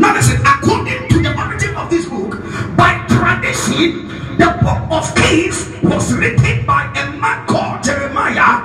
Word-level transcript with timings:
Now 0.00 0.14
listen, 0.14 0.40
according 0.40 1.08
to 1.10 1.20
the 1.20 1.36
origin 1.36 1.76
of 1.76 1.90
this 1.90 2.08
book, 2.08 2.40
by 2.74 3.04
tradition, 3.04 4.08
the 4.40 4.48
book 4.64 4.80
of 4.88 5.14
Kings 5.14 5.68
was 5.82 6.14
written 6.14 6.64
by 6.64 6.88
a 6.96 7.12
man 7.20 7.46
called 7.46 7.82
Jeremiah, 7.84 8.64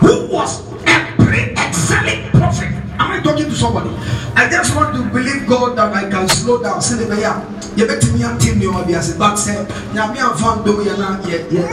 who 0.00 0.32
was 0.32 0.64
a 0.88 1.12
pre-exilic 1.20 2.32
prophet. 2.32 2.72
Am 2.96 3.12
I 3.12 3.20
talking 3.20 3.52
to 3.52 3.54
somebody? 3.54 3.90
I 4.34 4.48
just 4.48 4.74
want 4.74 4.96
to 4.96 5.04
believe 5.12 5.46
God 5.46 5.76
that 5.76 5.92
I 5.92 6.08
can 6.08 6.26
slow 6.26 6.62
down. 6.62 6.80
Say 6.80 7.04
the 7.04 7.20
yeah, 7.20 7.44
me 7.76 8.22
and 8.22 8.40
Tim 8.40 8.58
you 8.62 8.72
but 8.72 8.80
uh, 8.80 9.68
Yami 9.92 10.24
and 10.24 10.40
Fan 10.40 10.64
do 10.64 10.82
you 10.82 10.96
not 10.96 11.28
yet 11.28 11.52
yet 11.52 11.68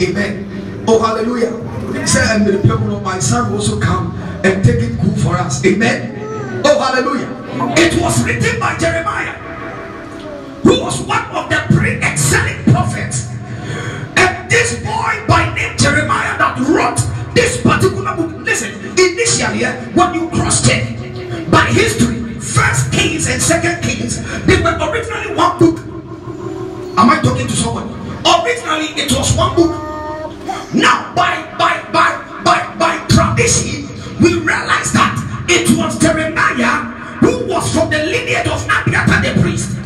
Amen. 0.00 0.84
Oh 0.86 1.02
hallelujah. 1.02 2.06
Say 2.06 2.22
and 2.22 2.46
the 2.46 2.58
people 2.62 2.94
of 2.94 3.02
my 3.02 3.18
son 3.18 3.52
also 3.52 3.80
come 3.80 4.16
and 4.44 4.64
take 4.64 4.80
it 4.80 5.00
good 5.00 5.18
for 5.20 5.34
us. 5.34 5.64
Amen. 5.66 6.62
Oh 6.64 6.78
hallelujah. 6.78 7.45
It 7.58 8.00
was 8.02 8.22
written 8.22 8.60
by 8.60 8.76
Jeremiah, 8.76 9.32
who 10.60 10.78
was 10.82 11.00
one 11.00 11.24
of 11.32 11.48
the 11.48 11.64
pre-exilic 11.74 12.64
prophets. 12.66 13.32
And 14.16 14.50
this 14.50 14.76
boy 14.84 15.24
by 15.26 15.54
name 15.54 15.74
Jeremiah 15.78 16.36
that 16.36 16.58
wrote 16.68 17.00
this 17.34 17.62
particular 17.62 18.14
book. 18.14 18.44
Listen, 18.44 18.74
initially, 18.98 19.64
eh, 19.64 19.72
when 19.94 20.12
you 20.12 20.28
cross 20.28 20.68
check 20.68 20.84
by 21.50 21.64
history, 21.72 22.34
First 22.40 22.92
Kings 22.92 23.26
and 23.26 23.40
Second 23.40 23.82
Kings, 23.82 24.20
they 24.44 24.60
were 24.60 24.76
originally 24.92 25.34
one 25.34 25.58
book. 25.58 25.78
Am 26.98 27.08
I 27.08 27.20
talking 27.22 27.46
to 27.46 27.56
someone? 27.56 27.88
Originally, 28.20 28.92
it 29.00 29.10
was 29.16 29.34
one 29.34 29.56
book. 29.56 29.72
Now, 30.74 31.14
by 31.16 31.40
by 31.56 31.80
by 31.90 32.20
by 32.44 32.76
by 32.76 32.98
tradition, 33.08 33.88
we 34.20 34.34
realize 34.44 34.92
that 34.92 35.16
it 35.48 35.70
was 35.78 35.98
Jeremiah 35.98 36.92
who 37.20 37.46
was 37.46 37.72
from 37.72 37.90
the 37.90 37.98
lineage 37.98 38.46
of 38.46 38.64
Abiathar 38.64 39.22
the 39.22 39.40
priest, 39.40 39.76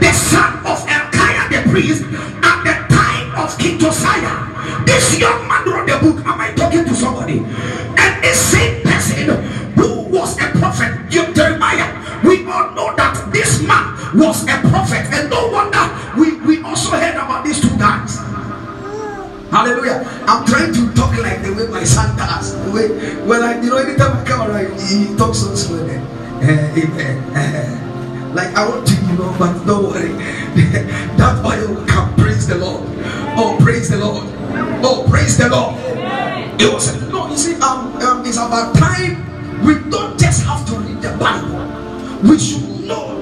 the 0.00 0.12
son 0.12 0.58
of 0.66 0.78
Hilkiah 0.86 1.48
the 1.50 1.70
priest, 1.70 2.02
at 2.42 2.58
the 2.64 2.74
time 2.94 3.34
of 3.36 3.56
King 3.58 3.78
Josiah. 3.78 4.84
This 4.84 5.18
young 5.18 5.46
man 5.48 5.64
wrote 5.66 5.86
the 5.86 5.98
book. 5.98 6.24
Am 6.26 6.40
I 6.40 6.52
talking 6.52 6.84
to 6.84 6.94
somebody? 6.94 7.38
And 7.38 8.12
the 8.22 8.34
same 8.34 8.82
person 8.82 9.28
who 9.74 10.08
was 10.10 10.38
a 10.38 10.48
prophet, 10.58 11.08
Jeremiah, 11.10 11.90
we 12.24 12.46
all 12.46 12.70
know 12.72 12.94
that 12.96 13.30
this 13.32 13.62
man 13.62 13.94
was 14.18 14.42
a 14.44 14.56
prophet, 14.70 15.06
and 15.12 15.30
no 15.30 15.48
wonder 15.48 15.84
we, 16.16 16.40
we 16.46 16.62
also 16.62 16.96
heard 16.96 17.14
about 17.14 17.44
these 17.44 17.60
two 17.60 17.76
guys. 17.78 18.16
Hallelujah. 19.50 20.04
I'm 20.26 20.44
trying 20.46 20.72
to 20.74 20.92
talk 20.94 21.16
like 21.18 21.42
the 21.42 21.54
way 21.54 21.66
my 21.68 21.84
son 21.84 22.16
does. 22.16 22.52
The 22.64 22.70
way, 22.72 22.88
well, 23.26 23.42
I, 23.42 23.60
you 23.60 23.70
know, 23.70 23.76
anytime 23.76 24.16
I 24.16 24.24
come 24.24 24.50
around, 24.50 24.80
he, 24.80 25.06
he 25.06 25.16
talks 25.16 25.38
so 25.38 25.54
slowly. 25.54 26.00
Amen. 26.42 28.32
like 28.34 28.54
I 28.54 28.68
want 28.68 28.86
to, 28.86 28.94
you 28.94 29.12
know, 29.14 29.34
but 29.38 29.64
don't 29.64 29.84
worry. 29.84 30.12
that 31.16 31.44
oil 31.44 31.84
can 31.86 32.14
praise 32.14 32.46
the 32.46 32.56
Lord. 32.56 32.82
Oh, 33.36 33.56
praise 33.60 33.88
the 33.90 33.98
Lord. 33.98 34.24
Oh, 34.84 35.06
praise 35.08 35.38
the 35.38 35.48
Lord. 35.48 35.76
It 36.60 36.72
was 36.72 37.00
no, 37.10 37.28
you 37.28 37.36
see, 37.36 37.54
um, 37.56 37.96
um, 37.96 38.24
it's 38.24 38.36
about 38.36 38.74
time 38.76 39.26
we 39.64 39.74
don't 39.90 40.18
just 40.18 40.44
have 40.44 40.66
to 40.68 40.76
read 40.76 41.02
the 41.02 41.16
Bible. 41.18 41.60
We 42.28 42.38
should 42.38 42.62
know, 42.86 43.16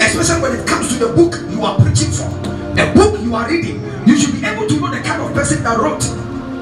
especially 0.00 0.42
when 0.42 0.58
it 0.58 0.66
comes 0.66 0.88
to 0.92 1.06
the 1.06 1.12
book 1.12 1.34
you 1.50 1.64
are 1.64 1.76
preaching 1.78 2.10
for, 2.10 2.28
the 2.74 2.92
book 2.94 3.20
you 3.20 3.34
are 3.34 3.48
reading. 3.48 3.82
You 4.06 4.16
should 4.16 4.40
be 4.40 4.46
able 4.46 4.66
to 4.68 4.80
know 4.80 4.90
the 4.90 5.00
kind 5.00 5.22
of 5.22 5.32
person 5.34 5.62
that 5.64 5.78
wrote. 5.78 6.04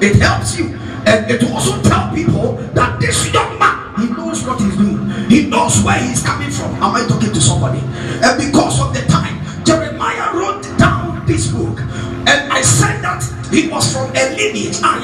It 0.03 0.17
helps 0.17 0.57
you, 0.57 0.77
and 1.05 1.29
it 1.29 1.43
also 1.51 1.81
tell 1.83 2.13
people 2.13 2.53
that 2.73 2.99
this 2.99 3.31
young 3.33 3.57
man 3.59 3.85
he 3.97 4.07
knows 4.09 4.45
what 4.45 4.59
he's 4.59 4.75
doing. 4.75 5.09
He 5.29 5.47
knows 5.47 5.81
where 5.83 5.97
he's 5.97 6.21
coming 6.21 6.51
from. 6.51 6.75
Am 6.83 6.95
I 6.95 7.07
talking 7.07 7.31
to 7.31 7.41
somebody? 7.41 7.79
And 7.79 8.35
because 8.37 8.81
of 8.81 8.93
the 8.93 9.01
time, 9.07 9.39
Jeremiah 9.63 10.35
wrote 10.35 10.63
down 10.77 11.25
this 11.25 11.47
book. 11.51 11.79
And 12.27 12.51
I 12.51 12.61
said 12.61 13.01
that 13.01 13.23
he 13.51 13.69
was 13.69 13.91
from 13.93 14.09
a 14.11 14.23
lineage. 14.35 14.79
Ah, 14.83 14.99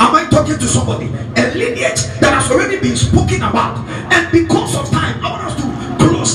Am 0.00 0.14
I 0.14 0.26
talking 0.30 0.58
to 0.58 0.66
somebody? 0.66 1.06
A 1.36 1.54
lineage 1.54 2.02
that 2.18 2.34
has 2.34 2.50
already 2.50 2.80
been 2.80 2.96
spoken 2.96 3.42
about. 3.42 3.78
And 4.12 4.30
because 4.32 4.76
of 4.76 4.90
time, 4.90 5.22
I 5.24 5.30
want 5.30 5.44
us 5.44 5.54
to 5.62 5.63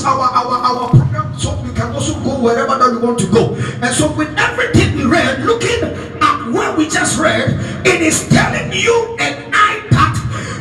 our 0.04 0.30
our 0.30 0.56
our 0.62 0.88
program 0.90 1.36
so 1.38 1.60
we 1.62 1.74
can 1.74 1.90
also 1.92 2.14
go 2.22 2.40
wherever 2.40 2.78
that 2.78 2.90
we 2.92 2.98
want 2.98 3.18
to 3.18 3.26
go. 3.26 3.54
And 3.82 3.92
so 3.94 4.12
with 4.14 4.30
everything 4.38 4.96
we 4.96 5.04
read, 5.04 5.40
looking 5.40 5.82
at 6.22 6.50
what 6.52 6.78
we 6.78 6.88
just 6.88 7.18
read, 7.18 7.58
it 7.84 8.00
is 8.00 8.28
telling 8.28 8.72
you 8.72 9.16
and 9.18 9.34
I 9.52 9.82
that 9.90 10.14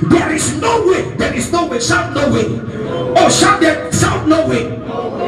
there 0.09 0.34
is 0.34 0.59
no 0.59 0.81
way. 0.88 1.13
There 1.16 1.34
is 1.34 1.51
no 1.51 1.68
way. 1.68 1.79
Shout 1.79 2.13
no 2.16 2.31
way. 2.34 2.47
Oh, 3.16 3.29
shout 3.29 3.62
there. 3.62 3.91
Shout 3.94 4.28
no 4.28 4.47
way. 4.47 4.66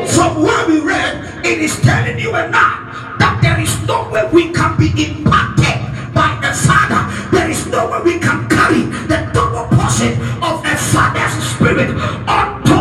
From 0.10 0.42
where 0.42 0.68
we 0.68 0.80
read, 0.82 1.46
it 1.46 1.60
is 1.62 1.80
telling 1.82 2.18
you 2.18 2.34
and 2.34 2.56
I 2.56 3.16
that 3.20 3.40
there 3.44 3.60
is 3.62 3.72
no 3.88 4.10
way 4.10 4.28
we 4.34 4.52
can 4.52 4.78
be 4.78 4.90
impacted 4.98 5.78
by 6.14 6.42
a 6.42 6.54
father. 6.58 7.06
There 7.30 7.50
is 7.50 7.68
no 7.68 7.86
way 7.92 8.02
we 8.04 8.20
can 8.20 8.50
carry 8.50 8.82
the 9.06 9.30
double 9.32 9.70
portion 9.78 10.18
of 10.42 10.66
a 10.66 10.76
father's 10.90 11.38
spirit 11.54 11.90
until 12.28 12.81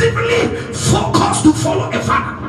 decisively 0.00 0.72
focused 0.72 1.44
to 1.44 1.52
follow 1.52 1.90
a 1.90 2.00
father. 2.00 2.40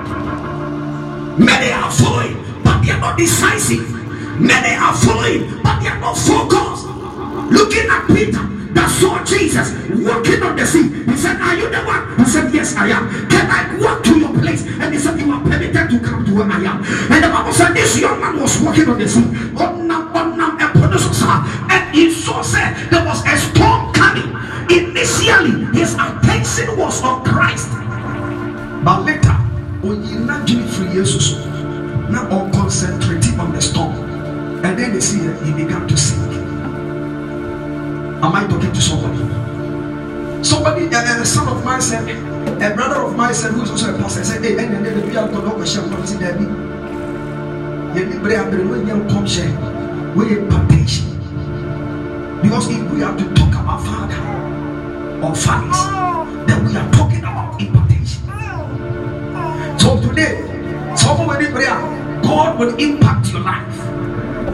Many 1.38 1.72
are 1.72 1.92
following, 1.92 2.38
but 2.64 2.82
they 2.82 2.92
are 2.92 3.00
not 3.00 3.18
decisive. 3.18 3.90
Many 4.40 4.76
are 4.76 4.96
following, 4.96 5.62
but 5.62 5.82
they 5.82 5.88
are 5.88 6.00
not 6.00 6.16
focused. 6.16 6.88
Looking 7.52 7.90
at 7.90 8.08
Peter 8.08 8.44
that 8.72 8.90
saw 8.90 9.24
Jesus 9.26 9.74
walking 10.00 10.42
on 10.44 10.56
the 10.56 10.66
sea. 10.66 10.88
He 11.04 11.18
said, 11.18 11.42
Are 11.42 11.56
you 11.56 11.70
the 11.70 11.84
one? 11.84 12.18
He 12.20 12.26
said, 12.26 12.54
Yes, 12.54 12.76
I 12.76 12.88
am. 12.88 13.10
Can 13.30 13.46
I 13.52 13.78
walk 13.84 14.04
to 14.06 14.18
your 14.18 14.34
place? 14.40 14.66
And 14.66 14.94
he 14.94 15.00
said, 15.00 15.20
You 15.20 15.32
are 15.32 15.42
permitted 15.42 15.90
to 15.90 16.00
come 16.00 16.26
to 16.26 16.34
where 16.34 16.48
I 16.50 16.64
am. 16.64 16.84
And 17.12 17.24
the 17.24 17.28
Bible 17.28 17.52
said, 17.52 17.74
This 17.74 18.00
young 18.00 18.20
man 18.22 18.40
was 18.40 18.62
walking 18.62 18.88
on 18.88 18.98
the 18.98 19.08
sea. 19.08 19.28
And 21.70 21.96
he 21.96 22.12
saw 22.12 22.42
said 22.42 22.74
there 22.90 23.06
was 23.06 23.24
a 23.26 23.38
storm 23.38 23.92
coming. 24.12 24.36
Initially, 24.70 25.66
his 25.78 25.94
attention 25.96 26.78
was 26.78 27.02
on 27.04 27.24
Christ. 27.24 27.70
But 28.84 29.04
later, 29.04 29.34
when 29.82 30.04
you 30.06 30.20
not 30.20 30.48
free 30.48 30.92
Jesus, 30.92 31.46
now 32.10 32.28
on 32.32 32.52
concentrating 32.52 33.40
on 33.40 33.54
the 33.54 33.62
storm. 33.62 33.92
And 34.64 34.78
then 34.78 34.94
they 34.94 35.00
see 35.00 35.20
that 35.20 35.42
he 35.44 35.54
began 35.54 35.88
to 35.88 35.98
sink. 35.98 36.32
Am 38.24 38.36
I 38.36 38.46
talking 38.48 38.72
to 38.72 38.82
somebody? 38.82 39.18
Somebody, 40.44 40.88
uh, 40.88 41.22
a 41.22 41.26
son 41.26 41.48
of 41.48 41.64
mine 41.64 41.82
said, 41.82 42.08
a 42.10 42.76
brother 42.76 43.02
of 43.02 43.16
mine 43.16 43.34
said, 43.34 43.52
who 43.54 43.64
is 43.64 43.72
also 43.72 43.96
a 43.96 43.98
pastor, 43.98 44.24
said, 44.24 44.44
Hey, 44.44 44.58
and 44.58 44.86
then 44.86 45.10
we 45.10 45.16
are 45.18 45.28
going 45.28 45.60
to 45.60 45.66
share 45.66 45.84
what 45.84 46.00
is 46.02 46.12
in 46.14 46.20
there. 46.20 46.40
You 46.40 48.06
need 48.06 48.14
to 48.14 48.20
bring 48.20 48.70
when 48.70 48.88
you 48.88 48.94
come 49.10 49.28
share, 49.28 49.52
we 50.16 50.38
impartation. 50.38 51.21
Because 52.42 52.70
if 52.70 52.92
we 52.92 53.04
are 53.04 53.16
to 53.18 53.34
talk 53.36 53.54
about 53.54 53.82
Father 53.84 54.18
or 55.26 55.36
fathers, 55.36 55.82
then 56.48 56.66
we 56.66 56.76
are 56.76 56.92
talking 56.92 57.20
about 57.20 57.62
impartation. 57.62 58.24
So 59.80 60.02
today, 60.02 60.42
somebody 60.96 61.48
prayer, 61.48 61.78
God 62.24 62.60
will 62.60 62.76
impact 62.78 63.32
your 63.32 63.42
life. 63.42 63.78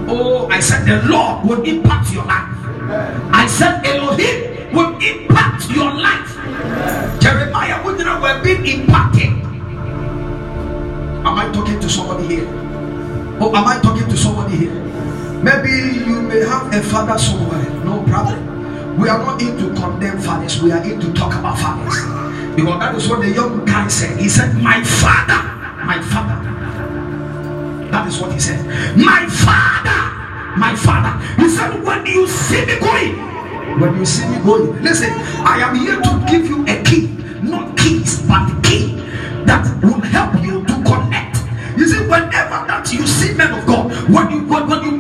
Oh, 0.10 0.48
I 0.50 0.60
said 0.60 0.86
the 0.86 1.08
Lord 1.08 1.46
will 1.46 1.64
impact 1.64 2.14
your 2.14 2.26
life. 2.26 2.48
I 3.34 3.48
said 3.48 3.86
Elohim 3.86 4.74
will 4.74 4.96
impact 5.00 5.70
your 5.72 5.92
life. 5.94 6.32
Jeremiah 7.20 7.84
would 7.84 8.00
not 8.00 8.22
have 8.22 8.44
been 8.44 8.66
impacted. 8.66 9.32
Am 11.28 11.36
I 11.38 11.52
talking 11.52 11.80
to 11.80 11.90
somebody 11.90 12.28
here? 12.28 12.48
Oh, 13.40 13.54
am 13.54 13.68
I 13.68 13.80
talking 13.82 14.08
to 14.08 14.18
somebody 14.18 14.58
here? 14.58 14.72
Maybe 15.44 16.00
you 16.06 16.22
may 16.22 16.40
have 16.46 16.74
a 16.74 16.82
father 16.82 17.18
somewhere, 17.18 17.70
no 17.84 18.04
problem. 18.04 18.98
We 19.00 19.10
are 19.10 19.20
not 19.20 19.42
in 19.42 19.58
to 19.58 19.80
condemn 19.80 20.20
fathers, 20.20 20.62
we 20.62 20.72
are 20.72 20.84
in 20.84 21.00
to 21.00 21.14
talk 21.14 21.34
about 21.36 21.60
fathers. 21.60 21.96
Because 22.56 22.80
that 22.80 22.96
is 22.96 23.08
what 23.08 23.22
the 23.22 23.30
young 23.32 23.64
guy 23.66 23.88
said. 23.88 24.20
He 24.20 24.28
said, 24.30 24.56
My 24.56 24.84
father, 24.84 25.42
my 25.86 26.02
father. 26.02 26.44
That 27.92 28.08
is 28.08 28.20
what 28.20 28.34
he 28.34 28.40
said. 28.40 28.66
My 28.98 29.28
father, 29.28 30.58
my 30.58 30.76
father. 30.76 31.14
He 31.42 31.50
said, 31.50 31.84
When 31.84 32.06
you 32.06 32.28
see 32.28 32.66
me 32.66 32.80
going, 32.80 33.28
when 33.80 33.96
you 33.96 34.06
see 34.06 34.28
me 34.28 34.40
going, 34.44 34.82
listen, 34.82 35.12
I 35.46 35.60
am 35.62 35.76
here 35.76 36.02
to 36.02 36.26
give 36.28 36.48
you 36.48 36.66
a 36.66 36.82
key, 36.84 37.08
not 37.44 37.78
keys, 37.78 38.22
but 38.28 38.50
key 38.64 38.96
that 39.46 39.64
will 39.84 40.02
help 40.02 40.34
you 40.44 40.66
to 40.66 40.74
connect. 40.84 41.38
You 41.78 41.88
see, 41.88 42.02
whenever 42.08 42.66
that 42.66 42.90
you 42.92 43.06
see 43.06 43.36
men 43.36 43.54
of 43.54 43.68
God, 43.68 43.92
when 44.10 44.32
you 44.32 44.48
when, 44.48 44.68
when 44.68 44.84
you 44.84 44.97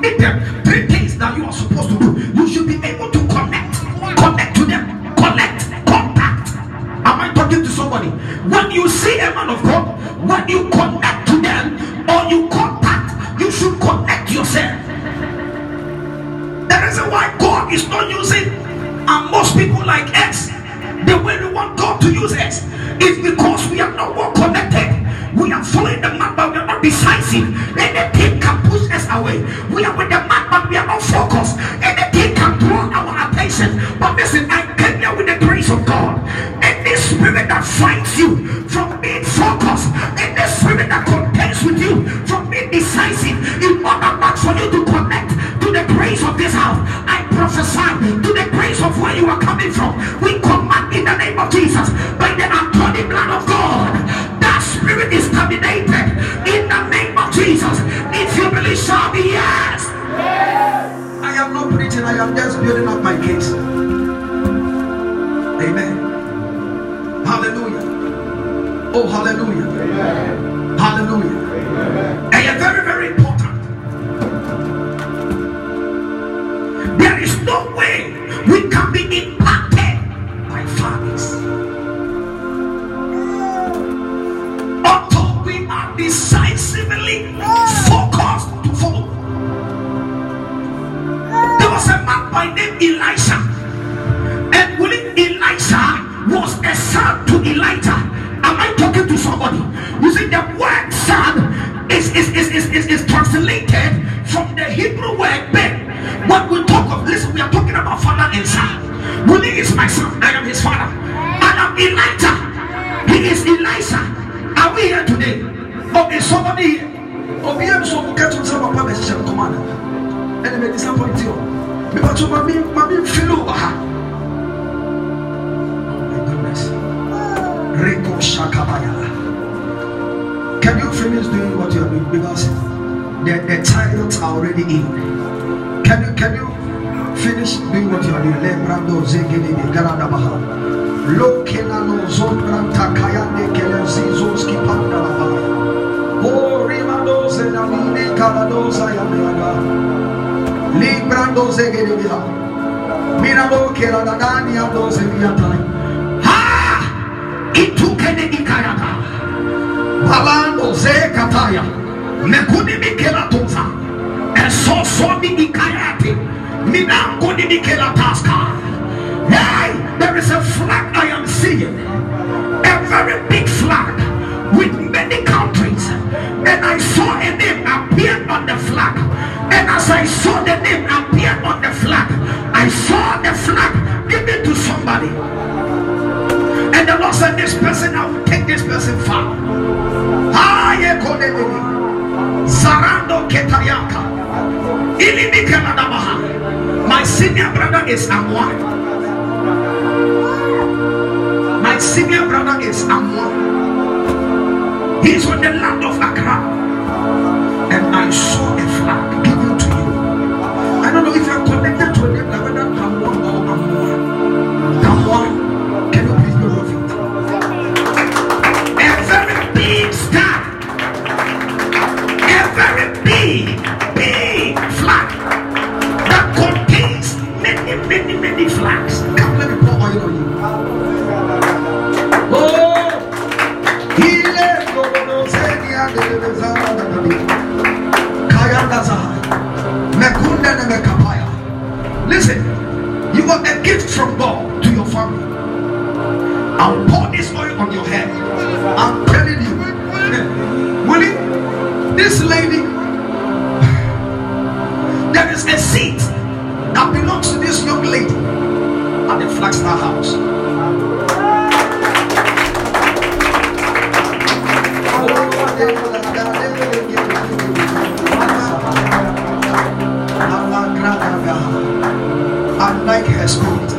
unlike 272.60 273.06
her 273.06 273.28
spirit. 273.28 273.70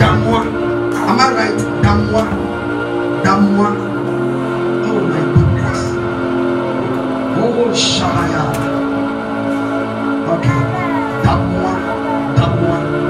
Damwa. 0.00 0.42
Am 1.08 1.20
I 1.20 1.28
right? 1.34 1.58
Damwa. 1.82 2.24
Damwa. 3.22 3.68
Oh 4.88 5.00
my 5.10 5.22
goodness. 5.34 5.80
Oh 7.38 7.70
Shaya. 7.72 8.44
Okay. 10.34 10.62
Damwa. 11.24 11.72
Damwa. 12.36 13.07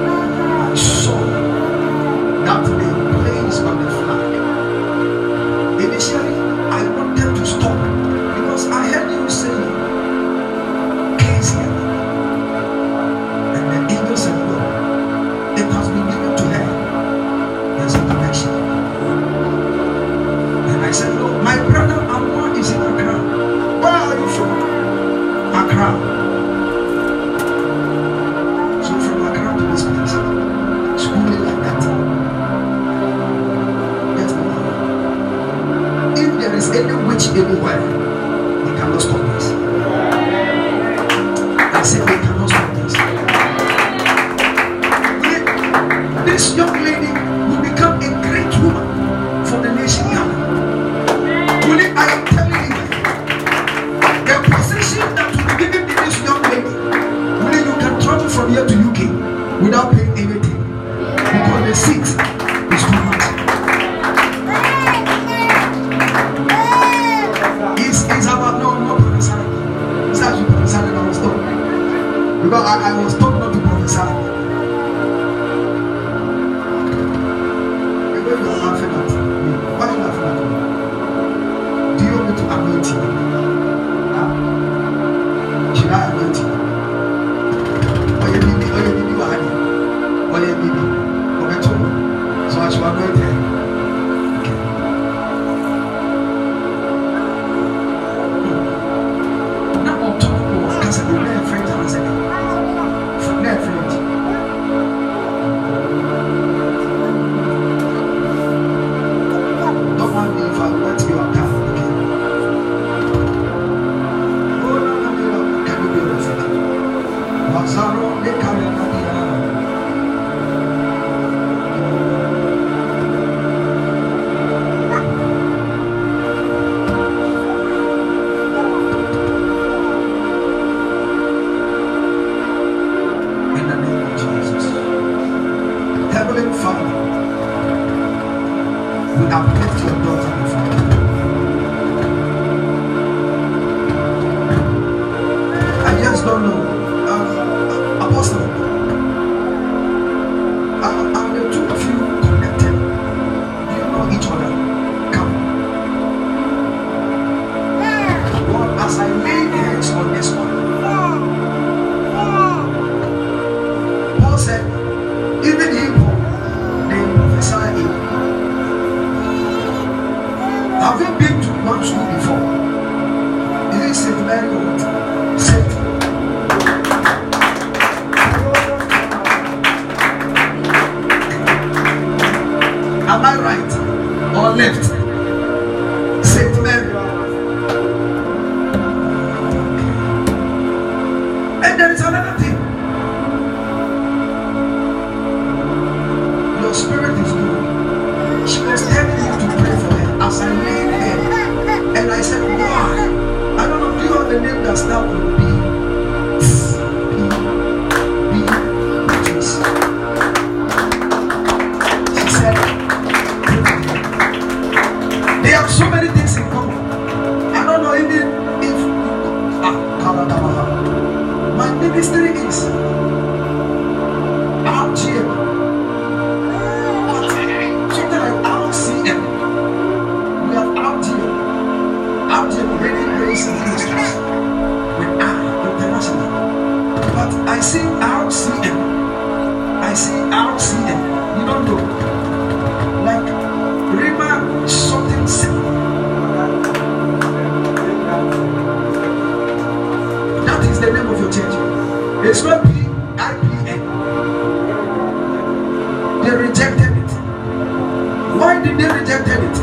Why 258.58 258.64
did 258.64 258.76
they 258.76 258.88
reject 258.88 259.28
it? 259.28 259.56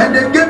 And 0.00 0.16
they 0.16 0.32
gave 0.32 0.47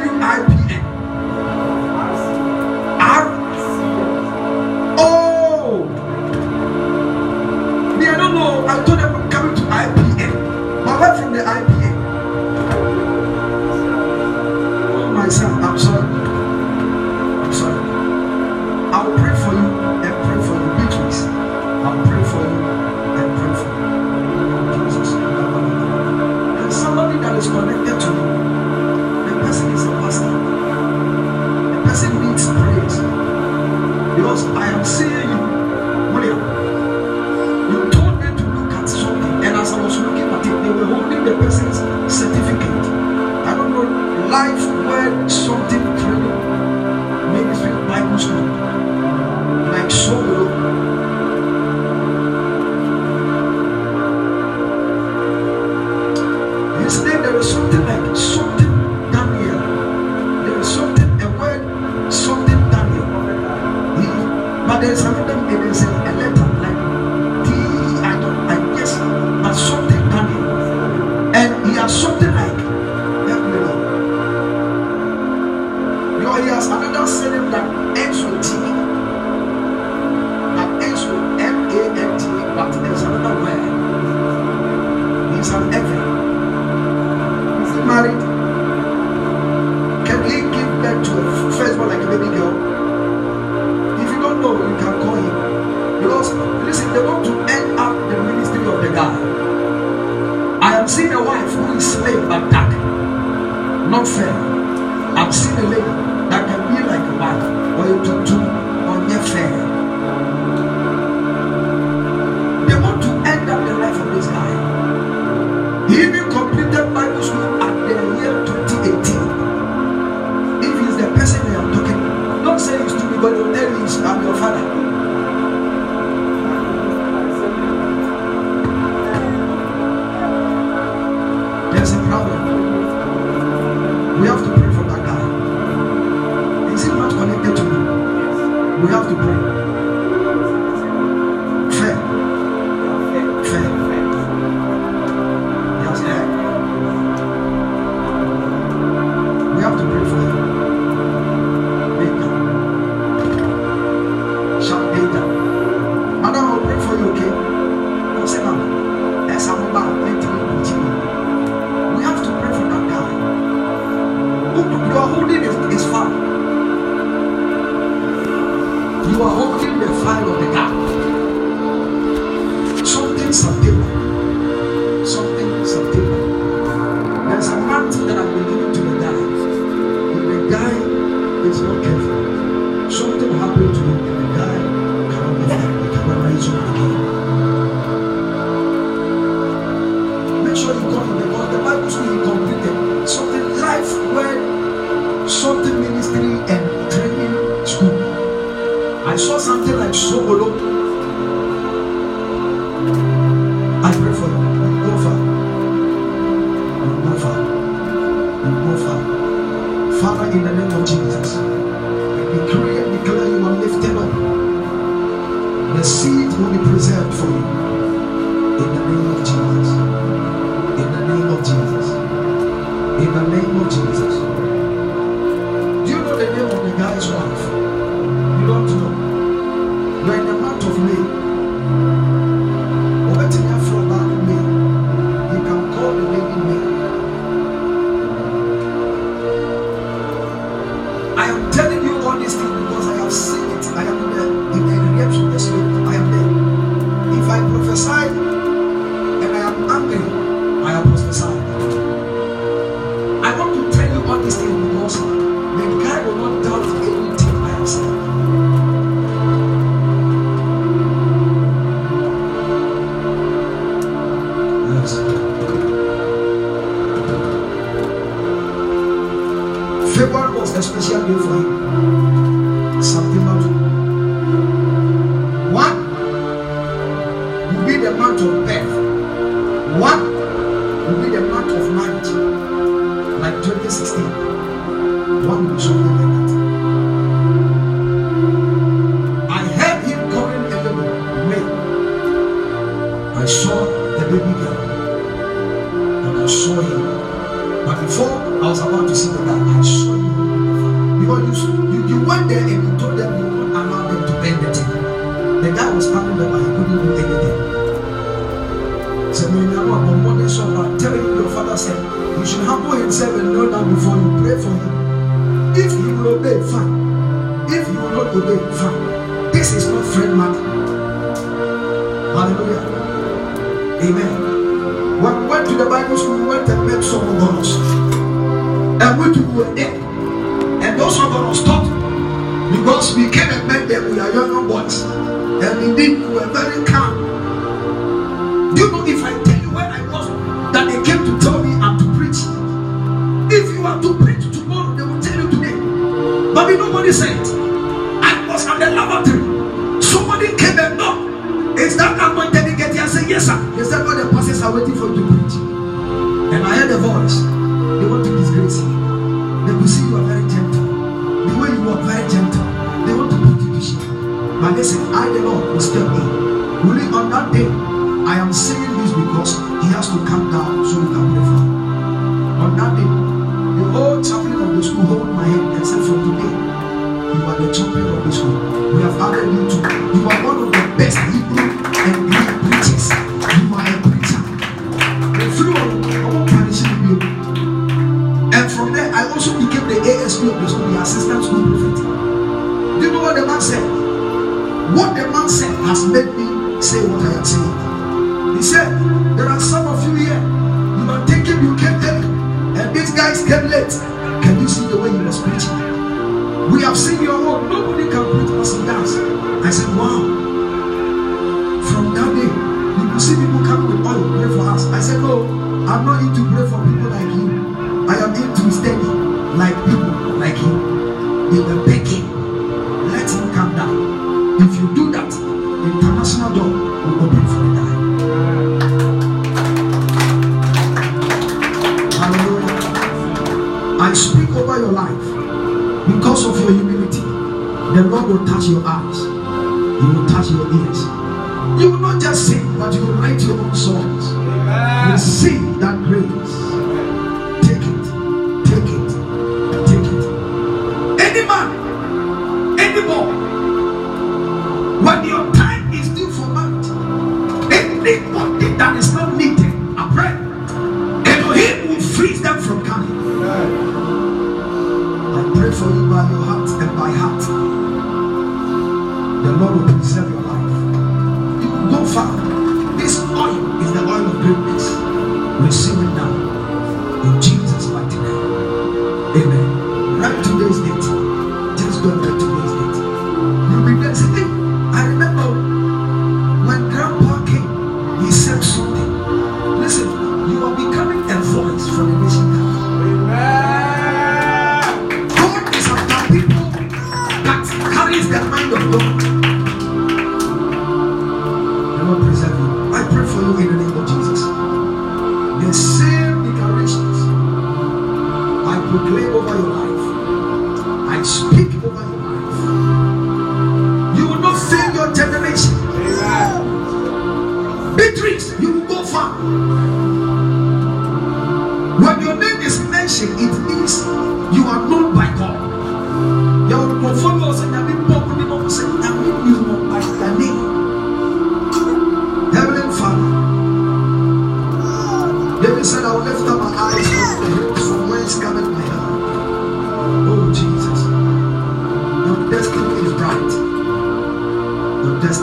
February 270.55 271.15
was 271.15 271.27
a 271.27 271.98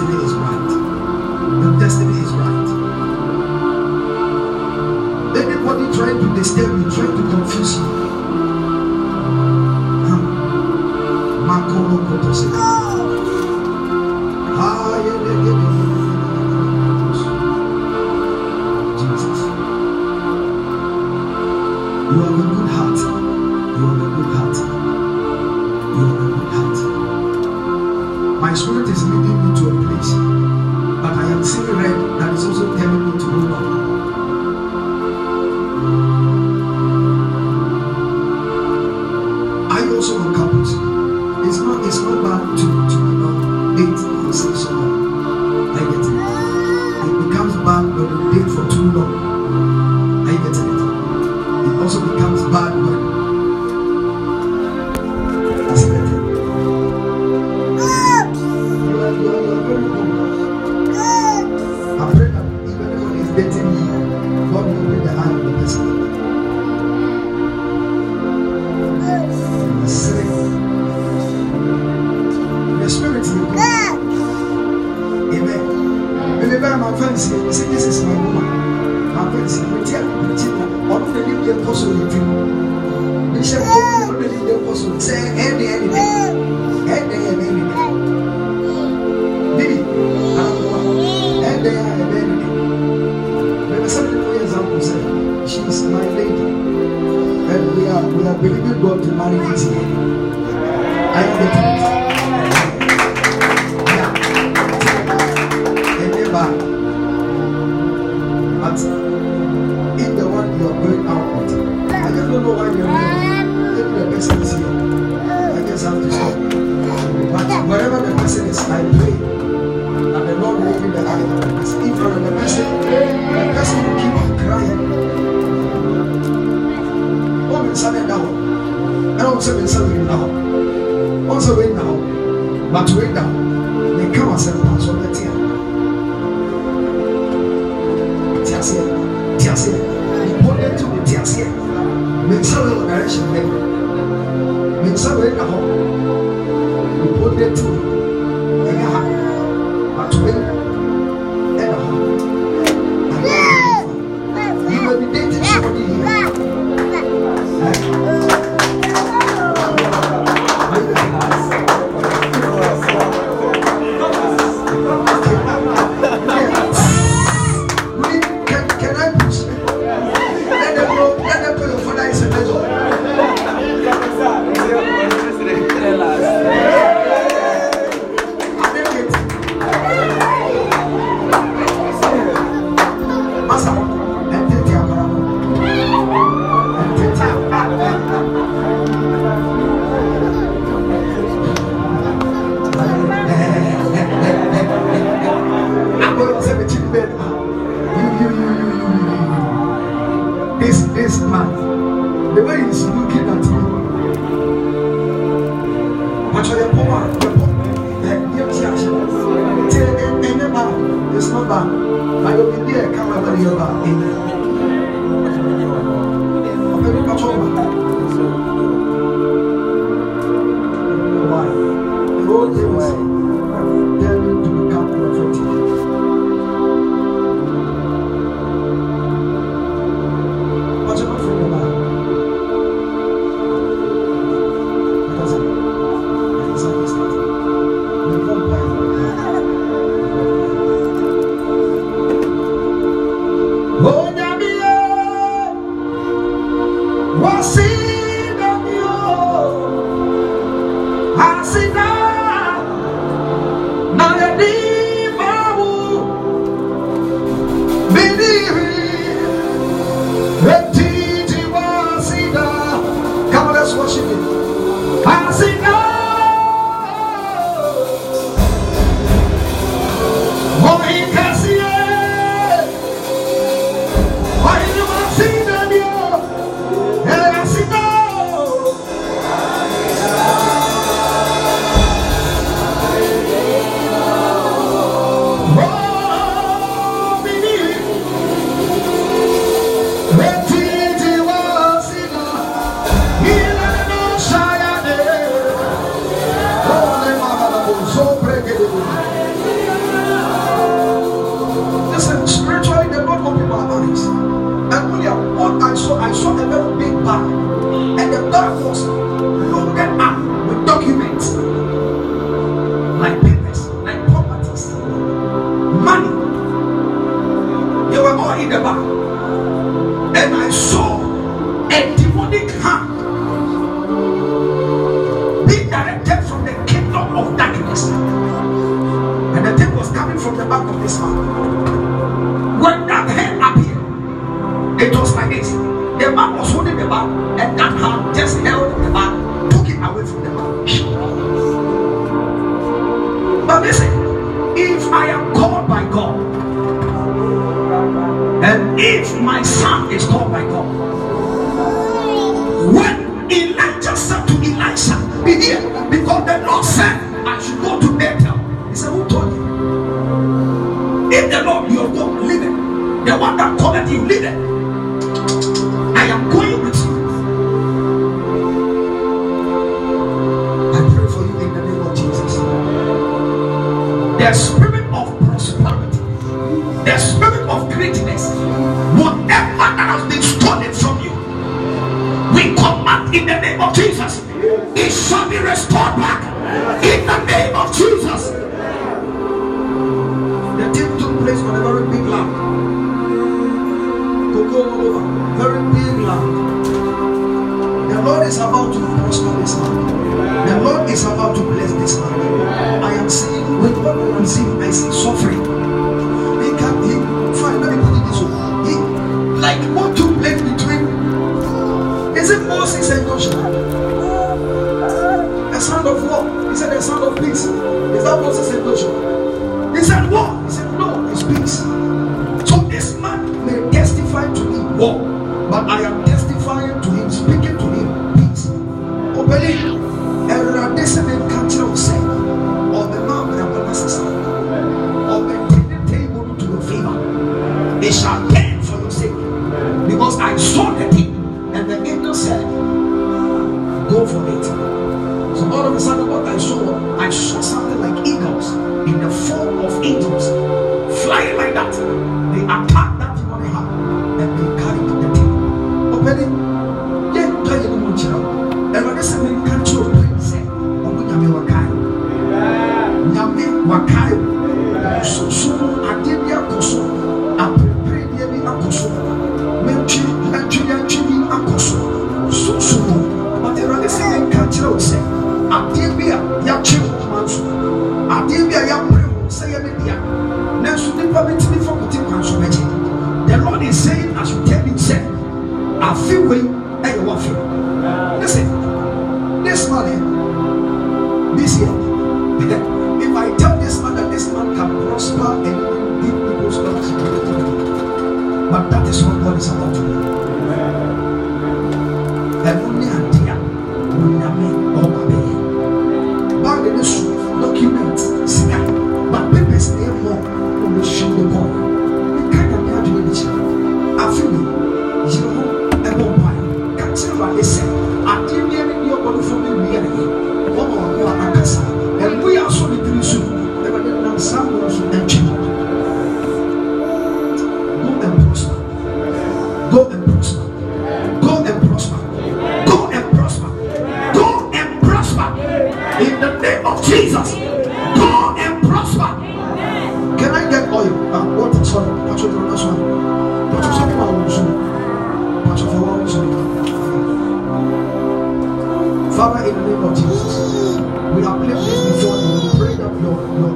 destiny 0.06 0.26
is 0.26 0.34
right. 0.34 0.70
Your 1.62 1.80
destiny 1.80 2.20
is 2.20 2.32
right. 2.34 2.68
Anybody 5.36 5.98
trying 5.98 6.20
to 6.20 6.36
disturb 6.36 6.78
you, 6.78 6.92
trying 6.92 7.18
to 7.18 7.24
confuse 7.32 7.78
you. 7.78 7.84
Makoro 11.48 12.85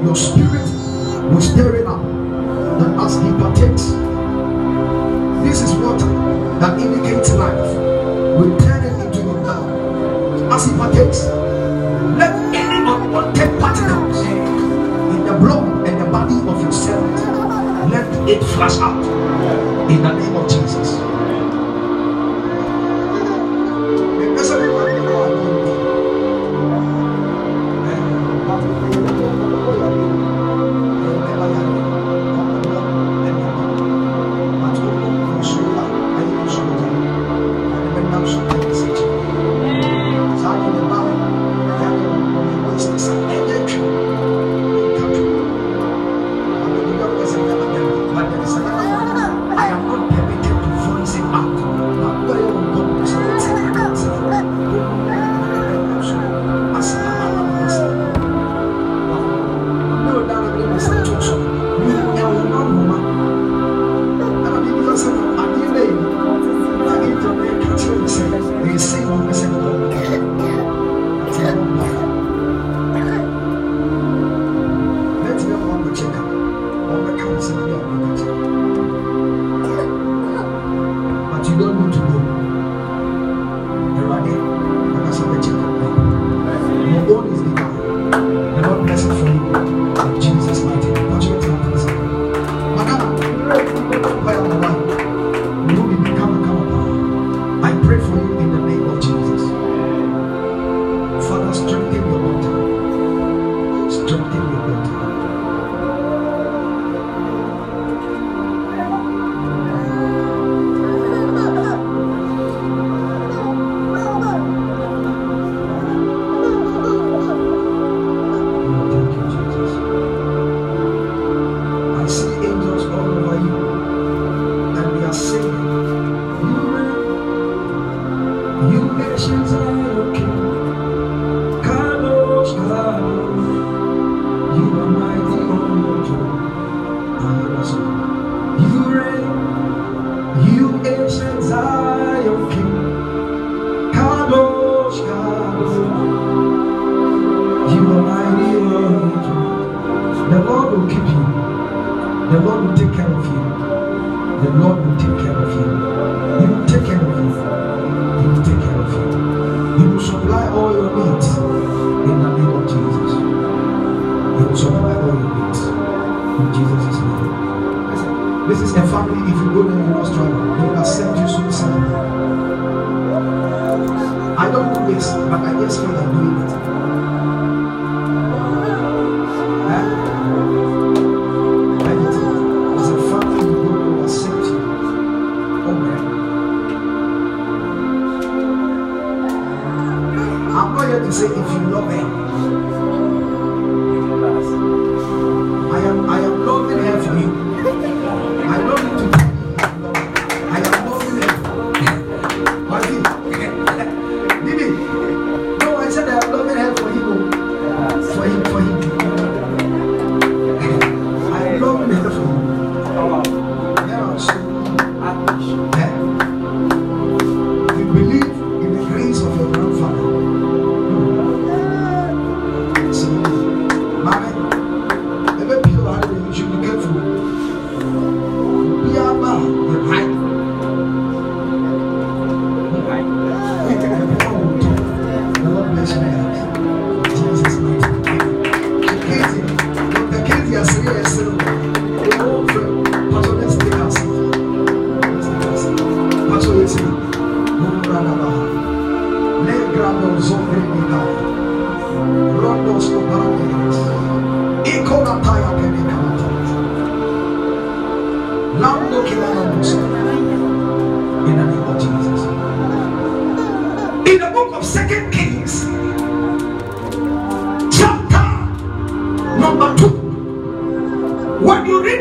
your 0.10 0.16
spirit 0.16 0.66
will 1.30 1.40
stir 1.40 1.76
it 1.76 1.86
up. 1.86 2.02
And 2.02 3.00
as 3.00 3.14
he 3.22 3.30
partakes, 3.38 3.94
this 5.46 5.62
is 5.62 5.72
water 5.78 6.10
that 6.58 6.80
indicates 6.82 7.30
life. 7.34 7.70
We 8.34 8.50
turn 8.58 8.86
it 8.90 9.06
into 9.06 9.22
blood. 9.22 10.52
As 10.52 10.66
he 10.66 10.72
partakes, 10.76 11.26
let 12.18 12.34
any 12.56 12.80
unwanted 12.90 13.60
particles 13.60 14.26
in 14.26 15.26
the 15.30 15.38
blood 15.38 15.88
and 15.88 16.02
the 16.02 16.10
body 16.10 16.38
of 16.50 16.60
your 16.60 16.72
servant, 16.72 17.14
let 17.92 18.10
it 18.28 18.44
flash 18.56 18.80
out. 18.80 19.06
In 19.92 20.02
the 20.02 20.12
name 20.12 20.29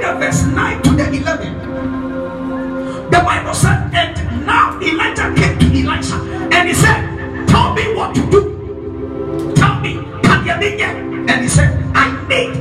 the 0.09 0.15
verse 0.19 0.45
9 0.45 0.83
to 0.83 0.91
the 0.91 1.05
11. 1.05 3.11
The 3.11 3.21
Bible 3.21 3.55
said, 3.55 3.91
And 3.93 4.47
now 4.47 4.81
Elijah 4.81 5.35
came 5.37 5.59
to 5.59 5.67
Elisha 5.67 6.17
and 6.53 6.69
he 6.69 6.75
said, 6.75 7.47
Tell 7.49 7.75
me 7.75 7.95
what 7.95 8.15
to 8.15 8.31
do. 8.31 9.53
Tell 9.55 9.81
me, 9.81 9.95
can 10.23 10.47
you 10.47 10.57
make? 10.57 10.81
And 10.81 11.43
he 11.43 11.49
said, 11.49 11.77
I 11.95 12.11
need 12.27 12.57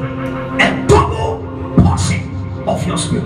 a 0.62 0.88
double 0.88 1.40
portion 1.82 2.36
of 2.68 2.86
your 2.86 2.98
spirit. 2.98 3.24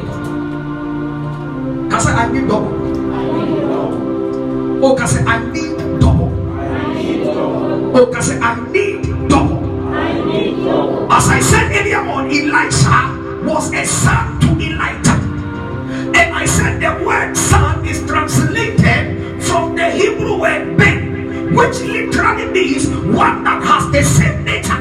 Because 1.86 2.06
I 2.06 2.32
need 2.32 2.48
double. 2.48 2.78
Oh, 4.84 4.94
because 4.94 5.18
I 5.26 5.52
need 5.52 5.78
double. 6.00 6.32
Oh, 7.96 8.06
because 8.06 8.32
I 8.40 8.56
need 8.72 9.30
double. 9.30 9.62
As 11.12 11.28
I 11.28 11.40
said 11.40 11.72
earlier 11.72 12.00
on, 12.00 12.32
Elijah 12.32 12.81
was 13.44 13.74
a 13.74 13.86
son 13.86 14.40
to 14.42 14.48
Elijah. 14.60 15.18
And 16.14 16.34
I 16.34 16.46
said 16.46 16.80
the 16.80 17.04
word 17.04 17.36
son 17.36 17.86
is 17.86 18.06
translated 18.06 19.44
from 19.44 19.76
the 19.76 19.90
Hebrew 19.90 20.40
word 20.40 20.78
ben, 20.78 21.56
which 21.56 21.80
literally 21.82 22.46
means 22.52 22.88
one 22.90 23.44
that 23.44 23.64
has 23.64 23.92
the 23.92 24.04
same 24.04 24.44
nature. 24.44 24.80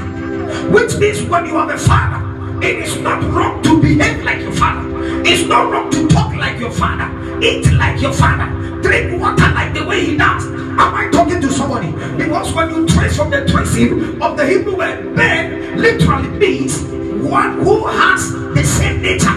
Which 0.71 0.97
means 0.97 1.23
when 1.23 1.47
you 1.47 1.57
are 1.57 1.73
a 1.73 1.79
father, 1.79 2.21
it 2.65 2.77
is 2.79 2.99
not 3.01 3.23
wrong 3.33 3.63
to 3.63 3.81
behave 3.81 4.23
like 4.25 4.41
your 4.41 4.53
father. 4.53 4.89
It's 5.25 5.49
not 5.49 5.73
wrong 5.73 5.91
to 5.91 6.07
talk 6.09 6.35
like 6.37 6.59
your 6.59 6.71
father. 6.71 7.09
Eat 7.43 7.73
like 7.73 8.01
your 8.01 8.13
father. 8.13 8.47
Drink 8.83 9.21
water 9.21 9.51
like 9.55 9.73
the 9.75 9.85
way 9.85 10.05
he 10.05 10.17
does. 10.17 10.45
Am 10.47 10.95
I 10.95 11.09
talking 11.11 11.41
to 11.41 11.51
somebody? 11.51 11.93
Because 12.17 12.53
when 12.55 12.71
you 12.71 12.87
trace 12.87 13.17
from 13.17 13.31
the 13.31 13.47
tracing 13.47 14.21
of 14.23 14.37
the 14.37 14.47
Hebrew 14.47 14.77
word, 14.77 15.17
ben 15.17 15.79
literally 15.81 16.29
means 16.29 16.83
one 17.23 17.61
who 17.61 17.87
has 17.87 18.40
the 18.55 18.65
same 18.65 19.03
nature. 19.03 19.37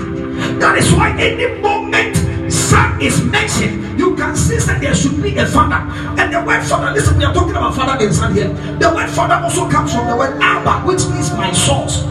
That 0.60 0.78
is 0.78 0.92
why 0.94 1.12
any 1.20 1.62
moment 1.62 2.16
son 2.50 3.02
is 3.02 3.24
mentioned, 3.24 4.00
you 4.00 4.16
can 4.16 4.36
see 4.36 4.58
that 4.58 4.80
there 4.82 4.96
should 4.96 5.22
be 5.22 5.38
a 5.38 5.46
father. 5.46 5.82
And 6.20 6.34
the 6.34 6.42
word 6.44 6.64
father, 6.64 6.92
listen, 6.92 7.18
we 7.18 7.26
are 7.26 7.34
talking 7.34 7.56
about 7.56 7.76
father 7.76 8.04
and 8.04 8.14
son 8.14 8.34
here. 8.34 8.50
The 8.80 8.92
word 8.94 9.10
father 9.10 9.36
also 9.36 9.70
comes 9.70 9.94
from 9.94 10.08
the 10.08 10.16
word 10.16 10.42
Abba, 10.42 10.88
which 10.88 11.06
means 11.08 11.32
my 11.34 11.52
source. 11.52 12.04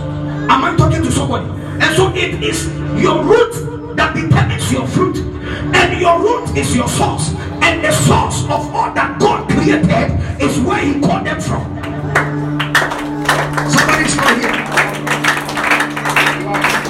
Am 0.50 0.64
I 0.64 0.76
talking 0.76 1.02
to 1.02 1.10
somebody? 1.10 1.46
And 1.80 1.96
so 1.96 2.12
it 2.14 2.42
is 2.42 2.66
your 3.00 3.24
root 3.24 3.96
that 3.96 4.14
determines 4.14 4.70
your 4.72 4.86
fruit. 4.86 5.16
And 5.74 6.00
your 6.00 6.20
root 6.20 6.56
is 6.56 6.74
your 6.74 6.88
source. 6.88 7.34
And 7.62 7.82
the 7.84 7.92
source 7.92 8.44
of 8.44 8.74
all 8.74 8.92
that 8.94 9.18
God 9.20 9.48
created 9.50 10.40
is 10.40 10.58
where 10.60 10.80
He 10.84 11.00
called 11.00 11.26
them 11.26 11.40
from. 11.40 11.64
Somebody's 13.70 14.16
not 14.16 14.38
here. 14.38 14.61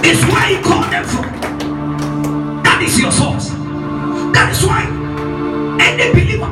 It's 0.04 0.22
where 0.24 0.46
He 0.48 0.62
called 0.62 0.92
them 0.92 1.04
from. 1.04 2.62
That 2.62 2.82
is 2.82 2.98
your 2.98 3.12
source. 3.12 3.48
That 4.34 4.50
is 4.52 4.64
why 4.66 4.84
any 5.80 6.12
believer, 6.12 6.50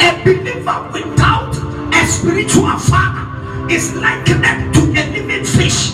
a 0.00 0.10
believer 0.24 0.90
without 0.92 1.54
a 1.94 2.06
spiritual 2.06 2.78
father, 2.78 3.24
is 3.70 3.94
likened 3.94 4.74
to 4.74 4.80
a 4.80 5.02
living 5.12 5.44
fish 5.44 5.92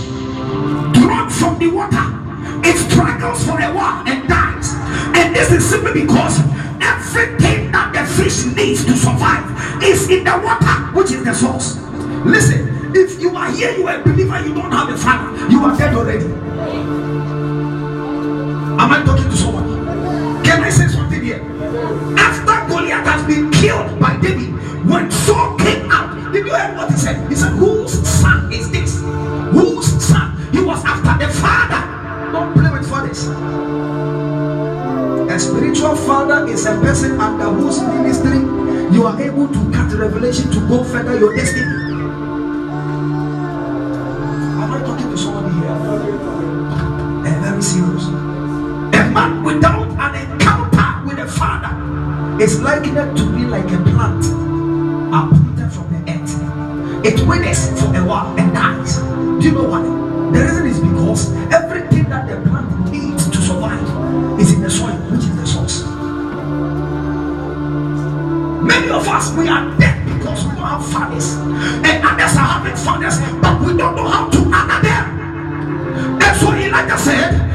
drawn 0.95 1.29
from 1.29 1.59
the 1.59 1.69
water. 1.69 2.07
It 2.63 2.77
struggles 2.91 3.45
for 3.45 3.59
a 3.61 3.73
while 3.73 4.07
and 4.07 4.29
dies. 4.29 4.75
And 5.17 5.35
this 5.35 5.51
is 5.51 5.69
simply 5.69 6.03
because 6.03 6.39
everything 6.81 7.73
that 7.73 7.93
the 7.93 8.05
fish 8.23 8.45
needs 8.55 8.85
to 8.85 8.97
survive 8.97 9.45
is 9.83 10.09
in 10.09 10.25
the 10.25 10.39
water, 10.39 10.77
which 10.97 11.11
is 11.11 11.25
the 11.25 11.35
source. 11.35 11.77
Listen, 12.25 12.93
if 12.95 13.21
you 13.21 13.37
are 13.37 13.51
here, 13.51 13.73
you 13.77 13.87
are 13.89 14.01
a 14.01 14.05
believer, 14.05 14.41
you 14.47 14.55
don't 14.55 14.71
have 14.71 14.89
a 14.89 14.97
father, 14.97 15.51
you 15.51 15.65
are 15.65 15.77
dead 15.77 15.95
already. 15.95 16.44
Am 18.85 18.93
I 18.93 19.03
talking 19.03 19.25
to 19.25 19.35
someone? 19.35 20.45
Can 20.45 20.63
I 20.63 20.69
say 20.69 20.89
something 20.89 21.23
here? 21.23 21.41
After 22.21 22.69
Goliath 22.69 23.07
has 23.07 23.27
been 23.27 23.51
killed 23.51 23.99
by 23.99 24.15
David, 24.21 24.53
when 24.85 25.11
Saul 25.11 25.57
came 25.57 25.91
out, 25.91 26.13
did 26.35 26.45
you 26.45 26.53
hear 26.53 26.75
what 26.77 26.91
he 26.91 26.99
said? 26.99 27.27
He 27.31 27.35
said, 27.35 27.53
Whose 27.53 28.07
son 28.07 28.53
is 28.53 28.71
this? 28.71 29.01
Whose 29.57 29.89
son? 30.05 30.37
He 30.53 30.61
was 30.61 30.85
after 30.85 31.17
the 31.17 31.33
father. 31.33 31.81
Don't 32.31 32.53
play 32.53 32.71
with 32.71 32.87
fathers. 32.87 33.25
A 35.33 35.39
spiritual 35.41 35.97
father 35.97 36.47
is 36.47 36.67
a 36.67 36.79
person 36.85 37.19
under 37.19 37.45
whose 37.57 37.81
ministry 37.81 38.37
you 38.95 39.07
are 39.07 39.19
able 39.19 39.49
to 39.49 39.71
cut 39.73 39.91
revelation 39.95 40.51
to 40.51 40.61
go 40.69 40.85
further 40.85 41.19
your 41.19 41.35
destiny. 41.35 41.73
Am 44.61 44.73
I 44.75 44.79
talking 44.85 45.09
to 45.09 45.17
somebody 45.17 45.55
here? 45.55 45.73
And 47.25 47.43
very 47.43 47.63
serious. 47.63 48.14
Man 49.15 49.45
without 49.45 49.87
an 49.87 50.33
encounter 50.33 51.07
with 51.07 51.19
a 51.21 51.29
father 51.31 52.43
is 52.43 52.61
likened 52.61 53.17
to 53.17 53.25
be 53.33 53.45
like 53.45 53.71
a 53.71 53.79
plant 53.91 54.25
uprooted 55.15 55.73
from 55.73 55.87
the 55.95 56.01
earth. 56.11 57.07
It 57.07 57.25
withers 57.25 57.81
for 57.81 57.95
a 57.95 58.05
while 58.05 58.37
and 58.37 58.53
dies. 58.53 58.97
Do 58.99 59.49
you 59.49 59.53
know 59.53 59.69
why? 59.71 59.83
The 60.33 60.41
reason 60.43 60.67
is 60.67 60.81
because 60.81 61.33
everything 61.55 62.11
that 62.11 62.27
the 62.27 62.43
plant 62.51 62.91
needs 62.91 63.31
to 63.31 63.37
survive 63.37 63.87
is 64.41 64.53
in 64.53 64.63
the 64.63 64.71
soil, 64.71 64.97
which 65.13 65.21
is 65.21 65.37
the 65.37 65.47
source. 65.47 65.85
Many 68.67 68.91
of 68.91 69.07
us 69.07 69.33
we 69.37 69.47
are 69.47 69.79
dead 69.79 70.05
because 70.19 70.45
we 70.45 70.57
don't 70.57 70.67
have 70.67 70.85
fathers, 70.91 71.35
and 71.87 72.05
others 72.05 72.35
are 72.35 72.51
having 72.59 72.77
fathers, 72.83 73.21
but 73.41 73.61
we 73.61 73.77
don't 73.77 73.95
know 73.95 74.09
how 74.09 74.29
to 74.29 74.39
honor 74.51 74.83
them. 74.83 76.19
That's 76.19 76.43
what 76.43 76.59
Elijah 76.59 76.99
said. 76.99 77.54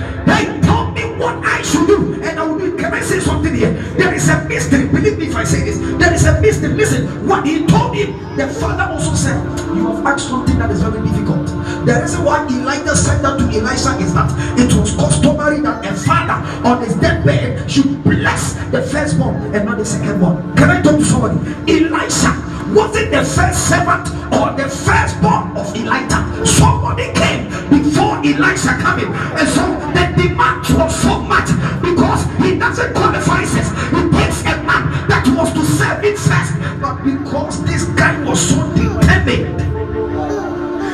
What 1.20 1.44
I 1.44 1.62
should 1.62 1.86
do, 1.86 2.14
and 2.24 2.40
I 2.40 2.48
will 2.48 2.58
do. 2.58 2.78
Can 2.78 2.94
I 2.94 3.02
say 3.02 3.20
something 3.20 3.54
here? 3.54 3.74
There 4.00 4.14
is 4.14 4.30
a 4.30 4.42
mystery. 4.48 4.88
Believe 4.88 5.20
me 5.20 5.28
if 5.28 5.36
I 5.36 5.44
say 5.44 5.66
this. 5.66 5.78
There 5.78 6.14
is 6.14 6.26
a 6.26 6.40
mystery. 6.40 6.74
Listen, 6.74 7.28
what 7.28 7.46
he 7.46 7.68
told 7.68 7.94
him, 7.94 8.38
the 8.38 8.48
father 8.48 8.84
also 8.94 9.14
said, 9.16 9.36
You 9.76 9.88
have 9.88 10.06
asked 10.06 10.30
something 10.30 10.58
that 10.60 10.72
is 10.72 10.82
very 10.82 11.06
difficult. 11.06 11.48
The 11.86 12.00
reason 12.02 12.24
why 12.24 12.48
Elijah 12.48 12.96
said 12.96 13.22
that 13.22 13.38
to 13.38 13.44
Elisha 13.52 14.00
is 14.00 14.14
that 14.14 14.32
it 14.58 14.72
was 14.80 14.96
customary 14.96 15.60
that 15.60 15.86
a 15.86 15.94
father 15.94 16.40
on 16.66 16.82
his 16.84 16.96
deathbed 16.96 17.70
should 17.70 18.02
bless 18.04 18.54
the 18.72 18.82
firstborn 18.82 19.36
and 19.54 19.66
not 19.66 19.78
the 19.78 19.84
secondborn. 19.84 20.56
Can 20.56 20.70
I 20.70 20.82
talk 20.82 21.00
to 21.00 21.04
somebody? 21.04 21.36
Elisha 21.68 22.32
wasn't 22.74 23.12
the 23.12 23.26
first 23.26 23.68
servant 23.68 24.08
or 24.32 24.56
the 24.56 24.70
firstborn 24.70 25.52
of 25.58 25.76
Elijah. 25.76 26.24
Somebody 26.46 27.12
came 27.12 27.49
before 27.70 28.18
Elisha 28.26 28.78
coming, 28.82 29.08
and 29.14 29.48
so 29.50 29.64
the 29.94 30.06
demand 30.18 30.66
was 30.78 30.94
so 31.02 31.20
much 31.22 31.50
because 31.82 32.26
he 32.44 32.58
doesn't 32.58 32.94
qualify. 32.94 33.44
Says 33.46 33.70
he 33.94 34.02
takes 34.18 34.42
a 34.42 34.56
man 34.64 34.90
that 35.08 35.26
was 35.38 35.54
to 35.54 35.64
serve 35.64 36.04
him 36.04 36.16
first, 36.16 36.54
but 36.82 37.04
because 37.04 37.64
this 37.66 37.86
guy 37.96 38.22
was 38.24 38.40
so 38.40 38.60
determined, 38.76 39.62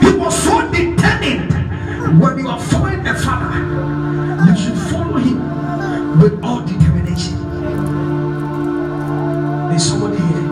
he 0.03 0.11
was 0.17 0.35
so 0.43 0.61
determined. 0.71 1.51
When 2.21 2.37
you 2.39 2.47
are 2.47 2.59
following 2.59 3.05
a 3.07 3.13
father, 3.15 3.59
you 4.47 4.55
should 4.57 4.77
follow 4.89 5.17
him 5.17 6.19
with 6.19 6.43
all 6.43 6.61
determination. 6.61 7.35
There's 9.69 9.83
somebody 9.83 10.17
here. 10.17 10.47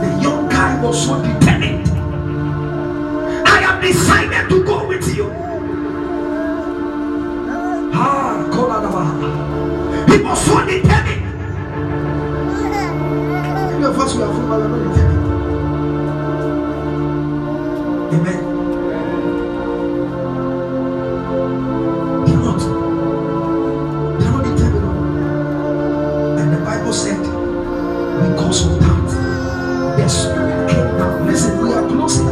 The 0.00 0.18
young 0.22 0.48
guy 0.48 0.80
was 0.82 1.04
so 1.04 1.20
determined. 1.22 1.88
I 3.46 3.60
have 3.60 3.82
decided 3.82 4.48
to 4.48 4.64
go 4.64 4.86
with 4.88 5.14
you. 5.14 5.30
He 10.66 10.72
determined. 10.80 11.22
Amen. 18.14 18.40
And 26.38 26.48
the 26.52 26.58
Bible 26.64 26.92
said, 26.92 27.18
because 27.20 28.66
of 28.66 28.80
that, 28.80 29.96
the 29.98 30.08
Spirit. 30.08 31.26
Listen, 31.26 31.62
we 31.62 31.72
are 31.72 31.86
closing. 31.88 32.26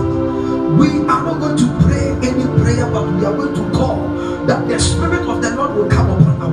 We 0.78 0.88
are 1.08 1.22
not 1.24 1.40
going 1.40 1.56
to 1.58 1.66
pray 1.84 2.11
any 2.26 2.44
prayer, 2.62 2.86
but 2.90 3.04
we 3.12 3.24
are 3.24 3.36
going 3.36 3.54
to 3.54 3.70
call 3.76 3.96
that 4.46 4.68
the 4.68 4.78
Spirit 4.78 5.28
of 5.28 5.39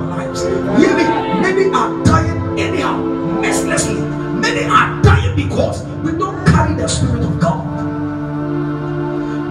our 0.02 0.18
lives. 0.18 0.43
Really, 0.43 1.08
many 1.41 1.74
are 1.74 2.04
dying 2.04 2.60
anyhow, 2.60 2.98
mercilessly. 3.41 3.95
Many 3.95 4.66
are 4.66 5.02
dying 5.02 5.36
because 5.36 5.84
we 6.04 6.12
don't 6.12 6.45
carry 6.45 6.76
the 6.76 6.88
Spirit 6.88 7.24
of 7.24 7.39
God. 7.39 7.66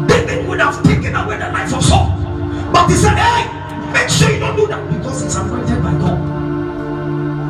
David 0.08 0.48
would 0.48 0.60
have 0.60 0.82
taken 0.84 1.14
away 1.16 1.38
the 1.38 1.50
life 1.50 1.72
of 1.74 1.84
Saul, 1.84 2.10
but 2.72 2.88
he 2.88 2.94
said, 2.96 3.16
Hey, 3.16 3.46
make 3.92 4.08
sure 4.08 4.30
you 4.30 4.38
don't 4.38 4.56
do 4.56 4.66
that 4.68 4.82
because 4.92 5.22
he's 5.22 5.34
anointed 5.36 5.82
by 5.82 5.92
God. 5.98 6.18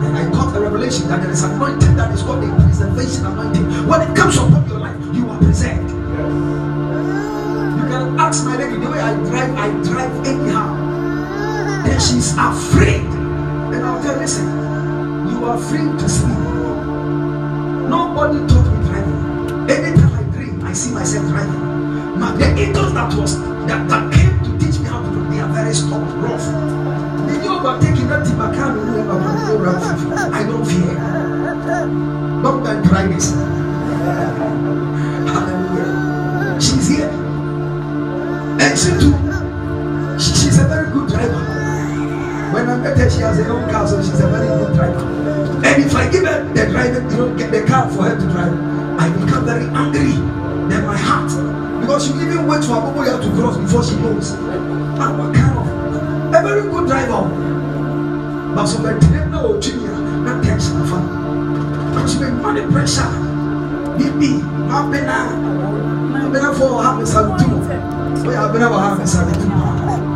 And 0.05 0.17
I 0.17 0.31
got 0.31 0.57
a 0.57 0.61
revelation 0.61 1.09
that 1.09 1.21
there 1.23 1.31
is 1.31 1.43
anointing 1.43 1.97
that 1.97 2.13
is 2.13 2.23
called 2.23 2.45
a 2.45 2.55
preservation 2.57 3.27
anointing. 3.27 3.87
When 3.89 4.01
it 4.03 4.17
comes 4.17 4.37
upon 4.37 4.69
your 4.69 4.79
life, 4.79 4.97
you 5.15 5.29
are 5.29 5.39
preserved. 5.39 5.91
You 7.77 7.85
can 7.91 8.19
ask 8.19 8.45
my 8.45 8.57
lady 8.57 8.77
the 8.77 8.91
way 8.91 9.01
I 9.01 9.15
drive, 9.15 9.55
I 9.57 9.69
drive 9.83 10.27
anyhow. 10.27 10.76
Then 11.97 12.05
she's 12.05 12.33
afraid. 12.37 13.01
And 13.73 13.83
I'll 13.83 14.03
tell 14.03 14.15
her, 14.17 14.21
listen, 14.21 14.45
you 15.31 15.47
are 15.47 15.57
free 15.57 15.79
to 15.81 16.09
sleep. 16.11 16.37
Nobody 17.89 18.39
taught 18.47 18.69
me 18.69 18.77
driving. 18.85 19.71
Anytime 19.71 20.13
I 20.13 20.23
dream, 20.31 20.63
I 20.63 20.75
see 20.75 20.93
myself 20.93 21.27
driving. 21.29 22.21
Now 22.21 22.37
the 22.37 22.53
angels 22.61 22.93
that 22.93 23.15
was 23.17 23.41
that, 23.67 23.89
that 23.89 24.13
came 24.13 24.39
to 24.45 24.59
teach 24.59 24.79
me 24.79 24.85
how 24.85 25.01
to 25.03 25.09
do, 25.09 25.41
are 25.41 25.49
very 25.49 25.73
strong, 25.73 26.05
rough. 26.21 26.45
They 27.29 27.39
know 27.43 27.61
about 27.61 27.81
taking 27.81 28.09
that 28.09 28.27
tip, 28.27 28.39
I 28.41 28.55
can't 28.55 28.77
remember 28.77 29.19
the 29.47 29.59
rough. 29.59 29.83
I 30.35 30.43
don't 30.45 30.67
fear. 30.67 31.01
Go 32.43 32.63
and 32.63 32.85
try 32.85 33.07
this. 33.07 33.33
Hallelujah. 35.33 35.97
listen 38.77 39.01
to. 39.01 39.17
She, 39.17 39.26
I 42.87 42.95
her, 42.95 43.11
she 43.11 43.21
has 43.21 43.37
her 43.39 43.51
own 43.51 43.69
car, 43.69 43.87
so 43.89 44.01
she's 44.01 44.21
a 44.21 44.29
very 44.29 44.47
good 44.47 44.75
driver. 44.75 45.03
And 45.67 45.83
if 45.83 45.95
I 45.95 46.09
give 46.09 46.25
her 46.25 46.45
the 46.55 46.67
driver, 46.71 47.03
you 47.03 47.17
know, 47.17 47.35
get 47.37 47.51
the 47.51 47.67
car 47.67 47.91
for 47.91 48.05
her 48.05 48.15
to 48.15 48.27
drive, 48.31 48.55
I 49.01 49.11
become 49.11 49.45
very 49.45 49.67
angry. 49.75 50.15
Then 50.71 50.87
my 50.87 50.97
heart, 50.97 51.31
because 51.81 52.07
she 52.07 52.13
even 52.15 52.47
wait 52.47 52.63
for 52.63 52.79
Aboboya 52.79 53.19
to 53.23 53.29
cross 53.35 53.57
before 53.59 53.83
she 53.83 53.97
knows. 53.97 54.31
And 54.33 54.99
ah, 55.03 55.19
what 55.19 55.35
kind 55.35 55.59
of 55.59 55.67
a 56.35 56.43
very 56.47 56.63
good 56.71 56.87
driver. 56.87 57.27
But 58.55 58.67
so 58.67 58.79
that 58.83 59.01
didn't 59.01 59.31
know 59.33 59.61
junior, 59.61 59.93
not 60.23 60.45
tension 60.45 60.81
of 60.81 60.89
her. 60.89 61.03
Because 61.91 62.13
she 62.13 62.19
been 62.21 62.41
money 62.41 62.63
pressure. 62.71 63.11
Bibi, 63.99 64.43
Abena, 64.71 65.35
Abena 66.23 66.55
for 66.57 66.83
having 66.83 67.07
some 67.07 67.37
too. 67.39 67.51
Oh, 67.51 68.31
yeah, 68.31 68.47
Abena 68.47 68.69
for 68.71 68.81
having 68.81 69.07
some 69.07 69.33
too. 69.35 69.51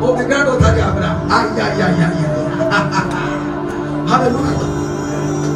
Oh, 0.03 0.17
the 0.17 0.25
granddaughter, 0.25 0.79
Abena. 0.79 1.19
Ay, 1.31 1.51
ay, 1.59 1.83
ay, 1.83 1.95
ay, 1.99 2.27
ay. 2.27 2.30
Hallelujah. 4.07 4.63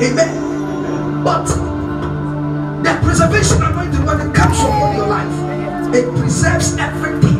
Amen. 0.03 1.23
But 1.23 1.47
the 2.83 2.99
preservation 3.07 3.63
anointing, 3.63 4.05
when 4.05 4.21
it 4.21 4.35
comes 4.35 4.59
upon 4.59 4.97
your 4.97 5.07
life, 5.07 5.95
it 5.95 6.11
preserves 6.19 6.77
everything. 6.77 7.39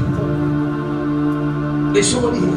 Is 1.97 2.09
somebody 2.09 2.39
here? 2.39 2.51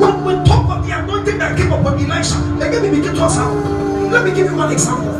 When 0.00 0.24
we 0.24 0.34
talk 0.44 0.68
of 0.68 0.86
the 0.86 0.92
anointing 0.92 1.38
that 1.38 1.56
came 1.56 1.72
upon 1.72 1.98
Elisha, 1.98 2.38
let 2.60 2.82
me 2.82 2.90
begin 2.90 3.14
to 3.14 3.24
us. 3.24 3.38
Let 4.12 4.24
me 4.26 4.34
give 4.34 4.50
you 4.50 4.56
one 4.56 4.70
example. 4.72 5.16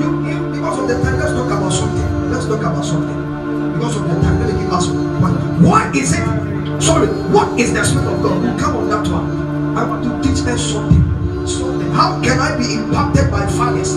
You, 0.00 0.20
you, 0.28 0.50
because 0.52 0.80
of 0.80 0.88
the 0.88 1.02
time, 1.02 1.18
let's 1.18 1.32
talk 1.32 1.46
about 1.46 1.72
something. 1.72 2.30
Let's 2.30 2.44
talk 2.46 2.60
about 2.60 2.84
something. 2.84 3.72
Because 3.72 3.96
of 3.96 4.02
the 4.02 4.20
time, 4.20 4.38
let 4.40 4.54
me 4.54 4.60
give 4.60 4.72
us 4.72 4.88
one. 4.88 5.62
Why 5.62 5.90
is 5.96 6.12
it? 6.12 6.82
Sorry, 6.82 7.06
what 7.32 7.58
is 7.58 7.72
the 7.72 7.82
spirit 7.84 8.06
of 8.12 8.22
God? 8.22 8.60
Come 8.60 8.76
on 8.76 8.88
that 8.90 9.08
one. 9.10 9.43
Teach 10.24 10.40
them 10.40 10.56
something. 10.56 11.46
Something. 11.46 11.90
How 11.92 12.18
can 12.22 12.40
I 12.40 12.56
be 12.56 12.72
impacted 12.72 13.30
by 13.30 13.46
fathers? 13.46 13.92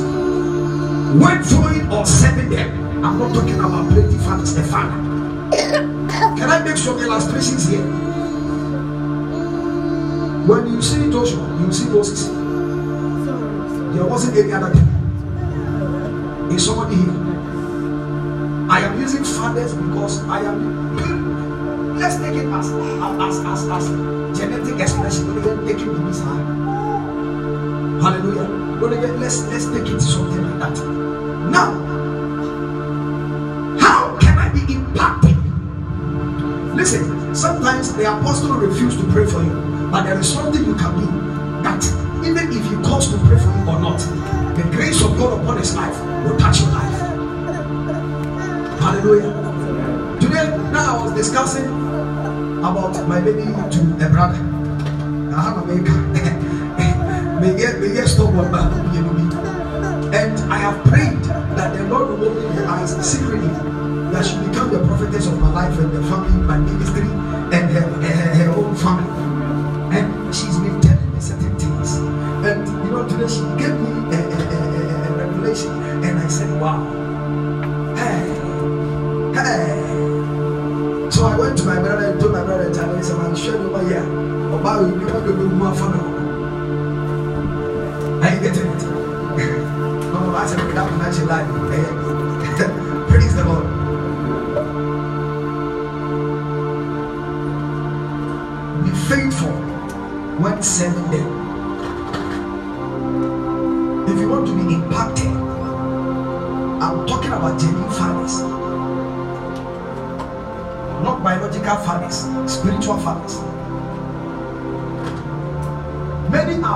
When 1.15 1.41
following 1.41 1.89
or 1.89 2.05
serving 2.05 2.49
them, 2.49 3.05
I'm 3.05 3.17
not 3.17 3.33
talking 3.33 3.57
about 3.57 3.87
plenty 3.89 4.17
fathers, 4.17 4.53
the 4.53 4.63
father. 4.63 4.91
Can 6.35 6.49
I 6.49 6.61
make 6.65 6.75
some 6.75 6.99
illustrations 6.99 7.69
here? 7.69 7.85
When 10.47 10.67
you 10.67 10.81
see 10.81 11.09
Joshua, 11.09 11.47
you 11.61 11.71
see 11.71 11.87
Moses. 11.89 12.27
There 13.95 14.05
wasn't 14.05 14.37
any 14.37 14.51
other 14.51 14.75
thing. 14.75 14.87
Is 16.51 16.65
somebody 16.65 16.95
here? 16.95 17.15
I 18.69 18.81
am 18.81 18.99
using 18.99 19.23
fathers 19.23 19.73
because 19.73 20.23
I 20.27 20.41
am. 20.41 21.97
Let's 21.97 22.17
take 22.17 22.35
it 22.35 22.47
as 22.47 22.69
as 22.69 23.39
as 23.45 23.69
as 23.69 24.16
genetic 24.37 24.79
expression. 24.79 25.27
Don't 25.27 25.39
even 25.39 25.67
take 25.67 25.77
it 25.77 25.87
in 25.87 26.05
this 26.05 26.19
hand. 26.21 28.01
Hallelujah. 28.01 28.47
Don't 28.79 28.93
even 28.93 29.19
let's 29.19 29.41
let's 29.47 29.65
take 29.65 29.87
it 29.87 29.99
something 29.99 30.59
like 30.59 30.59
that. 30.59 30.77
Now, 31.49 31.73
how 33.79 34.17
can 34.19 34.37
I 34.37 34.49
be 34.49 34.73
impacted? 34.73 35.37
Listen, 36.75 37.33
sometimes 37.35 37.93
the 37.93 38.05
apostle 38.05 38.53
refused 38.53 38.99
to 38.99 39.05
pray 39.11 39.25
for 39.25 39.43
you. 39.43 39.89
But 39.91 40.03
there 40.03 40.19
is 40.19 40.31
something 40.31 40.63
you 40.63 40.75
can 40.75 40.93
do 40.99 41.07
that 41.63 41.83
even 42.25 42.51
if 42.51 42.63
he 42.69 42.75
calls 42.83 43.09
to 43.09 43.17
pray 43.25 43.37
for 43.39 43.49
you 43.57 43.65
or 43.67 43.79
not, 43.79 43.99
the 44.55 44.63
grace 44.71 45.01
of 45.03 45.17
God 45.17 45.41
upon 45.41 45.57
his 45.57 45.75
life 45.75 45.97
will 46.23 46.37
touch 46.37 46.61
your 46.61 46.69
life. 46.71 46.99
Hallelujah. 48.79 49.31
Today, 50.19 50.49
now 50.71 50.97
I 50.97 51.03
was 51.03 51.13
discussing 51.13 51.86
about 52.59 53.07
my 53.07 53.21
baby 53.21 53.43
to 53.43 54.05
a 54.05 54.09
brother. 54.09 54.41
I 55.33 55.41
have 55.41 55.57
a 55.57 55.65
maker. 55.65 55.97
May 57.41 57.55
get 57.55 57.79
may 57.79 57.93
get 57.93 58.07
stop 58.07 58.33
one 58.33 58.51
back. 58.51 58.71
And 60.13 60.39
I 60.51 60.57
have 60.57 60.83
prayed 60.85 61.23
that 61.57 61.77
the 61.77 61.83
Lord 61.85 62.19
will 62.19 62.29
open 62.29 62.51
her 62.57 62.65
eyes 62.65 62.95
secretly 63.05 63.49
that 64.11 64.25
she 64.25 64.37
become 64.47 64.71
the 64.71 64.79
prophetess 64.87 65.27
of 65.27 65.39
my 65.39 65.51
life 65.51 65.77
and 65.77 65.91
the 65.91 66.01
family, 66.03 66.41
my 66.45 66.57
ministry, 66.57 67.06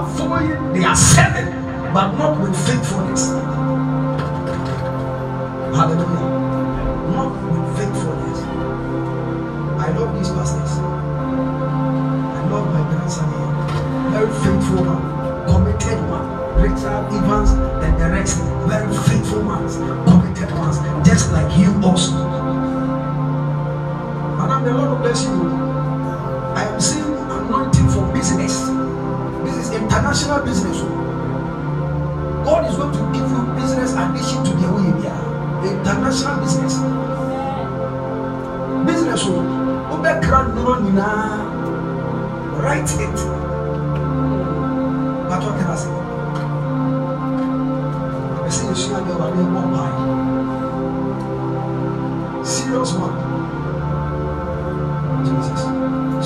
are 0.07 0.73
they 0.73 0.83
are 0.83 0.95
serving, 0.95 1.51
but 1.93 2.11
not 2.17 2.39
with 2.41 2.55
faithfulness. 2.67 3.50
Obekra 39.91 40.39
nuro 40.43 40.75
nyinaa 40.79 41.37
write 42.61 42.93
it. 42.99 43.19
I 48.51 48.53
say 48.53 48.67
you 48.67 48.75
should 48.75 48.91
have 48.91 49.07
one 49.07 49.53
one 49.53 49.71
by. 49.71 49.89
Serious 52.43 52.91
one. 52.93 53.15
Jesus. 55.25 55.61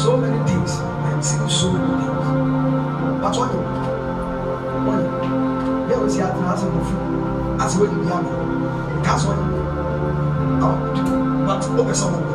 So 0.02 0.18
many 0.18 0.40
things. 0.48 0.72
I 0.80 1.12
am 1.12 1.22
seeing 1.22 1.50
so 1.50 1.72
many 1.72 1.86
things. 2.02 2.28
But 3.22 3.36
what? 3.38 3.52
What? 4.86 5.04
There 5.88 6.00
was 6.00 6.16
here 6.16 6.26
as 6.26 6.64
a 6.64 6.66
food. 6.66 7.62
As 7.62 7.76
in 7.76 8.06
the 8.06 8.12
army. 8.12 8.32
That's 9.04 9.24
what. 9.26 9.38
Oh, 10.66 10.78
but 11.46 11.64
over 11.80 11.94
someone. 11.94 12.35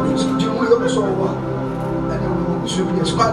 And 0.00 0.08
God 0.08 0.12
was 0.12 0.24
doing 0.42 0.56
what 0.56 0.80
you 0.80 0.88
saw. 0.88 1.04
And 1.04 2.22
then 2.22 2.62
we 2.62 2.68
should 2.68 2.88
be 2.94 3.00
a 3.00 3.04
squad. 3.04 3.30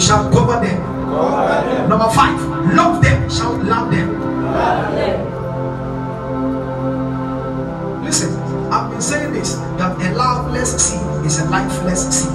shall 0.00 0.30
cover 0.32 0.64
them. 0.64 0.80
Number 1.88 2.08
five, 2.10 2.40
love 2.74 3.02
them, 3.02 3.28
shall 3.30 3.56
love 3.62 3.90
them. 3.90 4.20
love 4.20 4.94
them. 4.94 5.26
Listen, 8.04 8.34
I've 8.72 8.90
been 8.90 9.02
saying 9.02 9.32
this 9.32 9.54
that 9.78 10.00
a 10.00 10.14
loveless 10.14 10.76
seed 10.76 11.26
is 11.26 11.40
a 11.40 11.44
lifeless 11.50 12.08
seed. 12.08 12.32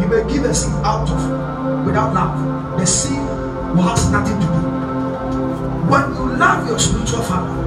You 0.00 0.06
may 0.06 0.22
give 0.32 0.44
a 0.44 0.54
seed 0.54 0.74
out 0.84 1.10
of 1.10 1.84
without 1.84 2.14
love, 2.14 2.78
the 2.78 2.86
seed 2.86 3.18
will 3.74 3.82
have 3.82 4.12
nothing 4.12 4.38
to 4.40 4.46
do. 4.46 4.52
When 5.90 6.14
you 6.14 6.36
love 6.36 6.68
your 6.68 6.78
spiritual 6.78 7.22
father, 7.22 7.57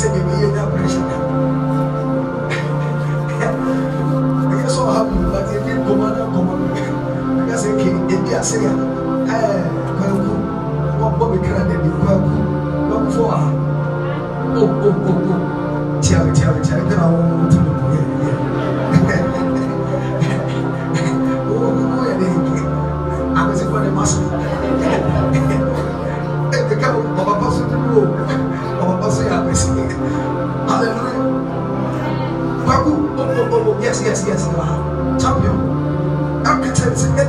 sɛ 0.00 0.06
biribi 0.12 0.34
yɛ 0.42 0.48
da 0.54 0.62
pressure 0.72 1.04
da 1.10 1.16
ɛyɛ 4.52 4.68
sɛ 4.74 4.80
ɔha 4.88 5.00
mu 5.10 5.18
but 5.32 5.46
ebi 5.56 5.72
nkɔmmɔ 5.80 6.06
na 6.14 6.22
nkɔmmɔ 6.30 6.52
no 8.78 8.87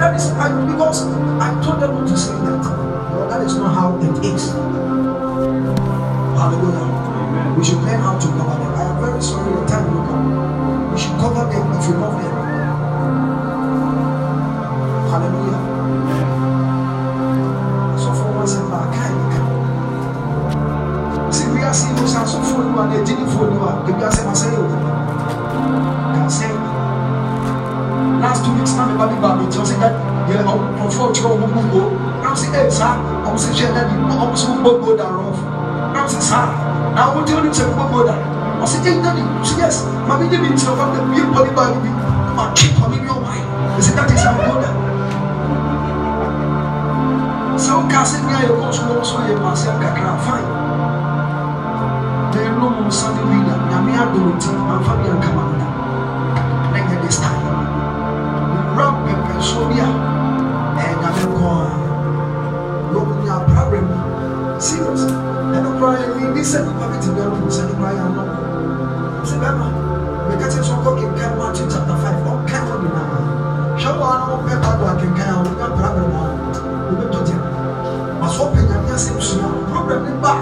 Because 0.10 1.05
I 1.38 1.62
told 1.64 1.82
them 1.82 1.93
not 1.93 2.07
to 2.07 2.18
say 2.18 2.34
that. 2.34 2.64
But 3.14 3.30
that 3.30 3.45
is 3.45 3.55
not 3.55 3.76
how 3.76 3.95
it 4.01 4.26
is. 4.26 4.49
Hallelujah. 6.34 6.82
Amen. 6.82 7.55
We 7.55 7.64
should 7.64 7.78
learn 7.86 8.01
how 8.01 8.18
to 8.18 8.28
cover 8.28 8.57
them. 8.57 8.74
I 8.74 8.84
am 8.89 8.99
very 9.01 9.22
sorry 9.22 9.51
your 9.53 9.68
time 9.68 9.86
will 9.93 10.05
come. 10.07 10.91
We 10.91 10.97
should 10.99 11.12
cover 11.20 11.45
them 11.51 11.78
if 11.78 11.88
you 11.88 11.93
love 12.01 12.22
them. 12.24 12.39
ɔkyerɛ 31.10 31.30
wɔn 31.41 31.49
gbogbo. 31.53 31.82
Na 32.22 32.36
ɔsi 32.36 32.47
ɛ 32.53 32.70
saa 32.70 32.95
ɔmo 33.26 33.38
si 33.38 33.49
hyɛ 33.57 33.68
ɛdi 33.80 33.95
na 34.07 34.14
ɔmo 34.24 34.36
si 34.36 34.47
gbogbo 34.47 34.93
da 34.97 35.05
rɔfo 35.07 35.43
na 35.93 35.99
ɔsi 36.05 36.22
saa 36.22 36.51
na 36.95 37.01
ɔmo 37.10 37.26
ti 37.26 37.34
ɔni 37.34 37.49
sɛ 37.49 37.64
gbogbo 37.74 38.05
you, 38.05 38.14
ɔsi 38.64 38.78
ɛ 38.86 39.01
nani 39.01 39.24
ɔsi 39.41 39.53
yɛs 39.57 39.78
maame 40.07 40.30
de 40.30 40.38
mi 40.38 40.49
ntina 40.49 40.76
fam 40.78 40.89
de 40.93 40.99
bie 41.10 41.24
pɔli 41.34 41.51
baa 41.55 41.72
bi 41.82 41.89
na 41.89 42.32
ma 42.36 42.43
twi 42.53 42.68
pɔli 42.78 42.97
bi 43.01 43.07
ɔmo 43.07 43.28
ayi 43.32 43.43
ɛsi 43.80 43.91
dati 43.95 44.16
sa 44.18 44.30
gbogbo 44.36 44.62
da 44.62 44.70
sɛ 47.57 47.72
o 47.80 47.82
kaa 47.89 48.03
sɛ 48.03 48.18
ni 48.28 48.34
ayɛ 48.34 48.51
kɔ 48.60 48.68
so 48.76 48.82
wɔn 48.84 49.03
so 49.05 49.18
yɛ 49.26 49.34
paase 49.41 49.68
kakra 49.82 50.14
fain 50.26 50.45
bɛn 52.32 52.51
nom 52.60 52.76
nsa 52.88 53.07
de 53.16 53.22
wi 53.26 53.38
da 53.47 53.55
nyame 53.72 53.93
adoro 53.95 54.32
ti 54.38 54.49
anfa 54.53 54.93
bi 54.99 55.07
ankama 55.10 55.43
na 55.57 55.66
ɛnyɛ 56.78 56.95
de 57.01 57.10
style 57.12 57.41
wura 58.76 58.88
pɛpɛ 59.07 59.34
so 59.41 59.66
bi 59.72 59.80
a. 59.80 60.09
ni 66.40 66.46
sɛ 66.46 66.60
nipa 66.64 66.86
bi 66.88 66.98
ti 67.04 67.10
bɛrɛ 67.16 67.36
sɛ 67.52 67.62
nipa 67.68 67.88
yɛ 67.98 68.02
anɔ 68.08 68.24
sɛ 69.28 69.36
bɛrɛ 69.42 69.66
mɛka 70.28 70.46
kyerɛ 70.52 70.64
sɛ 70.68 70.74
ɔkɔ 70.80 70.90
kenkan 71.00 71.32
matthew 71.38 71.68
chapter 71.68 71.98
five 72.02 72.20
ɔkan 72.32 72.64
wɔ 72.70 72.76
nyinaa 72.80 73.08
hwɛ 73.80 73.92
wɔ 74.00 74.06
ano 74.16 74.26
ɔbɛ 74.40 74.54
bago 74.64 74.84
akenkan 74.92 75.28
a 75.32 75.36
ɔbɛ 75.44 75.66
brabɛ 75.76 76.04
ma 76.14 76.22
ɔbɛ 76.92 77.06
tɔ 77.12 77.20
gyɛ 77.28 77.38
asɔ 78.24 78.42
ɔpɛ 78.48 78.60
nyame 78.70 78.90
asɛm 78.96 79.18
sua 79.20 79.48
program 79.68 80.02
ni 80.08 80.12
ba 80.24 80.34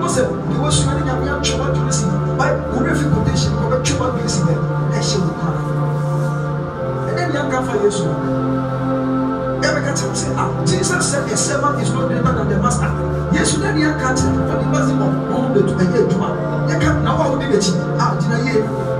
mo 0.00 0.06
sɛ 0.14 0.20
deɛ 0.28 0.56
wɔsua 0.60 0.92
ne 0.92 1.02
nyame 1.08 1.24
atwam 1.32 1.60
adwene 1.64 1.92
si 1.98 2.04
bai 2.36 2.52
wɔn 2.72 2.84
efi 2.92 3.04
quotation 3.12 3.52
mu 3.56 3.64
ɔbɛtwam 3.64 4.00
adwene 4.12 4.28
si 4.28 4.40
bɛ 4.44 4.54
ɛhyɛ 4.92 5.16
wɔ 5.24 5.30
kora 5.40 5.60
ɛnɛ 7.08 7.22
ni 7.32 7.36
aka 7.40 7.58
fa 7.64 7.72
yɛ 7.80 7.88
sua 7.96 8.12
ɛbɛka 9.64 9.90
kyerɛ 9.96 10.14
sɛ 10.20 10.28
ah 10.36 10.48
jesus 10.68 11.04
said 11.10 11.24
"A 11.32 11.36
servant 11.36 11.80
is 11.80 11.90
not 11.96 12.08
greater 12.08 12.32
than 12.36 12.48
the 12.48 12.56
master 12.60 12.92
yesu 13.32 13.56
ne 13.64 13.72
ni 13.72 13.84
aka 13.84 14.12
kyerɛ 14.12 14.36
ah 18.58 18.95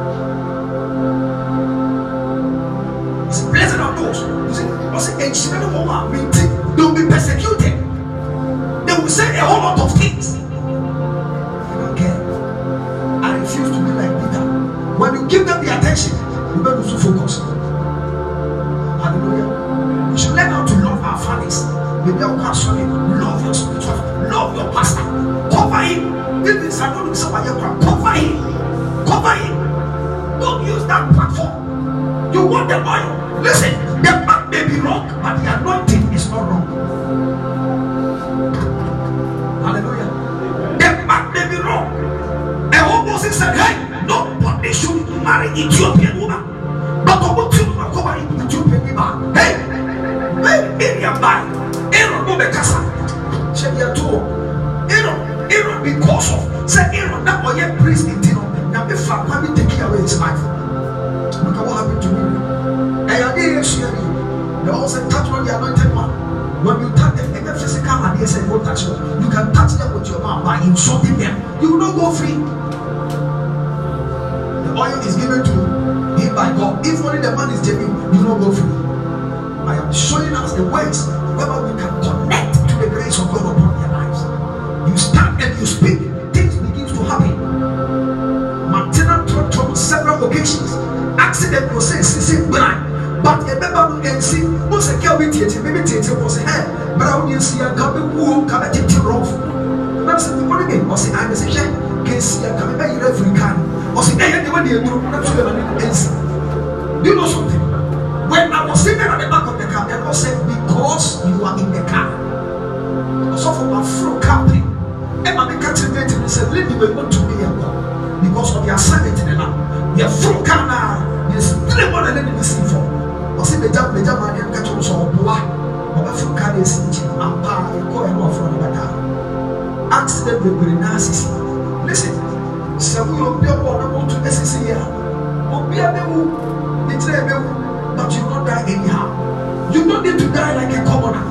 anyhow 138.67 139.73
You 139.73 139.85
don't 139.87 140.03
need 140.03 140.19
to 140.19 140.29
die 140.33 140.55
like 140.57 140.75
a 140.75 140.85
commoner 140.85 141.25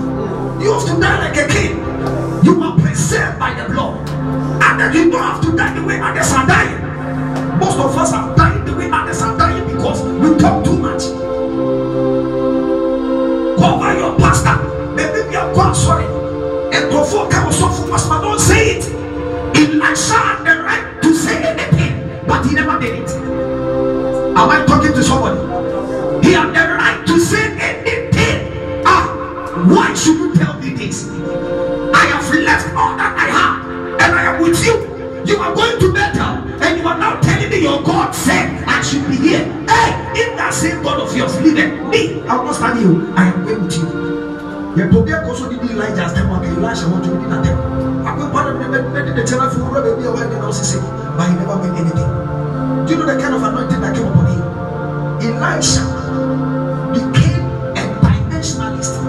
you 0.62 0.72
have 0.72 0.86
to 0.86 1.00
die 1.00 1.20
like 1.28 1.38
a 1.38 1.48
king 1.48 1.78
you 2.44 2.64
are 2.64 2.80
preserved 2.80 3.40
by 3.40 3.54
the 3.54 3.70
blood 3.72 4.10
and 4.10 4.80
then 4.80 4.94
you 4.94 5.12
don't 5.12 5.22
have 5.22 5.42
to 5.44 5.56
die 5.56 5.74
the 5.74 5.84
way 5.86 6.00
others 6.00 6.32
are 6.32 6.48
dying 6.48 6.82
most 7.60 7.78
of 7.78 7.96
us 7.98 8.14
are 8.14 8.36
dying 8.36 8.66
the 8.66 8.74
way 8.76 8.90
others 8.92 9.22
are 9.22 9.38
dying 9.38 9.66
because 9.68 10.02
we 10.04 10.38
talk 10.40 10.64
too 10.64 10.78
much 10.78 11.04
cover 13.66 13.98
your 13.98 14.18
pastor. 14.18 14.58
Maybe 14.94 15.28
we 15.28 15.36
are 15.36 15.52
quite 15.54 15.76
sorry. 15.76 16.06
And 16.76 16.92
before 16.92 17.30
come 17.30 17.52
so 17.52 17.70
for 17.70 17.90
pastor, 17.90 18.22
don't 18.22 18.40
say 18.40 18.78
it. 18.78 18.86
Elisha 19.56 20.14
had 20.14 20.44
the 20.44 20.64
right 20.64 21.02
to 21.02 21.14
say 21.16 21.44
anything, 21.44 22.26
but 22.28 22.46
he 22.46 22.56
never 22.56 22.80
did 22.80 23.00
it. 23.00 23.10
Am 24.38 24.50
I 24.50 24.66
talking 24.66 24.94
to 24.94 25.04
somebody? 25.04 25.64
Are 35.46 35.54
going 35.54 35.80
to 35.80 35.93
battle, 35.93 36.41
and 36.62 36.80
you 36.80 36.88
are 36.88 36.98
now 36.98 37.22
telling 37.22 37.50
me 37.50 37.62
your 37.62 37.82
God 37.84 38.12
said 38.12 38.64
I 38.66 38.82
should 38.82 39.06
be 39.08 39.16
here. 39.18 39.46
Hey, 39.70 39.89
if 40.18 40.36
that 40.38 40.54
same 40.54 40.82
God 40.82 41.00
of 41.00 41.16
yours 41.16 41.39
living 41.41 41.89
me, 41.89 42.22
I 42.26 42.38
will 42.38 42.46
not 42.46 42.56
stand 42.56 42.82
you. 42.82 43.14
I 43.14 43.30
am 43.30 43.46
going 43.46 43.64
with 43.64 43.78
you. 43.78 44.06
yɛ 44.76 44.91
to 44.91 45.00
bi 45.08 45.12
akɔso 45.16 45.48
di 45.48 45.56
di 45.56 45.72
elijah 45.72 46.04
asɛm 46.04 46.36
aka 46.36 46.48
elisha 46.52 46.86
wɔn 46.91 47.00
to 47.00 47.10
di 47.16 47.28
na 47.32 47.38
tɛm 47.39 47.58
akɔkɔ 48.10 48.39
na 48.43 48.52
mɛ 48.60 48.78
mɛ 48.91 49.00
de 49.08 49.12
the 49.16 49.24
kyɛnɛ 49.24 49.46
fi 49.52 49.58
wura 49.64 49.80
baabi 49.86 50.04
a 50.04 50.12
wɔyɛ 50.12 50.28
de 50.32 50.36
na 50.36 50.48
ɔsisi 50.52 50.78
but 51.16 51.28
he 51.30 51.34
never 51.39 51.56
made 51.64 51.80
anything 51.80 52.12
do 52.84 52.91
you 52.91 53.00
know 53.00 53.08
the 53.08 53.16
kind 53.16 53.36
of 53.36 53.43
anointing 53.48 53.80
that 53.80 53.96
came 53.96 54.04
upon 54.12 54.26
him 54.28 54.43
elisha 55.24 55.84
became 56.91 57.48
a 57.80 57.84
dimensionalist 58.04 59.00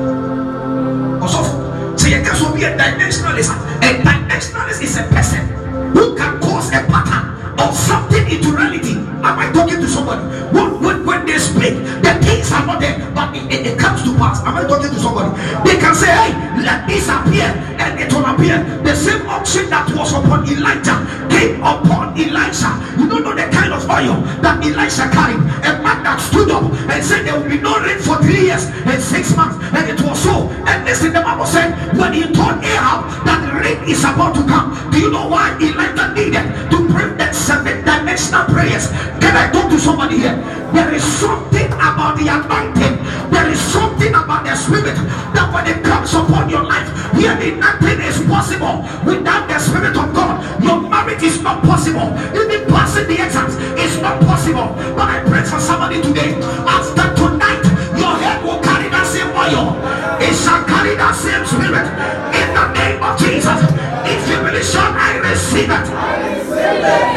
ɔsɔfo 1.19 1.55
sɛ 1.99 2.07
yɛ 2.15 2.19
kɛ 2.23 2.33
so 2.39 2.47
bi 2.55 2.63
a 2.63 2.71
dimensionalist 2.79 3.51
a 3.83 3.89
dimensionalist 4.07 4.81
is 4.87 4.97
a 4.99 5.03
person 5.11 5.66
who 5.97 6.15
can 6.17 6.39
cause 6.41 6.69
a 6.77 6.85
pattern 6.93 7.25
of 7.59 7.73
something 7.75 8.29
into 8.29 8.53
reality? 8.53 9.01
Am 9.25 9.39
I 9.41 9.51
talking 9.53 9.81
to 9.81 9.89
somebody? 9.89 10.23
When 10.53 10.81
when 10.85 11.07
when 11.07 11.25
they 11.25 11.39
speak 11.39 11.75
the 12.05 12.13
things 12.21 12.53
are 12.53 12.67
not 12.67 12.81
there 12.81 13.01
but 13.17 13.35
it, 13.35 13.49
it, 13.51 13.61
it 13.73 13.79
comes 13.79 14.05
to 14.05 14.13
pass. 14.21 14.45
Am 14.45 14.57
I 14.57 14.69
talking 14.69 14.93
to 14.93 15.01
somebody? 15.01 15.33
They 15.65 15.81
can 15.81 15.95
say 15.95 16.13
hey 16.13 16.31
let 16.61 16.87
this 16.87 17.09
appear 17.09 17.49
and 17.81 17.99
it 17.99 18.13
will 18.13 18.27
appear. 18.29 18.61
The 18.85 18.95
same 18.95 19.25
unction 19.27 19.71
that 19.71 19.89
was 19.97 20.13
upon 20.13 20.45
Elijah 20.45 21.01
came 21.37 21.61
upon 21.61 22.17
Elisha. 22.17 22.73
You 22.97 23.09
don't 23.09 23.23
know 23.23 23.35
the 23.37 23.47
kind 23.53 23.73
of 23.73 23.85
oil 23.85 24.17
that 24.41 24.65
Elisha 24.65 25.07
carried. 25.13 25.41
A 25.69 25.77
man 25.85 26.01
that 26.09 26.17
stood 26.21 26.51
up 26.51 26.65
and 26.65 27.05
said 27.05 27.27
there 27.27 27.37
will 27.39 27.49
be 27.49 27.61
no 27.61 27.77
rain 27.85 28.01
for 28.01 28.17
three 28.25 28.49
years 28.49 28.65
and 28.89 29.03
six 29.03 29.37
months. 29.37 29.61
And 29.77 29.85
it 29.93 30.01
was 30.01 30.17
so. 30.23 30.49
And 30.65 30.85
listen 30.85 31.13
the 31.13 31.21
Bible 31.21 31.47
said 31.47 31.77
when 32.01 32.13
he 32.15 32.25
told 32.33 32.65
Ahab 32.65 33.05
that 33.29 33.41
rain 33.61 33.85
is 33.85 34.01
about 34.01 34.35
to 34.37 34.43
come 34.49 34.73
do 34.91 35.03
you 35.05 35.11
know 35.13 35.29
why 35.29 35.53
Elijah 35.61 36.09
needed 36.17 36.47
to 36.73 36.79
pray 36.89 37.13
that 37.21 37.35
seven 37.35 37.85
dimensional 37.85 38.49
prayers? 38.49 38.89
Can 39.21 39.37
I 39.37 39.53
talk 39.53 39.69
to 39.69 39.79
somebody 39.79 40.25
here? 40.25 40.37
There 40.73 40.89
is 40.95 41.05
something 41.05 41.69
about 41.69 42.17
the 42.17 42.33
anointing. 42.33 42.97
There 43.29 43.49
is 43.53 43.61
something 43.61 44.15
about 44.17 44.49
the 44.49 44.57
spirit 44.57 44.97
that 45.37 45.53
when 45.53 45.69
it 45.69 45.85
comes 45.85 46.15
upon 46.15 46.49
your 46.49 46.65
life 46.65 46.89
really 47.13 47.57
nothing 47.61 48.01
is 48.01 48.17
possible 48.25 48.89
without 49.05 49.49
the 49.49 49.59
spirit 49.59 49.97
of 49.97 50.09
God. 50.15 50.41
Your 50.65 50.81
marriage 50.81 51.23
it's 51.27 51.43
not 51.43 51.59
possible. 51.63 52.15
Even 52.39 52.71
passing 52.71 53.09
the 53.11 53.19
exams 53.19 53.59
is 53.83 53.99
not 54.01 54.23
possible. 54.23 54.71
But 54.95 55.11
I 55.11 55.27
pray 55.27 55.43
for 55.43 55.59
somebody 55.59 56.01
today. 56.01 56.39
After 56.63 57.11
tonight, 57.19 57.67
your 57.99 58.15
head 58.23 58.39
will 58.47 58.63
carry 58.63 58.87
that 58.95 59.07
same 59.11 59.35
oil. 59.35 59.75
It 60.23 60.35
shall 60.39 60.63
carry 60.71 60.95
that 60.95 61.19
same 61.19 61.43
spirit. 61.43 61.83
In 62.31 62.49
the 62.55 62.67
name 62.79 63.03
of 63.03 63.19
Jesus. 63.19 63.59
If 64.07 64.23
you 64.31 64.39
really 64.39 64.63
shall, 64.63 64.87
I 64.95 65.19
receive 65.19 65.67
it. 65.67 65.87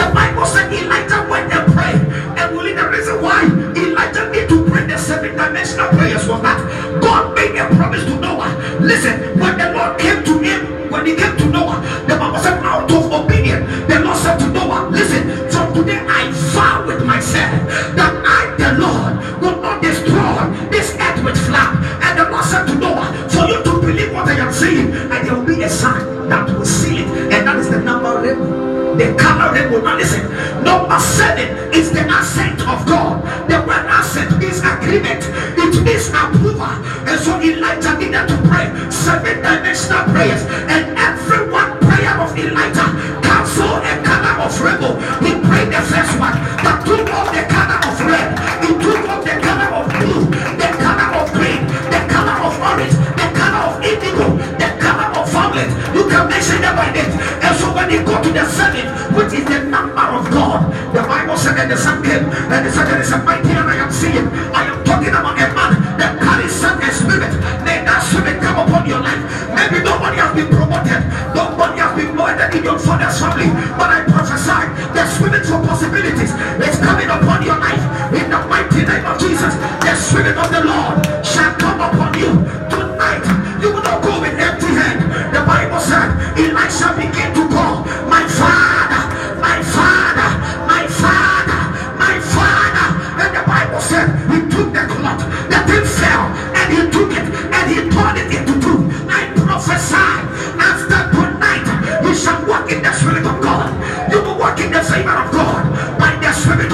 The 0.02 0.10
Bible 0.10 0.46
said 0.50 0.74
Elijah 0.74 1.30
went 1.30 1.54
and 1.54 1.70
prayed. 1.72 2.02
And 2.34 2.58
within 2.58 2.78
the 2.82 2.90
reason 2.90 3.22
why 3.22 3.46
Elijah 3.78 4.26
need 4.34 4.50
to 4.50 4.66
pray 4.66 4.88
the 4.90 4.98
seven 4.98 5.38
dimensional 5.38 5.90
prayers 5.94 6.26
was 6.28 6.42
that 6.42 6.58
God 7.00 7.36
made 7.36 7.54
a 7.62 7.70
promise 7.78 8.04
to 8.06 8.20
Noah. 8.20 8.50
Listen, 8.82 9.38
when 9.38 9.54
the 9.58 9.70
Lord 9.78 10.00
came 10.00 10.24
to 10.24 10.40
him, 10.42 10.90
when 10.90 11.06
he 11.06 11.14
came 11.16 11.38
to 11.38 11.46
Noah, 11.46 11.78
the 12.10 12.18
Bible 12.18 12.40
said 12.40 12.58
out 12.66 12.90
of 12.90 13.12
obedience, 13.14 13.70
the 13.88 13.99
myself 17.20 17.52
that 18.00 18.16
I, 18.24 18.56
the 18.56 18.80
Lord, 18.80 19.12
will 19.44 19.60
not 19.60 19.84
destroy 19.84 20.40
this 20.72 20.96
earth 20.96 21.20
with 21.20 21.36
flood. 21.36 21.76
And 22.00 22.16
the 22.16 22.32
Lord 22.32 22.46
said 22.48 22.64
to 22.72 22.76
Noah, 22.80 23.12
For 23.28 23.44
you 23.44 23.60
to 23.60 23.74
believe 23.84 24.14
what 24.16 24.32
I 24.32 24.40
am 24.40 24.54
saying, 24.54 24.96
and 25.12 25.20
there 25.28 25.36
will 25.36 25.44
be 25.44 25.62
a 25.64 25.70
sign 25.70 26.30
that 26.32 26.48
will 26.48 26.64
seal 26.64 27.04
it, 27.04 27.34
and 27.36 27.44
that 27.44 27.58
is 27.60 27.70
the 27.70 27.84
number 27.84 28.24
rainbow. 28.24 28.96
The 28.96 29.20
color 29.20 29.52
rainbow. 29.52 29.84
Now 29.84 29.98
listen, 30.00 30.24
number 30.64 31.00
seven 31.00 31.76
is 31.76 31.92
the 31.92 32.08
assent 32.08 32.64
of 32.64 32.88
God. 32.88 33.20
The 33.52 33.68
word 33.68 33.84
assent 34.00 34.40
is 34.40 34.64
agreement, 34.64 35.20
it 35.60 35.76
is 35.92 36.08
approval. 36.16 36.72
And 37.04 37.20
so 37.20 37.36
Elijah 37.44 38.00
needed 38.00 38.32
to 38.32 38.38
pray 38.48 38.72
seven 38.88 39.44
dimensional 39.44 40.08
prayers, 40.16 40.48
and 40.72 40.96
every 40.96 41.52
one 41.52 41.76
prayer 41.84 42.16
of 42.16 42.32
Elijah 42.40 42.88
cancel 43.50 43.82
a 43.82 44.04
color 44.04 44.46
of 44.46 44.62
rainbow. 44.62 44.94
He 45.26 45.34
prayed 45.48 45.70
the 45.74 45.82
first 45.82 46.14
one 46.20 46.38
that 46.62 46.86
took 46.86 47.10
off 47.10 47.30
the 47.34 47.44
color 47.50 47.80
of 47.82 47.96
red, 48.06 48.30
he 48.62 48.70
took 48.78 49.02
off 49.10 49.24
the 49.26 49.36
color 49.42 49.70
of 49.74 49.86
blue, 49.90 50.22
the 50.30 50.70
color 50.78 51.10
of 51.18 51.28
green, 51.34 51.62
the 51.90 52.02
color 52.10 52.38
of 52.46 52.54
orange, 52.62 52.94
the 52.94 53.28
color 53.34 53.62
of 53.70 53.76
indigo, 53.82 54.28
the 54.58 54.70
color 54.78 55.10
of 55.18 55.26
violet. 55.32 55.70
You 55.96 56.04
can 56.06 56.30
mention 56.30 56.62
them 56.62 56.76
by 56.78 56.94
name. 56.94 57.12
And 57.42 57.54
so 57.58 57.74
when 57.74 57.90
you 57.90 58.02
go 58.06 58.22
to 58.22 58.30
the 58.30 58.46
seven, 58.46 58.86
which 59.18 59.34
is 59.34 59.46
the 59.46 59.66
number 59.66 60.06
of 60.06 60.30
God, 60.30 60.70
the 60.94 61.02
Bible 61.02 61.38
said 61.38 61.58
that 61.58 61.70
the 61.70 61.78
sun 61.78 62.04
came 62.04 62.30
and 62.30 62.62
the 62.66 62.70
there 62.70 63.02
is 63.02 63.12
a 63.12 63.18
mighty 63.24 63.50
and 63.50 63.70
I 63.70 63.82
am 63.82 63.92
seeing. 63.92 64.28
I 64.54 64.66
am 64.70 64.84
talking 64.86 65.14
about 65.14 65.38
a 65.38 65.48
man 65.54 65.72
that 65.98 66.20
carries 66.22 66.54
such 66.54 66.82
spirit. 66.94 67.34
May 67.66 67.82
that 67.86 68.02
spirit 68.06 68.42
come 68.42 68.68
upon 68.68 68.86
your 68.86 69.02
life. 69.02 69.22
Maybe 69.54 69.84
nobody 69.84 70.18
has 70.18 70.34
been 70.36 70.50
promoted, 70.50 71.02
nobody 71.34 71.49
promoted 72.40 72.58
in 72.58 72.64
your 72.64 72.80
father's 72.80 73.20
family, 73.20 73.48
but 73.78 73.90
I 73.90 74.04
prophesy 74.08 74.64
the 74.94 75.04
spirit 75.08 75.46
for 75.46 75.60
possibilities 75.68 76.32
is 76.32 76.78
coming 76.80 77.10
upon 77.10 77.44
your 77.44 77.58
life 77.60 77.84
in 78.14 78.30
the 78.30 78.40
mighty 78.48 78.86
name 78.86 79.06
of 79.06 79.20
Jesus. 79.20 79.54
The 79.84 79.96
spirit 79.96 80.38
of 80.38 80.50
the 80.52 80.64
Lord 80.64 81.26
shall 81.26 81.54
come 81.56 81.80
upon 81.82 82.14
you 82.16 82.32
tonight. 82.72 83.24
You 83.62 83.74
will 83.74 83.84
not 83.84 84.02
go 84.04 84.22
with 84.22 84.40
empty 84.40 84.68
hand. 84.68 85.02
The 85.34 85.44
Bible 85.44 85.80
said 85.80 86.16
Elisha 86.38 86.96
began 86.96 87.34
to 87.36 87.39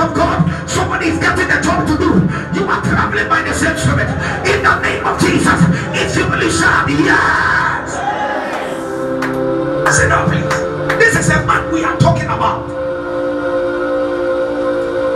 of 0.05 0.13
God. 0.13 0.69
Somebody 0.69 1.07
is 1.07 1.19
getting 1.19 1.49
a 1.49 1.61
job 1.61 1.87
to 1.87 1.97
do. 1.97 2.11
You 2.53 2.69
are 2.69 2.81
traveling 2.85 3.27
by 3.27 3.41
the 3.41 3.53
same 3.53 3.77
spirit. 3.77 4.09
In 4.45 4.61
the 4.61 4.75
name 4.81 5.03
of 5.05 5.19
Jesus, 5.19 5.59
it's 5.97 6.15
you 6.15 6.25
be 6.29 6.93
yes. 7.03 7.89
Sit 9.95 10.09
down, 10.09 10.29
please. 10.29 10.45
This 10.99 11.17
is 11.17 11.29
a 11.29 11.45
man 11.45 11.73
we 11.73 11.83
are 11.83 11.97
talking 11.97 12.25
about. 12.25 12.69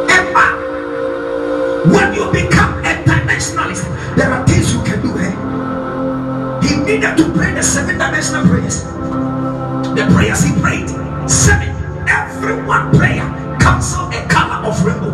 A 0.10 0.20
man. 0.34 0.56
When 1.94 2.14
you 2.14 2.32
become 2.32 2.80
a 2.84 2.94
dimensionalist, 3.06 3.86
there 4.16 4.32
are 4.32 4.46
things 4.48 4.74
you 4.74 4.82
can 4.84 5.02
do. 5.02 5.14
here. 5.18 5.38
He 6.64 6.78
needed 6.78 7.18
to 7.18 7.32
pray 7.34 7.54
the 7.54 7.64
seven 7.64 7.98
dimensional 7.98 8.46
prayers. 8.48 8.84
The 8.84 10.08
prayers 10.14 10.44
he 10.44 10.54
prayed, 10.62 10.90
seven. 11.30 11.76
Every 12.08 12.64
one 12.64 12.90
prayer 12.98 13.49
cancel 13.70 14.10
a 14.10 14.28
color 14.28 14.66
of 14.68 14.84
rainbow. 14.84 15.14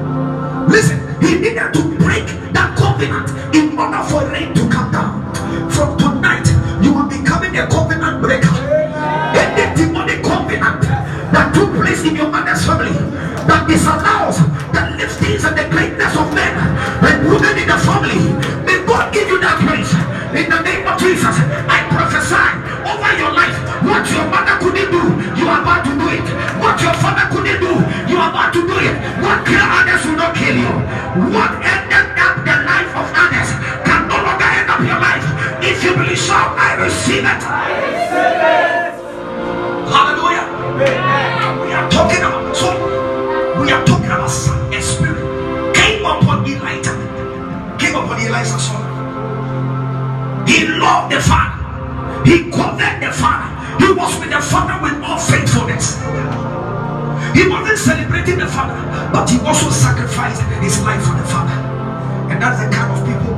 Listen, 0.67 0.97
he 1.21 1.35
needed 1.35 1.73
to 1.73 1.81
break 1.99 2.25
that 2.55 2.71
covenant 2.77 3.27
in 3.53 3.77
order 3.77 4.01
for 4.07 4.23
rain 4.31 4.53
to 4.53 4.63
come 4.69 4.91
down. 4.93 5.13
From 5.71 5.97
tonight, 5.97 6.47
you 6.81 6.95
are 6.95 7.09
becoming 7.09 7.57
a 7.57 7.67
covenant 7.67 8.04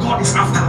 God 0.07 0.21
is 0.21 0.33
after. 0.35 0.66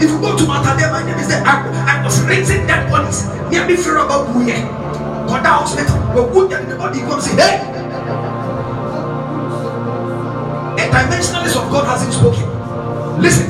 If 0.00 0.10
you 0.10 0.20
go 0.20 0.36
to 0.36 0.46
Mata, 0.46 0.74
there 0.78 0.90
my 0.90 1.04
name 1.04 1.18
is 1.18 1.28
there. 1.28 1.42
I, 1.44 2.00
I 2.00 2.04
was 2.04 2.20
raising 2.24 2.66
dead 2.66 2.90
bodies. 2.90 3.28
Near 3.50 3.66
me, 3.66 3.76
fear 3.76 3.98
about 3.98 4.28
Buye. 4.32 4.64
God 5.28 5.46
hospital. 5.46 5.96
We're 6.14 6.32
good 6.32 6.52
and 6.52 6.70
the 6.70 6.76
body 6.76 7.00
comes 7.00 7.30
in. 7.30 7.38
Hey! 7.38 7.60
A 10.76 10.84
dimensionalist 10.90 11.56
of 11.56 11.70
God 11.70 11.84
hasn't 11.86 12.12
spoken. 12.12 12.48
Listen, 13.20 13.48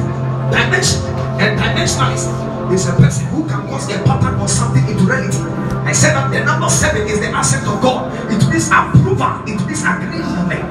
dimension 0.51 1.01
and 1.41 1.59
dimensionalist 1.59 2.29
is 2.73 2.89
a 2.89 2.93
person 2.97 3.27
who 3.29 3.49
can 3.49 3.67
cause 3.69 3.89
a 3.91 4.03
pattern 4.05 4.41
or 4.41 4.49
something 4.49 4.87
into 4.89 5.05
reality. 5.05 5.39
I 5.87 5.93
said 5.93 6.15
that 6.15 6.31
the 6.31 6.45
number 6.45 6.69
seven 6.69 7.07
is 7.07 7.21
the 7.21 7.29
asset 7.29 7.67
of 7.67 7.81
God. 7.83 8.13
It 8.31 8.43
means 8.49 8.69
approval, 8.69 9.43
it 9.47 9.59
means 9.67 9.83
agreement. 9.83 10.71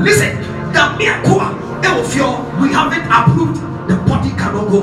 Listen, 0.00 0.40
the 0.72 0.98
your 2.18 2.42
we 2.60 2.72
haven't 2.74 3.06
approved, 3.06 3.62
body 4.28 4.40
cannot 4.40 4.70
go. 4.70 4.82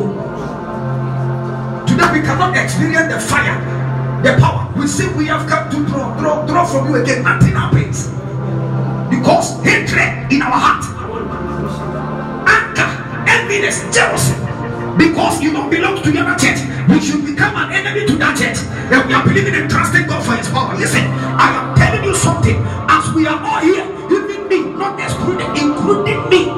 Today 1.86 2.20
we 2.20 2.22
cannot 2.22 2.58
experience 2.58 3.14
the 3.14 3.20
fire, 3.20 3.58
the 4.24 4.40
power. 4.40 4.72
We 4.78 4.88
say 4.88 5.14
we 5.16 5.28
have 5.28 5.48
come 5.48 5.70
to 5.72 5.86
draw, 5.92 6.18
draw, 6.20 6.46
draw 6.46 6.66
from 6.66 6.90
you 6.90 7.02
again. 7.02 7.24
Nothing 7.24 7.54
happens 7.54 8.08
because 9.10 9.64
hatred 9.64 10.32
in 10.32 10.42
our 10.42 10.52
heart, 10.52 10.84
anger, 12.48 12.90
enviness, 13.30 13.94
jealousy 13.94 14.36
because 14.98 15.42
you 15.42 15.52
don't 15.52 15.70
belong 15.70 16.02
to 16.02 16.12
the 16.12 16.20
other 16.20 16.38
church. 16.40 16.60
We 16.88 17.00
should 17.02 17.26
become 17.26 17.56
an 17.56 17.72
enemy 17.74 18.06
to 18.08 18.16
that 18.18 18.38
church. 18.38 18.58
And 18.92 19.08
we 19.08 19.14
are 19.14 19.26
believing 19.26 19.56
and 19.56 19.70
trusting 19.70 20.08
God 20.08 20.24
for 20.24 20.36
his 20.36 20.48
power. 20.50 20.76
Listen, 20.78 21.04
I 21.36 21.52
am 21.52 21.76
telling 21.76 22.04
you 22.04 22.16
something. 22.16 22.56
As 22.88 23.14
we 23.14 23.28
are 23.28 23.42
all 23.42 23.60
here, 23.60 23.84
even 24.08 24.48
me, 24.48 24.72
not 24.72 25.00
excluded, 25.00 25.50
including 25.58 26.30
me, 26.30 26.55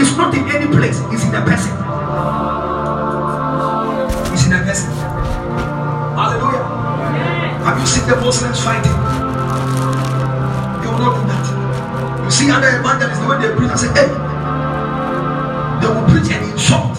It's 0.00 0.16
not 0.16 0.32
in 0.32 0.48
any 0.48 0.64
place, 0.72 0.96
it's 1.12 1.24
in 1.28 1.30
the 1.30 1.44
person. 1.44 1.76
It's 4.32 4.48
in 4.48 4.56
the 4.56 4.64
person. 4.64 4.88
Hallelujah. 6.16 6.64
Have 7.68 7.76
you 7.78 7.84
seen 7.86 8.08
the 8.08 8.16
Muslims 8.16 8.64
fighting? 8.64 8.96
They 10.80 10.88
will 10.88 11.04
not 11.04 11.20
do 11.20 11.22
that. 11.28 11.44
You 12.24 12.30
see 12.32 12.48
other 12.50 12.80
evangelists, 12.80 13.20
the 13.20 13.28
way 13.28 13.44
they 13.44 13.52
preach, 13.52 13.68
I 13.68 13.76
say, 13.76 13.92
hey, 13.92 14.08
they 15.84 15.88
will 15.92 16.08
preach 16.08 16.32
and 16.32 16.48
insult. 16.48 16.96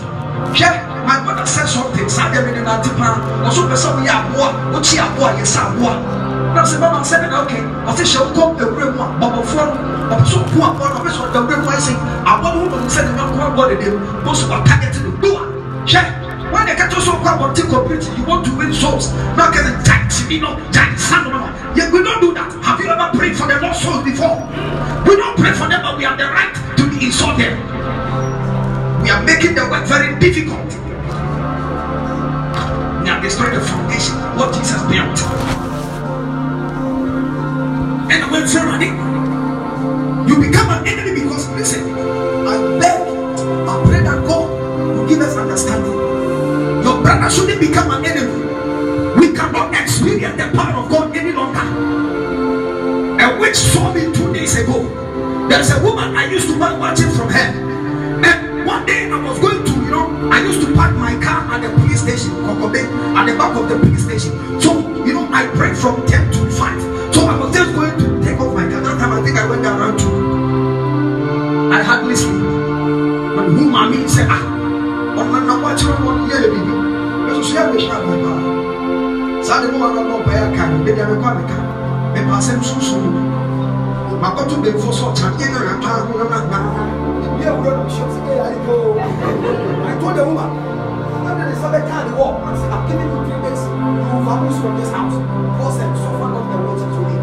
Yeah, 0.53 0.85
my 1.01 1.25
mother 1.25 1.47
said 1.49 1.65
something, 1.65 2.05
Sadam 2.05 2.53
in 2.53 2.61
an 2.61 2.69
antipan, 2.69 3.17
or 3.41 3.49
so 3.49 3.65
person 3.65 3.97
we 3.99 4.05
have 4.13 4.29
war, 4.37 4.53
what 4.69 4.85
she 4.85 5.01
war, 5.17 5.33
yes, 5.41 5.57
I 5.57 5.73
war. 5.81 5.97
Now, 6.53 6.65
say, 6.65 6.77
Mama 6.77 7.03
said, 7.03 7.25
okay, 7.33 7.65
I 7.65 7.95
say, 7.95 8.05
she'll 8.05 8.31
come 8.37 8.57
the 8.57 8.69
room, 8.69 8.97
but 8.97 9.41
before. 9.41 9.90
No 10.11 10.65
ɔpɛ 10.97 11.09
sɛ 11.11 11.19
ɔda 11.25 11.39
awura 11.39 11.57
mu 11.63 11.69
ayɛ 11.71 11.81
sɛ 11.87 11.93
aboa 12.25 12.49
no 12.55 12.59
wonom 12.67 12.89
sɛ 12.89 13.01
ne 13.05 13.11
nyɔnko 13.17 13.39
aboa 13.47 13.69
dede 13.69 13.87
mu 13.91 13.99
bo 14.23 14.33
so 14.33 14.47
ɔtarget 14.47 15.03
no 15.03 15.11
boa 15.21 15.41
hwɛ 15.85 16.21
when 16.51 16.65
they 16.65 16.75
get 16.75 16.91
to 16.91 16.99
so 16.99 17.13
called 17.23 17.39
multi 17.39 17.61
community, 17.63 18.11
you 18.19 18.25
want 18.25 18.45
to 18.45 18.51
win 18.57 18.73
souls. 18.73 19.07
Get 19.39 19.63
a 19.63 19.83
giant, 19.87 20.11
you 20.29 20.41
know, 20.41 20.59
giant 20.69 20.99
son. 20.99 21.31
Yeah, 21.75 21.89
we 21.91 22.03
don't 22.03 22.19
do 22.19 22.33
that. 22.33 22.51
Have 22.61 22.79
you 22.79 22.91
ever 22.91 23.17
prayed 23.17 23.37
for 23.37 23.47
the 23.47 23.55
lost 23.61 23.83
souls 23.83 24.03
before? 24.03 24.35
We 25.07 25.15
don't 25.15 25.37
pray 25.39 25.53
for 25.53 25.71
them, 25.71 25.81
but 25.81 25.97
we 25.97 26.03
have 26.03 26.17
the 26.19 26.27
right 26.27 26.51
to 26.75 26.83
insult 26.99 27.37
them. 27.39 27.55
We 29.01 29.09
are 29.09 29.23
making 29.23 29.55
the 29.55 29.63
work 29.71 29.87
very 29.87 30.19
difficult. 30.19 30.67
We 33.01 33.09
are 33.09 33.21
destroying 33.23 33.55
the 33.55 33.63
foundation, 33.63 34.15
what 34.35 34.53
Jesus 34.53 34.83
built. 34.91 35.19
And 38.11 38.29
when 38.29 38.45
somebody, 38.47 38.91
you 40.31 40.39
become 40.39 40.69
an 40.69 40.87
enemy 40.87 41.21
because, 41.21 41.49
listen, 41.49 41.83
I 42.47 42.79
beg, 42.79 43.01
I 43.67 43.83
pray 43.85 44.01
that 44.01 44.25
God 44.25 44.49
will 44.95 45.07
give 45.07 45.19
us 45.19 45.35
understanding. 45.35 45.91
Your 46.83 47.01
brother 47.03 47.29
shouldn't 47.29 47.59
become 47.59 47.91
an 47.91 48.05
enemy. 48.05 49.19
We 49.19 49.35
cannot 49.35 49.73
experience 49.75 50.37
the 50.41 50.49
power 50.55 50.83
of 50.83 50.89
God 50.89 51.15
any 51.17 51.33
longer. 51.33 51.59
A 53.21 53.39
witch 53.39 53.57
saw 53.57 53.93
me 53.93 54.13
two 54.13 54.33
days 54.33 54.55
ago. 54.57 54.87
There's 55.49 55.69
a 55.71 55.83
woman 55.83 56.15
I 56.15 56.31
used 56.31 56.47
to 56.47 56.57
buy 56.57 56.77
watches 56.77 57.15
from 57.17 57.29
her. 57.29 57.51
And 58.23 58.65
one 58.65 58.85
day 58.85 59.11
I 59.11 59.21
was 59.21 59.37
going 59.39 59.65
to, 59.65 59.71
you 59.71 59.91
know, 59.91 60.29
I 60.31 60.41
used 60.43 60.65
to 60.65 60.73
park 60.73 60.95
my 60.95 61.13
car 61.21 61.43
at 61.51 61.61
the 61.61 61.69
police 61.75 62.01
station, 62.01 62.31
Kokobe, 62.47 62.79
at 62.79 63.25
the 63.25 63.37
back 63.37 63.57
of 63.57 63.67
the 63.67 63.77
police 63.77 64.05
station. 64.05 64.31
So, 64.61 64.79
you 65.05 65.13
know, 65.13 65.27
I 65.33 65.47
prayed 65.57 65.75
from 65.75 66.07
10 66.07 66.31
to 66.31 66.49
5. 66.51 67.13
So 67.13 67.27
I 67.27 67.37
was 67.37 67.53
just 67.53 67.75
going 67.75 67.99
to 67.99 68.23
take 68.23 68.39
off 68.39 68.55
my 68.55 68.63
car. 68.71 68.79
That 68.79 68.97
time 68.97 69.11
I 69.11 69.21
think 69.21 69.37
I 69.37 69.49
went 69.49 69.65
around 69.65 69.99
2. 69.99 70.10
I 72.11 72.13
hardly 72.13 72.27
sleep. 72.27 73.35
But 73.35 73.47
who 73.55 73.71
mommy 73.71 74.03
said, 74.07 74.27
ah, 74.27 74.43
ɔno 75.15 75.39
na 75.47 75.55
wakyerɛ 75.63 75.95
no 76.03 76.11
ɔno 76.11 76.23
yɛyɛ 76.27 76.47
biribi 76.51 76.75
ɛso 77.31 77.43
so 77.43 77.53
yɛbɛhyɛ 77.55 77.95
agɔ 77.95 78.13
paa 78.23 79.43
saa 79.43 79.61
de 79.61 79.67
wa 79.79 79.87
no 79.95 80.01
ɔbɛyɛ 80.19 80.43
aka 80.51 80.63
no 80.67 80.77
bɛdi 80.83 81.01
amekɔ 81.07 81.27
ameka 81.31 81.57
mɛpa 82.11 82.33
asɛm 82.35 82.59
sunsun 82.67 82.99
mu 84.11 84.15
makɔto 84.19 84.55
bɛmfo 84.59 84.91
so 84.91 85.03
ɔkyadeɛ 85.07 85.47
no 85.55 85.59
na 85.63 85.73
paa 85.79 86.03
ho 86.03 86.11
nam 86.19 86.33
agba 86.35 86.59
bi 87.39 87.43
awura 87.47 87.71
no 87.79 87.83
hyɛ 87.87 88.03
sɛ 88.11 88.19
ɛyɛ 88.27 88.43
ayiko 88.47 88.75
I 89.87 89.93
told 90.01 90.15
the 90.17 90.23
woman 90.27 90.51
that 91.23 91.35
the 91.47 92.11
the 92.11 92.15
war 92.19 92.35
and 92.43 92.73
I'm 92.75 92.81
giving 92.91 93.07
you 93.07 93.19
three 93.23 93.39
days 93.39 93.61
will 94.11 94.23
vamoose 94.27 94.59
from 94.59 94.73
this 94.79 94.91
house. 94.91 95.15
Force 95.61 95.77
them 95.79 95.95
suffer 95.95 96.27
not 96.27 96.45
the 96.51 96.57
water 96.59 96.87
to 96.91 97.01
live 97.07 97.20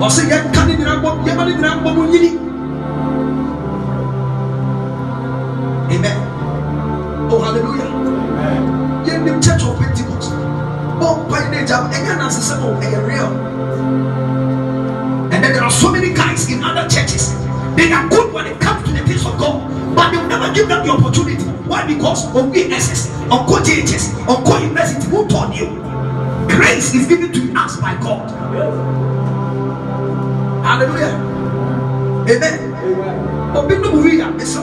serious. 0.00 0.02
I 0.02 0.08
say 0.08 0.24
you 0.24 0.52
can't 0.52 0.70
even 0.70 0.84
remember. 0.84 1.08
You 1.08 1.36
can't 1.36 1.48
even 1.48 1.62
remember 1.62 2.00
when 2.00 2.12
you 2.12 2.38
Amen. 5.90 6.16
Oh 7.30 7.40
hallelujah. 7.40 7.86
Amen. 7.86 9.06
You're 9.06 9.16
in 9.16 9.24
the 9.24 9.32
church 9.40 9.62
of 9.62 9.78
Pentecost. 9.78 10.32
Oh, 10.98 11.26
by 11.28 11.48
the 11.50 11.66
job, 11.66 11.92
and 11.92 12.06
you're 12.06 12.16
not 12.16 12.32
oh, 12.32 12.80
you're 12.90 13.06
real. 13.06 13.30
And 15.32 15.44
then 15.44 15.52
there 15.52 15.62
are 15.62 15.70
so 15.70 15.90
many 15.92 16.12
guys 16.12 16.50
in 16.50 16.62
other 16.62 16.88
churches. 16.88 17.34
They 17.76 17.92
are 17.92 18.08
good 18.08 18.32
when 18.32 18.46
it 18.46 18.60
comes 18.60 18.86
to 18.88 18.92
the 18.92 19.04
things 19.06 19.24
of 19.26 19.38
God, 19.38 19.68
but 19.94 20.10
they 20.10 20.16
will 20.16 20.28
never 20.28 20.52
give 20.54 20.68
them 20.68 20.86
the 20.86 20.92
opportunity. 20.92 21.42
Why? 21.68 21.86
Because 21.86 22.26
of 22.26 22.52
VSS, 22.52 23.10
of 23.30 23.46
JHS, 23.46 24.12
of 24.28 24.44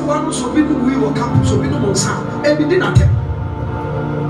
wi 0.05 0.13
a 0.13 0.19
esa 0.19 0.23
no 0.23 0.31
so 0.31 0.53
bi 0.53 0.61
no 0.61 0.75
wi 0.85 0.93
wɔ 0.95 1.15
campus 1.15 1.51
obi 1.51 1.67
no 1.67 1.79
mo 1.79 1.91
nsa 1.91 2.11
ebi 2.43 2.63
di 2.69 2.77
na 2.77 2.93
tɛm 2.93 3.09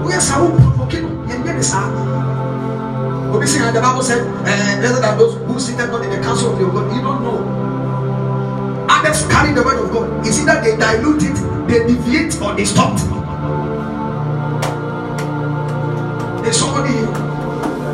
woyɛ 0.04 0.20
saa 0.22 0.42
wo 0.42 0.50
provoke 0.58 1.02
no 1.02 1.10
yɛn 1.28 1.44
nyɛ 1.44 1.54
ne 1.56 1.64
saa 1.64 1.90
obi 3.34 3.48
sing 3.48 3.62
the 3.74 3.82
bible 3.82 4.04
said 4.04 4.22
uh, 4.22 4.76
blessed 4.80 5.04
are 5.04 5.18
those 5.18 5.36
who 5.48 5.60
seated 5.60 5.90
not 5.90 6.04
in 6.04 6.10
the 6.10 6.22
council 6.22 6.54
of 6.54 6.60
your 6.60 6.70
God 6.70 6.86
you 6.96 7.02
don't 7.02 7.24
know 7.24 7.64
others 9.04 9.26
carry 9.28 9.54
the 9.54 9.64
word 9.64 9.84
of 9.84 9.92
God. 9.92 10.26
It's 10.26 10.40
either 10.40 10.62
they 10.62 10.78
dilute 10.78 11.24
it, 11.24 11.38
they 11.68 11.86
deviate, 11.86 12.40
or 12.42 12.56
they 12.56 12.66
stop. 12.66 12.96
There's 16.44 16.58
somebody 16.58 16.94
here. 16.94 17.12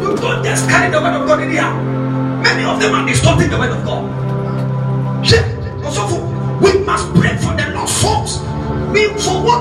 You 0.02 0.16
don't 0.16 0.44
just 0.44 0.70
carry 0.70 0.92
the 0.92 1.02
word 1.02 1.16
of 1.16 1.28
God 1.28 1.42
in 1.42 1.50
here. 1.52 1.74
Many 2.44 2.64
of 2.64 2.80
them 2.80 2.94
are 2.94 3.08
distorting 3.08 3.50
the 3.50 3.58
word 3.58 3.72
of 3.72 3.84
God. 3.84 4.19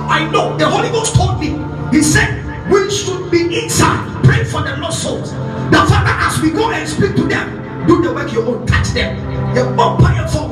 I 0.09 0.29
know, 0.31 0.57
the 0.57 0.69
Holy 0.69 0.89
Ghost 0.89 1.15
told 1.15 1.39
me. 1.41 1.59
He 1.91 2.03
said 2.03 2.45
we 2.71 2.91
should 2.91 3.31
be 3.31 3.63
inside, 3.63 4.25
pray 4.25 4.45
for 4.45 4.63
the 4.63 4.77
lost 4.77 5.03
souls. 5.03 5.33
The 5.33 5.85
Father, 5.89 6.17
as 6.25 6.41
we 6.41 6.51
go 6.51 6.71
and 6.71 6.89
speak 6.89 7.15
to 7.17 7.25
them, 7.25 7.87
do 7.87 8.03
the 8.03 8.13
work 8.13 8.33
you 8.33 8.43
own, 8.43 8.67
touch 8.67 8.89
them. 8.89 9.17
The 9.55 9.65
vampire 9.65 10.27
for 10.29 10.49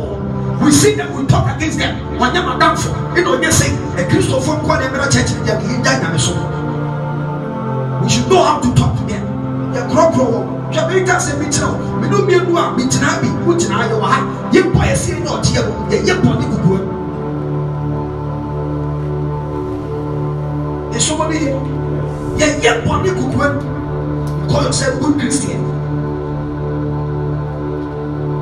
we 0.62 0.72
see 0.72 0.94
them, 0.94 1.14
we 1.14 1.26
talk 1.26 1.54
against 1.54 1.78
them. 1.78 2.18
When 2.18 2.34
you're 2.34 2.42
madam 2.42 2.76
for, 2.76 2.90
you 3.16 3.24
know, 3.24 3.36
they 3.36 3.50
say, 3.50 3.72
a 4.02 4.08
Christopher 4.08 4.58
Kwan 4.64 4.82
church, 5.10 5.30
they 5.44 5.52
are 5.52 5.60
being 5.60 5.82
done. 5.82 6.12
we 8.02 8.08
should 8.08 8.28
know 8.28 8.42
how 8.42 8.60
to 8.60 8.74
talk 8.74 8.98
to 8.98 9.04
them. 9.04 9.72
The 9.72 9.86
crop 9.92 10.16
row, 10.16 10.70
Jamaica 10.72 11.20
say, 11.20 11.38
me 11.38 11.52
tell, 11.52 11.78
me 12.00 12.08
no 12.08 12.24
me 12.24 12.36
no, 12.38 12.74
me 12.74 12.88
tina 12.88 13.20
be, 13.20 13.28
put 13.44 13.64
in 13.64 13.72
our 13.72 14.00
heart, 14.00 14.52
you 14.54 14.72
buy 14.72 14.86
a 14.86 14.96
seal 14.96 15.20
not 15.20 15.46
here, 15.46 15.68
ye 15.90 16.95
pony 21.14 21.38
good. 21.38 21.38
There's 21.38 21.38
somebody 21.38 21.38
here, 21.38 21.60
ye 22.38 22.46
ye 22.62 22.86
pony 22.86 23.10
good. 23.10 23.62
Call 24.50 24.62
yourself 24.62 25.00
good 25.00 25.20
Christian. 25.20 25.62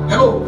Hello, 0.09 0.39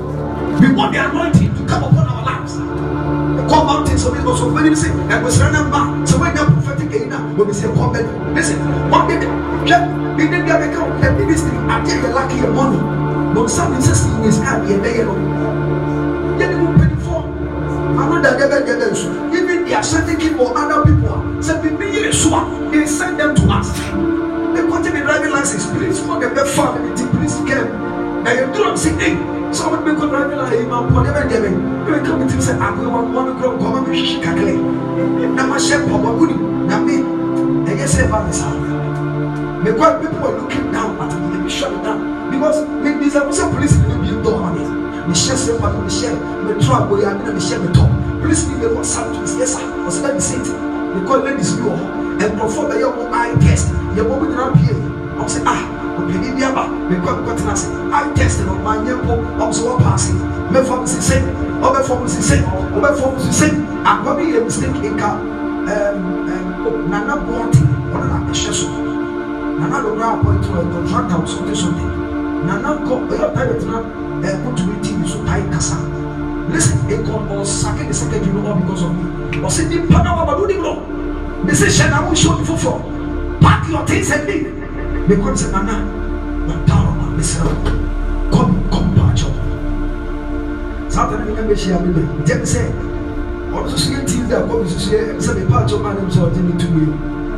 we 0.60 0.74
want 0.74 0.94
the 0.94 1.10
anointing 1.10 1.56
to 1.56 1.66
come 1.66 1.84
upon 1.84 2.08
our 2.08 2.24
lives. 2.24 2.56
The 2.58 3.48
call 3.50 3.66
mountains 3.66 4.06
of 4.06 4.16
Israel. 4.16 4.38
So 4.38 4.54
when 4.54 4.66
you 4.66 4.76
say, 4.76 4.90
and 4.90 5.26
we 5.26 5.32
surrender 5.32 5.70
back, 5.70 6.08
so 6.08 6.20
when 6.20 6.36
you're 6.36 6.46
prophetic 6.46 6.92
in 6.94 7.12
when 7.38 7.48
we 7.48 7.54
say, 7.54 7.68
come 7.74 7.94
back, 7.94 8.06
listen, 8.34 8.60
one 8.90 9.08
day, 9.08 9.22
yeah, 9.68 9.90
in 10.18 10.32
the 10.32 10.38
day, 10.46 10.68
they 10.68 10.74
come, 10.74 11.02
the 11.02 11.12
ministry, 11.12 11.52
I 11.58 11.84
tell 11.86 12.02
you, 12.02 12.14
lucky 12.14 12.36
your 12.38 12.54
money. 12.54 12.78
No, 13.34 13.48
something 13.48 13.82
says 13.82 14.06
in 14.06 14.24
his 14.24 14.38
hand, 14.40 14.70
you're 14.70 14.80
there. 14.80 15.06
Yeah, 16.40 16.48
they 16.50 16.56
won't 16.56 16.78
pay 16.78 16.96
for. 17.06 17.22
I 17.22 18.10
know 18.10 18.22
that 18.22 18.38
they 18.40 18.66
get 18.66 18.80
them. 18.80 19.34
Even 19.34 19.66
the 19.66 19.80
ascetic 19.80 20.40
or 20.40 20.58
other 20.58 20.86
people, 20.86 21.17
say, 21.42 21.62
be 21.62 21.70
me, 21.72 21.92
they 22.72 22.86
send 22.88 23.20
them 23.20 23.36
to 23.36 23.44
us. 23.52 23.70
They 24.56 24.64
continue 24.68 25.04
driving 25.04 25.32
license, 25.32 25.66
please, 25.72 26.00
for 26.06 26.20
the 26.20 26.30
best 26.34 26.56
family, 26.56 26.90
please, 27.12 27.36
get 27.46 27.66
Now 28.24 28.34
you 28.34 28.48
don't 28.54 28.78
say, 28.78 28.92
hey, 29.00 29.16
sọmọ 29.54 29.78
mi 29.86 29.92
kọ 30.00 30.06
driving 30.12 30.38
line 30.38 30.70
ma 30.70 30.82
pọ 30.82 31.04
ne 31.04 31.10
bẹ 31.16 31.22
jẹ 31.32 31.40
mi 31.40 31.50
ne 31.50 31.92
bẹ 31.92 32.00
kàn 32.06 32.20
mi 32.20 32.26
ti 32.32 32.36
sẹ 32.42 32.54
àgbẹ̀ 32.60 32.88
wọn 32.94 33.06
wọn 33.16 33.26
mi 33.28 33.34
kọ 33.42 33.48
nkọ 33.52 33.82
mi 33.88 33.96
hyehyẹ 33.98 34.20
kakra 34.26 34.54
na 35.36 35.44
ma 35.48 35.56
hyẹ 35.58 35.78
pọpọ 35.90 36.10
wuli 36.20 36.36
na 36.70 36.78
mi 36.86 36.94
ẹ 37.70 37.74
yẹ 37.80 37.88
sẹ 37.88 38.02
ẹ 38.04 38.08
ba 38.12 38.20
mi 38.28 38.34
sa 38.34 38.46
mi 39.64 39.72
kọ 39.80 39.86
people 40.02 40.20
were 40.24 40.36
looking 40.40 40.68
down 40.74 40.92
at 41.00 41.12
me. 41.16 41.28
They 41.32 41.44
be 41.44 41.50
shut 41.50 41.72
down 41.86 42.00
because 42.32 42.60
mi 42.84 42.90
mi 43.00 43.10
sẹ 43.10 43.20
sẹ 43.32 43.44
police 43.54 43.76
ni 43.88 43.94
bi 44.02 44.10
dọ 44.26 44.32
ọ 44.32 44.50
ni 44.56 44.64
mi 45.08 45.14
hyẹ 45.16 45.36
sẹ 45.44 45.52
pa 45.62 45.68
mi 45.70 45.90
hyẹ 45.98 46.10
mi 46.46 46.52
tọ 46.68 46.74
agbo 46.76 46.96
ya 47.04 47.10
mi 47.18 47.24
na 47.26 47.32
mi 47.32 47.40
hyẹ 47.48 47.58
mi 47.64 47.68
tọ 47.78 47.84
police 48.22 48.44
ni 48.50 48.54
mi 48.62 48.68
wọ 48.76 48.84
sam 48.84 49.06
to 49.14 49.20
mi 49.24 49.40
yẹ 49.40 49.46
sa 49.46 49.60
ọsẹ 49.88 50.00
bẹ 50.08 50.14
mi 50.14 50.20
sẹ 50.20 50.36
ti 50.46 50.52
kọ 51.08 51.14
ladies 51.26 51.52
bi 51.58 51.64
wọ 51.68 51.74
hɔ 51.80 51.86
nkurɔfoɔ 52.30 52.64
bɛyɛ 52.70 52.88
wɔn 52.98 53.08
eye 53.14 53.36
test. 53.44 53.68
Yɛ 53.96 54.02
wɔn 54.10 54.20
nyinaa 54.30 54.50
pie 54.54 54.74
wɔn 55.18 55.28
sɛ 55.34 55.40
ah 55.46 55.62
ɔpanin 55.98 56.36
bi 56.36 56.44
aba 56.44 56.64
mekɔ 56.90 57.10
mekɔ 57.18 57.32
tena 57.38 57.52
ase 57.54 57.68
eye 57.98 58.10
test 58.16 58.46
no 58.46 58.54
ɔman 58.54 58.78
nyɛ 58.86 58.94
mpo 59.02 59.14
wɔn 59.40 59.52
sɛ 59.58 59.62
wɔn 59.68 59.78
paase 59.84 60.12
mɛfɔ 60.54 60.74
mu 60.82 60.88
sise 60.88 61.18
ɔbɛfɔ 61.66 61.94
mu 62.02 62.08
sise 62.08 62.36
ɔbɛfɔ 62.78 63.06
mu 63.14 63.20
sise 63.26 63.48
akɔ 63.90 64.10
bi 64.18 64.24
yɛ 64.34 64.40
mistake 64.46 64.78
nka 64.94 65.10
ɛɛm 65.72 65.98
ɛɛm 66.30 66.90
nana 66.90 67.14
bɔɔte 67.26 67.60
ɔno 67.94 68.06
na 68.12 68.18
ɛhyɛ 68.32 68.54
so 68.54 68.68
nana 69.60 69.78
lɔrɔ 69.84 70.06
apɔnti 70.14 70.48
wɔ 70.54 70.62
contractor 70.74 71.28
so 71.28 71.42
de 71.46 71.56
so 71.56 71.68
de 71.72 71.84
nana 72.46 72.70
nkɔ 72.78 72.94
ɔyɛ 73.10 73.34
pirate 73.34 73.66
na 73.66 73.78
ɛɛ 74.22 74.36
kutumi 74.44 74.76
tv 74.84 75.08
so 75.10 75.18
pae 75.26 75.42
kasa 75.52 75.76
Listen, 76.50 76.80
a 76.92 76.98
God 77.04 77.30
was 77.30 77.62
sacking 77.62 77.88
the 77.88 77.94
secretary 77.94 78.32
all 78.48 78.56
because 78.56 78.84
of 78.84 78.96
me. 78.96 79.40
Or 79.44 79.50
say, 79.50 79.70
Deep 79.70 79.90
Pana 79.90 80.10
Wabadu 80.12 80.48
Diblo. 80.48 81.46
They 81.46 81.54
say, 81.54 81.68
Shana 81.68 82.08
will 82.08 82.16
show 82.16 82.38
you 82.38 82.46
for 82.46 82.82
Pack 83.42 83.70
your 83.70 83.86
things 83.86 84.10
and 84.12 84.26
leave. 84.28 85.08
Because 85.08 85.44
it's 85.44 85.52
Nana, 85.52 85.80
my 86.48 86.56
power, 86.66 86.92
my 86.92 87.18
Mr. 87.18 87.44
Come, 88.32 88.70
come, 88.70 88.96
Pacho. 88.96 89.28
Something 90.90 91.22
I 91.22 91.26
remember 91.26 91.56
she 91.56 91.70
had 91.70 91.84
been. 91.84 92.26
Tell 92.26 92.40
me, 92.40 92.46
say, 92.46 92.72
ɔno 93.58 93.72
nso 93.74 93.90
yɛ 93.94 94.02
tii 94.06 94.24
dɛ 94.30 94.38
kɔbi 94.48 94.66
soso 94.70 94.90
yɛ 94.92 95.00
sɛ 95.24 95.32
mepa 95.38 95.56
akyɛw 95.64 95.82
ma 95.82 95.94
ne 95.94 96.02
m 96.02 96.10
sɛ 96.10 96.20
ɔgye 96.28 96.42
ne 96.44 96.54
tumi 96.60 96.84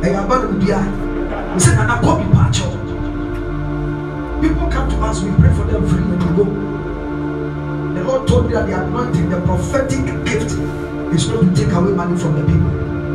ɛyɛ 0.02 0.18
aba 0.18 0.34
no 0.42 0.48
bia 0.60 0.78
mesɛ 1.54 1.70
nana 1.76 1.94
kɔbi 2.02 2.24
pa 2.32 2.40
akyɛw 2.48 2.70
people 4.40 4.68
come 4.68 4.88
to 4.90 4.96
us 5.02 5.20
we 5.22 5.30
pray 5.40 5.52
for 5.54 5.64
them 5.70 5.86
free 5.86 6.02
and 6.02 6.22
we 6.22 6.30
go 6.36 6.69
the 8.00 8.06
lord 8.06 8.26
told 8.26 8.46
me 8.46 8.52
that 8.54 8.66
the 8.66 8.74
anointing 8.82 9.28
the 9.28 9.40
prophetic 9.42 10.04
gift 10.24 10.52
is 11.12 11.28
not 11.28 11.40
to 11.40 11.54
take 11.54 11.72
away 11.72 11.92
money 11.92 12.16
from 12.18 12.34
the 12.34 12.44
people 12.48 12.72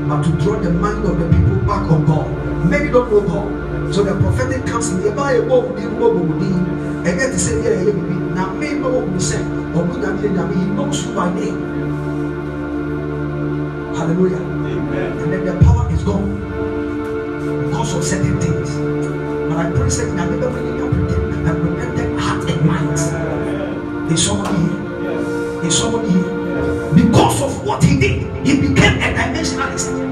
but 0.07 0.21
to 0.21 0.31
draw 0.43 0.59
the 0.59 0.69
mind 0.69 1.03
of 1.05 1.17
the 1.17 1.25
people 1.25 1.57
back 1.65 1.89
on 1.89 2.05
God 2.05 2.29
many 2.69 2.91
don't 2.91 3.09
know 3.09 3.21
God 3.21 3.93
so 3.93 4.03
the 4.03 4.13
prophetic 4.21 4.65
comes 4.65 4.89
in 4.89 5.01
yɛba 5.01 5.33
yɛ 5.33 5.41
bɔ 5.49 5.55
wudi 5.65 5.83
bɔ 5.97 6.05
bɔ 6.13 6.21
wudi 6.29 6.49
ɛyɛ 7.09 7.25
te 7.33 7.37
sɛ 7.45 7.51
yɛ 7.63 7.69
ɛyɛ 7.81 7.91
bibi 7.97 8.15
na 8.35 8.53
me 8.53 8.67
bɛ 8.81 8.87
wɔ 8.93 8.99
wudi 9.05 9.21
sɛ 9.29 9.37
ɔmo 9.73 9.93
nyame 10.01 10.21
yɛ 10.21 10.29
nyame 10.37 10.53
he 10.53 10.65
knows 10.77 11.05
you 11.05 11.13
by 11.15 11.33
name 11.33 11.75
Hallelujah. 13.95 14.35
Amen. 14.35 15.11
And 15.19 15.31
then 15.31 15.45
the 15.45 15.63
power 15.63 15.89
is 15.89 16.03
gone 16.03 16.35
because 17.63 17.95
of 17.95 18.03
certain 18.03 18.37
things. 18.41 18.69
But 19.47 19.57
I 19.57 19.71
pray 19.71 19.87
that 19.87 20.19
I 20.19 20.25
never 20.29 20.49
really 20.49 20.81
repented 20.83 21.47
and 21.47 21.57
repented 21.63 22.19
heart 22.19 22.49
and 22.49 22.65
mind. 22.67 24.11
Is 24.11 24.25
somebody 24.25 24.57
here? 24.57 24.74
Is 25.65 25.77
somebody 25.77 26.09
here? 26.09 26.93
Because 26.93 27.41
of 27.41 27.65
what 27.65 27.83
he 27.83 27.99
did, 27.99 28.21
he 28.45 28.61
became 28.61 28.97
a 28.99 29.13
dimensionalist. 29.13 30.03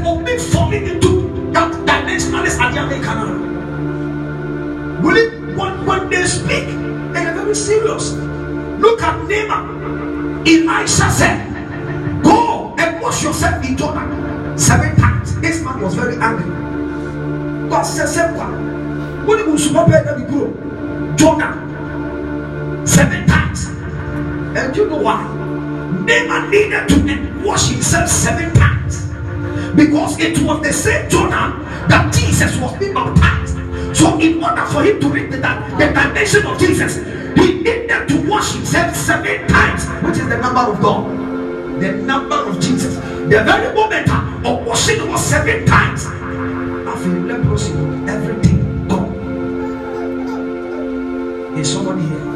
Of 0.00 0.22
me 0.22 0.38
falling 0.38 0.86
into 0.86 1.10
that 1.52 1.72
dimensionalist 1.86 2.56
American. 2.56 3.18
Will 5.02 5.16
it 5.16 5.56
when, 5.56 5.86
when 5.86 6.10
they 6.10 6.24
speak, 6.26 6.66
they 7.12 7.26
are 7.26 7.34
very 7.34 7.54
serious. 7.54 8.12
Look 8.12 9.02
at 9.02 9.28
Naaman. 9.28 10.46
Elisha 10.46 11.10
said, 11.10 11.50
wash 13.10 13.24
yourself 13.24 13.64
in 13.64 13.76
Jordan 13.76 14.56
seven 14.58 14.94
times. 14.96 15.38
This 15.40 15.62
man 15.64 15.80
was 15.80 15.94
very 15.94 16.16
angry. 16.16 16.48
God 17.68 17.82
said, 17.82 18.06
Seven 18.08 19.26
When 19.26 19.38
you 19.38 19.58
should 19.58 19.72
not 19.72 19.88
pay 19.90 20.02
them 20.02 20.26
grow 20.26 21.16
Jordan 21.16 21.69
seven 22.86 23.26
times. 23.26 23.66
And 24.56 24.76
you 24.76 24.88
know 24.88 24.98
why? 24.98 25.22
Naaman 26.06 26.50
needed 26.50 26.88
to 26.88 27.42
wash 27.44 27.68
himself 27.68 28.08
seven 28.08 28.52
times 28.54 29.06
because 29.74 30.18
it 30.18 30.38
was 30.40 30.62
the 30.62 30.72
same 30.72 31.08
Jordan 31.08 31.64
that 31.88 32.12
Jesus 32.14 32.56
was 32.60 32.76
being 32.78 32.94
baptized. 32.94 33.56
So, 33.96 34.18
in 34.18 34.42
order 34.42 34.64
for 34.66 34.82
him 34.82 35.00
to 35.00 35.08
reach 35.08 35.30
the, 35.30 35.38
the 35.38 35.92
dimension 35.92 36.46
of 36.46 36.58
Jesus, 36.58 36.96
he 37.36 37.62
needed 37.62 38.08
to 38.08 38.28
wash 38.28 38.52
himself 38.54 38.94
seven 38.94 39.46
times, 39.48 39.86
which 40.04 40.18
is 40.18 40.28
the 40.28 40.38
number 40.38 40.60
of 40.60 40.80
God 40.80 41.20
the 41.80 41.92
number 41.92 42.36
of 42.36 42.60
Jesus. 42.60 42.94
The 42.96 43.42
very 43.42 43.74
moment 43.74 44.06
uh, 44.10 44.42
of 44.44 44.66
washing 44.66 45.08
was 45.08 45.24
seven 45.24 45.64
times. 45.64 46.04
Feel 47.00 47.20
leprosy, 47.24 47.72
everything 48.06 48.86
gone. 48.86 49.14
Is 51.56 51.72
someone 51.72 51.98
here? 51.98 52.29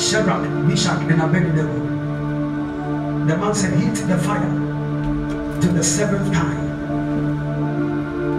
Shadrach, 0.00 0.48
Meshach, 0.66 1.00
and 1.10 1.20
Abednego. 1.20 1.66
The 3.26 3.36
man 3.36 3.54
said, 3.54 3.74
Hit 3.78 3.94
the 4.08 4.18
fire 4.18 4.50
till 5.60 5.72
the 5.72 5.84
seventh 5.84 6.32
time. 6.32 6.68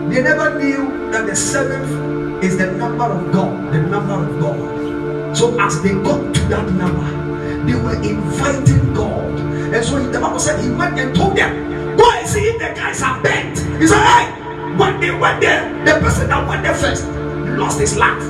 They 0.09 0.21
never 0.23 0.59
knew 0.59 1.11
that 1.11 1.25
the 1.27 1.35
seventh 1.35 2.43
is 2.43 2.57
the 2.57 2.71
number 2.71 3.05
of 3.05 3.31
God, 3.31 3.73
the 3.73 3.79
number 3.79 4.13
of 4.13 4.39
God. 4.41 5.37
So 5.37 5.59
as 5.61 5.81
they 5.81 5.93
got 5.93 6.33
to 6.33 6.41
that 6.49 6.71
number, 6.73 7.65
they 7.65 7.75
were 7.75 7.95
inviting 8.01 8.93
God 8.93 9.31
and 9.73 9.85
so 9.85 10.03
the 10.05 10.19
Bible 10.19 10.39
said 10.39 10.61
he 10.61 10.69
went 10.69 10.99
and 10.99 11.15
told 11.15 11.37
them, 11.37 11.95
Go 11.95 12.11
and 12.11 12.27
see 12.27 12.41
if 12.41 12.59
the 12.59 12.75
guys 12.75 13.01
are 13.01 13.21
bent. 13.23 13.57
He 13.79 13.87
said, 13.87 14.03
Hey, 14.03 14.75
when 14.75 14.99
they 14.99 15.11
went 15.11 15.39
there, 15.39 15.63
the 15.85 15.93
person 16.01 16.27
that 16.27 16.45
went 16.45 16.63
there 16.63 16.75
first 16.75 17.07
lost 17.55 17.79
his 17.79 17.95
life. 17.95 18.21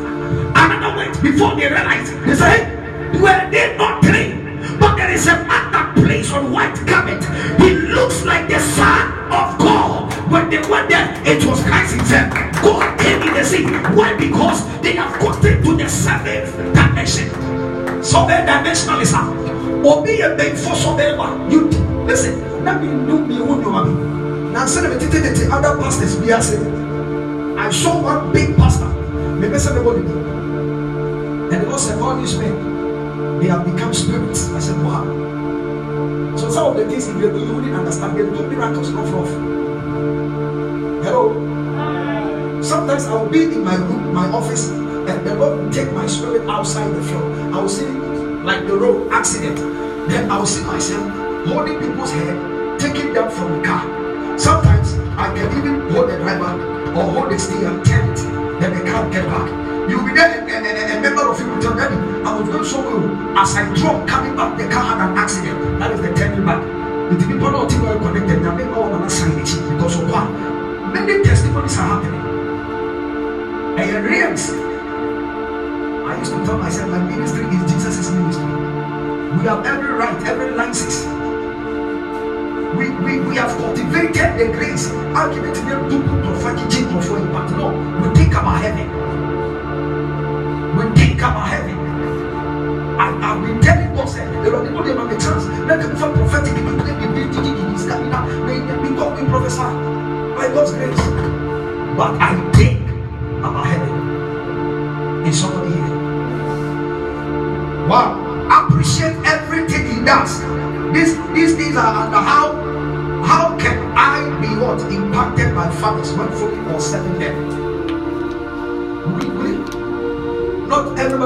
Another 0.53 0.95
went 0.95 1.19
before 1.23 1.55
they 1.55 1.67
realized. 1.67 2.13
They 2.25 2.35
said, 2.35 2.59
Hey, 2.61 2.80
were 3.19 3.49
they 3.49 3.75
not 3.77 4.03
three? 4.05 4.37
But 4.79 4.95
there 4.95 5.11
is 5.11 5.27
a 5.27 5.35
that 5.47 5.93
plays 5.95 6.31
on 6.31 6.51
white 6.51 6.77
garment. 6.85 7.23
He 7.61 7.75
looks 7.75 8.23
like 8.23 8.47
the 8.47 8.59
Son 8.59 9.11
of 9.31 9.57
God. 9.57 10.13
When 10.31 10.49
they 10.49 10.61
went 10.69 10.89
there, 10.89 11.11
it 11.25 11.43
was 11.45 11.61
Christ 11.63 11.95
himself. 11.95 12.31
God 12.61 12.99
came 12.99 13.21
in 13.21 13.33
the 13.33 13.43
sea. 13.43 13.65
Why? 13.95 14.15
Because 14.17 14.63
they 14.81 14.93
have 14.93 15.19
gotten 15.19 15.63
to 15.63 15.75
the 15.75 15.89
seventh 15.89 16.55
dimension. 16.73 17.29
So 18.03 18.25
the 18.25 18.43
dimensionalism 18.45 19.41
obi 19.83 20.21
yɛ 20.21 20.37
bɛnfo 20.37 20.75
so 20.75 20.95
bɛrima 20.95 21.51
you 21.51 21.69
listen 22.05 22.37
na 22.63 22.77
mi 22.77 22.87
nu 22.87 23.17
me 23.25 23.41
wu 23.41 23.55
nyoma 23.61 23.85
mi 23.85 23.93
na 24.53 24.65
nsɛn 24.65 24.89
mi 24.89 24.97
tete 24.99 25.21
tete 25.21 25.49
other 25.51 25.77
pastors 25.81 26.15
bi 26.17 26.31
ase 26.31 26.57
i 27.57 27.69
saw 27.71 27.97
one 28.01 28.31
big 28.31 28.55
pastor 28.57 28.87
mi 29.39 29.47
bɔ 29.47 29.59
and 31.51 31.61
the 31.61 31.67
lord 31.67 31.79
said 31.79 31.99
all 31.99 32.15
these 32.15 32.37
men 32.37 32.70
they 33.41 33.47
have 33.47 33.65
become 33.65 33.93
spirits 33.93 34.49
i 34.51 34.59
said 34.59 34.77
wow 34.85 35.03
so 36.37 36.49
some 36.49 36.67
of 36.67 36.77
the 36.77 36.87
things 36.87 37.07
if 37.07 37.15
you 37.17 37.31
do 37.31 37.39
you 37.39 37.53
wouldn't 37.55 37.73
understand 37.73 38.15
they 38.15 38.23
do 38.23 38.47
miracles 38.47 38.91
not 38.91 39.07
fluff 39.09 39.29
hello 41.03 41.25
sometimes 42.61 43.05
i 43.07 43.13
will 43.13 43.29
be 43.29 43.43
in 43.43 43.63
my 43.63 43.75
room 43.75 44.13
my 44.13 44.27
office 44.29 44.69
and 44.69 45.27
the 45.27 45.35
lord 45.35 45.59
will 45.59 45.71
take 45.71 45.91
my 45.91 46.07
spirit 46.07 46.47
outside 46.47 46.89
the 46.93 47.01
floor 47.01 47.25
i 47.51 47.59
will 47.59 47.67
see 47.67 48.11
like 48.43 48.65
the 48.65 48.75
road 48.75 49.11
accident. 49.11 49.57
Then 50.09 50.31
I 50.31 50.37
will 50.37 50.45
see 50.45 50.63
myself 50.65 51.03
holding 51.47 51.79
people's 51.79 52.11
head, 52.11 52.79
taking 52.79 53.13
them 53.13 53.29
from 53.29 53.57
the 53.57 53.67
car. 53.67 53.85
Sometimes 54.37 54.97
I 55.17 55.33
can 55.35 55.57
even 55.57 55.89
hold 55.91 56.09
the 56.09 56.17
driver 56.17 56.57
or 56.97 57.03
hold 57.03 57.31
the 57.31 57.39
steer, 57.39 57.69
turn 57.83 58.09
it, 58.09 58.17
then 58.59 58.77
the 58.77 58.91
car 58.91 59.09
get 59.11 59.25
back. 59.27 59.60
You'll 59.89 60.05
be 60.05 60.13
there, 60.13 60.29
and, 60.41 60.65
and 60.65 60.97
a 60.97 61.01
member 61.01 61.29
of 61.29 61.39
you 61.39 61.47
will 61.47 61.61
tell 61.61 61.75
me, 61.75 61.81
I 62.25 62.39
was 62.39 62.49
going 62.49 62.65
so 62.65 62.81
well. 62.81 63.37
As 63.39 63.55
I 63.55 63.65
drove 63.73 64.07
coming 64.07 64.35
back, 64.35 64.57
the 64.57 64.67
car 64.69 64.83
had 64.83 65.09
an 65.09 65.17
accident. 65.17 65.79
That 65.79 65.91
is 65.91 66.01
the 66.01 66.13
turning 66.13 66.45
back. 66.45 66.61
The 67.09 67.17
people 67.17 67.51
not 67.51 67.73
even 67.73 67.99
connected, 67.99 68.45
are 68.45 68.55
making 68.55 68.73
all 68.73 68.93
on 68.93 69.09
sign 69.09 69.39
it 69.39 69.49
because 69.73 69.99
of 69.99 70.09
what? 70.09 70.29
Many 70.93 71.23
testimonies 71.23 71.77
are 71.77 71.87
happening. 72.01 72.21
And 73.63 74.05
realms 74.05 74.51
I 76.07 76.17
used 76.19 76.31
to 76.33 76.45
tell 76.45 76.57
myself 76.57 76.89
my 76.91 76.99
ministry 76.99 77.45
is 77.45 77.71
Jesus' 77.71 78.11
ministry. 78.11 78.45
We 78.45 79.45
have 79.47 79.65
every 79.65 79.93
right, 79.93 80.23
every 80.27 80.51
license. 80.51 81.05
We, 82.75 82.89
we, 82.91 83.19
we 83.21 83.35
have 83.37 83.57
cultivated 83.57 84.37
the 84.37 84.53
grace. 84.53 84.91
Ultimately, 84.91 85.63
to 85.89 86.21
prophetic 86.23 87.03
for 87.03 87.19
it, 87.19 87.31
but 87.31 87.49
no, 87.51 87.71
we 88.01 88.15
think 88.15 88.33
about 88.33 88.61
heaven. 88.61 89.00
We 90.77 90.95
think 90.95 91.17
about 91.19 91.47
heaven. 91.49 91.77
I, 92.99 93.07
I've 93.21 93.41
been 93.45 93.61
telling 93.61 93.93
God, 93.93 94.07
say, 94.07 94.25
the 94.25 94.49
Lord, 94.51 94.67
people 94.67 94.83
don't 94.83 94.97
have 94.97 95.11
a 95.11 95.19
chance. 95.19 95.45
Let 95.67 95.81
them 95.81 95.95
for 95.95 96.11
prophetic 96.13 96.55
people, 96.55 96.77
they 96.77 96.93
be 96.93 97.07
building 97.13 97.73
this, 97.73 97.85
that, 97.85 97.99
that, 98.11 98.27
may 98.45 98.59
be 98.59 98.95
God, 98.95 99.19
we 99.19 99.27
prophesy 99.27 99.57
by 100.35 100.47
God's 100.53 100.71
grace. 100.71 100.97
But 101.97 102.15
I 102.21 102.51
think 102.53 102.81
about 103.39 103.65
heaven. 103.65 105.25
Is 105.27 105.39
somebody 105.39 105.71
here? 105.73 106.01
Wow. 107.87 108.31
Appreciate 108.51 109.15
everything 109.25 109.85
he 109.87 110.05
does. 110.05 110.41
These, 110.93 111.15
these 111.33 111.55
things 111.55 111.75
are 111.75 112.05
under 112.05 112.17
how 112.17 112.71
how 113.23 113.57
can 113.57 113.93
I 113.95 114.41
be 114.41 114.47
what 114.59 114.81
impacted 114.91 115.55
by 115.55 115.69
fathers 115.69 116.11
when 116.13 116.29
fully 116.31 116.59
or 116.73 116.81
serving 116.81 117.19
them? 117.19 117.60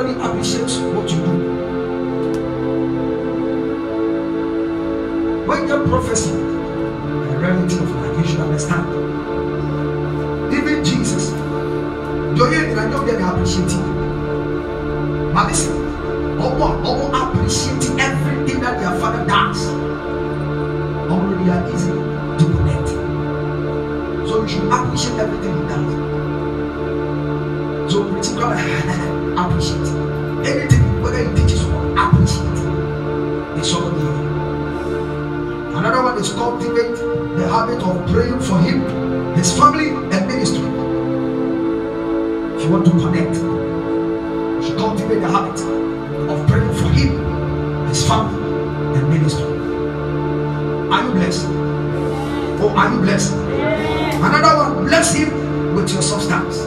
Not 0.05 0.11
everybody 0.11 0.33
appreciates 0.37 0.77
what 0.77 1.09
you 1.09 1.17
do. 1.17 1.31
When 5.47 5.67
you're 5.67 5.87
prophecy, 5.87 6.29
a 6.29 7.37
reality 7.39 7.77
of 7.79 7.89
life, 7.89 8.17
you 8.19 8.25
should 8.27 8.39
understand. 8.41 8.85
Even 10.53 10.83
Jesus, 10.85 11.31
you're 12.37 12.51
here 12.51 12.69
and 12.69 12.79
I 12.79 12.87
know 12.89 13.03
they 13.03 13.15
appreciate 13.15 13.71
you. 13.71 13.83
But 15.33 15.47
listen, 15.49 15.75
ọmọ 16.45 16.67
ọmọ 16.89 17.05
appreciate 17.21 17.85
everything 18.07 18.59
that 18.63 18.75
their 18.79 18.95
father 19.01 19.23
does 19.31 19.59
ọmọ 21.13 21.29
they 21.39 21.49
are 21.55 21.63
easy 21.73 21.91
to 22.39 22.43
connect 22.53 22.89
so 24.27 24.33
you 24.41 24.47
should 24.51 24.67
appreciate 24.77 25.17
everything 25.23 25.53
he 25.59 25.63
does 25.71 25.91
so 27.91 27.97
particularly 28.11 29.21
appreciate 29.37 29.87
anything 30.45 31.01
whether 31.01 31.17
he 31.17 31.35
teaches 31.35 31.63
or 31.65 31.97
appreciate 31.97 32.55
Somebody 33.65 33.99
here. 33.99 34.11
Another 35.75 36.03
one 36.03 36.19
is 36.19 36.31
cultivate 36.33 36.95
the 37.35 37.47
habit 37.49 37.81
of 37.81 38.11
praying 38.11 38.39
for 38.39 38.59
him, 38.59 38.85
his 39.33 39.57
family, 39.57 39.89
and 39.89 40.27
ministry. 40.27 40.61
If 42.55 42.63
you 42.63 42.69
want 42.69 42.85
to 42.85 42.91
connect, 42.91 43.35
you 43.37 44.61
should 44.61 44.77
cultivate 44.77 45.19
the 45.21 45.29
habit 45.29 45.59
of 46.29 46.47
praying 46.47 46.73
for 46.75 46.89
him, 46.89 47.87
his 47.87 48.07
family, 48.07 48.39
and 48.99 49.09
ministry. 49.09 49.45
Are 50.91 51.03
you 51.03 51.11
blessed? 51.13 51.47
Oh, 52.61 52.73
are 52.77 52.93
you 52.93 52.99
blessed? 53.01 53.33
Another 53.33 54.57
one, 54.57 54.85
bless 54.85 55.15
him 55.15 55.73
with 55.73 55.91
your 55.91 56.03
substance. 56.03 56.64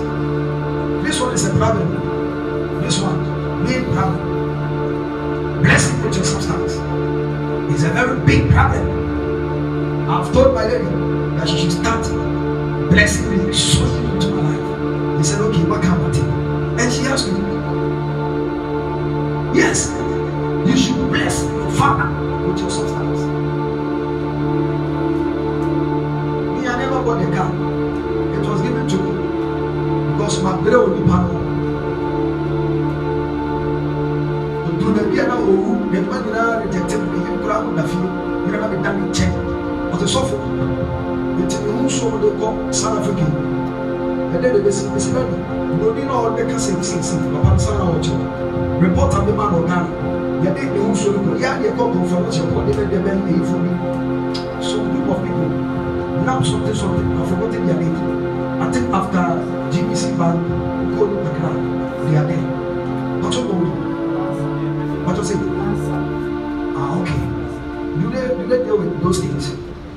Because 30.69 30.89
my 30.89 30.89
brother 30.89 30.91
will 30.91 31.01
be 31.01 31.09
part 31.09 31.25
of 31.31 31.39
Duru 34.79 34.95
na 34.95 35.03
bia 35.11 35.25
na 35.27 35.35
owu, 35.35 35.91
na 35.91 35.99
ɛduma 35.99 36.17
nyinaa 36.23 36.61
rejecte 36.63 36.97
me, 37.01 37.07
na 37.09 37.19
yɛ 37.25 37.41
kura 37.43 37.57
mo 37.63 37.71
na 37.73 37.83
fie, 37.83 38.09
yɛrɛ 38.47 38.59
na 38.61 38.69
mi 38.69 38.77
da 38.83 38.93
mi 38.93 39.03
nkyɛn. 39.09 39.33
Ɔte 39.93 40.07
sɔfo, 40.07 40.37
nti 41.41 41.57
mi 41.65 41.71
ho 41.73 41.83
nsuo 41.83 42.21
de 42.21 42.29
kɔ 42.39 42.49
South 42.75 42.99
Africa. 43.01 43.27
Ɛdɛ 44.35 44.53
de 44.53 44.59
besi 44.61 44.87
besi 44.93 45.11
bɛ 45.11 45.21
ni, 45.29 45.37
broni 45.79 46.05
na 46.05 46.15
ɔde 46.29 46.43
kasa 46.49 46.71
yi 46.71 46.83
sisi, 46.83 47.17
papa 47.33 47.51
nsa 47.57 47.73
na 47.79 47.85
ɔkyɛ. 47.91 48.15
Reporter 48.81 49.21
bi 49.27 49.33
ma 49.33 49.51
na 49.51 49.57
ɔgana, 49.59 49.89
yɛde 50.45 50.63
ne 50.73 50.79
ho 50.79 50.91
nsuo 50.93 51.13
de 51.13 51.19
kɔ, 51.27 51.31
yɛ 51.43 51.49
adeɛ 51.55 51.71
kɔ 51.77 51.83
nkɔmfɔ 51.89 52.17
no 52.23 52.29
kyɛ 52.31 52.45
kɔ, 52.53 52.59
de 52.67 52.73
bɛ 52.79 52.85
de 52.91 52.99
bɛ 53.05 53.13
ne 53.25 53.31
yi 53.35 53.43
fo 53.49 53.57
bi. 53.65 53.71
So 54.61 54.77
group 54.79 55.09
of 55.11 55.19
people, 55.25 55.51
now 56.25 56.41
something 56.43 56.75
something, 56.75 57.09
I 57.19 57.25
forgot 57.27 57.51
their 57.51 57.75
name. 57.75 58.28
I 58.61 58.71
think 58.73 58.91
after 58.93 59.25
GBC 59.71 60.19
ban, 60.19 60.37
go 60.97 61.07
to 61.07 61.17
Accra, 61.31 61.53
they 62.11 62.17
are 62.17 62.27
there. 62.27 63.23
What's 63.23 63.37
your 63.37 63.47
name? 63.55 65.05
What 65.07 65.17
was 65.19 65.31
it? 65.31 65.39
Ah, 66.77 67.01
okay. 67.01 67.23
Do 68.01 68.11
they 68.11 68.29
do 68.35 68.47
they 68.49 68.65
deal 68.65 68.79
with 68.79 69.03
those 69.03 69.21
things? 69.21 69.51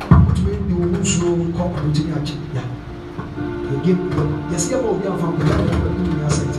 What 0.10 0.36
do 0.36 0.42
you 0.44 0.48
mean 0.60 0.80
woman 0.80 1.04
slow 1.06 1.36
come 1.58 1.76
and 1.76 1.94
do 1.94 2.02
it? 2.02 2.30
Yeah. 2.54 2.66
Give 3.84 3.98
yes, 4.52 4.70
yeah, 4.70 4.82
but 4.82 4.94
we 4.94 5.08
are 5.08 5.18
from 5.18 5.40
the 5.40 6.26
asset. 6.26 6.54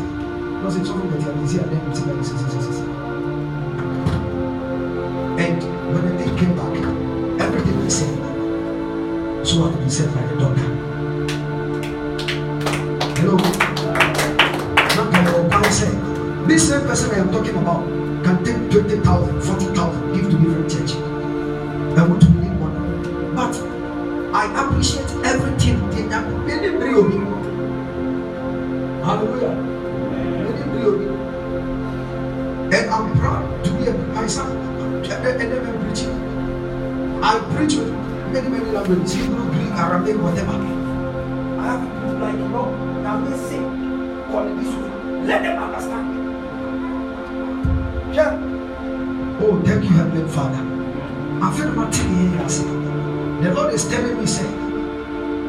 Because 0.59 0.77
it's 0.77 0.89
something 0.89 1.11
that 1.11 1.21
you 1.21 1.31
are 1.31 1.45
easier 1.45 1.63
than 1.63 1.91
it's 1.91 2.01
like 2.01 2.92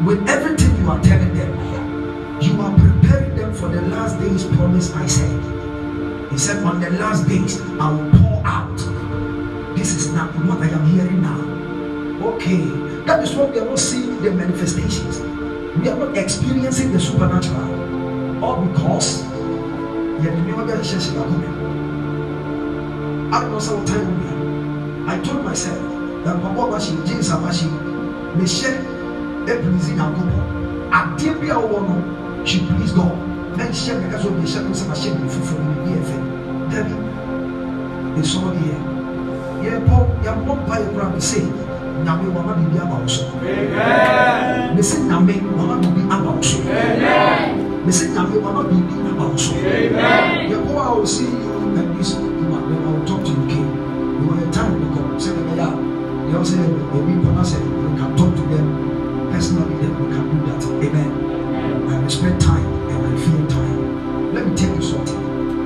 with 0.02 0.28
everything 0.28 0.76
you 0.82 0.90
are 0.90 1.00
telling 1.02 1.34
them, 1.34 2.42
you 2.42 2.60
are 2.62 2.74
preparing 2.78 3.36
them 3.36 3.54
for 3.54 3.70
the 3.70 3.82
last 3.84 4.20
days 4.20 4.44
promise 4.58 4.94
I 4.94 5.06
said. 5.06 6.32
He 6.32 6.38
said, 6.38 6.64
on 6.64 6.82
the 6.82 6.90
last 6.92 7.28
days, 7.28 7.62
I 7.80 7.92
will 7.92 8.10
pour 8.12 8.42
out. 8.46 8.78
This 9.78 9.94
is 9.96 10.12
not 10.14 10.34
what 10.46 10.60
I 10.62 10.68
am 10.70 10.86
hearing 10.88 11.22
now. 11.22 11.40
Okay, 12.34 12.66
that 13.06 13.24
is 13.24 13.34
why 13.36 13.46
we 13.46 13.60
are 13.60 13.66
not 13.66 13.80
seeing 13.80 14.22
the 14.22 14.32
manifestations. 14.32 15.20
We 15.78 15.88
are 15.90 15.96
not 15.96 16.18
experiencing 16.18 16.92
the 16.92 17.00
supernatural. 17.00 18.44
All 18.44 18.66
because 18.66 19.24
I 20.24 20.26
don't 20.26 20.48
know 20.48 20.64
I 25.08 25.20
told 25.20 25.44
myself 25.44 25.78
that 26.24 26.42
Papa 26.42 26.72
Bashi, 26.72 26.96
James 27.06 27.30
Abashi, 27.30 27.68
Michelle, 28.36 28.83
a 29.50 29.62
pleasing 29.62 29.98
Agobo. 29.98 30.92
I 30.92 31.16
did 31.18 31.42
be 31.42 31.50
a 31.50 31.60
woman, 31.60 32.46
she 32.46 32.60
please 32.66 32.92
God. 32.92 33.12
Then 33.58 33.74
she 33.74 33.90
had 33.92 34.04
because 34.04 34.26
of 34.26 34.40
the 34.42 34.48
shadows 34.48 34.82
of 34.82 34.88
Hashem 34.90 35.30
for 35.30 35.60
me, 35.62 35.94
BFM. 35.94 36.72
Debbie, 36.72 38.20
is 38.20 38.32
somebody 38.32 38.60
here. 38.60 38.82
Yeah, 39.64 39.80
Paul, 39.88 40.10
you're 40.24 40.36
not 40.36 40.68
by 40.68 40.80
a 40.80 40.92
ground 40.92 41.16
to 41.16 41.22
say, 41.22 41.44
Name 41.44 42.34
Mama 42.34 42.56
Bibi 42.56 42.78
Abauso. 42.80 43.30
Amen. 43.44 44.76
Missy 44.76 45.04
Name 45.04 45.56
Mama 45.56 45.80
Bibi 45.82 46.02
Abauso. 46.10 46.60
Amen. 46.66 47.86
Missy 47.86 48.08
Name 48.08 48.42
Mama 48.42 48.64
Bibi 48.64 48.94
Abauso. 49.10 49.54
Amen. 49.58 50.50
Yeah, 50.52 50.64
Paul, 50.66 50.80
I 50.80 50.92
will 50.98 51.08
see 51.08 51.26
you 51.26 51.54
and 51.78 51.98
this 52.00 52.16
woman, 52.16 52.70
then 52.74 52.84
I 52.84 52.92
will 52.92 53.06
talk 53.06 53.24
to 53.24 53.30
you, 53.32 53.48
King. 53.48 53.70
You 54.22 54.28
want 54.28 54.42
a 54.48 54.52
time 54.52 54.80
to 54.80 54.86
come, 54.96 55.20
say, 55.20 55.32
yeah, 55.56 55.72
they 56.28 56.38
all 56.38 56.44
say, 56.46 56.58
maybe 56.58 57.22
Pana 57.24 57.46
said, 57.46 57.62
we 57.62 57.98
can 57.98 58.18
talk 58.18 58.36
to 58.36 58.42
them 58.42 58.93
personally, 59.44 59.76
then 59.76 59.92
we 60.00 60.08
can 60.16 60.26
do 60.32 60.38
that. 60.48 60.64
Amen. 60.88 61.90
I 61.90 62.02
respect 62.02 62.40
time 62.42 62.66
and 62.66 63.08
I 63.08 63.26
feel 63.26 63.48
time. 63.48 64.34
Let 64.34 64.48
me 64.48 64.56
tell 64.56 64.74
you 64.74 64.82
something. 64.82 65.20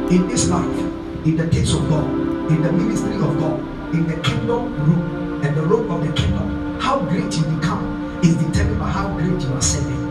In 0.10 0.28
this 0.28 0.50
life, 0.50 0.80
in 1.26 1.38
the 1.38 1.46
things 1.48 1.74
of 1.76 1.88
God, 1.88 2.10
in 2.50 2.64
the 2.64 2.72
ministry 2.72 3.14
of 3.14 3.38
God, 3.38 3.60
in 3.94 4.08
the 4.08 4.16
kingdom 4.22 4.74
room, 4.84 5.44
and 5.44 5.56
the 5.56 5.62
road 5.62 5.92
of 5.92 6.08
the 6.08 6.12
kingdom, 6.20 6.80
how 6.80 7.02
great 7.02 7.32
you 7.38 7.44
become 7.56 8.20
is 8.24 8.36
determined 8.38 8.80
by 8.80 8.90
how 8.90 9.14
great 9.16 9.40
you 9.40 9.54
are 9.54 9.62
serving. 9.62 10.08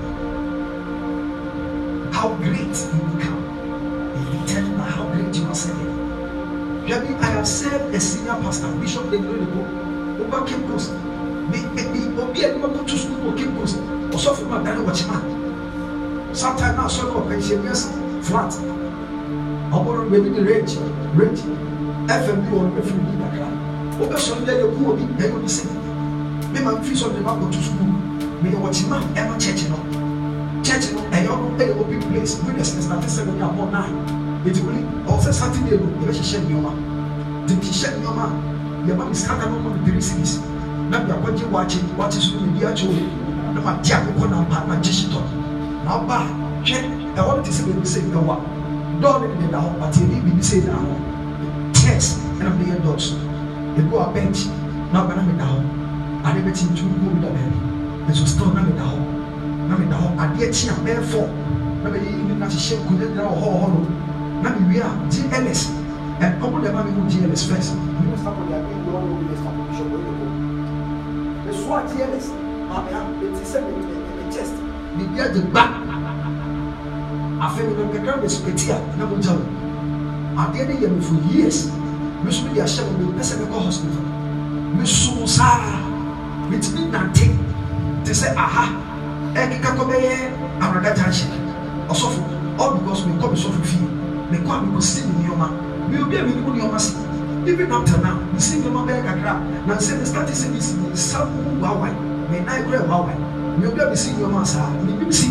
How 2.12 2.34
great 2.36 2.76
you 2.94 3.00
become 3.16 3.42
is 4.14 4.46
determined 4.46 4.78
by 4.78 4.84
how 4.84 5.08
great 5.10 5.34
you 5.34 5.44
are 5.44 5.54
serving. 5.56 5.96
I 6.86 7.30
have 7.30 7.48
served 7.48 7.92
a 7.92 7.98
senior 7.98 8.34
pastor, 8.42 8.72
Bishop 8.76 9.06
Degrego, 9.06 10.20
over 10.20 10.46
Cape. 10.46 11.05
Me, 11.50 11.58
me, 11.74 11.82
me, 11.92 12.00
obi 12.22 12.42
a 12.44 12.58
go 12.58 12.82
to 12.84 12.96
school 12.98 13.16
for 13.30 13.36
Cape 13.36 13.54
Coast. 13.56 13.78
Also 14.12 14.34
for 14.34 14.44
my 14.46 14.62
daddy 14.62 14.80
watchman. 14.82 15.22
Sometimes 16.34 16.76
now, 16.76 16.88
so 16.88 17.12
for 17.12 17.22
pension, 17.28 17.62
yes, 17.64 17.90
flat. 18.22 18.52
Ọmọdé 19.72 20.02
bèbí 20.10 20.30
ni 20.30 20.40
range, 20.48 20.78
range. 21.18 21.42
FM 22.08 22.38
bi 22.46 22.50
wọn 22.56 22.70
efi 22.78 22.92
obi 22.94 23.14
kakra. 23.20 23.48
Obe 24.02 24.16
sọ 24.18 24.34
ndé 24.42 24.52
yẹ 24.60 24.66
kú 24.76 24.90
obi 24.90 25.02
ẹ 25.22 25.26
yọ 25.32 25.38
bi 25.42 25.48
sè. 25.48 25.64
Mi 26.52 26.60
ma 26.64 26.70
fi 26.82 26.94
sọ 26.96 27.06
ndé 27.10 27.20
ma 27.24 27.32
go 27.40 27.46
to 27.50 27.60
school. 27.62 27.90
Mi 28.42 28.48
yẹ 28.50 28.58
watchman 28.62 29.02
ẹ 29.16 29.22
ma 29.28 29.34
church 29.38 29.62
náà. 29.70 29.80
Church 30.62 30.86
náà 30.94 31.02
ẹ 31.18 31.24
yọ 31.26 31.34
ẹ 31.58 31.64
yẹ 31.68 31.74
open 31.80 32.00
place. 32.08 32.32
Witness 32.46 32.88
na 32.88 32.96
ti 33.02 33.08
sẹ 33.08 33.22
mi 33.24 33.40
abọ 33.42 33.64
nine 33.74 34.26
ètò 34.46 34.60
wòle 34.66 34.80
ọsẹ 35.12 35.32
sátidé 35.32 35.76
no 35.80 35.86
yẹ 36.00 36.06
bẹ 36.06 36.12
hyehyẹ 36.12 36.38
nneọma 36.46 36.70
tètè 37.48 37.66
hyehyẹ 37.66 37.98
nneọma 37.98 38.26
yẹ 38.88 38.94
bá 38.98 39.04
mi 39.04 39.14
sika 39.14 39.34
náà 39.38 39.46
ọmọ 39.56 39.68
mi 39.74 39.80
three 39.86 40.00
series 40.02 40.32
náà 40.90 40.98
bí 41.04 41.10
akɔgye 41.12 41.44
wakye 41.52 41.78
wakye 41.98 42.20
so 42.20 42.40
mi 42.40 42.58
di 42.58 42.64
akyɛ 42.66 42.86
o 42.86 43.52
na 43.54 43.60
ma 43.60 43.72
di 43.82 43.90
akokɔ 43.92 44.24
na 44.30 44.36
mpa 44.40 44.58
na 44.68 44.74
gye 44.82 44.92
hyetɔ 44.92 45.20
na 45.84 45.90
ɔba 45.98 46.16
hwɛ 46.64 46.78
ɛwɔ 47.16 47.36
no 47.36 47.42
te 47.42 47.50
sɛ 47.50 47.62
baabi 47.66 47.86
sɛ 47.86 48.00
ɛwa 48.12 48.36
dɔɔ 49.00 49.14
ne 49.20 49.26
de 49.40 49.46
da 49.52 49.58
hɔ 49.58 49.70
pati 49.80 50.00
ebi 50.04 50.16
biribi 50.24 50.42
sɛ 50.42 50.66
da 50.66 50.72
hɔ 50.72 50.92
chairs 51.72 52.06
ɛna 52.40 52.50
mi 52.58 52.64
de 52.64 52.70
yɛ 52.70 52.76
dɔɔso 52.84 53.14
ebi 53.78 53.90
wɔ 53.90 54.12
bench 54.14 54.40
na 54.92 55.02
ɔba 55.04 55.16
na 55.16 55.22
mi 55.22 55.32
da 55.38 55.44
hɔ 55.44 55.58
ade 56.26 56.38
bɛ 56.44 56.50
kyi 56.56 56.64
ntu 56.70 56.82
mu 56.84 57.10
mi 57.14 57.20
da 57.20 57.28
baabi 57.28 57.58
nso 58.08 58.26
store 58.26 58.52
na 58.54 58.62
mi 58.62 58.72
da 58.78 58.84
hɔ 58.84 58.98
na 59.68 59.76
mi 59.76 59.86
da 59.90 59.96
hɔ 59.96 60.08
adeɛ 60.22 60.46
kyi 60.54 60.68
a 60.70 60.74
bɛɛ 60.84 61.02
fɔ 61.12 61.22
na 61.82 61.90
bɛ 61.90 61.98
yi 62.04 62.26
na 62.38 62.46
hyehyɛ 62.46 62.74
nkonnwa 62.82 63.06
nyinaa 63.08 63.30
wɔ 63.30 63.48
hɔ 63.60 63.66
no 63.72 63.78
na 64.42 64.50
mewie 64.50 64.80
a 64.80 64.90
gls 65.10 65.60
and 66.20 66.34
ọmọ 66.42 66.56
dẹ̀ 66.64 66.72
máa 66.74 66.84
mi 66.84 66.90
mú 66.96 67.02
GLS 67.10 67.42
first. 67.48 67.74
Minister 68.00 68.32
for 68.36 68.44
their 68.48 68.62
being 68.66 68.84
your 68.86 68.96
own 68.96 69.20
minister 69.20 69.44
for 69.44 69.52
Bishop 69.52 69.64
Oyeko. 69.64 69.65
The 71.66 71.72
SWAT 71.72 71.86
TLS, 71.90 72.26
maame 72.70 72.92
ha, 72.94 73.00
eti 73.26 73.42
sɛ 73.42 73.58
me 73.58 73.72
me 73.74 73.98
me 73.98 74.30
chest. 74.30 74.54
Biribi 74.94 75.18
agye 75.18 75.40
gba. 75.50 75.62
Afei 77.42 77.66
mi 77.66 77.74
nam 77.74 77.90
kakra 77.90 78.22
bɛ 78.22 78.28
supeti 78.30 78.70
a 78.70 78.78
na 78.96 79.04
mo 79.04 79.16
gya 79.18 79.32
wo. 79.34 79.42
Adeɛ 80.38 80.68
ne 80.68 80.74
yɛ 80.78 80.88
mi 80.94 81.00
for 81.02 81.18
years. 81.34 81.66
Mi 82.22 82.30
nso 82.30 82.46
mi 82.46 82.54
de 82.54 82.60
ahyɛ 82.60 82.82
mi 82.86 83.06
mi 83.06 83.12
pɛ 83.18 83.22
sɛ 83.26 83.40
mi 83.40 83.46
kɔ 83.50 83.64
hospital. 83.66 84.04
Mi 84.78 84.86
sum 84.86 85.26
saa. 85.26 85.82
Mi 86.48 86.58
ti 86.60 86.70
mi 86.70 86.86
nante. 86.86 87.34
Te 88.04 88.12
sɛ 88.12 88.36
aha. 88.36 88.70
Ɛkeka 89.34 89.74
kɔ 89.74 89.82
bɛyɛ 89.90 90.14
awurada 90.62 90.94
junction. 90.94 91.30
Ɔsɔfo 91.88 92.22
all 92.60 92.76
because 92.78 93.04
mi 93.06 93.18
kɔ 93.18 93.26
mi 93.32 93.36
sɔfo 93.36 93.60
fie. 93.64 93.88
Mi 94.30 94.38
kɔ 94.38 94.50
a 94.54 94.62
mi 94.62 94.76
kɔ 94.76 94.82
si 94.82 95.02
mi 95.02 95.14
nneɛma. 95.18 95.50
Mi 95.90 95.98
obi 95.98 96.16
a 96.16 96.22
mi 96.22 96.32
ni 96.32 96.40
mo 96.42 96.52
nneɛma 96.54 96.78
si. 96.78 96.94
Even 97.46 97.70
up 97.70 97.86
till 97.86 98.02
now, 98.02 98.18
si 98.42 98.58
nneɛma 98.58 98.82
bɛyɛ 98.82 99.02
kakra. 99.06 99.38
Na 99.66 99.74
nsɛ 99.78 100.00
mi 100.00 100.04
start 100.04 100.26
sɛ 100.26 100.50
mi 100.50 100.60
si 100.60 100.74
mi 100.82 100.90
nsa 100.90 101.30
mu 101.30 101.62
waawaayi. 101.62 101.94
Mi 102.28 102.40
nan 102.42 102.64
kura 102.64 102.82
waawaayi. 102.82 103.22
Mi 103.58 103.66
obi 103.66 103.80
a 103.80 103.86
mi 103.88 103.94
si 103.96 104.10
nneɛma 104.10 104.44
saa. 104.44 104.66
Ni 104.82 104.92
mi 104.98 105.12
si. 105.12 105.30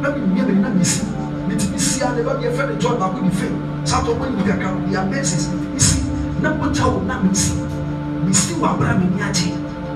Na 0.00 0.10
mi 0.14 0.20
nyɛ 0.22 0.46
mi 0.46 0.54
na 0.62 0.68
mi 0.68 0.84
si. 0.84 1.02
Mi 1.48 1.56
ti 1.56 1.66
mi 1.66 1.78
si 1.78 2.00
a 2.00 2.14
ne 2.14 2.22
ba 2.22 2.38
mi 2.38 2.46
yɛ 2.46 2.54
fɛ 2.54 2.68
ne 2.70 2.78
John 2.78 2.94
baako 2.96 3.22
ni 3.22 3.30
fe. 3.30 3.50
Sato 3.82 4.14
mo 4.14 4.24
ni 4.24 4.42
kakra 4.46 4.70
mi 4.70 4.94
yɛ 4.94 5.02
ti 5.10 5.18
mi 5.66 5.80
si. 5.80 5.98
Na 6.40 6.54
mo 6.54 6.70
gya 6.70 6.86
wo 6.86 7.02
na 7.02 7.18
mi 7.18 7.34
si. 7.34 7.58
Mi 8.24 8.32
si 8.32 8.54
wɔ 8.54 8.78
abira 8.78 8.94
mi 8.94 9.10
ni 9.10 9.20
agye. 9.22 9.50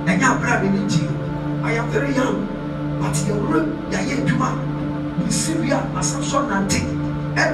Ɛnyɛ 0.04 0.26
abira 0.26 0.60
mi 0.62 0.68
ni 0.74 0.82
gye. 0.90 1.06
I 1.62 1.78
am 1.78 1.86
very 1.90 2.12
young. 2.12 2.42
But 2.98 3.14
yɛwura 3.22 3.62
yɛayɛ 3.92 4.26
adwuma. 4.26 4.50
Mi 5.22 5.30
si 5.30 5.54
bi 5.54 5.70
a 5.70 5.78
asasɔ 5.94 6.48
nante. 6.50 6.82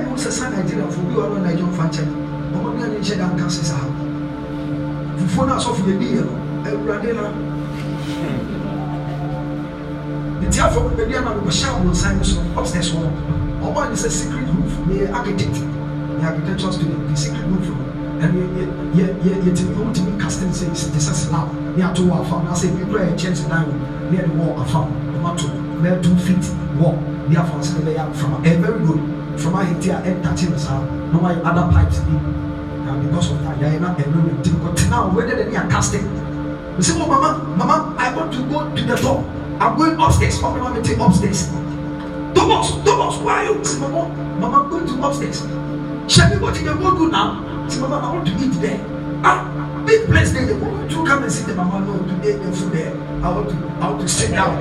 Mo 0.09 0.16
sɛ 0.16 0.31
sa 0.32 0.48
Nigeria 0.48 0.89
fo 0.89 1.02
bi 1.02 1.12
wɔ 1.12 1.28
no 1.28 1.44
Nigeria 1.44 1.73
fa 1.77 1.85
nkyɛn. 1.85 2.31
Ɔmo 2.54 2.68
ni 2.76 2.82
ɛni 2.84 2.98
nhyɛ 3.00 3.16
da 3.18 3.26
nka 3.26 3.50
sisa 3.50 3.74
ha. 3.74 3.86
Fufuo 5.18 5.46
na 5.46 5.56
asɔfo 5.56 5.82
yɛ 5.88 5.98
di 5.98 6.06
yɛ 6.16 6.22
no. 6.24 6.32
Awurade 6.64 7.12
na 7.14 7.24
nti 10.52 10.60
afɔ 10.60 10.80
baabi 10.96 11.14
a 11.16 11.20
na 11.22 11.30
mekɔhyɛ 11.34 11.68
abonsan 11.70 12.16
no 12.18 12.22
so 12.22 12.40
upstairs 12.58 12.92
hɔ 12.92 13.00
ɔmo 13.62 13.78
a 13.80 13.88
ne 13.88 13.96
secret 13.96 14.46
roof 14.52 14.72
meyɛ 14.86 15.12
architect 15.14 15.56
meyɛ 16.18 16.26
architectural 16.28 16.72
student 16.72 17.08
the 17.08 17.16
secret 17.16 17.46
roof 17.48 17.68
no 17.68 17.76
ɛno 18.20 18.38
yɛ 18.94 19.04
yɛ 19.24 19.32
yɛtumi 19.44 19.74
ɔmo 19.80 19.94
tumi 19.94 20.12
casting 20.20 20.50
sɛ 20.50 20.66
te 20.92 20.98
sɛ 20.98 21.14
slab 21.14 21.48
ne 21.76 21.82
ato 21.82 22.02
wɔ 22.02 22.20
afa 22.20 22.36
na 22.44 22.52
sɛ 22.52 22.68
ebi 22.68 22.84
kura 22.90 23.02
yɛ 23.06 23.14
kyɛnse 23.16 23.48
dan 23.48 23.64
wɔ 23.64 23.74
ne 24.10 24.16
yɛde 24.18 24.30
wɔ 24.36 24.60
afa 24.62 24.78
ɔmo 25.16 25.26
ato 25.32 25.46
bɛyɛ 25.82 26.02
two 26.02 26.16
feet 26.16 26.44
wɔ 26.78 26.90
ne 27.28 27.36
afa 27.36 27.54
sɛ 27.62 27.72
ne 27.78 27.90
bɛyɛ 27.90 28.14
from 28.14 28.32
ɛyɛ 28.44 28.60
very 28.60 28.78
good 28.86 29.00
from 29.40 29.54
a 29.54 29.58
ɛntate 29.64 30.50
no 30.50 30.56
saa 30.56 31.01
na 31.12 31.18
wɔayɛ 31.18 31.40
other 31.44 31.66
pipes 31.72 31.98
bi 32.01 32.12
na 32.86 32.93
because 33.02 33.30
of 33.32 33.39
that 33.44 33.56
yɛayɛ 33.60 33.80
na 33.80 33.89
ɛno 33.94 34.18
ne 34.26 34.32
nti 34.40 34.51
kɔtena 34.62 34.97
a 34.97 35.09
wɔyɛ 35.14 35.32
dɛ 35.39 35.44
ne 35.51 35.56
yɛ 35.56 35.70
casting 35.70 36.05
you 36.76 36.82
say 36.82 36.94
oh 37.01 37.06
mama 37.06 37.30
mama 37.56 37.94
i 37.98 38.14
want 38.14 38.32
to 38.32 38.43
go 38.48 38.64
to 38.74 38.82
the 38.84 38.97
top 38.97 39.20
i'm 39.60 39.76
going 39.76 39.97
upstairs. 40.01 40.40
Ọmọ 40.40 40.59
mama 40.62 40.80
take 40.82 40.98
upstairs. 40.98 41.51
Thomas 42.34 42.72
thomas 42.84 43.16
why 43.22 43.44
you? 43.44 43.62
Say 43.64 43.78
mama 43.78 44.09
mama 44.40 44.62
i'm 44.64 44.70
going 44.70 44.86
to 44.86 44.94
upstairs. 45.06 45.43
Shebi 46.09 46.40
what 46.40 46.56
you 46.59 46.64
dey 46.66 46.74
go 46.82 46.97
do 46.97 47.09
now? 47.10 47.39
Say 47.68 47.78
mama 47.80 47.97
i 48.02 48.12
want 48.12 48.26
to 48.26 48.32
eat 48.43 48.55
there. 48.60 48.80
Ah 49.22 49.44
big 49.86 50.06
place 50.06 50.32
dey 50.32 50.47
why 50.55 50.70
don't 50.70 50.90
you 50.90 51.05
come 51.05 51.22
and 51.22 51.30
see 51.32 51.44
the 51.44 51.55
mama 51.55 51.78
no 51.86 51.98
today 52.09 52.32
the 52.43 52.51
food 52.56 52.72
there. 52.72 52.93
I 53.22 53.28
want 53.30 53.51
to 53.51 53.56
i 53.80 53.89
want 53.90 54.01
to 54.01 54.09
sit 54.09 54.30
down. 54.32 54.52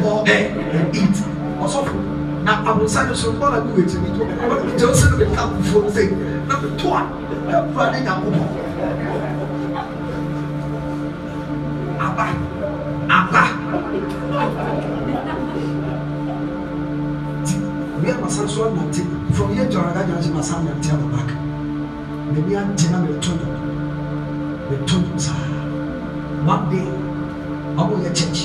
More 0.00 0.24
there 0.24 0.50
and 0.58 0.96
eat. 0.96 1.16
Ọsọfọ 1.60 2.17
na 2.48 2.54
aburusa 2.70 3.00
so 3.14 3.28
bọọlù 3.40 3.56
abu 3.60 3.70
wetin 3.76 4.00
mi 4.02 4.08
tó 4.16 4.22
ọmọ 4.24 4.54
mi 4.64 4.72
jẹ 4.78 4.86
ọsẹ 4.92 5.06
mi 5.18 5.24
ká 5.36 5.42
fufuo 5.52 5.80
fẹ 5.94 6.04
na 6.48 6.54
mi 6.62 6.68
tó 6.80 6.88
a 6.98 7.02
ẹ 7.52 7.56
fura 7.74 7.86
ne 7.92 7.98
nya 8.00 8.12
kó 8.22 8.28
bọ 8.36 8.44
aba. 12.06 12.26
Aba. 13.18 13.42
Ti 17.46 17.54
wia 18.02 18.14
masa 18.22 18.48
so 18.48 18.64
anante 18.68 19.02
from 19.34 19.48
here 19.54 19.68
to 19.72 19.78
araga 19.80 20.02
jansi 20.08 20.30
masa 20.30 20.54
anante 20.56 20.88
at 20.92 20.98
the 21.00 21.06
back. 21.14 21.28
Mẹbi 22.32 22.56
ante 22.56 22.86
na 22.92 22.98
mẹ 22.98 23.12
tó 23.24 23.32
do 23.40 23.46
mẹ 24.70 24.76
tó 24.88 24.96
do 25.04 25.18
saa. 25.18 25.34
One 26.46 26.64
day 26.70 26.86
ọmọ 27.76 27.94
yẹ 28.04 28.10
church. 28.14 28.40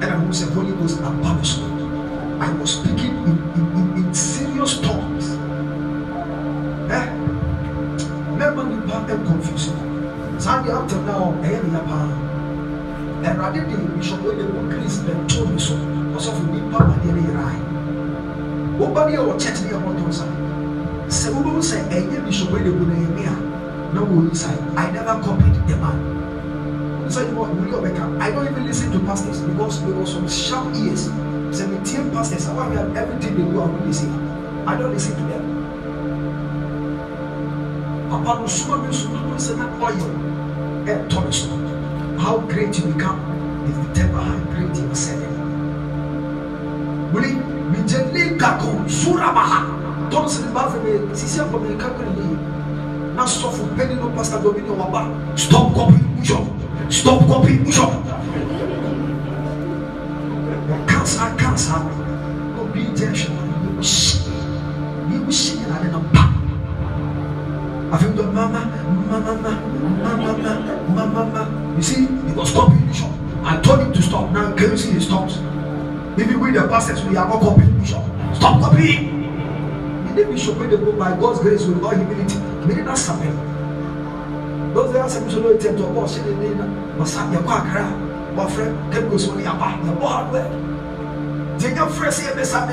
Ẹna 0.00 0.14
mo 0.18 0.32
sẹ 0.32 0.46
holy 0.54 0.72
ghost 0.80 0.98
aba 1.02 1.32
mi 1.36 1.44
so 1.44 1.62
i 2.40 2.48
was 2.60 2.70
speaking 2.78 3.14
in 3.28 3.36
in 3.58 3.66
in, 3.78 3.86
in 4.00 4.14
serious 4.14 4.72
tongues 4.86 5.26
ẹ 6.98 7.00
mẹma 8.38 8.62
nipa 8.70 8.96
ẹ 9.12 9.14
confuse 9.28 9.70
saa 10.38 10.62
de 10.62 10.70
up 10.78 10.88
till 10.88 11.02
now 11.06 11.24
ẹyẹ 11.42 11.58
ni 11.64 11.70
ya 11.74 11.80
paa 11.90 12.08
ẹwurade 13.28 13.60
de 13.70 13.76
bishop 13.96 14.20
wey 14.24 14.34
dey 14.38 14.46
go 14.54 14.60
greece 14.70 14.98
bẹ 15.06 15.14
tó 15.28 15.44
me 15.52 15.58
so. 15.58 15.74
Adeɛ 16.20 17.12
ne 17.14 17.20
yɛrɛ 17.28 17.42
ayɛ 17.50 17.62
wɔba 18.78 19.00
ne 19.06 19.12
yɛ 19.16 19.20
wɔ 19.26 19.32
church 19.40 19.60
ne 19.62 19.68
yɛ 19.72 19.78
bɔ 19.84 19.90
tɔn 19.98 20.12
sa 20.12 20.24
sɛ 21.08 21.28
wɔbɛn 21.34 21.62
sɛ 21.62 21.76
ɛyɛ 21.90 22.24
bishop 22.26 22.50
wey 22.52 22.62
dey 22.64 22.70
go 22.72 22.84
na 22.84 22.94
yɛ 22.94 23.08
mi 23.16 23.24
a 23.24 23.34
na 23.94 24.00
wɔ 24.00 24.28
yi 24.28 24.34
sa 24.34 24.48
i 24.76 24.90
never 24.90 25.14
copied 25.24 25.54
the 25.66 25.76
man. 25.76 25.98
Wɔ 27.10 27.46
wuli 27.56 27.72
ɔbɛka 27.72 28.04
i 28.20 28.30
don't 28.30 28.46
even 28.50 28.66
listen 28.66 28.92
to 28.92 28.98
pastors 29.00 29.40
because 29.40 29.80
there 29.82 29.94
was 29.94 30.12
some 30.12 30.28
sharp 30.28 30.66
ears 30.76 31.08
sɛ 31.52 31.68
mi 31.70 31.78
tie 31.84 32.00
pastors 32.12 32.48
awa 32.48 32.68
mi 32.70 32.76
everything 32.98 33.34
they 33.36 33.44
do 33.52 33.60
i 33.62 33.68
dey 33.84 33.92
say? 33.92 34.08
I 34.66 34.76
don't 34.76 34.92
listen 34.92 35.14
to 35.16 35.22
them. 35.30 35.44
Papa 38.10 38.40
no 38.40 38.46
suma 38.46 38.76
mi 38.86 38.92
so 38.92 39.08
no 39.08 39.36
sɛ 39.36 39.52
oil. 39.80 40.10
Ɛtɔ 40.86 41.24
mi 41.26 41.32
so 41.32 41.48
how 42.20 42.38
great 42.52 42.76
you 42.78 42.84
become 42.92 43.18
is 43.68 43.76
determined 43.88 44.20
how 44.28 44.38
great 44.52 44.76
you 44.76 44.84
are 44.90 44.94
serving 44.94 45.36
wuli 47.12 47.30
mijeli 47.72 48.36
kako 48.38 48.68
surabaha 48.86 49.60
tɔnsi 50.10 50.52
ba 50.54 50.62
fɛ 50.70 50.78
mi 50.84 50.92
sisi 51.16 51.40
afɔ 51.40 51.56
mi 51.62 51.74
kakiri 51.80 52.12
yi 52.20 52.36
na 53.16 53.24
sɔfo 53.24 53.64
pɛni 53.76 53.94
no 54.00 54.08
pastor 54.16 54.38
domini 54.42 54.68
waba 54.70 55.02
stop 55.36 55.74
copying, 55.74 56.04
bishop. 56.20 56.44
Stop 56.90 57.20
copy 57.28 57.56
bishop 57.58 57.90
mama 68.40 68.62
mama 69.10 69.52
mama 70.96 71.24
mama 71.24 71.76
you 71.76 71.82
see 71.82 72.06
he 72.06 72.32
was 72.32 72.52
copying 72.52 72.86
bishop 72.86 73.10
i 73.44 73.60
told 73.60 73.80
him 73.80 73.92
to 73.92 74.02
stop 74.02 74.30
now 74.32 74.52
can 74.56 74.70
you 74.70 74.76
see 74.76 74.92
he 74.92 75.00
stops. 75.00 75.38
Even 76.18 76.40
with 76.40 76.54
the 76.54 76.66
pastors, 76.68 77.04
we 77.04 77.16
are 77.16 77.26
not 77.28 77.40
copying 77.40 77.78
bishop. 77.78 78.02
Stop 78.34 78.60
copying. 78.60 79.24
Need 80.14 80.26
bishop 80.28 80.58
when 80.58 80.68
they 80.68 80.76
go 80.76 80.92
by 80.92 81.16
God's 81.18 81.40
grace 81.40 81.64
with 81.64 81.82
all 81.82 81.94
humility. 81.94 82.36
Meaning 82.66 82.84
that's 82.84 83.00
something. 83.00 83.34
Those 84.74 84.92
days, 84.92 85.12
some 85.14 85.28
people 85.28 85.56
tend 85.56 85.78
to 85.78 85.84
watch 85.84 86.16
it 86.16 86.26
in 86.26 86.58
the 86.58 86.64
Masa, 86.98 87.32
your 87.32 87.42
quackra, 87.42 87.88
my 88.34 88.50
friend, 88.50 88.92
can 88.92 89.08
go 89.08 89.16
so 89.16 89.34
near 89.34 89.46
back, 89.54 89.82
your 89.84 89.94
board 89.94 90.32
work. 90.32 91.58
Take 91.58 91.76
your 91.76 91.88
fresh 91.88 92.20
here, 92.20 92.34
Miss 92.34 92.52
Papa, 92.52 92.68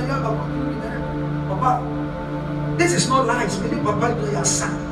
this 2.78 2.94
is 2.94 3.08
not 3.08 3.28
lies. 3.28 3.60
Meaning, 3.62 3.84
Papa, 3.84 4.18
you 4.30 4.38
are 4.38 4.46
son. 4.46 4.87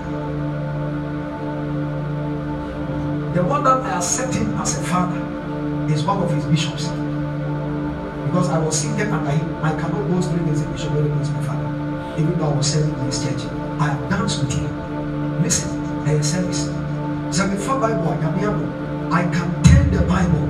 The 3.36 3.44
one 3.44 3.66
that 3.66 3.82
I 3.82 3.98
accept 3.98 4.34
him 4.34 4.53
as 4.56 4.80
a 4.80 4.84
father 4.84 5.20
is 5.91 6.06
one 6.06 6.24
of 6.24 6.32
his 6.32 6.45
bishops 6.45 6.88
because 8.26 8.48
I 8.48 8.57
was 8.60 8.80
seated 8.80 9.10
under 9.12 9.30
him. 9.30 9.56
I 9.62 9.72
cannot 9.72 10.07
go 10.07 10.22
straight 10.22 10.40
against 10.40 10.64
a 10.64 10.70
bishop 10.70 10.94
when 10.94 11.03
he 11.03 11.20
was 11.20 11.30
my 11.32 11.44
father. 11.44 12.16
Even 12.18 12.40
though 12.40 12.45
I 12.45 12.56
was 12.56 12.72
serving 12.72 12.98
in 12.98 13.06
his 13.07 13.22
church, 13.22 13.44
I 13.78 13.91
danced 14.10 14.40
with 14.41 14.53
him. 14.53 15.44
Listen, 15.44 16.06
there 16.06 16.16
is 16.16 16.32
service. 16.32 16.68
So 17.36 17.49
before 17.49 17.78
Bible, 17.78 18.07
I 18.07 18.18
can 18.24 18.40
hear 18.40 18.52
I 19.12 19.24
can 19.24 19.64
tell 19.64 19.84
the 19.84 20.07
Bible. 20.07 20.48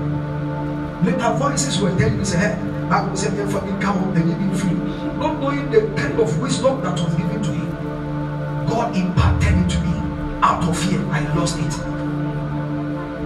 Later 1.02 1.34
voices 1.40 1.82
were 1.82 1.90
telling 1.98 2.20
me, 2.20 2.24
say, 2.24 2.38
hey, 2.38 2.88
Bible 2.88 3.18
said, 3.18 3.34
therefore, 3.36 3.68
you 3.68 3.76
come 3.80 4.16
and 4.16 4.30
you 4.30 4.36
be 4.48 4.56
free. 4.56 4.78
Not 5.18 5.40
knowing 5.40 5.72
the 5.72 5.90
kind 6.00 6.20
of 6.20 6.40
wisdom 6.40 6.84
that 6.84 6.94
was 7.02 7.16
given 7.16 7.42
to 7.42 7.50
him. 7.50 8.68
God 8.68 8.96
imparted 8.96 9.58
it 9.58 9.70
to 9.72 9.80
me. 9.82 9.98
Out 10.44 10.64
of 10.70 10.78
fear, 10.78 11.04
I 11.10 11.22
lost 11.34 11.58
it. 11.58 11.95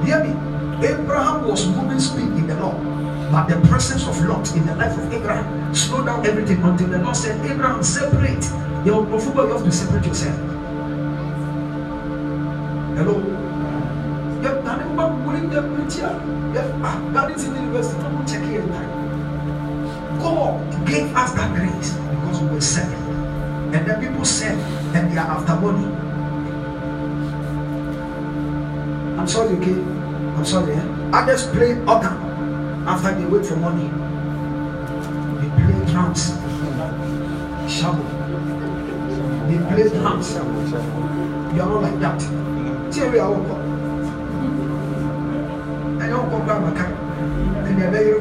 Hear 0.05 0.23
me? 0.23 0.31
Abraham 0.87 1.47
was 1.47 1.67
moving 1.67 1.99
speed 1.99 2.31
in 2.39 2.47
the 2.47 2.55
Lord. 2.55 2.77
But 3.31 3.47
the 3.47 3.67
presence 3.67 4.07
of 4.07 4.19
Lot 4.25 4.55
in 4.55 4.65
the 4.65 4.75
life 4.75 4.97
of 4.97 5.13
Abraham 5.13 5.75
slowed 5.75 6.07
down 6.07 6.25
everything 6.25 6.63
until 6.63 6.87
the 6.87 6.99
Lord 6.99 7.15
said, 7.15 7.45
Abraham, 7.45 7.83
separate. 7.83 8.43
Your 8.85 9.05
you 9.05 9.19
have 9.19 9.63
to 9.63 9.71
separate 9.71 10.05
yourself. 10.05 10.35
Hello? 12.95 13.19
Yep, 14.41 14.65
I 14.65 14.77
remember 14.79 15.07
winning 15.27 15.49
the 15.49 15.61
preacher. 15.61 16.09
Yep, 16.53 16.81
God 17.13 17.31
is 17.35 17.43
in 17.43 17.53
the 17.53 17.59
university. 17.59 18.01
Don't 18.01 18.27
check 18.27 18.43
here 18.43 18.65
time. 18.67 20.19
God 20.19 20.87
gave 20.87 21.13
us 21.15 21.33
that 21.33 21.55
grace 21.55 21.93
because 21.93 22.41
we 22.41 22.47
were 22.47 22.61
serving. 22.61 23.03
And 23.75 23.85
then 23.85 24.01
people 24.01 24.25
said, 24.25 24.57
and 24.95 25.11
they 25.11 25.17
are 25.17 25.27
after 25.27 25.55
money. 25.55 25.85
I'm 29.19 29.27
sorry, 29.27 29.55
okay? 29.57 29.88
I'm 30.39 30.45
sorry. 30.45 30.71
Eh? 30.71 31.11
Others 31.11 31.47
play 31.47 31.71
organ 31.83 32.15
after 32.87 33.11
they 33.13 33.25
wait 33.25 33.45
for 33.45 33.57
money. 33.57 33.91
They 35.43 35.49
play 35.51 35.91
drums. 35.91 36.31
Shabu. 37.67 37.99
They 39.51 39.59
play 39.67 39.89
drums. 39.99 40.31
You 40.35 41.61
are 41.61 41.67
not 41.67 41.81
like 41.83 41.99
that. 41.99 42.21
See 42.89 43.01
where 43.01 43.21
I 43.21 43.27
walk. 43.27 43.59
I 45.99 46.07
don't 46.07 46.29
come 46.31 46.47
back 46.47 46.61
my 46.61 46.71
car. 46.71 46.87
And 47.67 47.81
they're 47.81 47.91
very 47.91 48.13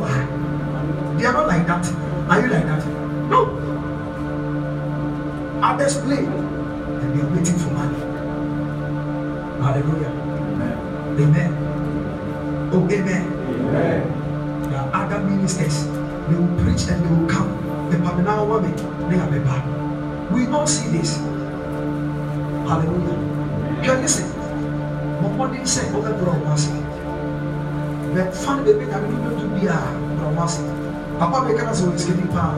They 1.18 1.24
are 1.24 1.32
not 1.34 1.46
like 1.46 1.68
that. 1.68 1.86
Are 2.28 2.40
you 2.40 2.48
like 2.48 2.66
that? 2.66 2.84
No. 3.30 3.40
Others 5.62 5.98
play 6.00 6.24
and 6.26 7.14
they 7.14 7.22
are 7.22 7.30
waiting 7.30 7.58
for 7.58 7.70
money. 7.70 7.98
Hallelujah. 9.62 10.10
Amen. 10.10 11.20
amen. 11.20 11.47
Amen. 12.88 13.24
amen. 13.28 14.00
There 14.70 14.80
are 14.80 14.90
other 15.04 15.20
ministers. 15.20 15.84
They 16.28 16.36
will 16.36 16.48
preach 16.62 16.88
and 16.88 17.04
they 17.04 17.10
will 17.12 17.28
come. 17.28 17.52
The 17.90 17.98
Pamela 17.98 18.44
woman, 18.44 18.72
they 19.08 19.18
are 19.20 19.28
the 19.28 20.34
We 20.34 20.46
don't 20.46 20.66
see 20.66 20.88
this. 20.96 21.16
Hallelujah. 22.64 23.16
You 23.84 23.92
listen. 24.00 24.28
My 25.20 25.28
body 25.36 25.64
said, 25.64 25.92
"Oh, 25.94 26.00
brother, 26.00 26.40
was 26.48 26.68
it?" 26.68 26.80
But 28.14 28.32
fun 28.34 28.64
baby, 28.64 28.88
I 28.92 29.00
mean, 29.04 29.20
you 29.20 29.36
to 29.36 29.46
be 29.52 29.66
a 29.68 29.76
brother, 30.16 30.36
was 30.36 30.60
it? 30.60 30.68
Papa, 31.18 31.44
make 31.48 31.60
us 31.60 31.82
always 31.84 32.04
getting 32.04 32.28
power. 32.28 32.56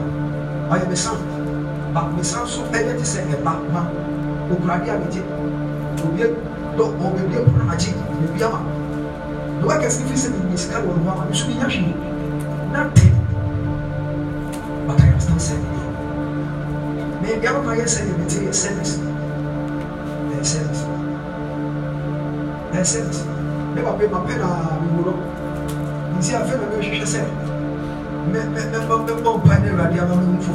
I 0.71 0.79
am 0.79 0.91
a 0.91 0.95
son. 0.95 1.19
But 1.93 2.11
my 2.11 2.21
son 2.21 2.47
so 2.47 2.63
to 2.71 3.05
say 3.05 3.23
a 3.31 3.37
back 3.43 3.59
man. 3.71 3.87
Ukradia, 4.51 4.95
obi 6.03 6.23
dɔ 6.77 6.83
ɔbɛbi 7.05 7.35
ɛpono 7.39 7.63
n'akyi 7.67 7.91
ebi 8.25 8.43
ama 8.43 8.59
na 8.59 8.59
wa 8.59 8.59
kɛse 8.61 8.70
fi 10.11 10.15
sɛ 10.17 10.29
ne 10.49 10.57
sika 10.57 10.77
wɔ 10.79 10.91
ne 10.97 11.03
ho 11.03 11.11
ama 11.11 11.25
nso 11.29 11.45
bi 11.47 11.53
nya 11.53 11.67
hwee 11.67 11.93
nothing 12.73 13.15
but 14.87 15.01
I 15.01 15.07
am 15.07 15.19
still 15.19 15.39
serving 15.39 15.75
you 15.79 15.91
na 17.21 17.27
ebi 17.29 17.47
ama 17.47 17.61
ma 17.61 17.73
yɛ 17.75 17.85
sɛ 17.85 18.01
ebi 18.09 18.25
ti 18.27 18.37
yɛ 18.45 18.53
service 18.53 18.97
ɛyɛ 20.31 20.43
service 20.45 20.81
ɛyɛ 22.73 22.85
service 22.85 23.21
ne 23.75 23.81
ba 23.81 23.91
pe 23.97 24.07
ma 24.07 24.19
pe 24.25 24.33
na 24.37 24.47
mi 24.81 24.89
wuro 24.97 25.13
nti 26.17 26.33
afei 26.35 26.57
na 26.59 26.65
mi 26.71 26.85
hwehwɛ 26.85 27.07
sɛ 27.13 27.21
mɛ 28.31 28.39
mɛ 28.53 28.61
mɛ 28.71 28.77
mɛ 28.87 29.03
mɛ 29.05 29.13
bɔ 29.23 29.31
mpa 29.37 29.59
ne 29.61 29.69
awurade 29.69 29.97
ama 29.99 30.15
mi 30.15 30.45
hu 30.45 30.51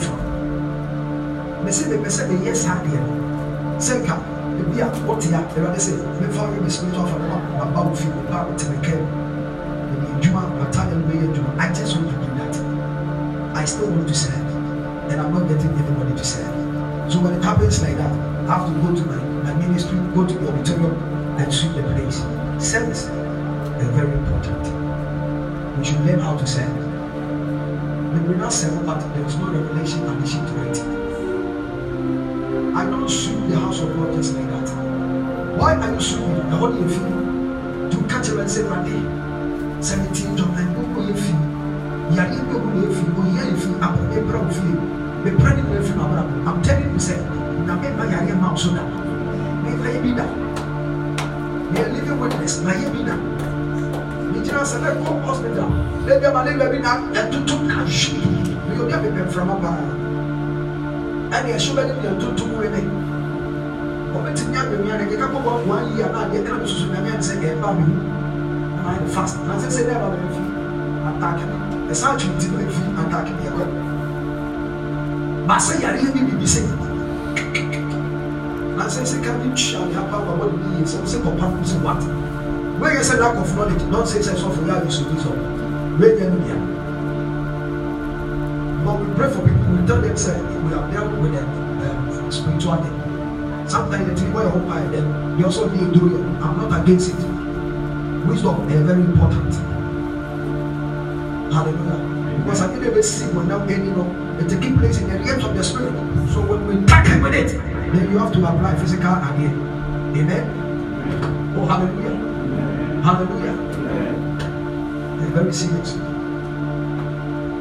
ebi 4.60 4.80
a 4.80 4.86
wɔte 5.06 5.28
a 5.34 5.40
ɛwɛde 5.54 5.80
sɛ 5.86 5.92
mefa 6.20 6.42
yɛ 6.52 6.62
me 6.64 6.70
spiritual 6.70 7.06
father 7.06 7.28
ma 7.28 7.36
ma 7.58 7.64
ba 7.74 7.80
wo 7.88 7.94
fi 7.94 8.08
ba 8.30 8.46
wo 8.48 8.52
te 8.56 8.68
me 8.70 8.76
kɛm 8.86 9.02
ɛbi 9.92 10.06
adwuma 10.16 10.42
atade 10.64 10.94
no 10.96 11.02
bɛyɛ 11.08 11.24
adwuma 11.30 11.50
I 11.58 11.72
just 11.72 11.96
want 11.96 12.08
to 12.10 12.16
do 12.16 12.30
that. 12.38 12.54
I 13.56 13.64
still 13.64 13.88
want 13.90 14.06
to 14.08 14.14
serve 14.14 14.46
and 15.10 15.20
I'm 15.20 15.32
not 15.32 15.48
getting 15.48 15.70
anybody 15.70 16.14
to 16.16 16.24
serve. 16.24 16.52
So 17.10 17.20
when 17.20 17.32
it 17.34 17.42
happens 17.42 17.80
like 17.82 17.96
that 17.96 18.12
I 18.48 18.58
have 18.58 18.66
to 18.68 18.74
go 18.82 18.94
to 18.94 19.02
my 19.10 19.16
my 19.44 19.54
ministry 19.54 19.98
go 20.14 20.26
to 20.26 20.34
the 20.34 20.48
auditorium 20.52 20.94
and 21.38 21.52
sweep 21.52 21.74
the 21.74 21.82
place. 21.82 22.18
Service 22.58 23.04
is 23.04 23.88
very 23.96 24.12
important. 24.12 24.62
We 25.78 25.84
should 25.84 26.00
learn 26.04 26.20
how 26.20 26.36
to 26.36 26.46
serve. 26.46 26.76
We 28.12 28.20
will 28.28 28.38
not 28.38 28.52
serve 28.52 28.84
but 28.86 29.00
there 29.14 29.24
is 29.24 29.36
no 29.36 29.46
revelation 29.52 30.06
addition 30.08 30.44
to 30.46 30.70
it. 30.70 30.95
I 33.06 33.08
don't 33.08 33.18
sweep 33.22 33.50
the 33.50 33.60
house 33.60 33.78
of 33.82 33.94
God 33.94 34.12
just 34.16 34.34
like 34.34 34.50
that. 34.50 34.66
Why 35.56 35.76
are 35.76 35.94
you 35.94 36.00
sweeping? 36.00 36.50
The 36.50 36.56
whole 36.56 36.74
year 36.74 36.90
to 37.90 37.98
catch 38.08 38.28
a 38.30 38.40
and 38.40 38.50
say, 38.50 38.64
Monday, 38.64 38.98
17 39.80 40.36
John, 40.36 40.50
and 40.58 40.74
go 40.74 40.82
go 40.92 41.06
your 41.06 41.14
fee. 41.14 41.38
Yari 42.18 42.34
go 42.50 42.58
go 42.58 42.74
your 42.82 42.90
fee, 42.90 43.06
or 43.14 43.30
your 43.30 43.56
fee, 43.62 43.78
up 43.78 43.94
a 43.94 44.20
brown 44.26 44.50
fee. 44.50 44.74
The 45.22 45.38
pregnant 45.38 45.70
way 45.70 45.86
from 45.86 46.02
Abraham. 46.02 46.48
I'm 46.48 46.60
telling 46.64 46.90
you, 46.90 46.98
say, 46.98 47.22
now 47.62 47.78
make 47.78 47.94
my 47.94 48.06
yari 48.06 48.34
mouse 48.40 48.64
so 48.64 48.70
that. 48.70 48.82
Make 49.62 49.78
my 49.78 50.02
be 50.02 50.10
that. 50.18 51.74
They 51.74 51.82
are 51.84 51.88
living 51.88 52.18
witness, 52.18 52.60
my 52.62 52.74
be 52.90 53.04
that. 53.04 53.20
Nigeria 54.34 54.64
sɛ 54.66 54.82
bɛ 54.82 54.90
kɔ 55.06 55.22
hospital 55.22 55.70
ebi 56.10 56.26
ama 56.26 56.42
ne 56.42 56.58
bɛ 56.58 56.70
bi 56.72 56.78
na 56.82 56.98
ɛtutu 57.14 57.54
na 57.70 57.86
hwi 57.86 58.18
ne 58.66 58.74
yɛ 58.74 58.82
obi 58.82 58.92
a 58.92 58.98
bɛ 58.98 59.08
bɛ 59.14 59.20
nframa 59.30 59.54
paa 59.62 59.78
ɛne 61.30 61.50
ɛhyɛ 61.54 61.72
bɛde 61.76 61.94
deɛ 62.02 62.10
ntontom 62.18 62.50
wei 62.58 62.68
ne 64.26 64.32
ɔbɛtumi 64.32 64.56
abɛmia 64.58 64.98
ne 64.98 65.06
keka 65.10 65.26
kɔbɔ 65.26 65.50
one 65.66 65.96
year 65.96 66.10
na 66.12 66.18
adeɛ 66.26 66.38
ɛna 66.42 66.58
mesusu 66.60 66.86
nyame 66.90 67.08
ane 67.14 67.22
sɛ 67.22 67.34
ɛba 67.38 67.68
me 67.76 67.84
mu 67.86 69.08
fast. 69.08 69.36
Na 69.46 69.54
sɛ 69.54 69.68
sɛ 69.70 69.82
dɛ 69.86 69.92
aba 69.96 70.08
bɛmfi 70.14 70.42
atake 71.08 71.44
no 71.46 71.56
ɛsa 71.90 72.06
atwe 72.14 72.28
nti 72.34 72.46
no 72.50 72.58
ɛfi 72.58 72.82
atake 73.00 73.30
no 73.36 73.40
yɛkɔ 73.46 73.64
ba 75.46 75.56
sɛ 75.56 75.72
yareɛ 75.82 76.12
bi 76.12 76.20
bibi 76.26 76.46
sɛ 76.46 76.60
na 78.76 78.84
sɛ 78.84 79.06
sika 79.06 79.30
bi 79.38 79.48
tua 79.54 79.86
ne 79.86 79.94
apa 79.94 80.16
ba 80.26 80.32
wɔde 80.38 80.56
bi 80.62 80.68
yie 80.78 80.84
sɛ 80.84 80.98
sɛ 81.06 81.16
papa 81.22 81.46
no 81.50 81.62
sɛ 81.62 81.76
what 81.82 82.02
weyɛ 82.80 83.02
sɛ 83.02 83.18
lack 83.20 83.36
of 83.36 83.54
knowledge 83.54 83.84
don 83.90 84.06
say 84.06 84.18
sɛ 84.18 84.34
sɔfo 84.34 84.60
yɛ 84.66 84.72
a 84.74 84.84
yɛsɔbi 84.86 85.16
sɔ 85.22 85.30
weyɛ 85.98 86.30
no 86.30 86.36
bia 86.42 86.56
but 88.84 89.00
we 89.00 89.06
pray 89.16 89.28
for 89.28 89.42
people. 89.42 89.66
We 89.74 89.84
tell 89.84 90.00
them 90.00 90.16
say 90.16 90.40
we 90.62 90.70
have 90.70 90.92
dealt 90.92 91.10
with 91.18 91.32
them 91.34 91.48
um, 91.82 92.30
spiritual 92.30 92.76
thing 92.76 92.95
sometimes 93.68 94.08
they 94.08 94.14
think 94.14 94.34
well 94.34 94.50
hope 94.50 94.68
I 94.68 94.80
them 94.88 95.38
they 95.38 95.44
also 95.44 95.68
need 95.68 95.92
to 95.92 95.98
do 95.98 96.16
it. 96.16 96.24
I'm 96.40 96.56
not 96.56 96.82
against 96.82 97.10
it. 97.10 97.20
Wisdom 98.26 98.68
is 98.70 98.82
very 98.82 99.02
important. 99.02 99.54
Hallelujah. 101.52 102.42
Because 102.42 102.60
I 102.62 102.78
they 102.78 103.02
see 103.02 103.26
when 103.34 103.48
now 103.48 103.62
any 103.64 103.90
know 103.90 104.06
it 104.40 104.48
taking 104.48 104.78
place 104.78 104.98
in 104.98 105.08
the 105.10 105.18
realms 105.18 105.44
of 105.44 105.56
the 105.56 105.64
spirit. 105.64 105.92
So 106.32 106.40
when 106.40 106.66
we 106.66 106.86
tackle 106.86 107.22
with 107.22 107.34
it 107.34 107.52
then 107.92 108.10
you 108.10 108.18
have 108.18 108.32
to 108.32 108.38
apply 108.38 108.76
physical 108.76 109.12
again. 109.12 109.56
Amen? 110.16 111.54
Oh 111.56 111.66
hallelujah. 111.66 112.16
Hallelujah. 113.02 113.56
It's 115.22 115.30
very 115.32 115.52
serious. 115.52 115.96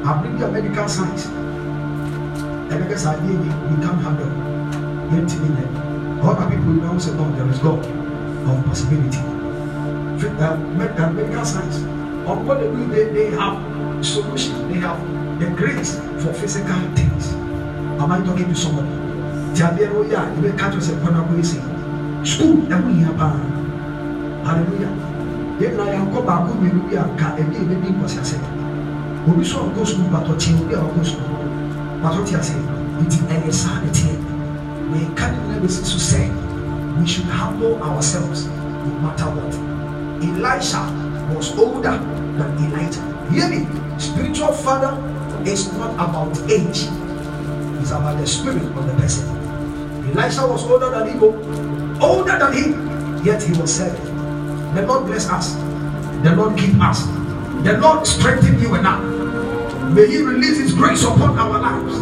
I 0.06 0.22
bring 0.22 0.38
your 0.38 0.52
medical 0.52 0.88
science 0.88 1.30
ɛbɛkɛ 2.72 2.98
saa 2.98 3.14
adeɛ 3.14 3.32
yi 3.44 3.50
we 3.70 3.76
can 3.84 3.98
handle 4.04 4.32
yɛntumi 5.12 5.50
nyɛ 6.26 6.32
other 6.32 6.50
people 6.50 6.74
know 6.74 6.98
say 6.98 7.14
no 7.14 7.30
there 7.36 7.48
is 7.50 7.60
God 7.60 7.86
of 7.86 8.66
possibility. 8.66 9.20
Uh, 9.20 10.58
medical 10.74 11.46
science. 11.46 11.78
Of 12.26 12.48
what 12.48 12.60
they 12.60 12.68
do 12.68 12.86
they, 12.88 13.06
they 13.14 13.30
have 13.38 13.62
solution 14.04 14.68
they 14.72 14.80
have 14.80 15.00
the 15.40 15.48
grace 15.56 16.00
for 16.18 16.34
physical 16.34 16.82
things. 16.96 17.34
Am 18.02 18.12
I 18.12 18.20
talking 18.26 18.50
to 18.50 18.56
somebody? 18.56 18.90
Ti 19.56 19.62
adeɛ 19.62 19.94
no 19.94 20.04
yɛ 20.04 20.18
a 20.18 20.26
yɛbɛka 20.34 20.72
to 20.74 20.78
sɛ 20.82 20.94
kɔn 21.02 21.16
akɔ 21.16 21.40
esi 21.40 21.58
school 22.26 22.58
ɛho 22.68 22.90
yia 22.98 23.12
paa 23.18 23.38
hallelujah. 24.46 24.92
Yɛn 25.60 25.72
nyinaa 25.72 25.94
yɛn 25.94 26.04
akɔ 26.10 26.26
baako 26.26 26.52
mmienu 26.58 26.82
bi 26.90 26.96
a 26.98 27.04
ka 27.16 27.36
ɛbi 27.38 27.56
ɛbɛbi 27.62 27.88
nkɔsi 27.94 28.18
asɛ 28.20 28.38
obi 29.30 29.46
so 29.46 29.58
ɔnkɔ 29.64 29.86
school 29.86 30.10
batɔ 30.12 30.34
kyen 30.40 30.58
obi 30.62 30.74
a 30.74 30.80
ɔnkɔ 30.80 31.06
school 31.06 31.30
wato 32.04 32.26
te 32.26 32.36
ase 32.36 32.56
nti 33.00 33.20
ɛyɛ 33.30 33.54
saa 33.54 33.80
ne 33.80 33.90
teɛ 33.94 34.12
meka 34.12 34.25
ne 34.92 35.00
nyina 35.08 35.60
bɛsi 35.62 35.84
so 35.86 35.98
sɛ 35.98 36.30
we 37.00 37.06
should 37.06 37.26
humble 37.26 37.82
ourselves 37.84 38.46
no 38.48 38.92
matter 39.04 39.26
what. 39.26 39.54
Elisha 40.24 40.82
was 41.34 41.58
older 41.58 41.98
than 42.38 42.52
elijah. 42.66 43.04
Hear 43.32 43.50
me 43.50 43.68
spiritual 43.98 44.54
father 44.54 44.94
is 45.46 45.72
not 45.74 45.94
about 45.96 46.34
age. 46.50 46.88
It's 47.82 47.92
about 47.92 48.18
the 48.18 48.28
spirit 48.28 48.64
of 48.64 48.88
the 48.88 48.94
person. 48.94 49.28
Elisha 50.14 50.48
was 50.48 50.64
older 50.64 50.90
than 50.90 51.10
him 51.10 52.02
older 52.02 52.38
than 52.40 52.54
him 52.54 53.24
yet 53.24 53.42
he 53.44 53.54
was 53.60 53.76
serving 53.76 54.16
the 54.76 54.86
lord 54.86 55.06
bless 55.06 55.30
us. 55.30 55.56
The 56.24 56.36
lord 56.36 56.58
keep 56.58 56.76
us. 56.82 57.06
The 57.64 57.78
lord 57.80 58.06
strengthen 58.06 58.60
you 58.60 58.76
and 58.76 58.86
I. 58.86 59.00
May 59.94 60.08
He 60.08 60.22
release 60.22 60.58
His 60.58 60.74
grace 60.74 61.04
upon 61.04 61.40
our 61.40 61.60
lives. 61.60 61.96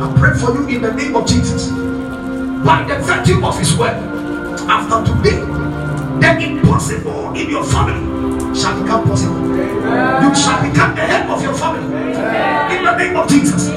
I 0.00 0.14
pray 0.16 0.38
for 0.38 0.54
you 0.54 0.76
in 0.76 0.82
the 0.82 0.92
name 0.94 1.16
of 1.16 1.26
Jesus. 1.26 1.77
By 2.64 2.84
the 2.88 2.98
virtue 3.02 3.44
of 3.44 3.58
His 3.58 3.76
word, 3.76 3.94
after 4.68 5.12
today, 5.12 5.40
the 6.20 6.44
impossible 6.44 7.32
in 7.34 7.48
your 7.50 7.64
family 7.64 8.02
shall 8.54 8.82
become 8.82 9.04
possible. 9.04 9.46
You 9.48 10.34
shall 10.34 10.60
become 10.62 10.94
the 10.94 11.02
head 11.02 11.30
of 11.30 11.42
your 11.42 11.54
family. 11.54 11.84
In 12.76 12.84
the 12.84 12.96
name 12.96 13.16
of 13.16 13.28
Jesus. 13.28 13.68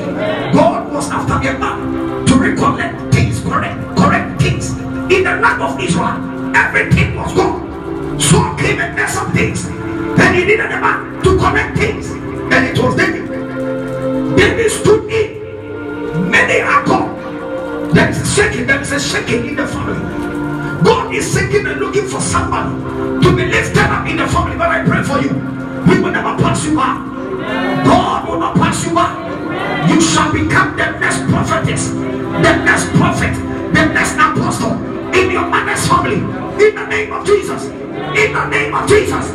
God 0.54 0.92
was 0.92 1.10
after 1.12 1.36
a 1.36 1.58
man 1.60 2.26
to 2.26 2.36
recollect 2.36 3.14
things, 3.14 3.40
correct, 3.42 3.98
correct 3.98 4.42
things. 4.42 4.72
In 5.12 5.24
the 5.24 5.36
land 5.38 5.62
of 5.62 5.80
Israel, 5.80 6.56
everything 6.56 7.16
was 7.16 7.34
gone. 7.34 8.20
So 8.20 8.38
came 8.58 8.80
and 8.80 8.96
messed 8.96 9.18
up 9.18 9.32
things. 9.34 9.68
Then 10.18 10.36
he 10.36 10.42
needed 10.42 10.72
a 10.72 10.80
man 10.82 11.22
to 11.24 11.38
correct 11.38 11.78
things. 11.78 12.10
And 12.10 12.66
it 12.66 12.78
was 12.78 12.96
David. 12.96 13.28
David 14.36 14.72
stood 14.72 15.10
in. 15.10 16.30
Many 16.30 16.62
are 16.62 16.84
gone 16.86 17.01
shaking. 18.32 18.66
There 18.66 18.82
is 18.82 18.92
a 18.92 19.00
shaking 19.00 19.46
in 19.48 19.56
the 19.56 19.68
family. 19.68 20.00
God 20.84 21.14
is 21.14 21.32
seeking 21.32 21.66
and 21.68 21.80
looking 21.80 22.08
for 22.08 22.22
someone 22.22 23.22
to 23.22 23.36
be 23.36 23.46
lifted 23.46 23.78
up 23.92 24.08
in 24.08 24.18
the 24.18 24.28
family. 24.28 24.58
But 24.58 24.70
I 24.70 24.84
pray 24.84 25.04
for 25.04 25.20
you. 25.20 25.34
He 25.86 26.00
will 26.00 26.12
never 26.12 26.36
pass 26.42 26.66
you 26.66 26.76
by. 26.76 26.96
God 27.84 28.30
will 28.30 28.40
not 28.40 28.56
pass 28.56 28.86
you 28.86 28.94
by. 28.94 29.12
You 29.90 30.00
shall 30.00 30.32
become 30.32 30.78
the 30.78 30.92
next 31.00 31.22
prophetess, 31.30 31.90
the 31.90 32.54
next 32.64 32.88
prophet, 32.96 33.34
the 33.74 33.86
next 33.92 34.16
apostle 34.16 34.74
in 35.14 35.32
your 35.32 35.48
mother's 35.48 35.86
family. 35.88 36.22
In 36.64 36.76
the 36.76 36.86
name 36.88 37.12
of 37.12 37.26
Jesus. 37.26 37.66
In 37.66 38.34
the 38.34 38.46
name 38.48 38.74
of 38.74 38.88
Jesus. 38.88 39.26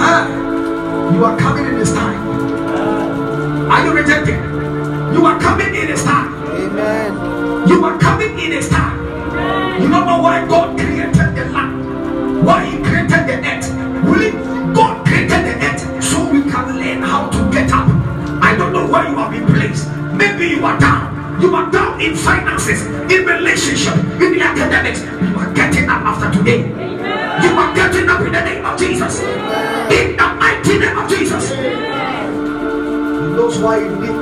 Ah, 0.00 0.26
you 1.14 1.24
are 1.24 1.38
coming 1.38 1.66
in 1.66 1.78
this 1.78 1.92
time. 1.92 2.20
Are 3.70 3.84
you 3.84 3.92
rejected? 3.92 4.51
You 5.12 5.26
are 5.26 5.38
coming 5.38 5.74
in 5.74 5.86
this 5.86 6.04
time. 6.04 6.32
Amen. 6.48 7.68
You 7.68 7.84
are 7.84 7.98
coming 7.98 8.38
in 8.38 8.50
this 8.50 8.68
time. 8.68 8.98
You 9.80 9.88
don't 9.88 10.06
know 10.06 10.20
why 10.22 10.46
God 10.46 10.78
created 10.78 11.34
the 11.36 11.44
land, 11.52 12.44
why 12.44 12.64
He 12.64 12.78
created 12.78 13.26
the 13.28 13.36
earth. 13.44 13.70
Really, 14.04 14.32
God 14.74 15.06
created 15.06 15.44
the 15.44 15.54
earth 15.66 16.02
so 16.02 16.28
we 16.30 16.42
can 16.42 16.78
learn 16.78 17.02
how 17.02 17.28
to 17.30 17.50
get 17.52 17.70
up. 17.72 17.88
I 18.42 18.56
don't 18.56 18.72
know 18.72 18.86
where 18.90 19.08
you 19.08 19.16
have 19.16 19.30
been 19.30 19.46
placed. 19.46 19.90
Maybe 20.14 20.48
you 20.56 20.64
are 20.64 20.78
down. 20.78 21.40
You 21.40 21.54
are 21.54 21.70
down 21.70 22.00
in 22.00 22.16
finances, 22.16 22.86
in 22.86 23.26
relationship, 23.26 23.94
in 24.20 24.32
the 24.32 24.40
academics. 24.40 25.02
You 25.02 25.38
are 25.38 25.52
getting 25.52 25.88
up 25.88 26.02
after 26.02 26.38
today. 26.38 26.68
You 27.44 27.50
are 27.58 27.74
getting 27.74 28.08
up 28.08 28.20
in 28.22 28.32
the 28.32 28.44
name 28.44 28.64
of 28.64 28.78
Jesus. 28.78 29.20
In 29.20 30.16
the 30.16 30.34
mighty 30.40 30.78
name 30.78 30.96
of 30.96 31.08
Jesus. 31.08 31.50
He 31.50 31.56
knows 33.36 33.58
why 33.58 33.78
you 33.78 33.96
need. 33.96 34.21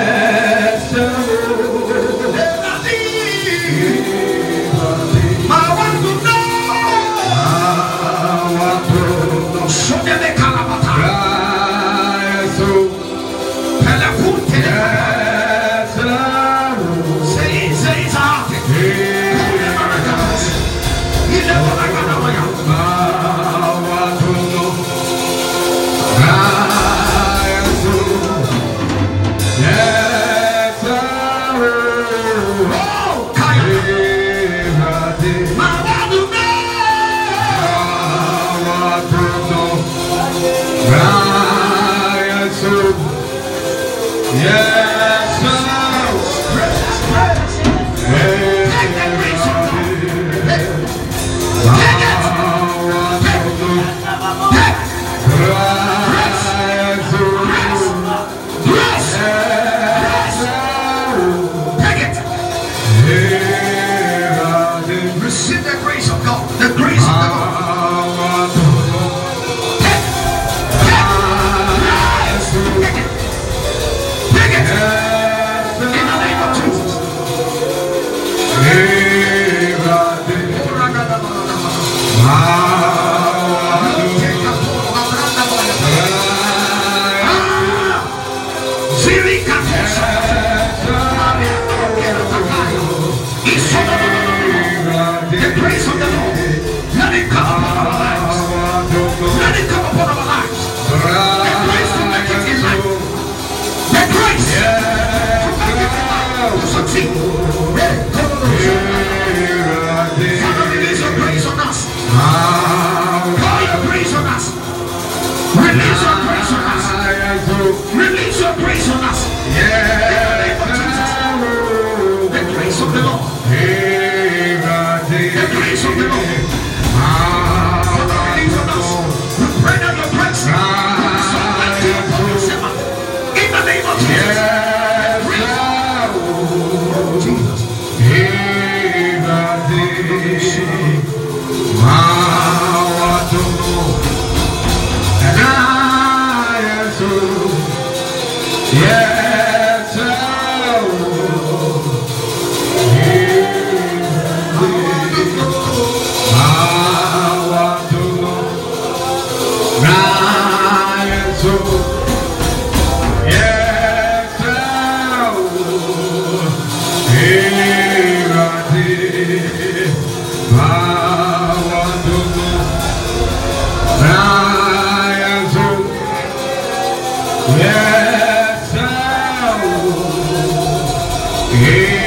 Yeah. 181.61 182.00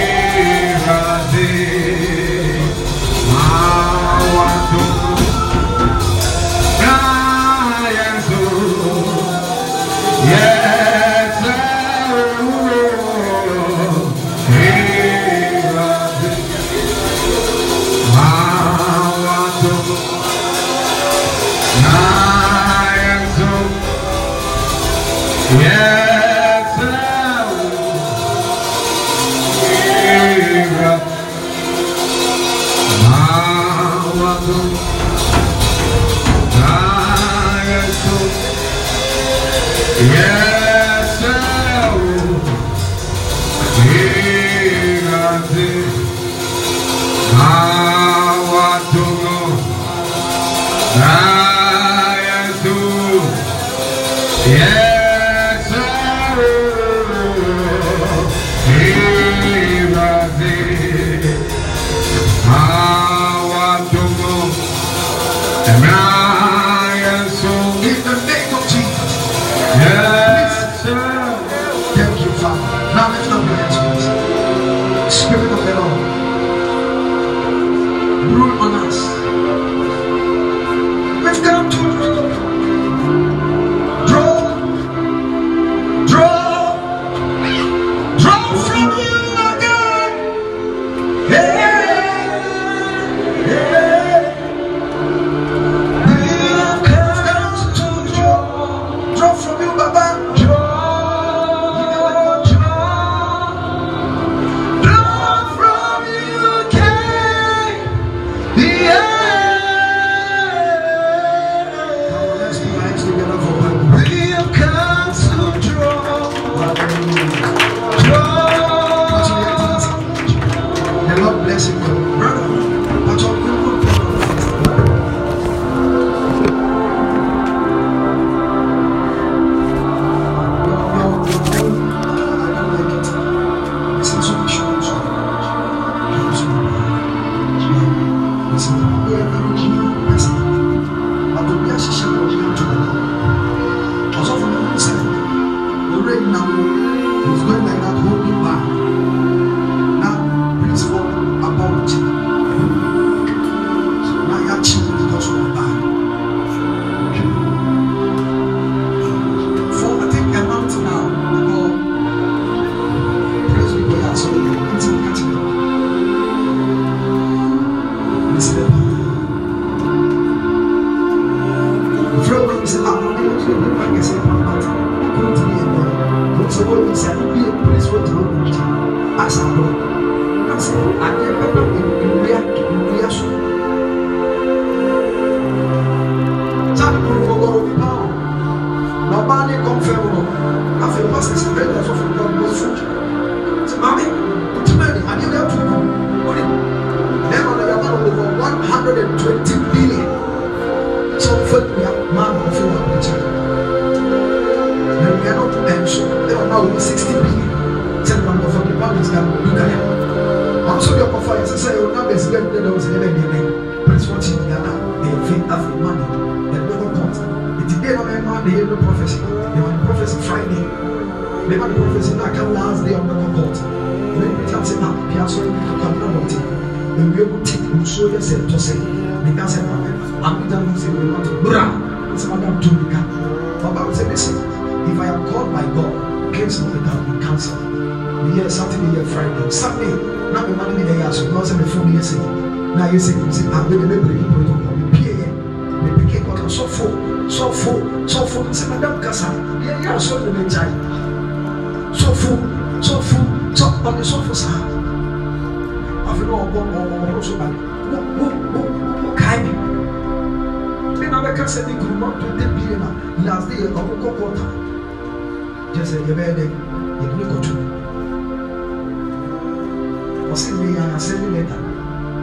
Anasɛ 271.14 271.20
ne 271.22 271.28
lɛta 271.34 271.56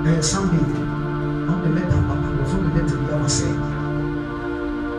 ɛyɛ 0.05 0.21
sunday 0.23 0.65
ɔmo 1.49 1.55
de 1.63 1.69
lɛta 1.75 1.97
papa. 2.07 2.27
Wɔfo 2.37 2.55
de 2.63 2.69
lɛta 2.75 2.95
bi 2.99 3.13
ama 3.13 3.27
sɛ 3.27 3.47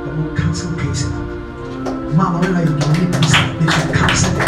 ɔmo 0.07 0.23
cancel 0.37 0.73
case. 0.81 1.07
Na 1.11 1.19
mama 2.17 2.39
when 2.41 2.57
I 2.57 2.65
donate 2.65 3.13
this 3.13 3.33
they 3.59 3.69
can 3.75 3.89
cancel. 3.97 4.33
It 4.33 4.45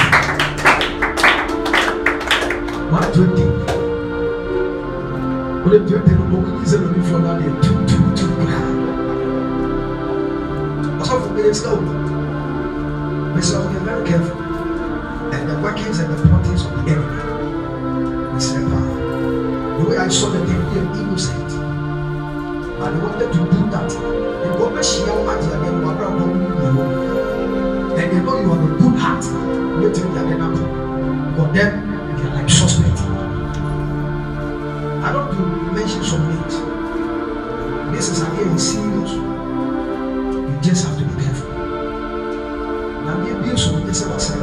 one 2.91 3.09
twenty 3.13 3.45
wọ́n 5.65 5.83
twenty 5.89 6.13
no 6.15 6.25
ɔmo 6.25 6.39
yi 6.61 6.67
sɛ 6.71 6.77
lómi 6.83 7.01
fún 7.09 7.17
ọ 7.17 7.25
náà 7.25 7.35
de 7.41 7.47
two 7.65 7.79
two 7.89 8.05
two 8.17 8.29
kura 8.37 8.59
ɔsɔfo 11.01 11.29
mi 11.35 11.41
yɛ 11.43 11.53
sɛ 11.61 11.69
o 11.73 11.81
mi 13.35 13.41
sɛ 13.41 13.55
o 13.61 13.67
yɛ 13.73 13.81
very 13.85 14.05
careful. 14.09 14.41
And 15.35 15.49
the 15.51 15.55
workings 15.59 15.99
and 15.99 16.09
the 16.13 16.17
plottings 16.29 16.65
of 16.65 16.71
the 16.85 16.93
enemy 16.93 17.24
the 20.05 20.11
I 20.11 20.13
saw 20.13 20.29
the 20.29 20.39
they 20.39 20.53
innocent. 21.01 21.53
And 21.53 22.97
they 22.97 23.01
wanted 23.01 23.33
to 23.33 23.39
do 23.39 23.61
that 23.73 23.89
because 24.45 24.73
bɛ 24.75 24.83
hyia 24.85 25.13
wɔn 25.17 25.29
agye 25.33 25.49
adeɛ 25.55 25.69
no 25.73 25.79
wɔn 25.81 25.93
abira 25.93 26.09
wɔn 26.13 26.29
mu 26.29 26.37
yɛ 26.61 26.69
wɔn 26.77 26.89
they 27.97 28.21
know 28.21 28.37
you 28.41 28.51
have 28.53 28.65
a 28.65 28.71
good 28.77 28.97
heart 29.01 29.25
wait 29.81 29.95
till 29.95 30.09
the 30.13 30.21
adeɛ 30.21 30.37
na 30.39 30.47
come 30.53 30.69
for 31.37 31.47
them 31.55 31.73
they 32.17 32.25
are 32.29 32.35
like 32.35 32.51
suspect. 32.51 33.01
I 35.05 35.13
don't 35.13 35.29
do 35.33 35.41
mention 35.73 36.03
some 36.05 36.29
names 36.29 36.55
this 37.97 38.09
is 38.11 38.21
again 38.21 38.59
serious 38.59 39.13
you 39.13 40.59
just 40.61 40.85
have 40.85 40.99
to 40.99 41.05
be 41.05 41.15
careful. 41.25 41.49
Now, 43.07 43.17
mi 43.23 43.31
ebi 43.31 43.55
esu 43.57 43.73
mi 43.81 43.93
sɛ 43.93 44.05
wasɛ 44.13 44.37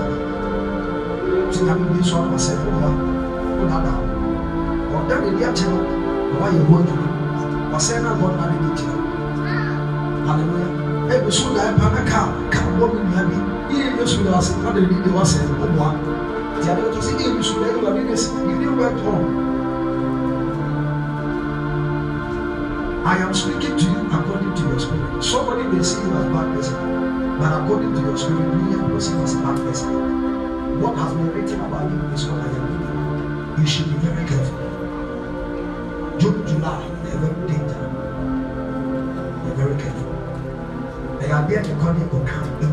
ti 1.53 1.59
na 1.65 1.75
mi 1.75 1.85
ebi 1.85 1.99
esu 2.01 2.15
ɔno 2.17 3.90
na 5.41 5.51
mi 14.87 14.95
nua 15.05 15.21
bi 17.93 18.03
de 18.03 18.15
to 18.15 18.33
you 18.49 18.71
I 23.03 23.17
am 23.17 23.33
speaking 23.33 23.75
to 23.77 23.83
you 23.83 23.97
according 24.13 24.53
to 24.53 24.61
your 24.69 24.79
spirit. 24.79 25.23
Somebody 25.23 25.63
may 25.63 25.83
see 25.83 25.99
you 26.01 26.13
as 26.13 26.25
bad 26.25 26.55
person, 26.55 26.75
but 27.39 27.51
according 27.51 27.95
to 27.95 28.01
your 28.01 28.15
spirit, 28.15 28.53
me 28.53 28.73
and 28.73 28.91
person 28.91 29.19
as 29.21 29.33
bad 29.33 29.57
person. 29.57 29.89
What 30.79 30.95
has 30.97 31.11
been 31.13 31.33
written 31.33 31.59
about 31.61 31.89
you 31.89 31.99
is 32.13 32.25
what 32.25 32.41
I 32.41 32.45
am 32.45 32.63
reading. 32.69 33.59
You 33.59 33.67
should 33.67 33.89
be 33.89 33.97
very 34.07 34.27
careful. 34.29 34.60
July, 36.31 36.87
they 37.03 37.11
are 37.11 37.17
very 37.19 37.47
dangerous. 37.47 37.75
They 39.43 39.51
are 39.51 39.55
very 39.55 39.75
careful. 39.81 40.11
They 41.19 41.29
are 41.29 41.47
there 41.47 41.63
to 41.63 41.75
call 41.75 41.93
you 41.93 42.05
to 42.05 42.25
come 42.25 42.70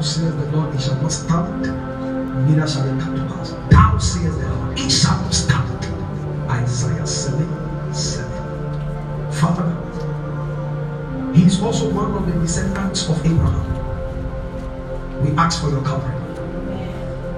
Thou 0.00 0.06
says 0.06 0.34
the 0.34 0.56
Lord, 0.56 0.74
it 0.74 0.80
shall 0.80 0.96
not 1.02 1.12
stand, 1.12 1.60
neither 2.48 2.66
shall 2.66 2.88
it 2.88 2.98
come 3.02 3.16
to 3.16 3.34
pass. 3.34 3.50
Thou 3.70 3.98
says 3.98 4.34
the 4.38 4.48
Lord, 4.48 4.78
it 4.78 4.88
shall 4.88 5.20
not 5.20 5.34
stand. 5.34 5.84
Isaiah 6.48 7.06
7 7.06 7.92
7. 7.92 8.32
Father, 9.30 9.68
he 11.34 11.44
is 11.44 11.60
also 11.60 11.92
one 11.92 12.12
of 12.12 12.24
the 12.24 12.32
descendants 12.40 13.10
of 13.10 13.26
Abraham. 13.26 13.60
We 15.22 15.36
ask 15.36 15.60
for 15.60 15.68
your 15.68 15.82
covering. 15.82 16.16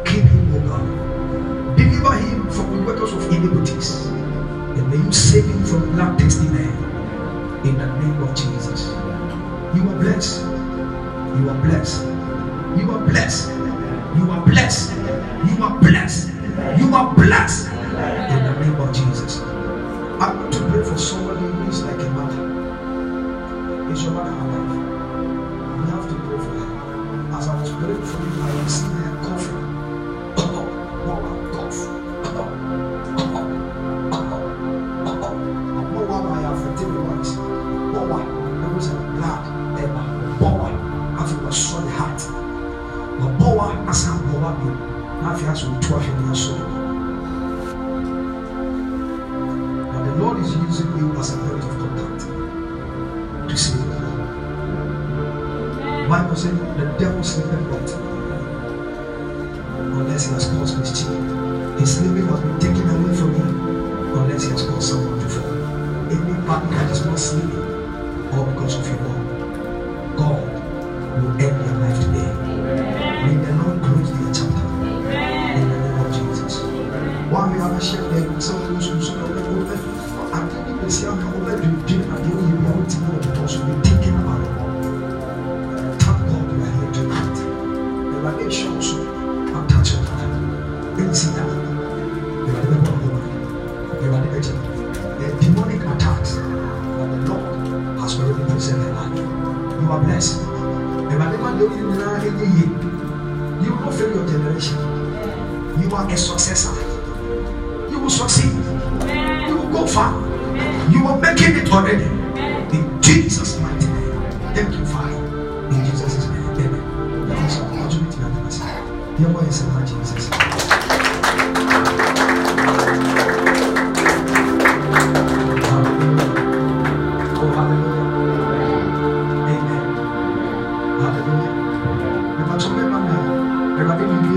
Keep 0.05 0.23
him, 0.23 0.55
O 0.55 0.61
God. 0.69 1.77
Deliver 1.77 2.15
him 2.15 2.49
from 2.49 2.77
the 2.77 2.83
workers 2.85 3.13
of 3.13 3.29
iniquities. 3.33 4.07
And 4.07 4.89
may 4.89 4.99
you 4.99 5.11
save 5.11 5.47
him 5.47 5.65
from 5.65 5.91
blood 5.97 6.17
testing. 6.17 6.55
In 6.55 7.77
the 7.77 7.87
name 7.99 8.23
of 8.23 8.37
Jesus. 8.37 8.87
You 9.75 9.83
are 9.91 9.99
blessed. 9.99 10.42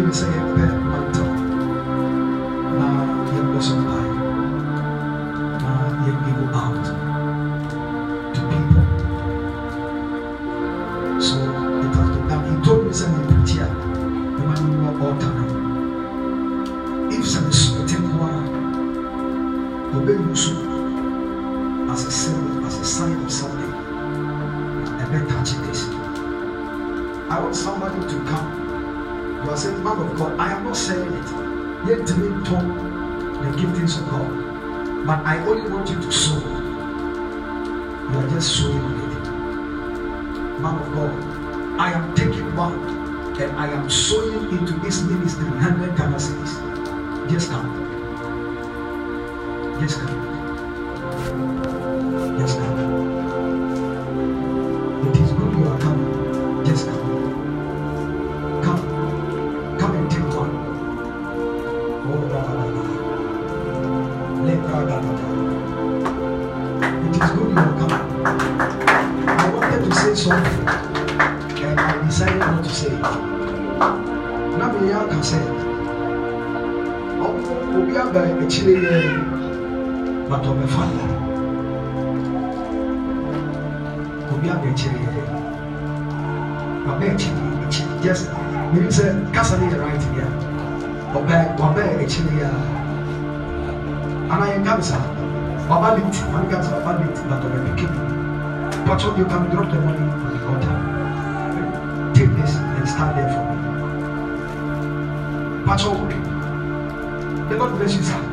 couldn't 0.06 0.14
say 0.14 0.30
it 0.30 0.56
better. 0.56 1.25
am 43.76 43.90
sowing 43.90 44.58
into 44.58 44.74
this 44.80 45.02
ministry 45.04 45.46
100 45.46 45.96
capacities. 45.96 46.54
Just 47.32 47.50
come. 47.50 47.68
Just 49.80 50.00
come. 50.00 50.16
Just 52.40 52.58
come. 52.58 52.75
akyire 78.46 78.74
yɛ 78.86 78.96
bata 80.30 80.50
ɔbɛfa 80.54 80.84
da 80.90 81.04
obi 84.34 84.48
abɛ 84.54 84.68
akyire 84.70 85.00
yɛ 85.06 85.12
abɛ 86.92 87.06
akyire 87.14 87.42
akyire 87.66 87.90
just 88.04 88.30
maybe 88.72 88.90
sɛ 88.98 89.06
kasa 89.34 89.58
ne 89.58 89.66
yɛ 89.74 89.78
right 89.82 90.04
yɛ 90.18 90.26
ɔbɛ 91.18 91.36
wabɛ 91.58 91.84
akyire 92.04 92.34
yɛ 92.42 92.50
anayɛ 94.30 94.58
gamsa 94.64 94.98
baba 95.68 95.96
late 95.98 96.20
one 96.30 96.46
gamsa 96.50 96.70
baba 96.86 97.00
late 97.02 97.20
bata 97.30 97.48
ɔbɛ 97.50 97.60
pikin 97.66 97.94
pato 98.86 99.08
you 99.18 99.26
can 99.26 99.50
drop 99.50 99.68
the 99.72 99.80
money 99.80 100.06
on 100.06 100.30
the 100.34 100.42
altar 100.52 100.76
take 102.14 102.32
this 102.38 102.54
and 102.78 102.88
stand 102.88 103.18
there 103.18 103.30
for 103.34 103.42
me 103.50 103.56
pato 105.66 105.90
the 107.50 107.56
Lord 107.58 107.78
bless 107.78 107.96
you 107.96 108.02
sir. 108.02 108.25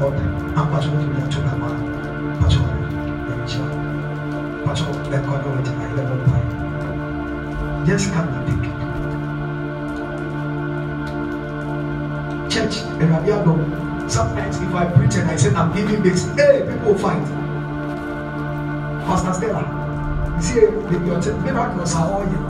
God 0.00 0.14
and 0.16 0.54
battle 0.72 0.96
with 0.96 1.06
come 8.10 8.28
and 8.28 8.46
pick 8.48 8.64
it. 8.64 8.76
Church, 12.50 12.74
sometimes 14.10 14.56
if 14.58 14.74
I 14.74 14.86
preach 14.90 15.14
and 15.16 15.30
I 15.30 15.36
say 15.36 15.54
I'm 15.54 15.72
giving 15.74 16.02
this, 16.02 16.24
hey, 16.34 16.66
people 16.66 16.94
fight. 16.96 17.22
Pastor 19.04 19.34
Stella, 19.34 19.62
you 20.36 20.42
see, 20.42 20.60
the 20.60 20.98
miracles 21.44 21.94
are 21.94 22.10
all 22.10 22.24
you. 22.24 22.46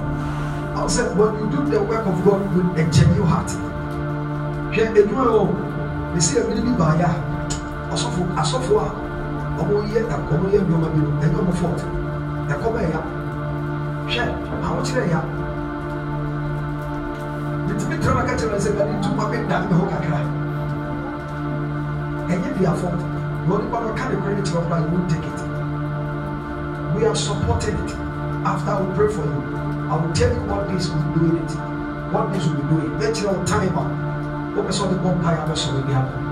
I 0.76 0.86
said, 0.86 1.16
when 1.16 1.34
you 1.34 1.50
do 1.50 1.64
the 1.68 1.82
work 1.82 2.06
of 2.06 2.24
God 2.24 2.54
with 2.54 2.78
a 2.78 2.90
genuine 2.92 3.26
heart, 3.28 3.50
here 4.74 4.92
a 4.92 5.02
you 6.14 6.20
see 6.20 6.38
i'm 6.38 6.46
really 6.48 6.72
by 6.76 6.96
you 6.96 7.19
baa 8.24 8.34
ya 8.36 8.40
asɔfo 8.40 8.74
asɔfo 8.76 8.78
a 8.80 8.88
ɔmo 9.60 9.76
yɛ 9.92 10.00
ɔmo 10.32 10.46
yɛ 10.52 10.60
nneɛma 10.60 10.88
bi 10.94 10.98
no 11.00 11.10
ɛnyɛ 11.22 11.38
ɔmo 11.40 11.52
fɔt 11.60 11.80
ɛkɔm 12.52 12.74
ɛya 12.80 13.00
hwɛ 14.10 14.24
ahokyerɛ 14.64 15.04
ya 15.10 15.20
bitumi 17.66 17.96
tẹrɛ 18.02 18.14
na 18.14 18.22
kakyɛ 18.28 18.46
na 18.50 18.58
sɛ 18.58 18.70
ɛdi 18.80 18.94
ntoma 19.00 19.24
bi 19.30 19.36
da 19.48 19.56
mi 19.60 19.72
hɔ 19.78 19.84
kakra 19.92 20.20
ɛnyɛ 22.30 22.50
their 22.58 22.74
fault 22.80 23.00
na 23.46 23.54
onipa 23.56 23.78
no 23.80 23.94
ka 23.94 24.08
ne 24.08 24.16
credit 24.22 24.46
wɔ 24.52 24.60
kora 24.68 24.80
you 24.80 24.88
won't 24.92 25.10
take 25.10 25.24
it. 25.24 25.40
We 26.94 27.06
are 27.06 27.14
supporting 27.14 27.76
it. 27.84 27.92
After 28.44 28.70
I 28.72 28.80
will 28.80 28.94
pray 28.94 29.08
for 29.08 29.24
you 29.24 29.40
I 29.90 29.96
will 29.96 30.12
tell 30.12 30.32
you 30.32 30.42
what 30.50 30.68
this 30.68 30.88
will 30.90 31.02
be 31.02 31.20
doing 31.20 31.36
it. 31.44 31.52
What 32.12 32.32
this 32.32 32.46
will 32.46 32.56
be 32.60 32.68
doing 32.68 32.90
bɛkyerɛ 33.00 33.32
wo 33.36 33.44
time 33.44 33.76
a 33.78 33.84
wopɛ 34.56 34.72
sɛ 34.76 34.82
ɔde 34.86 34.96
bɔ 35.02 35.08
mpaeɛ 35.20 35.38
abɛsɔre 35.44 35.86
bi 35.86 35.92
abɔ 35.92 36.29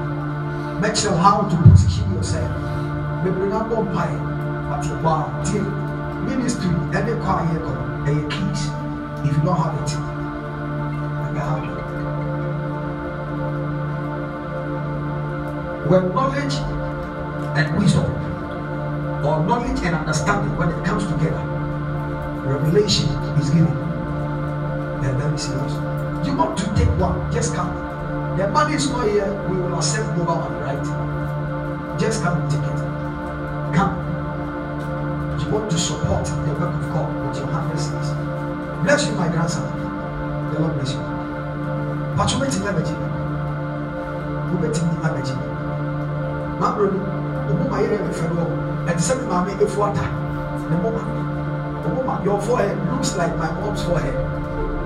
mɛkyerɛ 0.80 0.96
sure 0.96 1.16
how 1.16 1.42
to 1.50 1.56
position 1.68 2.14
yourself. 2.14 2.50
Bebree 3.22 3.50
na 3.50 3.60
bɔ 3.68 3.76
mpaeɛ 3.86 4.18
but 4.68 4.84
wow 5.02 5.24
tie 5.44 5.64
ministry 6.28 6.70
ɛne 6.96 7.12
kɔ 7.22 7.30
a 7.40 7.42
yɛkɔ 7.50 7.70
no 7.76 7.82
ɛyɛ 8.06 8.22
keys 8.30 8.62
if 9.24 9.36
you 9.36 9.42
don't 9.44 9.58
have 9.62 9.74
it 9.82 9.90
ɛbɛ 11.26 11.40
ha 11.48 11.54
dwo 11.64 11.76
when 15.88 16.04
knowledge 16.14 16.56
and 17.58 17.78
wisdom 17.78 18.08
or 19.24 19.40
knowledge 19.46 19.80
and 19.82 19.94
understanding 19.94 20.56
when 20.58 20.68
it 20.70 20.84
comes 20.84 21.04
together 21.06 21.48
revelation 22.48 23.08
is 23.40 23.50
given. 23.50 23.74
Then 25.02 25.18
very 25.18 25.38
serious. 25.38 25.72
You 26.26 26.34
want 26.36 26.58
to 26.58 26.64
take 26.74 26.88
one 26.98 27.30
just 27.30 27.54
come. 27.54 27.70
The 28.36 28.48
money 28.48 28.74
is 28.74 28.88
not 28.90 29.06
here 29.06 29.30
we 29.48 29.56
will 29.60 29.76
accept 29.76 30.07
ma 48.22 48.26
yɛrɛ 48.26 48.26
mi 48.26 48.26
fɛ 48.26 48.26
no 48.34 48.44
ɛte 48.90 49.00
sɛ 49.00 49.14
mi 49.18 49.26
maame 49.28 49.52
efu 49.62 49.82
ata 49.82 50.02
ne 50.70 50.76
mo 50.82 50.90
ma 50.90 51.02
ɔmo 51.86 52.00
ma 52.06 52.14
your 52.24 52.40
forehead 52.40 52.76
looks 52.90 53.16
like 53.16 53.36
my 53.38 53.50
mom's 53.60 53.82
forehead. 53.82 54.14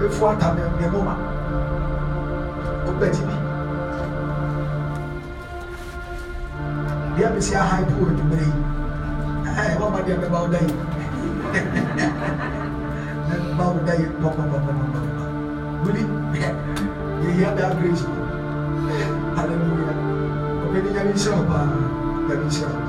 Efu 0.02 0.26
ata 0.30 0.54
ne 0.54 0.62
ne 0.80 0.86
mo 0.90 1.02
ma 1.02 1.14
ɔbɛ 2.86 3.10
ti 3.12 3.22
bi 3.22 3.34
deɛ 7.16 7.34
mi 7.34 7.40
si 7.40 7.54
ahan 7.54 7.84
po 7.86 8.06
edumere 8.10 8.44
yi 8.44 8.52
ɛɛ 9.44 9.78
wɔn 9.78 9.90
ma 9.92 9.98
deɛ 10.00 10.16
bɛ 10.20 10.28
ba 10.30 10.38
ɔda 10.38 10.58
yi 10.60 10.72
bɛ 13.28 13.56
ba 13.56 13.64
ɔda 13.64 13.94
yi 14.00 14.06
pɔpɔpɔpɔpɔ 14.20 14.72
wuli 15.84 16.02
yɛ 17.22 17.30
yɛ 17.40 17.48
bɛ 17.56 17.62
agresi 17.70 18.06
hallelujah. 19.36 19.96
Mɛni 20.72 20.90
nyame 20.94 21.12
nhyira 21.12 21.36
wo 21.36 22.81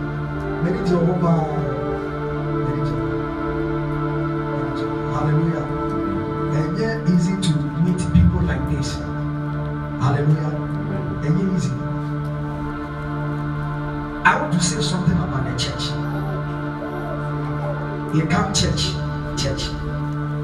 church 18.53 18.93
church 19.35 19.63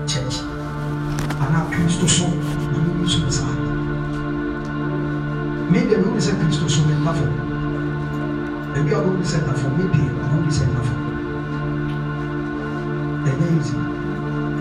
church. 0.09 0.41
Ana 1.39 1.69
kristo 1.71 2.07
so 2.09 2.25
na 2.27 2.77
mɛni 2.81 3.03
nso 3.03 3.19
ne 3.23 3.31
saa 3.31 3.53
me 5.71 5.79
deɛ 5.87 5.97
mehu 6.01 6.13
ne 6.13 6.19
sɛ 6.19 6.33
kristo 6.39 6.67
so 6.69 6.81
me 6.87 6.93
nna 6.95 7.13
fam 7.13 7.31
ebi 8.75 8.91
a 8.93 8.97
wohu 8.99 9.17
ne 9.17 9.25
sɛ 9.25 9.37
nna 9.45 9.53
fam 9.53 9.71
me 9.77 9.83
deɛ 9.93 10.09
mehu 10.19 10.37
ne 10.45 10.51
sɛ 10.57 10.63
nna 10.65 10.81
fam 10.87 10.99
ɛnyɛ 13.29 13.45
easy 13.57 13.77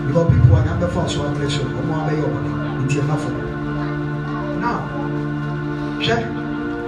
because 0.07 0.27
people 0.31 0.55
a 0.57 0.61
nyambɛfa 0.63 1.01
so 1.09 1.19
abrɛ 1.27 1.49
so 1.49 1.61
ɔmo 1.79 1.93
abɛyɛ 1.99 2.23
ɔmɔde 2.27 2.51
nti 2.85 2.95
ɛnna 3.01 3.15
fam 3.23 3.35
now 4.61 4.79
hwɛ 5.99 6.17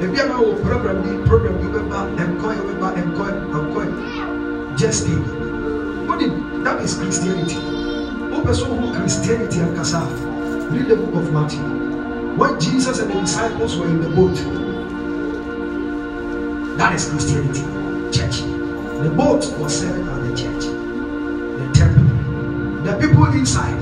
ebi 0.02 0.18
a 0.20 0.26
ma 0.30 0.36
wɔ 0.46 0.52
program 0.64 0.98
bi 1.04 1.12
program 1.28 1.56
bi 1.60 1.68
bɛba 1.76 2.00
nkɔɛ 2.30 2.58
bɛba 2.68 2.88
nkɔɛ 3.08 3.30
nkɔɛ 3.50 3.86
just 4.78 5.02
stay 5.02 5.16
wodi 5.16 5.51
that 6.64 6.82
is 6.82 6.96
christianity 6.96 7.60
wopɛ 8.32 8.52
sɛ 8.54 8.66
who 8.68 8.94
christianity 8.96 9.60
ankasa 9.60 10.02
read 10.72 10.88
the 10.88 10.96
book 10.96 11.16
of 11.16 11.34
matthew 11.34 11.82
when 12.38 12.58
Jesus 12.62 13.00
and 13.00 13.12
the 13.12 13.20
disciples 13.20 13.76
were 13.78 13.88
in 13.88 14.02
the 14.02 14.10
boat, 14.10 14.36
that 16.78 16.96
is 16.96 17.10
Christianity, 17.10 17.60
church. 18.18 18.42
The 19.04 19.14
boat 19.16 19.46
was 19.60 19.80
serving 19.80 20.08
at 20.08 20.24
the 20.24 20.30
church, 20.30 20.64
the 20.64 21.72
temple. 21.74 22.06
The 22.84 22.98
people 23.00 23.26
inside, 23.26 23.74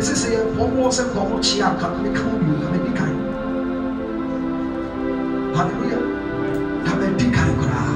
This 0.02 0.10
is 0.10 0.34
a 0.34 0.44
one 0.58 0.76
more 0.76 0.92
second. 0.92 1.14
Come 1.14 1.32
on, 1.34 1.44
chia, 1.44 1.78
come 1.80 1.94
on, 1.94 2.16
come 2.16 2.34
on, 2.34 2.60
come 2.60 2.74
on, 2.74 2.94
come 2.96 3.10
on. 3.10 3.32
hallelujah. 5.54 6.02
Kabɛdi 6.88 7.28
kan 7.36 7.52
koraa 7.60 7.94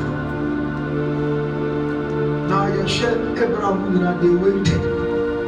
na 2.50 2.58
yɛhwɛ 2.76 3.10
abraham 3.42 3.78
nyina 3.90 4.12
they 4.22 4.30
waited. 4.30 4.82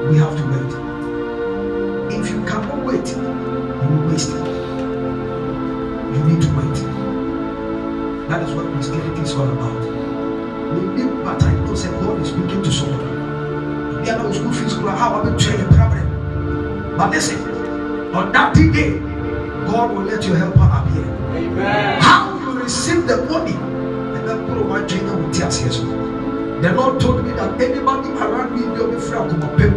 We 0.09 0.17
have 0.17 0.33
to 0.39 0.43
wait. 0.49 0.71
If 2.17 2.31
you 2.31 2.39
cannot 2.49 2.81
wait 2.83 3.05
you 3.13 3.87
will 3.93 4.09
waste 4.09 4.33
you 6.13 6.21
need 6.25 6.41
to 6.41 6.49
wait. 6.57 6.77
That 8.29 8.41
is 8.41 8.51
what 8.55 8.65
christianity 8.73 9.21
is 9.21 9.33
all 9.35 9.49
about. 9.57 9.81
Need 10.73 11.23
but 11.23 11.43
i 11.43 11.53
know 11.53 11.75
say 11.75 11.89
god 12.01 12.19
is 12.19 12.29
speaking 12.29 12.63
to 12.63 12.71
bí 14.01 14.09
a 14.09 14.15
náà 14.17 14.33
school 14.33 14.53
fees 14.57 14.73
kura 14.73 14.93
how 14.99 15.09
about 15.13 15.37
problem 15.45 15.66
but 16.97 17.11
listen 17.11 17.39
on 18.15 18.31
that 18.31 18.53
day 18.55 19.07
god 19.67 19.91
will 19.91 20.03
let 20.03 20.25
your 20.25 20.37
helper 20.37 20.69
appear. 20.71 21.03
Amen. 21.35 22.01
How 22.01 22.39
you 22.39 22.59
receive 22.59 23.05
the 23.05 23.17
money, 23.25 23.53
and 23.53 24.27
then 24.27 24.47
put 24.47 24.57
on 24.57 24.67
my 24.69 24.81
trainer 24.87 25.15
with 25.17 25.35
tears 25.35 25.59
here. 25.59 25.69
The 26.61 26.73
Lord 26.73 26.99
told 26.99 27.23
me 27.25 27.31
that 27.33 27.61
anybody 27.61 28.09
around 28.09 28.55
me 28.55 28.65
will 28.67 28.91
be 28.91 28.99
free 28.99 29.17
to 29.17 29.47
pay. 29.57 29.69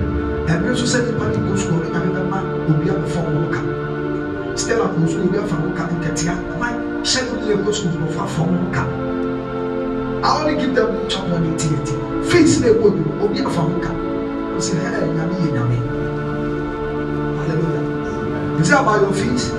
And 0.51 0.67
also 0.67 0.87
said 0.87 1.07
the 1.07 1.13
money 1.13 1.37
goes 1.37 1.65
to 1.65 1.73
me, 1.73 1.87
and 1.89 2.15
remember, 2.15 2.41
will 2.67 2.81
be 2.81 2.87
to 2.87 3.07
form 3.09 3.51
worker. 3.51 4.57
Still, 4.57 4.83
I'm 4.83 4.95
going 4.97 5.09
to 5.09 5.31
be 5.31 5.37
able 5.37 5.49
to 5.49 5.55
work 5.57 5.91
in 5.91 6.03
Katia. 6.03 6.35
My 6.59 7.03
second 7.05 7.47
year 7.47 7.57
goes 7.57 7.81
to 7.81 7.89
the 7.89 8.29
form 8.29 8.67
worker. 8.67 8.87
I 10.25 10.41
only 10.41 10.61
give 10.61 10.75
them 10.75 10.95
money 11.29 11.51
TNT. 11.57 12.31
Fees 12.31 12.61
they 12.61 12.73
go 12.73 12.91
will 12.91 13.29
be 13.29 13.41
able 13.41 13.53
to 13.53 13.63
work. 13.63 13.91
I 13.91 14.61
say, 14.61 14.77
hey, 14.77 15.07
Yami, 15.07 15.53
Yami. 15.53 15.99
Hallelujah. 18.61 18.62
Is 18.62 18.69
that 18.69 18.81
about 18.82 19.01
your 19.01 19.12
fees? 19.12 19.51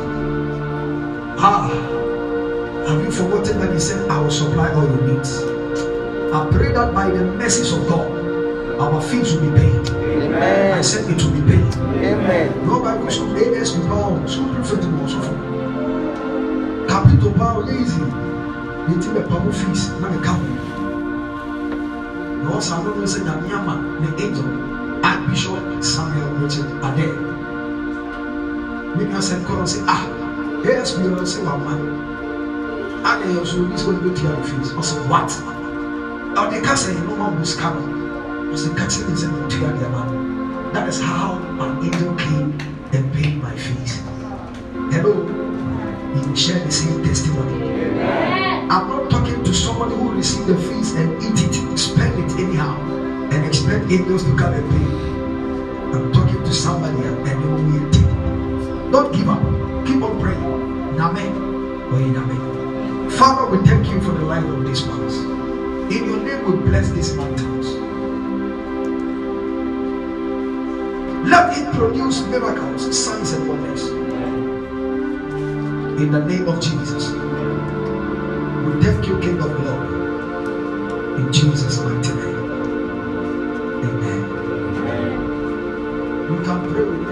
Ah, 1.44 1.69
have 2.88 3.03
you 3.03 3.11
forgotten 3.11 3.60
that 3.60 3.73
He 3.73 3.80
said, 3.80 4.10
I 4.10 4.22
will 4.22 4.30
supply 4.30 4.72
all 4.73 4.84
your 4.84 5.02
needs? 5.02 5.41
I 6.34 6.48
pray 6.52 6.72
that 6.73 6.94
by 6.94 7.10
the 7.10 7.26
mercies 7.26 7.73
of 7.73 7.88
God, 7.88 8.10
our 8.80 9.02
fees 9.02 9.34
will 9.34 9.52
be 9.52 9.57
paid. 9.57 9.90
Amen. 9.90 10.78
I 10.78 10.82
said 10.82 11.10
it 11.10 11.22
will 11.23 11.32
be 11.32 11.41
paid. 11.41 11.76
Amen. 12.06 12.68
No 12.68 12.80
Bible 12.82 13.10
so 13.10 13.26
AS 13.36 13.73
to 13.73 13.80
power, 13.82 14.28
so 14.28 14.45
prophet 14.53 14.82
to 14.82 15.02
also 15.02 15.19
for. 15.22 16.88
Capital 16.88 17.34
power 17.34 17.72
easy. 17.72 17.99
The 17.99 18.99
team 19.02 19.18
of 19.18 19.30
power 19.30 19.52
fees, 19.52 19.90
not 19.99 20.11
the 20.14 20.23
count. 20.23 20.44
No, 22.44 22.60
some 22.60 22.88
of 22.88 22.95
them 22.95 23.07
say 23.07 23.23
Yama, 23.23 23.99
the 24.02 24.23
angel, 24.23 25.06
Archbishop 25.06 25.84
Samuel 25.84 26.30
Richard 26.36 26.69
Ade. 26.84 27.31
I 28.93 29.19
said, 29.22 29.45
Call 29.45 29.65
say, 29.65 29.80
ah, 29.88 30.05
will 30.63 31.26
say, 31.26 31.41
one 31.41 31.63
man. 31.63 33.05
And 33.05 33.23
they 33.23 33.38
also 33.39 33.63
is 33.72 33.84
going 33.84 34.01
to 34.03 34.13
to 34.13 34.22
your 34.22 34.43
fees. 34.43 34.72
I 34.73 34.81
said, 34.81 35.09
what? 35.09 35.30
Now 36.35 36.45
they 36.49 36.59
can't 36.59 36.77
say, 36.77 36.93
no 36.93 37.15
one 37.15 37.35
will 37.35 37.41
scam. 37.45 38.51
I 38.51 38.55
said, 38.55 38.77
catch 38.77 38.97
it 38.97 39.09
is 39.09 39.23
a 39.23 39.27
to 39.27 39.57
your 39.57 39.89
man. 39.89 40.73
That 40.73 40.88
is 40.88 40.99
how 40.99 41.35
an 41.59 41.84
angel 41.85 42.13
came 42.15 42.51
and 42.91 43.13
paid 43.13 43.41
my 43.41 43.55
fees. 43.55 44.01
Hello, 44.91 45.23
you 46.15 46.35
share 46.35 46.59
the 46.59 46.72
same 46.72 47.01
testimony. 47.01 47.63
I'm 48.69 48.88
not 48.89 49.09
talking 49.09 49.41
to 49.43 49.53
somebody 49.53 49.95
who 49.95 50.11
received 50.11 50.47
the 50.47 50.55
fees 50.57 50.91
and 50.91 51.11
eat 51.23 51.41
it, 51.43 51.77
spend 51.77 52.19
it 52.19 52.38
anyhow, 52.39 52.77
and 53.31 53.45
expect 53.45 53.89
angels 53.89 54.23
to 54.23 54.35
come 54.35 54.53
and 54.53 54.69
pay. 54.69 55.95
I'm 55.97 56.11
talking 56.11 56.43
to 56.43 56.53
somebody 56.53 56.97
and 57.07 57.26
they 57.26 57.35
will 57.35 57.55
wait. 57.55 58.11
Don't 58.91 59.13
give 59.13 59.30
up. 59.30 59.41
Keep 59.88 60.03
on 60.03 60.19
praying. 60.19 60.41
Name. 60.97 61.35
Oye, 61.93 62.11
name. 62.11 63.09
Father, 63.09 63.49
we 63.49 63.65
thank 63.65 63.89
you 63.89 64.01
for 64.01 64.11
the 64.11 64.26
life 64.26 64.43
of 64.43 64.65
this 64.65 64.81
ones. 64.84 65.15
In 65.93 66.05
your 66.05 66.18
name, 66.18 66.43
we 66.45 66.69
bless 66.69 66.89
these 66.91 67.13
mountains. 67.15 67.68
Let 71.30 71.57
it 71.57 71.73
produce 71.73 72.22
miracles, 72.27 72.97
signs, 72.97 73.31
and 73.34 73.47
wonders. 73.47 73.88
In 76.01 76.11
the 76.11 76.23
name 76.26 76.47
of 76.47 76.61
Jesus. 76.61 77.11
We 77.11 78.81
thank 78.84 79.07
you, 79.07 79.19
King 79.19 79.41
of 79.41 79.55
Glory. 79.55 80.11
In 81.22 81.31
Jesus' 81.31 81.80
mighty 81.80 82.13
name. 82.13 82.61
Amen. 83.85 84.22
You 86.30 86.43
can 86.43 86.73
pray 86.73 86.84
with 86.84 87.11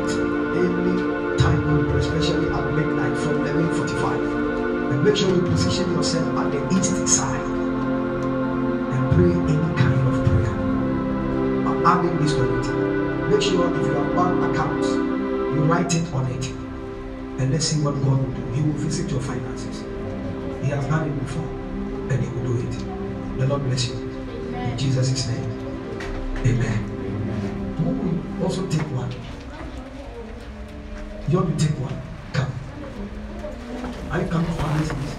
from 3.19 3.43
11:45. 3.45 4.49
And 4.91 5.03
make 5.03 5.15
sure 5.15 5.29
you 5.29 5.41
position 5.41 5.91
yourself 5.93 6.27
at 6.37 6.51
the 6.51 6.61
east 6.75 7.07
side 7.07 7.41
and 8.93 9.11
pray 9.13 9.31
any 9.31 9.69
kind 9.77 10.07
of 10.07 10.25
prayer. 10.25 10.55
I'm 11.67 11.85
adding 11.85 12.17
this 12.17 12.33
it. 12.33 13.29
Make 13.29 13.41
sure 13.41 13.69
if 13.79 13.85
you 13.85 13.93
have 13.93 14.15
bank 14.15 14.55
accounts, 14.55 14.87
you 14.89 15.63
write 15.69 15.93
it 15.93 16.13
on 16.13 16.25
it. 16.31 16.45
And 17.39 17.51
let's 17.51 17.65
see 17.65 17.81
what 17.81 17.93
God 18.03 18.17
will 18.19 18.33
do. 18.33 18.41
He 18.53 18.61
will 18.61 18.73
visit 18.73 19.11
your 19.11 19.21
finances. 19.21 19.83
He 20.63 20.69
has 20.71 20.85
done 20.87 21.07
it 21.07 21.19
before, 21.19 21.47
and 22.09 22.23
He 22.23 22.29
will 22.29 22.55
do 22.55 22.67
it. 22.67 23.39
The 23.39 23.47
Lord 23.47 23.63
bless 23.65 23.87
you. 23.89 23.95
In 24.53 24.77
Jesus' 24.77 25.27
name. 25.27 25.45
Amen. 26.45 27.75
Who 27.77 27.89
will 27.91 28.43
also 28.43 28.65
take 28.67 28.87
one? 28.91 29.11
You 31.29 31.37
want 31.37 31.59
to 31.59 31.67
take 31.67 31.79
one? 31.79 32.08
Come. 34.09 34.17
Are 34.19 34.23
you 34.23 34.27
coming 34.31 34.51
for 34.53 34.77
this, 34.79 34.89
please? 34.91 35.15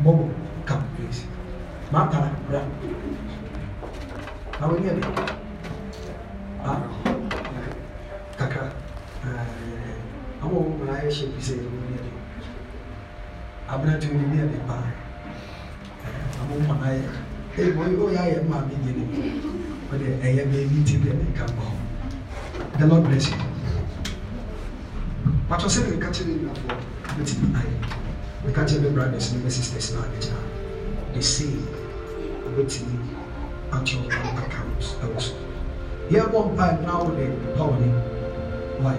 Bobo, 0.00 0.30
come, 0.64 0.84
please. 0.96 1.24
Martha, 1.90 2.34
yeah. 2.52 2.64
How 4.58 4.70
are 4.70 4.78
you? 4.78 5.02
Ah, 6.62 6.82
kakra. 8.38 8.72
Àwọn 10.42 10.56
ohun 10.56 10.72
mìíràn 10.80 10.96
ayé 11.00 11.10
ṣe 11.16 11.26
fi 11.34 11.40
ṣe 11.46 11.54
ìlú 11.60 11.70
ní 11.84 11.94
ẹni. 11.98 12.10
Abúlé 13.70 13.94
tí 14.00 14.06
wọ́n 14.12 14.30
ní 14.30 14.36
ẹni 14.44 14.58
pa. 14.68 14.76
Àwọn 16.40 16.52
ohun 16.52 16.62
mìíràn 16.68 16.82
ayé. 16.88 17.02
Ee, 17.58 17.70
wọ́n 17.76 17.90
yóò 17.96 18.08
yá 18.16 18.22
ẹ̀yẹ 18.28 18.40
máa 18.50 18.62
mi 18.68 18.74
yé 18.84 18.92
ni. 18.98 19.04
Wọ́n 19.88 19.98
dẹ̀ 20.00 20.12
ẹ̀yẹ 20.26 20.42
bẹ́ẹ̀ 20.50 20.68
ní 20.72 20.78
ti 20.86 20.94
bẹ́ẹ̀ 21.02 21.18
ní 21.20 21.26
ká 21.38 21.44
bọ̀. 21.56 21.68
The 22.78 22.86
Lord 22.86 23.04
bless 23.08 23.26
you. 23.30 23.36
Pàtó 25.48 25.66
sẹ́ni 25.74 25.90
nǹkan 25.96 26.12
kyerè 26.14 26.32
ní 26.40 26.46
àfọ̀ 26.52 26.68
ní 26.78 26.79
ti 27.24 27.34
ayé. 27.58 27.74
Nǹkan 28.46 28.64
kyerè 28.68 28.82
ní 28.82 28.90
brothers 28.94 29.32
ní 29.32 29.38
my 29.44 29.50
sisters 29.50 29.92
náà 29.94 30.06
ní 30.12 30.18
gyina. 30.22 30.40
The 31.14 31.22
same. 31.22 31.62
Wobɛtumi 32.44 32.96
akyerɛ 33.72 34.08
bank 34.08 34.38
accounts 34.44 34.86
ɛwɔ 35.02 35.18
so. 35.20 35.34
Yɛbɔ 36.10 36.38
mpae 36.52 36.74
na 36.86 36.98
wode 36.98 37.26
paw 37.56 37.70
ne. 37.80 37.88
Why? 38.82 38.96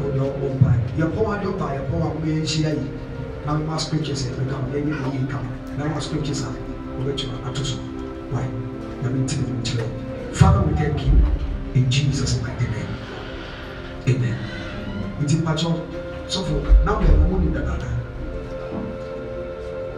wode 0.00 0.18
ɔbɔ 0.18 0.46
mpae. 0.58 0.78
Yɛpɔ 0.98 1.20
ade 1.34 1.46
ɔpa 1.52 1.66
yɛpɔ 1.76 1.94
a 2.04 2.08
wobɛyɛ 2.14 2.40
nhyia 2.42 2.70
yi. 2.78 2.86
Na 3.46 3.58
ma 3.58 3.76
scriptures 3.78 4.22
yɛ 4.26 4.30
bɛka 4.38 4.54
mo 4.62 4.66
yɛnyɛ 4.74 4.92
ne 5.00 5.08
yie 5.12 5.26
mo. 5.32 5.50
Na 5.78 5.84
ma 5.88 5.98
scriptures 6.00 6.42
a 6.42 6.48
wobɛkyerɛ 6.98 7.46
ato 7.48 7.62
so. 7.62 7.76
Why? 8.30 8.46
Na 9.02 9.08
me 9.10 9.20
ntiri 9.24 9.42
mo 9.48 9.60
kyerɛ. 9.62 9.86
Father, 10.32 10.62
we 10.62 10.74
thank 10.74 11.06
you 11.06 11.12
in 11.74 11.90
Jesus' 11.90 12.40
mighty 12.42 12.66
name. 12.66 12.92
Amen. 14.08 14.36
Nti 15.22 15.36
mpakyɛw 15.42 15.97
sɔfo 16.28 16.60
na 16.84 16.92
bɛn 16.92 17.30
mo 17.30 17.38
ni 17.38 17.48
dadaada. 17.52 17.88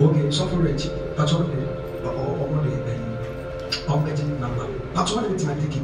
Okay, 0.01 0.31
sɔfo 0.31 0.57
rɛ 0.63 0.71
akyi 0.73 0.89
mpakyɛw 1.15 1.43
de 1.51 1.57
ɔmo 2.07 2.59
de 2.63 2.71
ɛyi 2.71 3.05
ɔmo 3.87 4.03
bɛgye 4.07 4.25
namba. 4.41 4.65
Mpakyɛw 4.95 5.21
de 5.29 5.35
tena 5.37 5.55
teki 5.61 5.81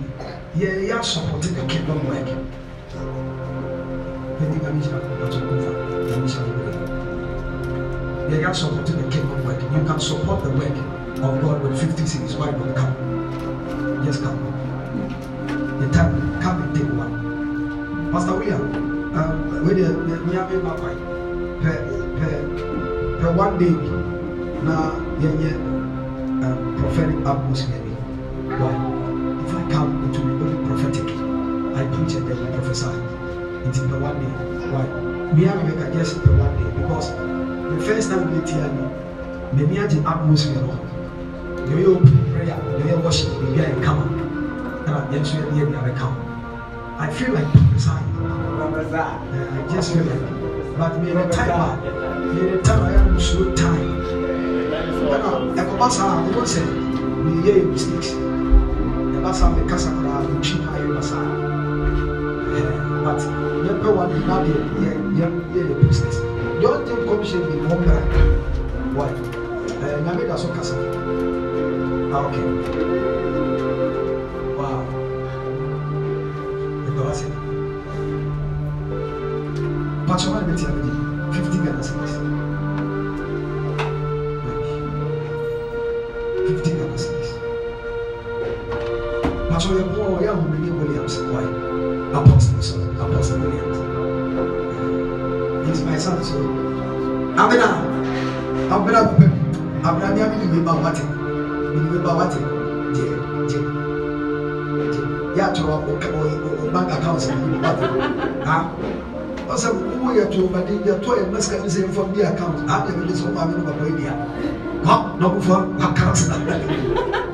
yɛ 0.56 0.68
yɛ 0.88 0.94
asɔpɔte 0.98 1.48
the 1.54 1.62
kingdom 1.66 2.00
work. 2.06 2.28
Pɛti 4.38 4.56
ka 4.62 4.68
mi 4.70 4.80
hyɛ 4.80 4.98
mpakyɛw 5.18 5.42
ko 5.48 5.54
fa 5.64 5.70
ka 6.08 6.16
mi 6.20 6.28
ko 6.30 6.40
yɛ. 6.64 6.72
Yɛ 8.30 8.36
yɛ 8.42 8.48
asɔpɔte 8.50 8.92
the 8.96 9.04
kingdom 9.10 9.40
work. 9.44 9.60
You 9.62 9.84
can 9.84 10.00
support 10.00 10.44
the 10.44 10.50
work 10.50 10.76
of 11.22 11.42
God 11.42 11.62
with 11.62 11.78
fifty 11.78 12.04
cedis. 12.04 12.36
Why 12.38 12.50
not 12.50 12.76
come? 12.76 12.94
Just 14.04 14.22
come. 14.22 14.38
The 15.80 15.88
time 15.92 16.40
come 16.40 16.62
and 16.62 16.74
take 16.74 16.90
one. 16.96 17.12
Pastor 18.12 18.36
William, 18.36 18.75
where 19.66 19.74
the 19.74 19.90
me 20.22 20.34
have 20.34 20.62
my 20.62 20.76
pai 20.78 20.94
per 21.60 21.74
per 22.18 22.34
per 23.18 23.30
one 23.34 23.58
day 23.58 23.72
bi 23.74 23.88
na 24.62 24.94
yɛnyɛ 25.18 25.50
um, 26.46 26.58
prophetic 26.78 27.18
atmosphere 27.26 27.82
bi. 27.82 27.92
Why? 28.62 28.70
If 29.42 29.54
I 29.58 29.62
come, 29.72 29.90
will 30.02 30.12
be 30.14 30.22
only 30.22 30.58
prophetic. 30.68 31.08
I 31.74 31.82
preach 31.90 32.14
and 32.14 32.28
then 32.28 32.38
we 32.38 32.46
prophesy. 32.54 32.94
Is 33.66 33.78
per 33.90 33.98
one 33.98 34.14
day. 34.22 34.30
Why? 34.70 34.86
Me 35.34 35.46
and 35.46 35.58
me 35.66 35.74
can 35.74 35.92
just 35.92 36.14
per 36.22 36.30
one 36.38 36.54
day 36.58 36.70
because 36.78 37.10
the 37.10 37.78
first 37.82 38.08
time 38.08 38.22
we 38.30 38.38
me, 38.38 38.82
me 39.52 39.62
me 39.66 39.76
agye 39.82 39.98
atmosphere 40.06 40.62
no. 40.62 40.78
Yɛ 41.66 41.74
yɛ 41.82 41.86
open 41.90 42.18
prayer, 42.30 42.58
yɛ 42.78 42.84
yɛ 42.86 43.02
worship, 43.02 43.28
yɛ 43.50 43.66
yɛ 43.66 43.82
kama. 43.82 44.04
Ɛna 44.86 45.10
yɛn 45.10 45.20
nso 45.26 45.34
yɛ 45.42 45.50
yɛ 45.58 45.66
yɛ 45.74 45.96
kama. 45.98 46.14
I 46.98 47.10
feel 47.10 47.32
like 47.32 47.50
prophesying. 47.50 48.05
Like, 48.96 49.20
but 50.78 51.02
me 51.02 51.12
the 51.12 51.28
time, 51.30 52.34
me 52.34 52.50
the 52.50 52.62
time 52.62 52.82
I 52.82 52.94
am 52.94 53.20
so 53.20 53.52
time. 53.52 53.92
Ɛna 55.12 55.52
ɛkɔba 55.60 55.88
saa 55.90 56.16
a 56.16 56.22
wɔn 56.32 56.46
sɛ 56.52 56.62
me 57.24 57.32
yɛ 57.44 57.52
yɛ 57.60 57.64
mistakes. 57.72 58.10
Ɛba 59.16 59.34
saa 59.34 59.50
me 59.52 59.68
kasa 59.68 59.90
koraa 59.90 60.24
me 60.24 60.40
twi 60.40 60.64
ha 60.64 60.78
yɛ 60.80 60.94
ba 60.96 61.02
saa. 61.02 61.28
But 63.04 63.20
yɛn 63.66 63.76
pɛ 63.82 63.88
wa 63.96 64.06
de 64.06 64.18
na 64.26 64.40
de 64.44 64.52
yɛ 64.80 64.90
yɛ 65.18 65.26
yɛ 65.52 65.60
yɛ 65.68 65.74
business. 65.86 66.16
Yɔn 66.62 66.76
de 66.86 66.92
commission 67.06 67.40
bi 67.44 67.54
wɔn 67.68 67.80
pɛ. 67.84 67.96
Why? 68.96 69.08
Ɛɛ 69.84 70.04
nyame 70.04 70.24
da 70.26 70.36
so 70.36 70.48
kasa. 70.56 70.74
Ah 72.14 72.24
okay. 72.24 73.75
Patrz, 80.26 80.36
ale 80.36 80.46
będzie 80.46 80.66
będzie 80.66 80.90
50 81.32 81.64
Ghana 81.64 81.80
cedis. 81.80 82.12
Maybe. 84.44 84.66
50 86.48 86.78
Ghana 86.78 86.96
cedis. 86.96 87.34
Patrz, 89.50 89.68
ja 89.78 89.84
było, 89.84 90.20
ja 90.20 90.34
mówię 90.34 90.58
nie 90.58 90.72
Williams. 90.72 91.18
Why? 91.18 91.46
Apostle, 92.16 92.62
sorry. 92.62 92.84
Apostle 93.00 93.38
Williams. 93.38 93.78
He's 95.66 95.84
my 95.84 96.00
son, 96.00 96.24
so. 96.24 96.34
Abena. 97.42 97.68
Abena 98.70 99.04
kupe. 99.04 99.30
Abena 99.84 100.10
ni 100.10 100.22
abi 100.22 100.36
ni 100.52 100.60
ba 100.60 100.72
wate. 100.72 101.02
Ni 101.92 101.98
ba 101.98 102.14
wate. 102.14 102.38
Je, 102.92 103.02
je. 103.52 103.58
Je. 104.92 105.00
Ya 105.36 105.48
tro 105.48 105.68
o 105.68 105.76
o 106.66 106.70
bank 106.72 106.92
account 106.92 107.28
ni 107.52 107.58
ba 107.58 107.68
wate. 107.68 107.86
Ha? 108.44 108.70
Ɔsɛ 109.56 109.68
wo 109.72 110.10
yɛ 110.12 110.24
to 110.30 110.38
ɔbade 110.44 110.72
yɛ 110.84 111.00
to 111.02 111.10
yɛ 111.16 111.32
masika 111.32 111.56
ne 111.56 111.68
sɛ 111.68 111.78
yɛmfa 111.84 112.02
bi 112.12 112.20
account 112.20 112.58
ade 112.68 112.92
ɛbɛde 112.92 113.12
sɛ 113.16 113.24
ɔma 113.32 113.42
me 113.48 113.52
no 113.56 113.62
papa 113.64 113.84
yi 113.88 114.06
a 114.06 114.14
wa 114.84 115.16
na 115.18 115.26
ɔmofa 115.28 115.56
wakara 115.80 116.14
se 116.14 116.28
na 116.28 116.36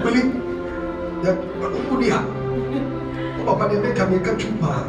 weli 0.05 0.23
yɛ 1.23 1.31
wo 1.91 1.97
di 1.99 2.11
a 2.11 2.19
wo 3.39 3.45
papa 3.45 3.65
deɛ 3.75 3.83
meka 3.83 4.05
meka 4.07 4.33
tu 4.39 4.47
paa 4.61 4.87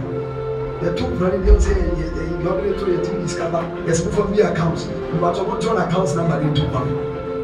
yɛto 0.83 1.03
kura 1.17 1.31
ne 1.31 1.37
deɛ 1.41 1.57
sɛ 1.57 1.71
yɛ 1.97 2.45
ɔbɛde 2.45 2.77
to 2.77 2.85
yɛ 2.85 2.97
tumi 3.03 3.27
sika 3.27 3.49
ba 3.51 3.59
yɛsɛ 3.87 4.01
mofa 4.05 4.21
bi 4.31 4.39
account 4.41 4.79
mbatɔ 5.17 5.41
motɔ 5.47 5.73
na 5.75 5.81
account 5.87 6.15
number 6.15 6.37
de 6.37 6.53
to 6.53 6.63
pa 6.69 6.81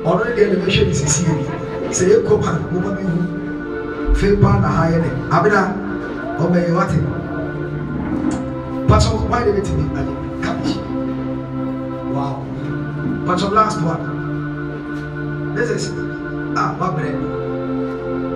ɔno 0.06 0.22
ne 0.26 0.32
deɛ 0.38 0.50
ne 0.52 0.56
bɛhwɛ 0.62 0.86
ne 0.86 0.94
sisi 0.94 1.24
yɛ 1.26 1.34
sɛ 1.90 2.04
yɛkɔ 2.14 2.42
pa 2.44 2.52
moma 2.72 2.92
bi 2.94 3.02
hu 3.10 4.14
fei 4.14 4.36
paa 4.38 4.60
na 4.62 4.68
ha 4.68 4.86
yɛ 4.86 5.02
ne 5.02 5.10
abena 5.32 5.74
ɔbɛyɛ 6.38 6.74
wate 6.78 7.19
Pastor, 8.90 9.18
why 9.30 9.44
did 9.44 9.56
it 9.56 9.66
be 9.66 9.84
cabbage? 10.42 10.76
Wow. 12.12 12.44
Pastor, 13.28 13.50
last 13.50 13.80
one. 13.84 15.54
This 15.54 15.70
is 15.70 15.92
ah, 16.58 16.76
my 16.80 16.90
bread. 16.96 17.14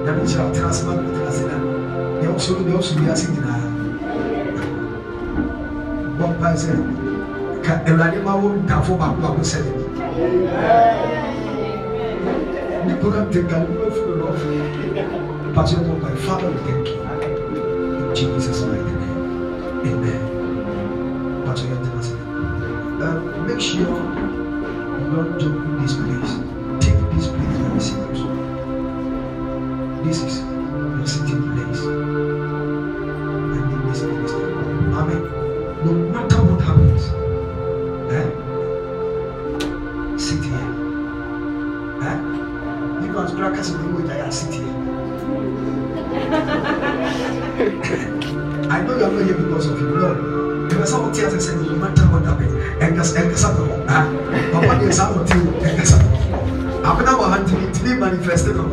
That 0.05 0.15
means 0.15 0.33
you 0.33 0.39
have 0.41 0.55
transferred 0.55 1.03
with 1.05 1.15
Rasina. 1.17 2.21
They 2.21 2.27
also 2.27 2.53
they 2.61 2.71
also 2.71 2.95
be 2.99 3.07
asking 3.07 3.37
in 3.37 3.43
one 6.21 6.37
person. 6.39 6.77
Erani 7.89 8.21
Mawu 8.21 8.67
Tafo 8.67 8.95
Baku 8.95 9.21
Baku 9.21 9.43
said 9.43 9.65
it. 9.65 9.73
The 12.87 12.95
program 13.01 13.31
take 13.33 13.49
a 13.51 13.57
little 13.57 13.89
bit 13.89 14.21
of 14.21 15.55
Pastor, 15.55 15.81
my 15.81 16.15
father 16.15 16.51
will 16.51 16.63
thank 16.63 16.87
you. 16.89 17.01
In 18.05 18.15
Jesus' 18.15 18.61
mighty 18.61 18.92
Make 23.53 23.61
sure 23.61 23.81
you 23.81 23.85
don't 25.11 25.39
joke 25.39 25.62
ntumi 58.03 58.17
ntumi 58.17 58.27
manifest 58.27 58.47
no 58.47 58.63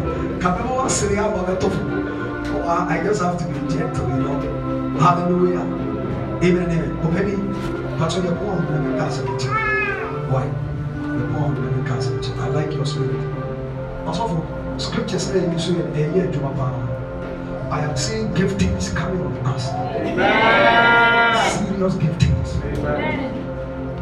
kapɛ 0.40 0.62
wɔ 0.68 0.84
asere 0.86 1.18
aba 1.18 1.40
bɛtɔ 1.46 1.70
fo 1.70 2.00
I 2.68 3.00
just 3.04 3.22
have 3.22 3.36
to 3.38 3.44
be 3.44 3.58
gentle 3.68 4.08
you 4.08 4.22
know. 4.22 4.98
Hallelujah. 5.00 5.64
Amen 6.42 6.70
amen. 6.70 6.96
Ɔpɛ 7.04 7.20
bi 7.26 7.34
patro 7.98 8.22
yɛ 8.22 8.32
pɔn 8.38 8.46
ɔmo 8.50 8.70
na 8.70 8.78
mi 8.78 8.98
ka 8.98 9.06
ase 9.06 9.20
nkyɛn 9.22 9.54
why? 10.30 10.44
Yɛ 11.16 11.24
pɔn 11.30 11.40
ɔmo 11.46 11.58
na 11.58 11.70
mi 11.76 11.82
ka 11.88 11.94
ase 11.96 12.10
nkyɛn 12.10 12.40
I 12.40 12.48
like 12.48 12.72
your 12.72 12.86
spirit. 12.86 13.22
Ɔsɔfo 14.06 14.42
scriptures 14.78 15.28
ɛyɛ 15.30 15.50
bi 15.52 15.58
so 15.58 15.72
yɛ 15.72 15.84
ɛyɛ 15.94 16.28
adwuma 16.28 16.50
paa 16.56 16.72
I 17.70 17.80
am 17.84 17.96
seeing 17.96 18.28
giftings 18.34 18.94
coming 18.94 19.22
on 19.22 19.32
us. 19.46 19.70
Serious 21.54 21.94
giftings. 21.94 22.50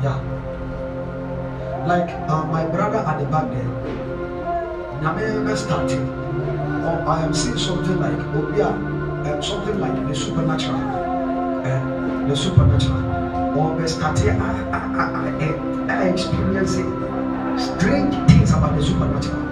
Yeah. 0.03 0.19
Like 1.87 2.11
uh, 2.29 2.45
my 2.47 2.65
brother 2.65 2.99
at 2.99 3.19
the 3.21 3.27
back 3.27 3.51
there. 3.53 4.08
Nyame 5.01 5.57
starting. 5.57 6.09
Or 6.85 7.03
I 7.07 7.23
am 7.25 7.33
seeing 7.35 7.59
something 7.59 7.99
like 8.01 8.19
Obia, 8.35 8.71
uh, 9.27 9.41
something 9.41 9.79
like 9.79 9.95
the 10.09 10.15
supernatural. 10.15 10.77
Uh, 10.77 12.27
the 12.29 12.37
supernatural. 12.37 13.59
Or 13.59 13.75
we 13.75 13.85
I, 13.85 13.87
uh, 13.87 14.75
uh, 14.75 15.09
uh, 15.09 15.93
uh, 15.93 16.05
experiencing 16.13 16.91
strange 17.59 18.15
things 18.31 18.51
about 18.51 18.77
the 18.77 18.83
supernatural. 18.85 19.49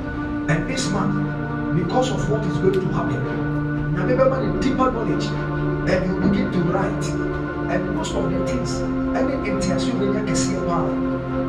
And 0.50 0.68
this 0.68 0.90
man, 0.90 1.74
because 1.76 2.10
of 2.10 2.30
what 2.30 2.44
is 2.46 2.56
going 2.58 2.74
to 2.74 2.88
happen, 2.94 3.46
Nyame 3.96 4.14
bɛma 4.18 4.38
ne 4.44 4.60
deeper 4.60 4.90
knowledge 4.92 5.24
and 5.88 6.04
you 6.06 6.20
begin 6.28 6.52
to 6.52 6.58
write 6.70 7.04
and 7.72 7.96
most 7.96 8.14
of 8.14 8.30
the 8.30 8.38
things 8.46 8.82
ɛne 9.16 9.40
nteaso 9.40 9.90
bɛnya 9.98 10.20
kɛseɛ 10.28 10.66
paa 10.66 10.82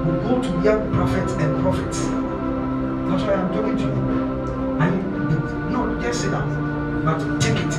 will 0.06 0.20
go 0.24 0.42
to 0.42 0.50
young 0.64 0.82
prophets 0.94 1.34
and 1.34 1.52
prophets 1.62 2.27
that's 3.10 3.24
why 3.24 3.34
i'm 3.34 3.50
talking 3.54 3.78
to 3.78 3.84
you. 3.84 4.28
And 4.80 4.94
you 5.32 5.40
no 5.72 6.00
just 6.02 6.22
sit 6.22 6.32
down 6.32 7.04
but 7.06 7.20
take 7.42 7.58
it. 7.58 7.74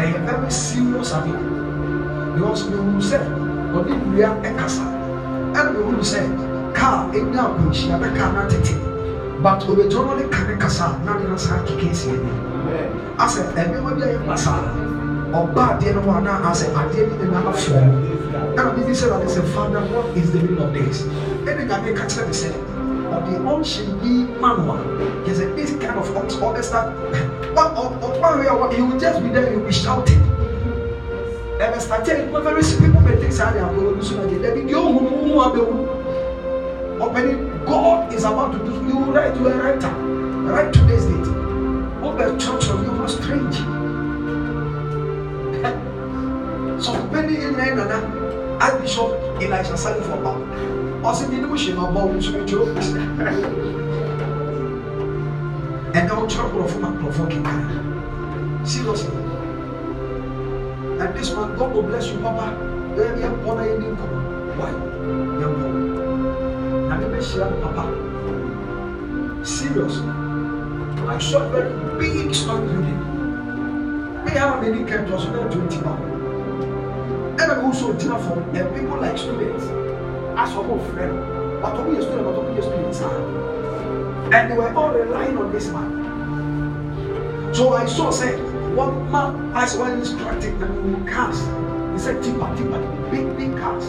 Ɛyɛ 0.00 0.24
very 0.26 0.50
serious 0.50 1.12
abi 1.12 1.30
because 2.34 2.64
mehu 2.70 2.98
sɛ 2.98 3.18
ɔde 3.74 3.92
nnua 3.94 4.30
ɛkasa 4.42 4.84
ɛna 5.54 5.70
mehu 5.74 6.02
sɛ 6.02 6.20
car 6.74 7.06
ɛnya 7.12 7.40
akwanhyia 7.46 7.96
bɛka 8.02 8.24
na 8.34 8.42
tete 8.48 8.74
but 9.42 9.60
obɛgyina 9.68 10.06
no 10.06 10.14
ne 10.16 10.24
ka 10.28 10.42
ne 10.48 10.54
kasa 10.56 10.98
na 11.04 11.18
ne 11.18 11.28
na 11.28 11.36
saa 11.36 11.62
keka 11.66 11.90
asi 11.90 12.10
ani 12.10 12.32
asɛ 13.18 13.40
ɛnneɛma 13.54 13.94
bi 13.96 14.02
ayɛ 14.02 14.18
basaa 14.26 14.64
ɔba 15.32 15.62
adeɛ 15.78 15.94
no 15.94 16.00
hɔ 16.02 16.12
anaa 16.18 16.50
asɛ 16.50 16.66
adeɛ 16.74 17.10
bi 17.10 17.14
de 17.22 17.26
nana 17.30 17.52
fɔm 17.52 17.88
ɛna 18.56 18.70
bibi 18.74 18.92
sɛ 18.92 19.06
ɔde 19.14 19.28
sɛ 19.30 19.42
father 19.54 19.80
what 19.94 20.06
is 20.16 20.32
the 20.32 20.38
meaning 20.38 20.58
of 20.58 20.72
this? 20.74 21.04
Ɛna 21.46 21.62
nyame 21.68 21.94
ka 21.94 22.04
kyerɛ 22.10 22.26
me 22.26 22.34
sɛ 22.34 22.48
ɔde 23.12 23.32
ɔnhyɛ 23.44 23.82
bi 24.00 24.12
manual. 24.40 24.78
No 25.26 25.32
a 25.32 25.46
this 25.56 25.70
kind 25.82 25.98
of 25.98 26.08
ɔt 26.14 26.30
ɔbɛ 26.40 26.62
start 26.62 26.88
ɔtɔn 27.54 28.22
awɛ 28.22 28.70
a 28.70 28.74
he 28.74 28.82
will 28.82 28.98
just 28.98 29.22
be 29.22 29.28
there 29.28 29.46
he 29.50 29.56
will 29.56 29.66
be 29.66 29.72
shouting. 29.72 30.20
Ɛbɛ 31.58 31.80
start 31.80 32.04
yɛ 32.06 32.26
nipa 32.26 32.40
very 32.40 32.62
sick 32.62 32.78
people 32.80 33.00
may 33.00 33.16
think 33.16 33.32
akɔrɔ 33.32 33.96
bi 33.96 34.02
so 34.04 34.14
na 34.16 34.26
de 34.26 34.36
ɛbi 34.36 34.68
deɛ 34.68 34.74
ohun 34.74 35.04
mu 35.04 35.26
mu 35.26 35.40
abɛwu 35.40 35.86
ɔpɛni 37.00 37.50
God 37.66 38.12
is 38.12 38.24
about 38.24 38.52
to 38.52 38.58
do 38.58 38.72
you 38.86 38.98
write 39.12 39.34
you 39.36 39.48
a 39.48 39.54
writer 39.56 39.90
write 40.46 40.72
today's 40.72 41.04
date. 41.06 41.28
Opendy, 42.02 42.38
church 42.38 42.68
of 42.68 42.82
you 42.84 42.92
are 43.02 43.08
strange. 43.08 43.56
So, 46.84 46.92
sɔfopɛni 46.92 47.36
ɛnna 47.38 47.74
nana 47.76 47.98
archbishop 48.60 49.10
elisha 49.40 49.76
salifo 49.76 50.16
ba 50.24 50.32
ɔsi 51.04 51.24
bi 51.28 51.36
ni 51.36 51.46
mo 51.46 51.54
hyɛ 51.54 51.74
ma 51.76 51.84
bɔ 51.92 51.98
ɔmo 52.00 52.14
nso 52.16 52.30
ɔmo 52.32 52.44
ɛnna 55.94 56.12
ɔkyerɛ 56.20 56.44
nkorɔfo 56.48 56.76
ma 56.80 56.88
nkorɔfo 56.88 57.22
seriously. 58.64 59.12
And 61.00 61.14
this 61.14 61.34
man 61.36 61.54
god 61.58 61.72
will 61.74 61.82
bless 61.82 62.08
you 62.08 62.18
papa. 62.20 62.56
Ɛyɛ 62.96 63.20
yɛ 63.20 63.28
bɔ 63.44 63.50
na 63.56 63.62
yɛ 63.68 63.74
ni 63.78 63.86
nkɔmɔ 63.92 64.18
why? 64.58 64.72
Yɛ 65.40 65.46
bɔ 65.54 65.64
na 66.88 66.94
ne 66.96 67.06
bɛ 67.12 67.18
hyia 67.20 67.46
papa. 67.62 67.84
Seriously 69.44 70.08
i 71.06 71.18
saw 71.18 71.42
a 71.42 71.48
very 71.50 71.72
big 71.98 72.34
story 72.34 72.66
building. 72.66 73.00
Me 74.24 74.30
how 74.32 74.58
many 74.58 74.84
can 74.84 75.06
just 75.06 75.28
about 75.28 75.52
twenty 75.52 75.76
one 75.84 76.00
ɛna 77.36 77.60
mi 77.60 77.68
nso 77.68 77.92
gyina 77.98 78.16
fam 78.18 78.38
and 78.56 78.74
people 78.74 78.98
like 79.00 79.18
students 79.18 79.83
as 80.36 80.50
ɔmo 80.50 80.76
frɛ 80.90 81.04
no 81.08 81.16
but 81.62 81.74
ɔmo 81.74 81.90
yɛ 81.96 82.02
student 82.02 82.24
but 82.26 82.36
ɔmo 82.40 82.50
yɛ 82.56 82.62
student 82.62 82.94
saa 82.94 83.18
and 84.32 84.50
they 84.50 84.56
were 84.56 84.72
all 84.74 84.90
relying 84.90 85.36
on 85.38 85.52
this 85.52 85.68
man. 85.70 85.90
So 87.52 87.74
i 87.74 87.86
saw 87.86 88.10
say 88.10 88.36
one 88.74 89.10
man 89.12 89.52
as 89.54 89.76
one 89.76 89.92
instructed 89.98 90.58
them 90.58 91.06
cars 91.06 91.38
he 91.92 91.98
said 91.98 92.22
tipa 92.22 92.50
tipa 92.56 92.78
big 93.10 93.36
big 93.36 93.56
cars 93.56 93.84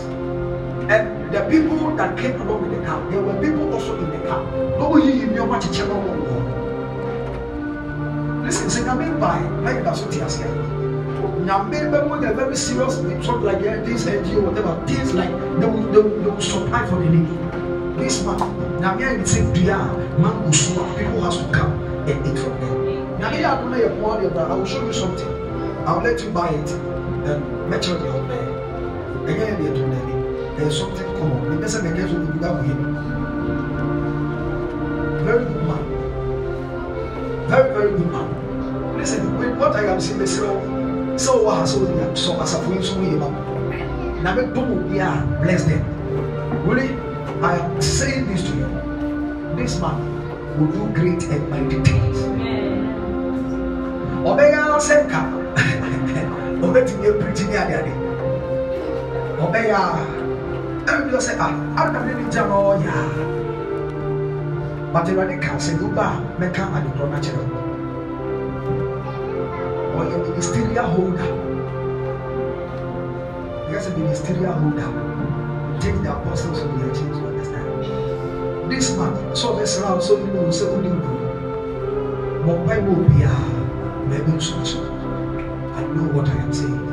and 0.93 1.33
the 1.33 1.41
people 1.49 1.95
that 1.95 2.17
came 2.17 2.39
along 2.41 2.61
with 2.69 2.79
the 2.79 2.85
car 2.85 2.99
there 3.09 3.21
were 3.21 3.39
people 3.41 3.73
also 3.73 3.97
in 3.97 4.09
the 4.11 4.27
car. 4.27 4.43
Akyekyere 5.55 5.87
náà 5.87 5.97
wọ̀ 6.05 6.15
wọ̀ 6.29 6.41
listen 8.45 8.69
say 8.69 8.83
nyame 8.83 9.07
by 9.19 9.39
like 9.65 9.83
that 9.85 9.95
so 9.95 10.05
ti 10.11 10.19
ase 10.21 10.43
nyame 11.45 11.77
bẹ 11.91 11.99
mo 12.09 12.15
dey 12.17 12.33
very 12.33 12.55
serious 12.57 12.95
something 12.97 13.45
like 13.45 13.61
yeah, 13.61 13.77
this 13.85 14.05
ngo 14.05 14.41
whatever 14.49 14.73
things 14.87 15.13
like 15.13 15.29
they 15.61 15.67
will 15.69 15.85
they 15.93 16.01
will 16.01 16.17
they 16.23 16.31
will 16.33 16.41
supply 16.41 16.81
for 16.89 16.97
the 16.97 17.09
need 17.13 17.29
this 18.01 18.25
man 18.25 18.39
nyame 18.81 19.05
ayi 19.05 19.25
say 19.33 19.45
dua 19.53 19.77
mango 20.17 20.51
so 20.51 20.81
people 20.97 21.21
has 21.21 21.37
to 21.37 21.45
come 21.53 21.71
and 22.09 22.17
eat 22.25 22.37
from 22.41 22.53
there 22.61 22.77
nyame 23.21 23.37
yɛ 23.43 23.47
adum 23.53 23.69
na 23.69 23.77
yɛ 23.77 23.89
pɔn 24.01 24.09
adeɛ 24.17 24.33
bra 24.33 24.43
i 24.49 24.55
will 24.57 24.65
show 24.65 24.81
you 24.85 24.93
something. 24.93 25.31
I 25.85 25.93
will 25.93 26.01
let 26.01 26.19
you 26.23 26.29
buy 26.33 26.49
it 26.49 26.71
and 27.29 27.41
mɛkyerɛ 27.69 27.97
deɛ 28.01 28.09
ɔbɛ 28.17 28.37
yɛ 29.37 29.53
deɛ 29.59 29.69
to 29.77 29.83
na 29.85 29.99
bi 30.05 30.13
there 30.57 30.67
is 30.67 30.77
something 30.81 31.09
common. 31.17 31.41
Ne 31.49 31.55
bɛ 31.61 31.67
sɛ 31.69 31.77
mɛ 31.85 31.89
kɛ 31.93 32.03
so 32.09 32.17
ne 32.17 32.25
bi 32.41 32.73
very 35.25 35.45
good 35.45 35.63
man. 35.69 35.83
Very 37.49 37.69
very 37.73 37.91
good 37.97 38.11
man. 38.11 38.27
Listen 38.97 39.21
what 39.59 39.75
i 39.75 39.85
am 39.85 40.01
saying 40.01 40.19
wo 40.41 40.84
sɛ 41.17 41.31
wowɔ 41.31 41.51
ha 41.59 41.63
sɛ 41.65 41.75
wode 41.79 42.15
sɔ 42.15 42.31
asafo 42.43 42.71
yi 42.71 42.79
nso 42.79 42.93
woyɛ 42.99 43.17
ma 43.19 43.27
na 44.23 44.41
dom 44.53 44.71
obi 44.71 44.99
a 44.99 45.09
bless 45.41 45.63
them. 45.63 45.81
Really 46.65 46.89
i 47.43 47.55
am 47.57 47.81
saying 47.81 48.25
this 48.27 48.41
to 48.43 48.53
you. 48.57 48.69
This 49.55 49.79
man 49.79 49.95
will 50.57 50.71
do 50.75 50.83
great 50.97 51.23
and 51.29 51.49
mighty 51.49 51.77
things. 51.83 52.17
Ɔbɛyɛ 54.25 54.57
ara 54.65 54.79
sɛ 54.79 54.95
nka 55.05 55.21
ɔbɛtumi 56.65 57.05
apirikyi 57.09 57.45
ne 57.49 57.55
adeade 57.63 57.93
ɔbɛyɛ 59.43 59.75
a 59.75 60.91
ɛbi 60.91 61.17
sɛ 61.25 61.33
a 61.39 61.47
adam 61.81 62.07
ne 62.07 62.13
ne 62.13 62.23
gya 62.31 62.43
na 62.47 62.55
ɔyɛ 62.55 62.89
a 62.89 63.03
but 64.93 65.07
awurade 65.09 65.35
ka 65.41 65.51
sɛ 65.57 65.77
duba 65.79 66.01
a 66.01 66.19
mɛka 66.39 66.63
adekorɔ 66.75 67.09
no 67.09 67.15
akyerɛ 67.17 67.41
wo 67.49 67.64
ministerial 70.35 70.87
holder. 70.91 71.27
Yɛ 73.71 73.77
sɛ 73.79 73.89
ministerial 73.95 74.53
holder. 74.59 74.89
Take 75.79 75.97
the 76.03 76.11
apostles 76.11 76.59
of 76.59 76.67
the 76.75 76.91
church 76.91 76.99
to 77.15 77.23
understand. 77.23 77.67
This 78.69 78.91
man 78.97 79.13
sɛ 79.31 79.45
ɔbɛsra 79.51 79.95
wo 79.95 80.01
sɛ 80.07 80.13
ɔne 80.19 80.39
wo 80.43 80.51
sɛ 80.51 80.65
wodi 80.71 80.89
nkuro 80.91 81.23
mɔmpae 82.45 82.79
wɔ 82.85 82.91
obiaa 82.99 83.39
baabi 84.09 84.31
nsonso 84.35 84.77
I 85.79 85.81
know 85.93 86.07
what 86.15 86.27
I 86.27 86.35
am 86.43 86.51
saying 86.51 86.84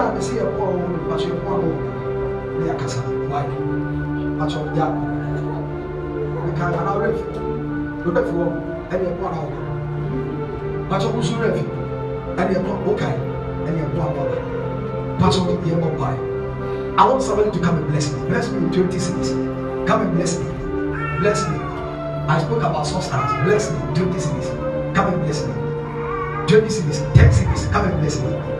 kɔ 0.00 1.52
ɔwɔ 1.54 1.68
ne 2.58 2.66
yɛ 2.68 2.74
kasa. 2.80 3.00
Why? 3.30 3.44
Atwa 4.42 4.60
ɔdi 4.66 4.80
a. 4.80 4.86
Nka 6.48 6.64
ana 6.80 6.92
refi. 7.00 7.24
Refi 8.14 8.32
wɔ 8.38 8.46
ɛna 8.92 9.08
ɛkɔ 9.10 9.24
ana 9.28 9.40
ɔkɔ 9.44 9.60
pàtó 10.90 11.08
kó 11.14 11.20
sórí 11.28 11.46
ẹ̀fì 11.50 11.62
ẹni 12.40 12.52
ẹ̀kọ́ 12.58 12.74
ọ̀kàì 12.90 13.14
ẹni 13.68 13.80
ẹ̀kọ́ 13.84 14.02
àbọ̀là 14.06 14.36
pàtó 15.20 15.40
yẹ 15.68 15.74
kọ́ 15.84 15.92
báyìí 16.00 16.22
I 16.98 17.02
want 17.08 17.22
somebody 17.22 17.50
to 17.50 17.60
come 17.64 17.76
and 17.78 17.88
bless 17.88 18.12
me. 18.12 18.18
Bless 18.28 18.50
me 18.52 18.58
in 18.58 18.70
twenty 18.72 18.98
cedis 18.98 19.30
come 19.86 20.00
and 20.02 20.12
bless 20.16 20.32
me. 20.38 20.44
Bless 21.20 21.40
me. 21.48 21.56
I 22.28 22.38
spoke 22.42 22.62
about 22.68 22.86
substance 22.86 23.32
bless 23.44 23.70
me 23.72 23.78
in 23.86 23.94
twenty 23.96 24.18
cedis 24.24 24.48
come 24.94 25.06
and 25.12 25.22
bless 25.24 25.40
me. 25.46 25.54
Twenty 26.48 26.70
cedis 26.76 26.98
ten 27.14 27.30
cedis 27.36 27.62
come 27.72 27.84
and 27.88 27.96
bless 28.00 28.16
me 28.22 28.59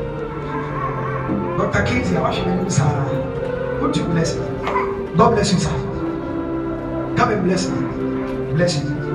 Dr. 1.61 1.83
Katie 1.85 2.17
awáṣẹ 2.19 2.43
mi 2.47 2.53
ní 2.65 2.71
sáà 2.79 2.89
would 3.81 3.95
you 3.97 4.05
bless 4.13 4.31
me 4.37 4.45
God 5.19 5.31
bless 5.35 5.53
you 5.53 5.59
sir 5.65 5.75
come 7.17 7.31
and 7.35 7.43
bless 7.45 7.63
me 7.69 7.79
bless 8.55 8.73
you. 8.77 9.10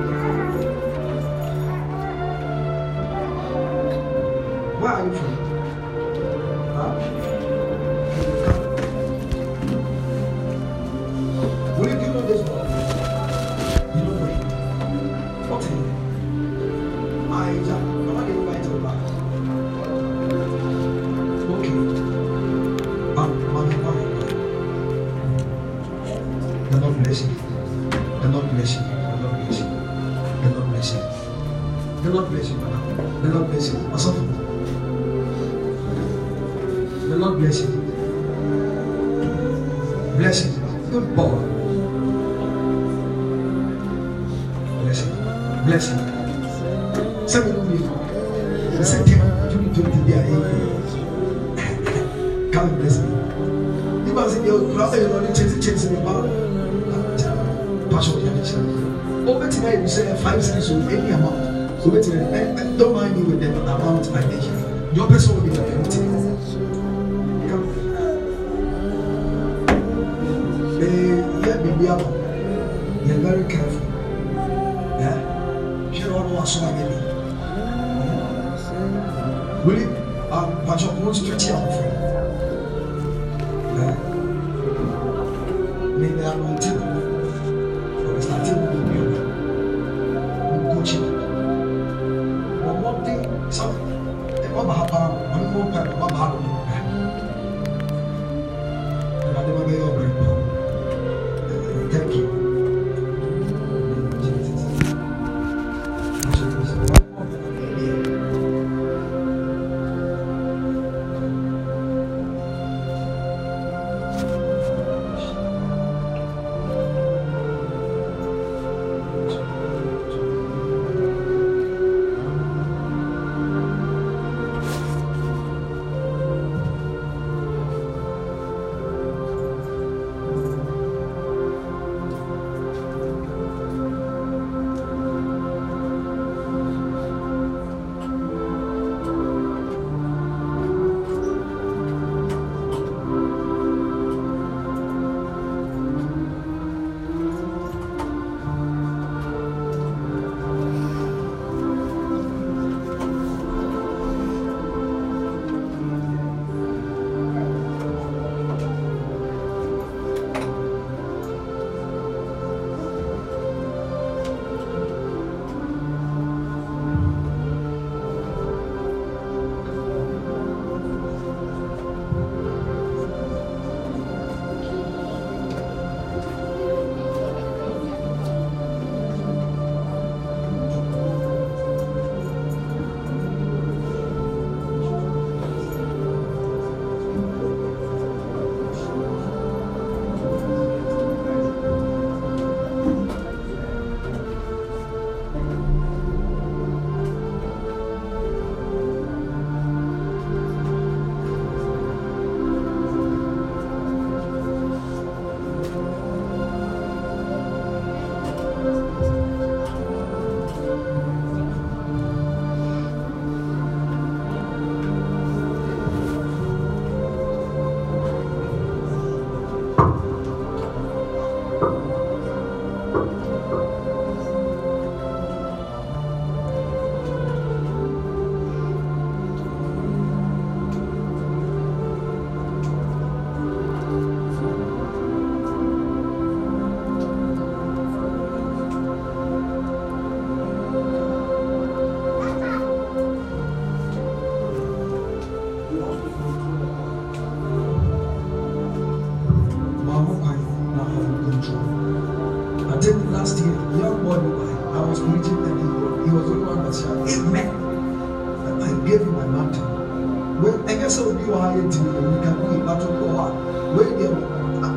When 260.86 260.92
I 260.94 260.94
guess 260.94 261.02
I 261.02 261.06
would 261.08 261.18
be 261.18 261.24
why 261.26 261.50
I 261.50 261.54
did 261.56 261.64
we 261.66 262.22
can 262.22 262.34
do 262.38 262.46
it, 262.54 262.62
but 262.64 262.78
to 262.78 262.86
go 262.86 263.18
on. 263.18 263.32
When 263.74 263.98
you 263.98 264.06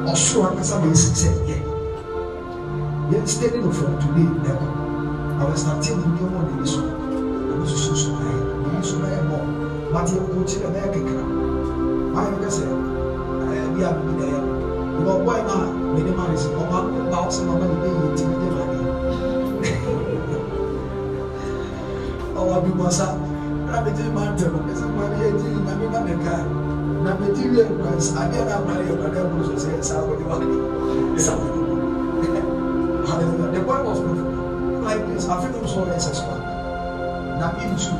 are 0.10 0.16
sure, 0.18 0.50
I 0.58 0.62
said, 0.64 0.82
yeah. 1.46 1.62
Yet 3.14 3.30
steady 3.30 3.62
from 3.62 3.94
today, 4.02 4.26
ever. 4.50 4.70
I 5.38 5.46
was 5.46 5.62
starting 5.62 6.02
in 6.02 6.18
your 6.18 6.32
money, 6.34 6.66
so 6.66 6.82
I 6.82 7.54
was 7.62 7.70
so 7.78 7.94
so 7.94 8.16
high. 8.18 8.42
You 8.74 8.82
so 8.82 8.98
high 9.06 9.22
more. 9.22 9.46
But 9.94 10.10
you 10.10 10.18
go 10.34 10.42
to 10.42 10.58
the 10.58 10.70
back. 10.74 10.98
I 10.98 12.42
guess, 12.42 12.58
I 12.58 12.66
be 13.78 13.86
a 13.86 13.94
bit 13.94 14.18
there. 14.18 14.42
Ìwọ 15.00 15.14
bọ́ 15.26 15.34
ẹ̀ 15.38 15.44
máa 15.48 15.66
mẹ́ni 15.94 16.12
máa 16.18 16.28
rìn 16.30 16.40
sí 16.44 16.50
ọba 16.62 16.78
ọba 17.06 17.18
ọ̀sán 17.28 17.44
máa 17.48 17.58
bẹ́ẹ̀ 17.62 17.78
bẹ́ẹ̀ 17.82 17.94
yìí 18.02 18.10
tí 18.18 18.24
mi 18.30 18.36
dé 18.42 18.48
máa 23.90 24.06
ní. 24.06 24.06
Ọwọ́ 24.06 24.06
bí 24.06 24.06
wọ́n 24.06 24.06
sá, 24.06 24.06
rábìtì 24.06 24.06
máa 24.16 24.30
ń 24.30 24.38
tẹ̀wọ̀ 24.40 24.62
ẹ̀sẹ̀ 24.72 24.90
máa 24.98 25.10
ní 25.12 25.18
ẹ̀jì 25.28 25.48
ìyàmí 25.58 25.86
náà 25.94 26.02
nìka. 26.08 26.36
Nàbẹ̀tì 27.06 27.42
ilé 27.48 27.64
ẹ̀kọ́ 27.72 27.90
ẹ̀sẹ̀ 27.98 28.18
adé 28.24 28.40
náà 28.50 28.60
máa 28.68 28.78
yẹ 28.86 28.94
ọ̀dọ́ 29.06 29.22
ẹ̀kọ́ 29.22 29.44
sọ̀sẹ̀ 29.48 29.72
ẹ̀sẹ̀ 29.80 29.98
àwọ̀dé 30.02 30.24
wà 30.30 30.36
ní 30.42 30.48
ìsàwọ̀. 31.20 31.50
Hallelujah. 33.10 33.52
The 33.54 33.60
boy 33.66 33.82
was 33.84 34.00
good. 34.06 34.20
Like 34.86 35.02
this, 35.08 35.28
I 35.28 35.36
feel 35.42 35.68
so 35.68 35.82
SS 35.90 36.20
one. 36.30 36.44
Now 37.40 37.58
in 37.58 37.74
two 37.76 37.96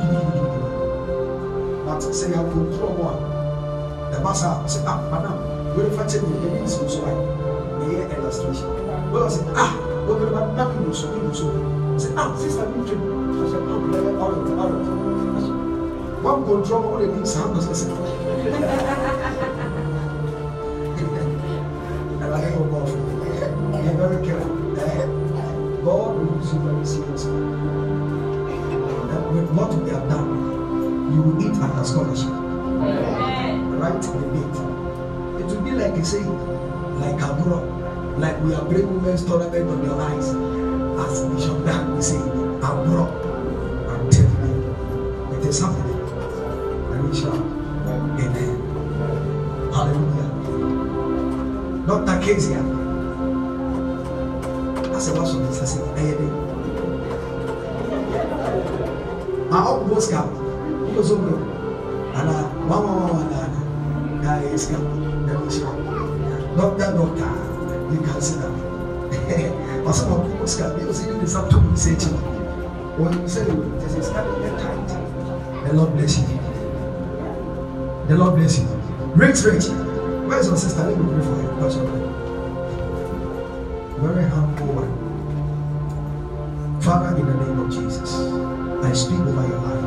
But 1.84 2.00
say 2.14 2.32
I 2.32 2.40
will 2.40 2.70
throw 2.76 2.94
one. 2.94 3.20
The 4.12 4.20
master 4.22 4.54
say, 4.68 4.84
ah, 4.86 5.02
madam, 5.10 5.34
where 5.74 5.88
the 5.88 5.96
fat 5.96 6.12
me, 6.22 6.30
the 6.38 6.48
means 6.54 6.74
so 6.76 7.02
I 7.02 7.14
may 7.80 8.06
illustration. 8.14 8.70
Well, 9.10 9.24
I 9.24 9.28
said, 9.30 9.46
ah, 9.56 9.72
what 10.06 10.20
the 10.20 10.30
man 10.30 10.54
nothing 10.54 10.88
was 10.88 11.00
so 11.00 11.08
good 11.10 11.34
so. 11.34 11.46
I 11.50 11.98
said, 11.98 12.14
ah, 12.16 12.36
sister, 12.36 12.62
you 12.76 12.84
can. 12.86 13.00
I 13.34 13.50
said, 13.50 13.62
oh, 13.66 13.78
let 13.90 14.06
it 14.06 14.20
out 14.20 14.30
of 14.30 14.46
the 14.46 14.52
out 14.60 14.70
of 14.70 15.49
One 16.30 16.44
control 16.44 16.84
all 16.84 16.98
the 16.98 17.08
things 17.12 17.34
happen. 17.34 17.58
I 17.58 17.72
said, 17.72 17.90
and 22.22 22.32
I 22.32 22.50
go 22.54 22.62
off. 22.78 22.92
Be 23.74 23.90
very 23.98 24.24
careful. 24.24 24.54
God 25.82 26.10
will 26.14 26.30
use 26.38 26.52
you 26.54 26.60
very 26.60 26.86
seriously. 26.86 27.34
With 29.34 29.50
what 29.58 29.74
we 29.74 29.90
have 29.90 30.06
done, 30.08 30.30
you 31.12 31.20
will 31.20 31.42
eat 31.42 31.60
under 31.60 31.82
scholarship. 31.82 32.30
Right? 33.82 34.04
in 34.04 34.14
The 34.14 34.26
date. 34.38 34.58
It 35.40 35.46
will 35.50 35.62
be 35.62 35.72
like 35.72 35.96
you 35.96 36.04
say, 36.04 36.22
like 36.22 37.20
a 37.20 37.34
bro, 37.42 37.58
like 38.18 38.40
we 38.44 38.54
are 38.54 38.64
bringing 38.66 39.02
women's 39.02 39.24
tournament 39.24 39.68
on 39.68 39.84
your 39.84 40.00
eyes. 40.00 40.28
As 41.10 41.24
Bishop 41.24 41.64
Dan 41.64 41.96
we 41.96 42.02
say, 42.02 42.18
a 42.18 43.19
ma 60.00 60.06
ɔbɔ 60.06 60.06
sika 60.06 60.20
wobɛ 60.86 61.02
so 61.04 61.16
bro 61.16 61.36
ana 62.14 62.32
wawawawa 62.68 63.22
naana 63.30 63.60
na 64.22 64.30
ɛyɛ 64.40 64.58
sika 64.58 64.78
na 65.26 65.32
mehyira 65.34 65.70
dɔkta 66.56 66.86
dɔkta 66.96 67.26
you 67.92 68.00
can 68.00 68.20
sit 68.20 68.40
down 68.40 68.56
ɔsɛ 69.84 70.02
ma 70.08 70.14
ɔbɔ 70.16 70.46
sika 70.46 70.64
bi 70.74 70.80
ɔsɛ 70.88 71.02
yɛ 71.08 71.14
ne 71.16 71.24
nsa 71.24 71.40
to 71.50 71.56
ne 71.60 71.68
nsa 71.72 71.90
akyi 71.90 72.10
wɔn 72.98 73.14
sɛ 73.28 73.40
de 73.44 73.52
wɔn 73.52 73.70
sɛ 73.80 74.02
sika 74.02 74.20
de 74.24 74.30
yɛ 74.44 74.50
tight 74.60 74.88
the 75.66 75.72
lord 75.76 75.92
bless 75.94 76.18
you. 76.18 76.24
The 78.08 78.16
lord 78.16 78.34
bless 78.36 78.58
you. 78.58 78.66
Rich 79.14 79.44
rich 79.44 79.66
where 80.26 80.40
is 80.40 80.46
your 80.46 80.56
sister 80.56 80.82
let 80.82 80.98
me 80.98 81.04
pray 81.12 81.22
for 81.22 81.34
her 81.36 81.48
what's 81.60 81.76
your 81.76 81.86
very 84.00 84.24
humble 84.30 84.66
one. 84.80 84.92
Father, 86.80 87.14
in 87.18 87.26
the 87.26 87.34
name 87.34 87.58
of 87.60 87.70
Jesus, 87.70 88.14
I 88.82 88.92
speak 88.94 89.20
over 89.20 89.46
your 89.46 89.58
life. 89.58 89.79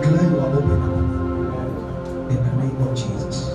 Declare 0.00 0.30
you 0.30 0.40
are 0.40 0.46
ah. 0.46 0.56
open 0.56 0.80
up. 0.80 0.88
In 2.30 2.38
the 2.42 2.52
name 2.56 2.80
of 2.80 2.96
Jesus. 2.96 3.50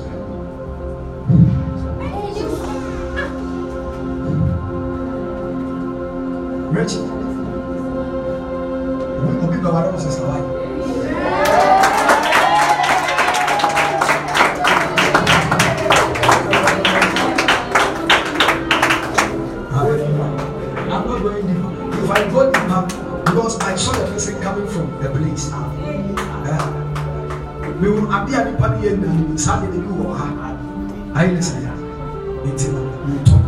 Richie, 6.71 7.14
I 31.17 31.27
listen. 31.27 31.63
It's 32.43 32.65
in 32.65 32.75
you 32.75 33.23
talk. 33.23 33.41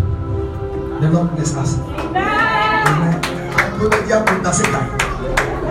The 1.01 1.09
Lord 1.11 1.35
bless 1.35 1.53
us. 1.57 1.77
Amen. 1.77 3.19
We 3.73 3.79
will 3.79 3.91
be 3.91 3.97
able 4.07 4.41
to 4.41 4.53
say 4.53 4.71
that. 4.71 4.87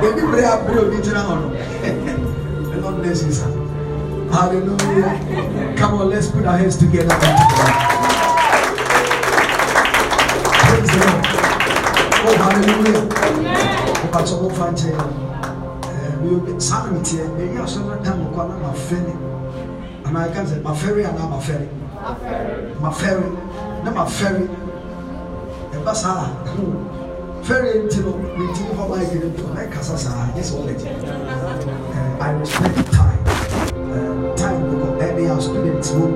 Baby, 0.03 0.21
pray 0.29 0.45
up, 0.45 0.67
pray 0.67 0.77
original. 0.77 1.49
The 2.71 2.83
Lord 2.83 2.97
bless 3.01 3.25
you, 3.25 3.33
sir. 3.33 3.49
Hallelujah. 4.31 5.75
Come 5.79 5.95
on, 5.95 6.11
let's 6.11 6.29
put 6.31 6.45
our 6.45 6.59
hands 6.59 6.77
together. 6.77 7.17
Praise 10.69 10.91
the 10.93 10.99
Lord. 11.01 11.25
Oh, 12.29 12.37
hallelujah. 12.45 13.09
Mpatsɔ 14.05 14.37
mo 14.43 14.49
fa 14.51 14.69
nkyɛn 14.69 15.01
ɛɛ 15.97 16.45
mi 16.45 16.61
saa 16.61 16.85
mi 16.93 17.01
tiɛ 17.01 17.25
eyi 17.41 17.57
asɔ 17.57 17.81
na 17.89 17.97
da 18.05 18.15
mo 18.15 18.29
kɔ 18.37 18.49
na 18.49 18.55
ma 18.61 18.71
fɛ 18.77 18.97
ni 19.01 19.15
ana 20.05 20.21
aka 20.29 20.45
sɛ 20.45 20.63
ma 20.63 20.73
fɛri 20.73 21.05
ana 21.09 21.27
ma 21.27 21.41
fɛri 21.41 21.76
ma 22.81 22.91
fɛri 22.91 23.29
na 23.85 23.91
ma 23.91 24.05
fɛri 24.05 24.49
ɛba 25.75 25.95
saa 25.95 26.29
fɛri 27.43 27.85
nti 27.87 27.99
no 28.05 28.13
ne 28.37 28.45
ti 28.55 28.63
hɔ 28.77 28.89
ma 28.89 28.97
yɛ 28.97 29.17
ne 29.23 29.29
na 29.55 29.61
ɛkasa 29.65 29.97
saa 29.97 30.29
yɛ 30.37 30.43
sɛ 30.43 30.55
ɔlɛ 30.61 30.75
ti 30.81 30.89
I 32.19 32.31
respect 32.33 32.93
time. 32.93 33.21
Ɛɛ 33.93 34.37
time 34.37 34.61
because 34.71 35.03
ɛni 35.05 35.25
a 35.31 35.41
student 35.41 35.87
wo 35.97 36.07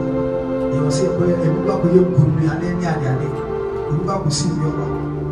yɛ 0.73 0.79
wɔ 0.85 0.91
sɛ 0.97 1.03
ɛkɔ 1.09 1.23
yɛ 1.31 1.37
ɛbi 1.45 1.61
ba 1.67 1.75
kɔ 1.81 1.87
yɛ 1.95 2.01
nkuru 2.05 2.33
ade 2.53 2.69
ne 2.81 2.87
ade 2.93 3.07
ade 3.13 3.27
ɛbi 3.91 4.07
ba 4.07 4.15
kɔ 4.23 4.31
si 4.33 4.47
nneɛma 4.49 4.87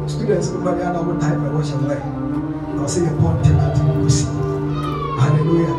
students 0.09 0.50
no 0.52 0.59
bari 0.64 0.82
ana 0.82 1.02
mo 1.02 1.12
time 1.20 1.40
ɛwɔ 1.44 1.60
hyɛ 1.66 1.76
wɔ 1.82 1.92
yɛ 1.92 2.09
na 2.74 2.80
ɔsɛ 2.84 2.98
yɛ 3.06 3.10
pɔn 3.20 3.32
ntɛm 3.42 3.59
ati 3.66 3.80
mo 3.82 3.92
kɔ 4.02 4.10
si 4.10 4.26
hallelujah 5.20 5.76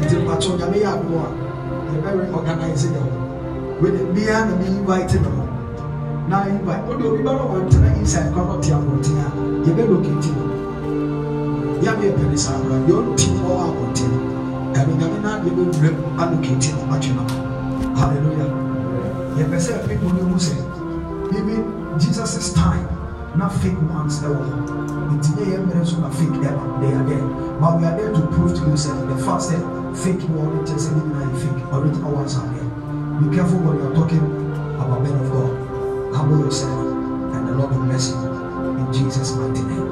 nti 0.00 0.14
mpatso 0.24 0.56
nyame 0.56 0.76
yɛ 0.84 0.88
ado 0.94 1.12
a 1.24 1.28
yɛbɛre 1.92 2.22
organize 2.32 2.86
yɛ 2.94 3.19
ho 3.80 3.86
wede 3.86 4.04
bia 4.14 4.44
na 4.44 4.56
mi 4.56 4.66
invite 4.66 5.14
no 5.20 5.30
ho 5.30 5.44
na 6.28 6.46
invite 6.48 6.84
wode 6.88 7.04
obi 7.04 7.22
bɛrɛ 7.24 7.44
wɔn 7.50 7.62
ntena 7.66 7.88
inside 7.98 8.32
kwan 8.32 8.46
ɔte 8.54 8.70
abɔnten 8.76 9.18
a 9.24 9.26
yɛbɛ 9.66 9.82
locate 9.90 10.30
no 10.36 10.44
yɛabɛ 11.82 12.02
yɛ 12.04 12.12
pɛne 12.16 12.38
saa 12.38 12.54
abira 12.56 12.76
deɛ 12.86 12.92
ɔno 12.98 13.14
ti 13.16 13.26
ɔwɔ 13.40 13.60
abɔnten 13.68 14.12
ɛno 14.76 14.92
nyame 15.00 15.18
na 15.24 15.30
yɛbɛ 15.44 15.62
wura 15.72 15.90
mu 15.96 16.04
allocate 16.22 16.68
no 16.76 16.94
atwe 16.94 17.12
no 17.16 17.24
hallelujah. 17.96 18.50
You 19.36 19.44
yɛpɛ 19.44 19.56
sɛ 19.64 19.88
people 19.88 20.12
mu 20.28 20.36
sɛ 20.36 20.54
even 21.32 21.64
jesus' 21.98 22.52
time 22.52 22.86
na 23.34 23.48
fake 23.48 23.80
ones 23.88 24.20
yɛ 24.20 24.28
yɛ 25.40 25.56
mmerɛ 25.64 25.86
so 25.86 25.96
na 26.00 26.10
fake 26.10 26.36
ɛma 26.48 26.80
they 26.80 26.92
are 26.92 27.04
there. 27.08 27.26
But 27.60 27.78
we 27.78 27.84
are 27.86 27.96
there 27.96 28.12
to 28.12 28.20
prove 28.28 28.52
to 28.56 28.62
you 28.68 28.76
sɛ 28.76 28.92
the 29.08 29.16
fact 29.24 29.48
sɛ 29.48 29.56
fake 29.96 30.20
sɛ 30.20 30.90
ne 30.92 31.00
nyinaa 31.00 31.32
fake 31.40 31.64
original 31.72 32.12
ones 32.12 32.36
are 32.36 32.46
there 32.52 32.59
be 33.20 33.36
careful 33.36 33.58
when 33.60 33.76
you 33.76 33.84
are 33.84 33.94
talking 33.94 34.24
about 34.80 35.02
men 35.02 35.12
of 35.12 35.28
God. 35.28 35.52
Humble 36.14 36.40
yourself 36.40 36.72
and 37.36 37.48
the 37.48 37.52
Lord 37.52 37.70
will 37.70 37.84
bless 37.84 38.10
you. 38.10 38.16
In 38.80 38.88
Jesus 38.92 39.36
mighty 39.36 39.60
name. 39.68 39.88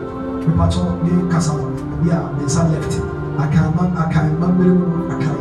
Mipatɔ 0.49 0.97
ne 1.05 1.13
kasa 1.29 1.53
bi 2.01 2.09
a 2.09 2.33
ne 2.37 2.45
nsa 2.49 2.65
left. 2.73 2.97
Akanma 3.37 3.85
akanma 4.01 4.49
mmere 4.49 4.73
mu 4.73 4.87
akan 5.13 5.39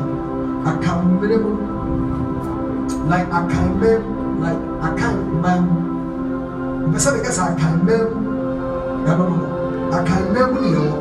akan 0.67 0.97
mmere 1.15 1.37
mu 1.39 1.51
like 3.07 3.27
akan 3.31 3.65
mmere 3.79 4.03
like 4.43 4.61
akan 4.83 5.15
mmam 5.39 5.63
mpɛsɛ 6.91 7.09
de 7.15 7.19
kasa 7.23 7.55
akan 7.55 7.87
mmam 7.87 8.07
ɛno 9.07 9.23
no 9.31 9.37
akan 9.95 10.21
mmam 10.35 10.51
ne 10.61 10.67
yɛ 10.75 10.81
wɔ 10.83 10.95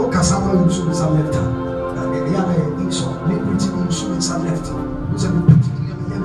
o 0.00 0.08
kasa 0.08 0.40
ma 0.40 0.56
nsu 0.56 0.88
nsa 0.88 1.12
left. 1.12 1.36
A 1.36 2.00
ɛyɛ 2.08 2.40
ana 2.40 2.52
yɛ 2.56 2.66
insɔ 2.80 3.12
ne 3.28 3.34
ne 3.36 3.52
nsu 3.86 4.16
nsa 4.16 4.40
left. 4.42 4.72
O 4.72 5.14
sɛ 5.14 5.28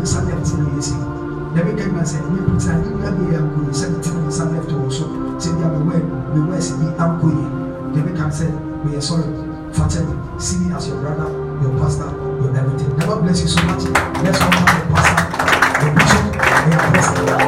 nsa 0.07 0.19
left 0.23 0.47
ne 0.55 0.65
yɛ 0.71 0.81
si 0.81 0.95
na 1.53 1.59
bi 1.65 1.71
kɛ 1.75 1.85
ka 1.91 2.03
sɛ 2.11 2.17
ɛnyɛ 2.23 2.39
pita 2.47 2.71
ne 2.79 2.87
nua 2.95 3.11
bi 3.11 3.23
yɛ 3.31 3.37
ankɔ 3.43 3.59
yi 3.67 3.73
sɛ 3.79 3.85
ne 3.91 3.97
tene 3.99 4.19
ne 4.23 4.27
nsa 4.31 4.43
left 4.51 4.71
wɔ 4.71 4.87
so 4.97 5.05
sɛ 5.35 5.49
bi 5.55 5.61
a 5.65 5.67
me 5.67 5.79
wɛ 5.87 5.95
me 6.33 6.39
wɛ 6.47 6.57
si 6.61 6.73
bi 6.79 6.87
ankɔ 7.03 7.27
yi 7.37 7.43
de 7.93 7.99
me 8.05 8.11
kan 8.17 8.31
sɛ 8.31 8.47
me 8.83 8.89
yɛ 8.95 9.01
sorry 9.03 9.27
fakyɛ 9.75 9.99
me 10.07 10.13
see 10.39 10.59
me 10.59 10.73
as 10.73 10.87
your 10.87 10.97
brother 11.03 11.27
your 11.61 11.73
pastor 11.79 12.09
your 12.39 12.55
everything. 12.55 12.95
Never 12.97 13.21
bless 13.21 13.41
you 13.41 13.47
so 13.47 13.61
much. 13.63 13.83
Let's 14.23 14.39
welcome 14.39 14.65
the 14.65 14.81
pastor. 14.93 15.25
The 15.81 15.87
bishop 15.95 16.23
and 16.71 17.39
the 17.41 17.46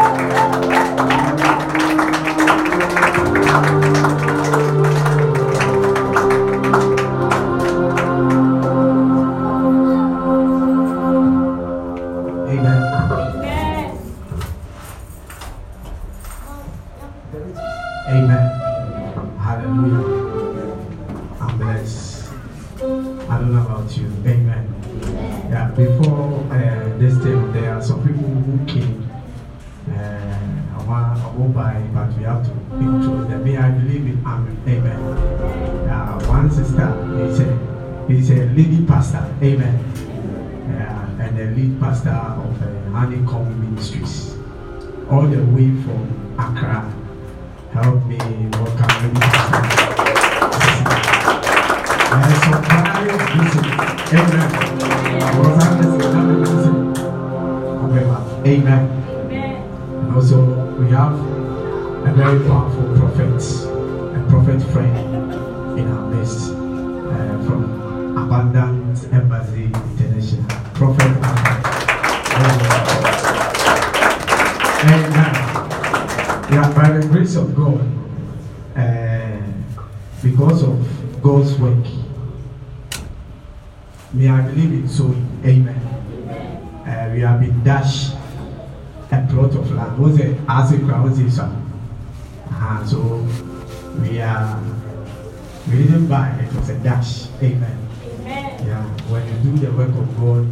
dash. 97.60 98.20
Amen. 98.20 98.68
Yeah, 98.68 98.84
when 99.10 99.28
you 99.28 99.52
do 99.52 99.58
the 99.66 99.72
work 99.72 99.90
of 99.90 100.20
God, 100.20 100.48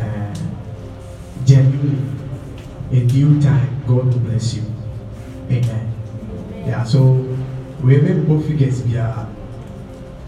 uh, 0.00 0.34
genuinely, 1.44 1.98
in 2.90 3.06
due 3.06 3.40
time, 3.40 3.82
God 3.86 4.06
will 4.06 4.18
bless 4.20 4.54
you. 4.54 4.62
Amen. 5.50 5.92
Yeah, 6.66 6.84
so 6.84 7.12
we 7.82 8.00
make 8.00 8.26
both 8.26 8.46
figures 8.46 8.82
uh, 8.94 9.26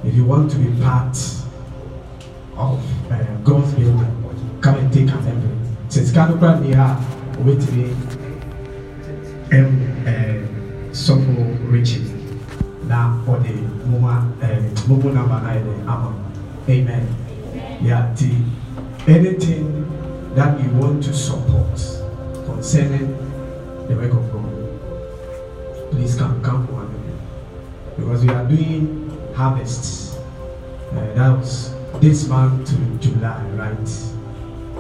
if 0.04 0.14
you 0.14 0.24
want 0.24 0.50
to 0.50 0.58
be 0.58 0.82
part 0.82 1.16
of 2.56 3.10
uh, 3.10 3.36
God's 3.42 3.72
building, 3.74 4.58
come 4.60 4.76
and 4.76 4.92
take 4.92 5.08
an 5.08 5.26
envelope. 5.26 5.58
Since 5.88 6.10
Kanukra 6.12 6.60
near 6.60 6.98
wait 7.44 7.60
me 7.72 7.94
ama. 15.86 16.14
Amen. 16.68 17.06
Yeah, 17.82 18.14
anything 19.06 19.88
that 20.34 20.60
you 20.62 20.70
want 20.70 21.04
to 21.04 21.12
support 21.12 21.76
concerning 22.46 23.08
the 23.88 23.94
work 23.94 24.12
of 24.12 24.32
God, 24.32 25.90
please 25.90 26.16
come, 26.16 26.42
come 26.42 26.66
one 26.72 26.94
because 27.96 28.24
we 28.24 28.30
are 28.30 28.44
doing 28.46 29.10
harvests. 29.34 30.16
Uh, 30.92 31.14
that 31.14 31.38
was 31.38 31.74
this 32.00 32.26
month 32.28 32.68
to 32.68 32.76
July, 32.98 33.42
right? 33.54 33.90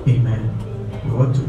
Amen. 0.08 1.00
We 1.04 1.10
want 1.10 1.34
to 1.36 1.42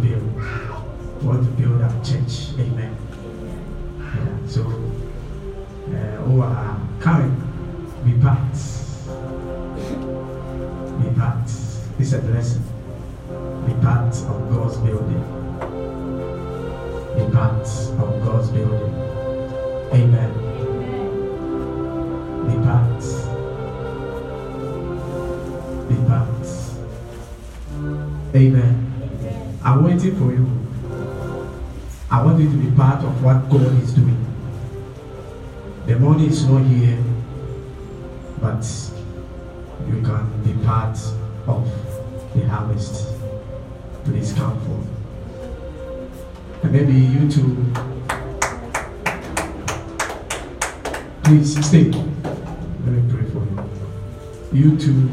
You 54.56 54.77
too. 54.77 55.10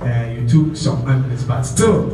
Uh, 0.00 0.32
you 0.34 0.48
took 0.48 0.74
some 0.74 1.06
endless, 1.06 1.44
but 1.44 1.62
still, 1.62 2.08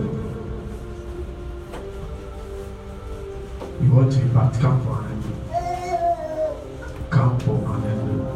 you 3.80 3.92
want 3.92 4.10
to 4.12 4.18
be. 4.18 4.28
Come 4.32 4.80
for 4.82 4.98
an 4.98 5.06
envelope. 5.12 7.10
Come 7.10 7.38
for 7.38 7.58
an 7.76 7.84
envelope. 7.84 8.26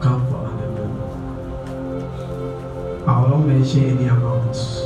Come 0.00 0.26
for 0.30 0.46
an 0.46 0.58
envelope. 0.64 1.04
I 3.06 3.10
will 3.20 3.28
not 3.28 3.46
mention 3.46 3.84
any 3.98 4.06
amounts. 4.06 4.80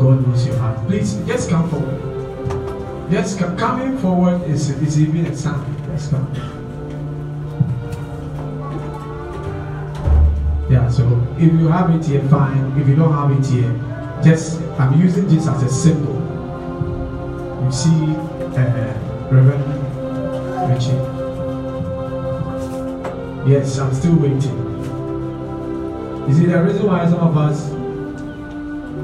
God 0.00 0.26
knows 0.26 0.44
your 0.44 0.56
heart. 0.56 0.88
Please, 0.88 1.14
just 1.24 1.48
come 1.48 1.68
forward. 1.70 2.00
Just 3.12 3.38
co- 3.38 3.54
coming 3.54 3.96
forward 3.98 4.42
is, 4.50 4.70
is 4.70 5.00
even 5.00 5.26
a 5.26 5.36
sign. 5.36 5.76
Just 5.86 6.10
come. 6.10 6.59
Yeah, 10.70 10.88
so 10.88 11.02
if 11.36 11.52
you 11.52 11.66
have 11.66 11.90
it 11.90 12.04
here, 12.06 12.22
fine. 12.28 12.80
If 12.80 12.86
you 12.86 12.94
don't 12.94 13.12
have 13.12 13.32
it 13.36 13.44
here, 13.44 13.72
just 14.22 14.60
I'm 14.78 15.00
using 15.00 15.26
this 15.26 15.48
as 15.48 15.62
a 15.64 15.68
symbol. 15.68 16.14
You 17.64 17.72
see, 17.72 18.14
uh, 18.56 18.94
Reverend 19.32 19.64
Richie. 20.70 20.94
Yes, 23.50 23.78
I'm 23.80 23.92
still 23.92 24.14
waiting. 24.14 24.58
You 26.28 26.34
see, 26.34 26.46
the 26.46 26.62
reason 26.62 26.86
why 26.86 27.04
some 27.10 27.18
of 27.18 27.36
us 27.36 27.70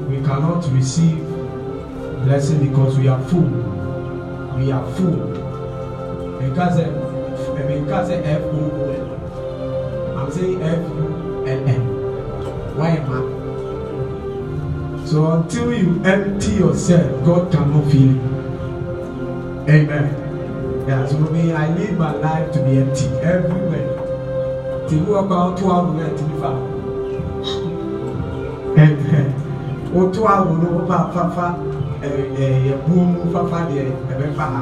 we 0.07 0.17
cannot 0.25 0.65
receive 0.71 1.19
blessing 2.23 2.65
because 2.65 2.97
we 2.97 3.09
are 3.09 3.21
full. 3.25 3.49
We 4.57 4.71
are 4.71 4.89
full. 4.93 5.17
Because 6.39 6.79
I 6.79 7.63
mean, 7.67 7.83
because 7.83 8.09
F 8.09 8.41
O 8.41 8.71
O 8.71 8.91
L. 8.93 10.17
I'm 10.17 10.31
saying 10.31 10.61
F 10.63 10.79
U 10.79 11.06
So 15.07 15.31
until 15.31 15.73
you 15.73 16.03
empty 16.03 16.55
yourself, 16.55 17.23
God 17.23 17.49
cannot 17.49 17.89
fill 17.89 18.11
you. 18.11 18.19
Amen. 19.69 20.85
Yeah, 20.85 21.07
so 21.07 21.17
me, 21.31 21.53
I 21.53 21.73
need 21.77 21.97
my 21.97 22.11
life 22.11 22.51
to 22.51 22.59
be 22.59 22.75
empty 22.75 23.05
everywhere. 23.23 23.87
Till 24.89 24.99
you 24.99 25.05
walk 25.05 25.31
out 25.31 25.57
two 25.57 25.71
hours 25.71 25.95
and 26.03 26.17
to 26.17 26.23
be 26.25 26.35
far. 26.41 26.59
Amen. 28.75 29.31
O 29.95 30.11
two 30.11 30.27
hours 30.27 30.57
no 30.59 30.85
fa 30.85 31.09
fa 31.13 31.31
fa 31.31 31.47
ɛɛ 32.03 32.75
buom 32.85 33.31
fafa 33.31 33.59
deɛ 33.71 33.87
ɛbɛfa 34.11 34.45
ha 34.53 34.61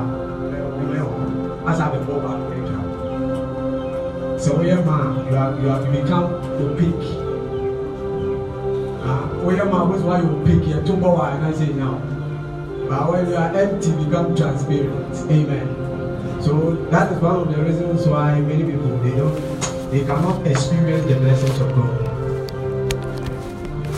ɛbɛwɔ 0.79 1.09
hɔ 1.09 1.69
asa 1.69 1.83
abɛbɔ 1.89 2.13
baako 2.23 2.45
atwa 2.53 2.79
sɛ 4.37 4.49
woyɛ 4.57 4.77
ma 4.85 4.97
you 5.27 5.35
are 5.35 5.51
you 5.59 5.67
have 5.67 5.91
become 5.91 6.29
opaque 6.61 7.24
ah 9.45 9.47
woyɛ 9.47 9.71
ma 9.71 9.83
wo 9.83 9.95
sɛ 9.97 10.05
wayɛ 10.05 10.25
opaque 10.33 10.67
yɛ 10.67 10.85
to 10.85 10.93
bɔ 10.93 11.09
wɔ 11.17 11.21
a 11.21 11.37
ɛna 11.37 11.49
sɛ 11.53 11.67
but 12.89 13.11
when 13.11 13.29
you 13.29 13.35
are 13.35 13.51
empty 13.55 13.91
become 13.91 14.35
transparent 14.35 15.15
amen 15.29 15.67
so 16.39 16.77
that 16.91 17.11
is 17.11 17.19
one 17.19 17.35
of 17.35 17.55
the 17.55 17.63
reasons 17.63 18.07
why 18.07 18.39
many 18.39 18.63
people 18.63 18.97
they 19.03 19.11
don't 19.11 19.65
they 19.91 20.03
cannot 20.03 20.45
experience 20.45 21.05
the 21.05 21.15
blessings 21.15 21.61
of 21.61 21.69
God. 21.73 22.15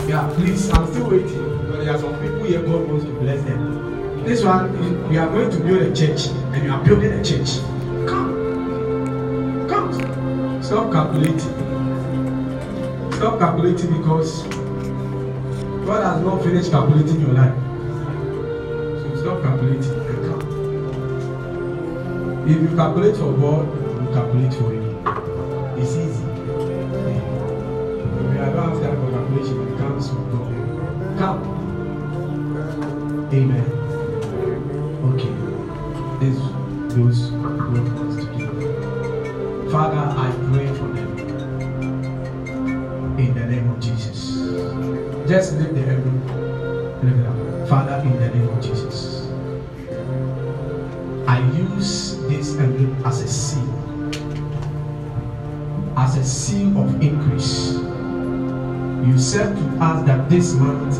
Yeah, 0.08 0.30
please, 0.34 0.70
I'm 0.70 0.86
still 0.86 1.10
waiting. 1.10 1.66
But 1.68 1.84
there 1.84 1.94
are 1.94 1.98
some 1.98 2.14
people 2.20 2.44
here 2.44 2.62
God 2.62 2.88
wants 2.88 3.04
to 3.04 3.10
bless 3.20 3.42
them. 3.42 4.24
This 4.24 4.44
one, 4.44 5.08
we 5.08 5.16
are 5.18 5.28
going 5.28 5.50
to 5.50 5.58
build 5.58 5.82
a 5.82 5.94
church, 5.94 6.28
and 6.52 6.64
you 6.64 6.70
are 6.70 6.84
building 6.84 7.12
a 7.12 7.24
church. 7.24 7.58
Come, 8.06 9.66
come. 9.68 10.62
Stop 10.62 10.92
calculating. 10.92 11.38
Stop 13.12 13.38
calculating 13.40 13.98
because 13.98 14.46
God 15.88 16.04
has 16.04 16.22
not 16.22 16.42
finished 16.42 16.70
calculating 16.70 17.18
your 17.18 17.30
life. 17.30 17.54
So 19.00 19.16
stop 19.22 19.42
calculating 19.42 19.94
and. 19.94 20.42
If 22.46 22.60
you 22.60 22.76
calculate 22.76 23.16
for 23.16 23.32
God, 23.32 23.66
you 24.02 24.08
calculate 24.12 24.52
for 24.52 24.70
Him. 24.70 24.87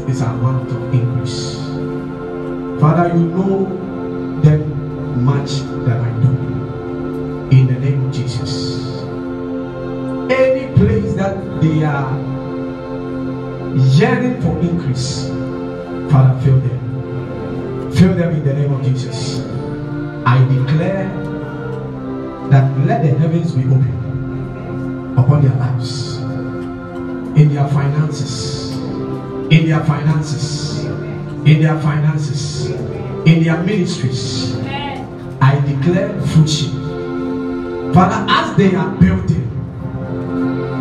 Is 0.09 0.23
a 0.23 0.33
month 0.33 0.71
of 0.71 0.95
increase. 0.95 1.57
Father, 2.81 3.15
you 3.15 3.27
know 3.27 4.41
that 4.43 4.59
much 5.19 5.61
that 5.85 6.01
I 6.01 6.11
do. 6.23 6.29
In 7.51 7.67
the 7.67 7.79
name 7.79 8.07
of 8.07 8.15
Jesus. 8.15 9.03
Any 10.31 10.73
place 10.77 11.15
that 11.15 11.61
they 11.61 11.83
are 11.85 12.13
yearning 13.99 14.41
for 14.41 14.59
increase, 14.61 15.29
Father, 16.11 16.41
fill 16.41 16.59
them. 16.61 17.93
Fill 17.93 18.15
them 18.15 18.33
in 18.33 18.45
the 18.45 18.55
name 18.55 18.73
of 18.73 18.83
Jesus. 18.85 19.41
I 20.25 20.39
declare 20.49 21.09
that 22.51 22.87
let 22.87 23.03
the 23.03 23.09
heavens 23.19 23.53
be 23.53 23.65
open 23.65 23.98
in 29.51 29.69
their 29.69 29.83
finances, 29.85 30.85
in 30.85 31.63
their 31.63 31.81
finances, 31.81 32.71
in 33.27 33.43
their 33.43 33.63
ministries. 33.63 34.57
I 35.41 35.61
declare 35.67 36.21
fruition. 36.21 37.93
Father, 37.95 38.27
as 38.29 38.57
they 38.57 38.75
are 38.75 38.91
building, 38.97 39.49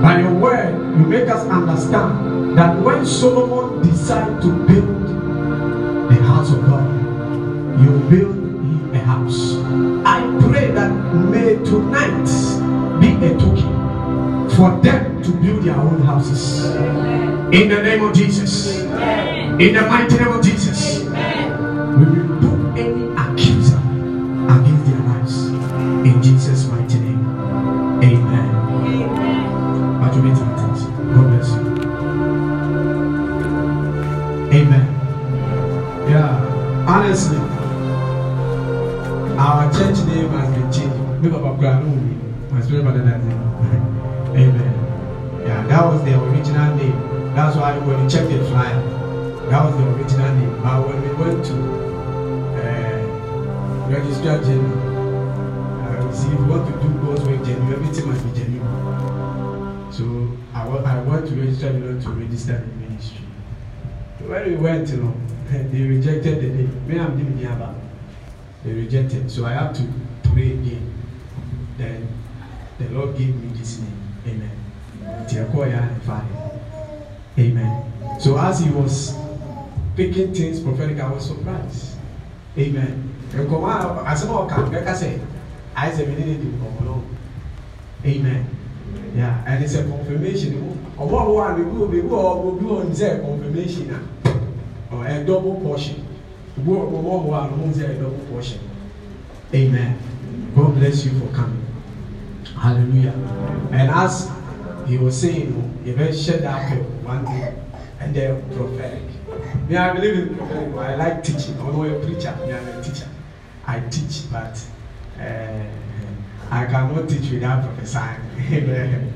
by 0.02 0.20
your 0.20 0.34
word, 0.34 0.74
you 0.98 1.06
make 1.06 1.30
us 1.30 1.46
understand 1.48 2.58
that 2.58 2.78
when 2.84 3.06
Solomon 3.06 3.88
decided 3.88 4.42
to 4.42 4.50
build 4.68 5.08
the 6.10 6.24
house 6.24 6.52
of 6.52 6.66
God, 6.66 6.88
you 7.82 7.92
build 8.10 8.96
a 8.96 9.00
house. 9.00 9.56
I 10.06 10.22
pray 10.50 10.72
that 10.72 10.92
may 11.32 11.56
tonight 11.64 12.26
be 13.00 13.16
a 13.26 13.38
token 13.40 14.50
for 14.50 14.80
them 14.82 15.24
to 15.24 15.32
build 15.32 15.64
their 15.64 15.76
own 15.76 16.02
houses. 16.02 16.76
In 17.52 17.70
the 17.70 17.82
name 17.82 18.04
of 18.04 18.14
Jesus. 18.14 18.82
In 18.84 19.74
the 19.74 19.88
mighty 19.90 20.18
name 20.18 20.28
of 20.28 20.44
Jesus. 20.44 20.57
The 62.46 62.60
ministry. 62.60 63.26
When 64.20 64.50
we 64.50 64.56
went, 64.56 64.90
you 64.90 64.98
know, 64.98 65.14
they 65.50 65.82
rejected 65.82 66.42
the 66.42 66.48
name. 66.48 66.88
Me, 66.88 67.00
I'm 67.00 67.18
doing 67.18 67.38
Yaba. 67.38 67.76
They 68.64 68.74
rejected. 68.74 69.30
So 69.32 69.46
I 69.46 69.54
had 69.54 69.74
to 69.76 69.84
pray 70.24 70.52
again. 70.54 70.94
Then 71.78 72.08
the 72.80 72.90
Lord 72.90 73.18
gave 73.18 73.36
me 73.36 73.50
this 73.58 73.80
name. 73.80 73.98
Amen. 74.28 74.52
Amen. 77.40 78.20
So 78.20 78.38
as 78.38 78.60
he 78.60 78.70
was 78.72 79.16
picking 79.96 80.34
things 80.34 80.60
prophetic, 80.60 81.00
I 81.00 81.12
was 81.12 81.28
surprised. 81.28 81.96
Amen. 82.58 83.14
Nkɔmɔ 83.32 83.68
a 83.70 84.04
asɛm 84.06 84.30
a. 84.34 84.48
Amen. 88.06 88.46
Yeah, 89.16 89.44
and 89.48 89.64
it's 89.64 89.76
a 89.76 89.84
confirmation. 89.84 90.54
Ɔmo 90.98 91.10
a 91.10 91.26
wɔwɔ 91.26 91.54
a 91.54 91.58
mebu 91.58 91.84
obi 91.84 92.02
wɔ 92.02 92.46
obi 92.46 92.66
wɔ 92.66 92.86
n 92.86 92.92
sɛ 92.92 93.22
confirmation 93.22 94.08
ɔ 94.92 95.06
a 95.06 95.26
double 95.26 95.56
portion. 95.62 96.06
Obi 96.58 96.72
wɔ 96.72 96.92
ɔmo 96.92 97.90
a 97.90 97.94
double 97.96 98.26
portion. 98.32 98.60
Amen. 99.54 99.98
God 100.56 100.76
bless 100.76 101.06
you 101.06 101.12
for 101.20 101.28
coming. 101.28 101.64
Hallelujah. 102.60 103.14
And 103.72 103.92
as 103.92 104.30
he 104.88 104.98
was 104.98 105.20
saying, 105.22 105.80
you 105.86 105.94
better 105.94 106.14
share 106.14 106.40
that 106.40 106.72
one 107.04 107.24
day 107.26 107.54
and 108.00 108.16
then 108.16 108.42
prophetic. 108.56 109.04
Me, 109.70 109.76
I 109.76 109.94
believe 109.94 110.18
in 110.18 110.36
prophetic. 110.36 110.74
but 110.74 110.86
I 110.90 110.96
like 110.96 111.24
teaching. 111.24 111.60
I'm 111.60 111.76
not 111.78 111.88
a 111.88 112.00
preacher. 112.00 112.36
Me, 112.46 112.54
I'm 112.54 112.68
a 112.68 112.84
teacher. 112.84 113.08
I 113.66 113.80
teach, 113.82 114.32
but 114.32 114.60
uh, 115.20 115.64
I 116.50 116.66
cannot 116.66 117.10
teach 117.10 117.30
without 117.32 117.64
prophesying. 117.64 118.22
Amen. 118.52 119.14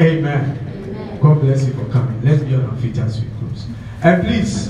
Amen. 0.00 1.18
God 1.22 1.40
bless 1.40 1.66
you 1.66 1.72
for 1.72 1.86
coming. 1.86 2.22
Let's 2.22 2.42
be 2.42 2.54
on 2.54 2.66
our 2.66 2.76
feet 2.76 2.98
as 2.98 3.20
we 3.20 3.28
close. 3.38 3.66
And 4.02 4.26
please, 4.26 4.68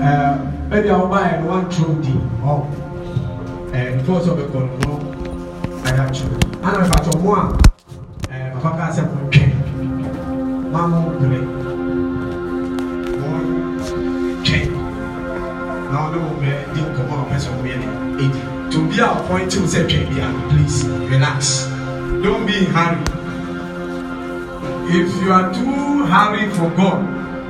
uh, 0.00 0.66
maybe 0.70 0.90
I'll 0.90 1.08
buy 1.08 1.28
and 1.28 1.46
one 1.46 1.70
throw 1.70 1.94
the 1.94 2.12
oh, 2.42 2.64
and 3.74 4.04
first 4.06 4.28
of 4.28 4.54
all, 4.54 4.62
no, 4.62 5.82
I 5.84 5.90
have 5.90 6.14
children. 6.14 6.42
And 6.64 6.86
if 6.86 6.92
I 6.92 7.04
told 7.04 7.22
one, 7.22 7.52
uh, 7.54 8.60
Papa 8.60 8.76
can 8.78 8.92
say, 8.92 9.02
okay, 9.26 9.52
Mama, 10.70 11.18
do 11.20 11.26
twɛn 14.46 14.68
na 15.90 15.96
ɔne 16.06 16.18
wo 16.24 16.30
mɛ 16.40 16.50
di 16.74 16.80
nkɔmɔ 16.80 17.14
a 17.14 17.22
ɔpɛ 17.22 17.36
sɛ 17.42 17.48
ɔmo 17.52 17.66
yɛ 17.70 17.76
no 17.82 17.88
edi 18.24 18.55
to 18.76 18.86
be 18.90 18.98
a 19.00 19.08
point 19.26 19.50
to 19.50 19.60
sɛ 19.72 19.80
twɛn 19.88 20.20
a 20.20 20.48
please 20.50 20.84
relax. 21.08 21.64
Don't 22.22 22.44
be 22.46 22.58
in 22.60 22.66
hurry 22.76 23.00
if 25.00 25.08
you 25.22 25.32
are 25.32 25.48
too 25.54 26.04
hurry 26.04 26.44
for 26.56 26.68
God 26.76 27.00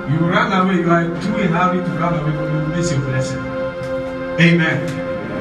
you 0.09 0.19
run 0.35 0.53
away. 0.53 0.77
You 0.83 0.91
are 0.91 1.03
too 1.21 1.35
in 1.43 1.51
hurry 1.51 1.79
to 1.83 1.91
run 1.99 2.15
away 2.21 2.31
you 2.31 2.53
will 2.55 2.69
miss 2.77 2.93
your 2.93 3.01
blessing. 3.01 3.43
Amen. 4.39 4.79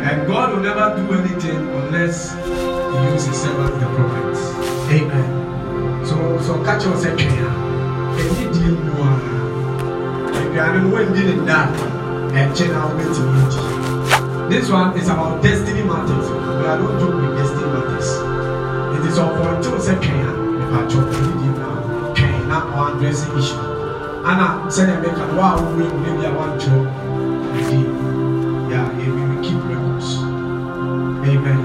And 0.10 0.26
God 0.26 0.54
will 0.54 0.64
never 0.66 0.88
do 0.98 1.06
anything 1.20 1.62
unless 1.82 2.34
he 2.34 3.14
use 3.14 3.28
his 3.28 3.38
servant 3.44 3.80
the 3.80 3.86
prophets. 3.94 4.42
Amen. 4.90 5.30
So 6.08 6.18
so 6.42 6.64
catch 6.66 6.88
us 6.90 7.06
sɛ 7.06 7.14
twɛn 7.14 7.46
a 7.46 7.52
ɛni 8.26 8.46
die 8.58 8.74
mu 8.74 8.94
a 9.06 9.12
aduane 10.42 10.82
no 10.82 10.98
wɔndi 10.98 11.22
ne 11.30 11.46
da 11.46 11.60
ɛnkyɛ 12.42 12.74
na 12.74 12.80
wobɛtumi 12.90 13.42
agyi 13.46 13.75
this 14.50 14.70
one 14.70 14.98
is 14.98 15.08
about 15.10 15.42
destiny 15.42 15.84
matters 15.84 16.46
we 16.66 16.72
are 16.72 16.80
not 16.80 17.00
joke 17.00 17.16
with 17.22 17.38
destiny 17.38 17.70
matters. 17.74 18.10
It 18.98 19.04
is 19.10 19.18
ɔpɔntew 19.20 19.78
sɛ 19.86 19.94
twɛn 20.02 20.26
a 20.26 20.32
mepatwɔ 20.58 21.02
ɛdidi 21.14 21.50
na 21.60 21.68
twɛn 22.16 22.40
na 22.50 22.58
ɔandrɛse 22.74 23.26
issue. 23.38 23.62
Ana 24.26 24.46
sɛdeɛ 24.74 24.96
meka 25.04 25.24
no 25.30 25.34
wa 25.38 25.48
a 25.54 25.62
mu 25.62 25.70
ne 25.78 26.12
bi 26.18 26.26
a 26.26 26.32
woantwerɛ 26.38 26.82
ɛdi 27.58 27.80
yeah 28.72 28.88
we 28.98 29.06
will 29.12 29.38
keep 29.46 29.62
records. 29.70 30.10
Amen. 31.30 31.62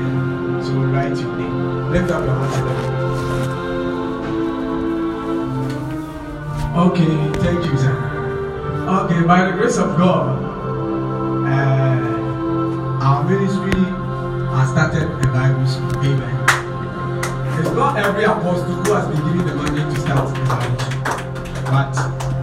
So 0.65 0.73
write 0.93 1.17
your 1.19 1.33
name. 1.39 1.93
Lift 1.93 2.11
up 2.11 2.25
your 2.25 2.35
hands 2.35 2.57
to 2.57 2.63
okay 6.85 7.15
thank 7.43 7.61
you 7.65 7.77
sir. 7.79 7.97
Okay 9.01 9.21
by 9.23 9.45
the 9.47 9.53
grace 9.57 9.79
of 9.79 9.97
god 9.97 10.50
ministry 13.31 13.83
has 14.55 14.71
started 14.75 15.07
a 15.07 15.27
bible 15.31 15.67
school 15.67 16.03
amen. 16.03 16.35
It's 17.61 17.71
not 17.79 17.97
every 17.97 18.25
apostle 18.25 18.75
who 18.83 18.93
has 18.93 19.07
been 19.07 19.23
given 19.27 19.47
the 19.47 19.55
mandate 19.55 19.87
to 19.95 20.01
start 20.01 20.27
a 20.31 20.43
bible 20.51 20.79
school 20.83 21.01
but 21.71 21.95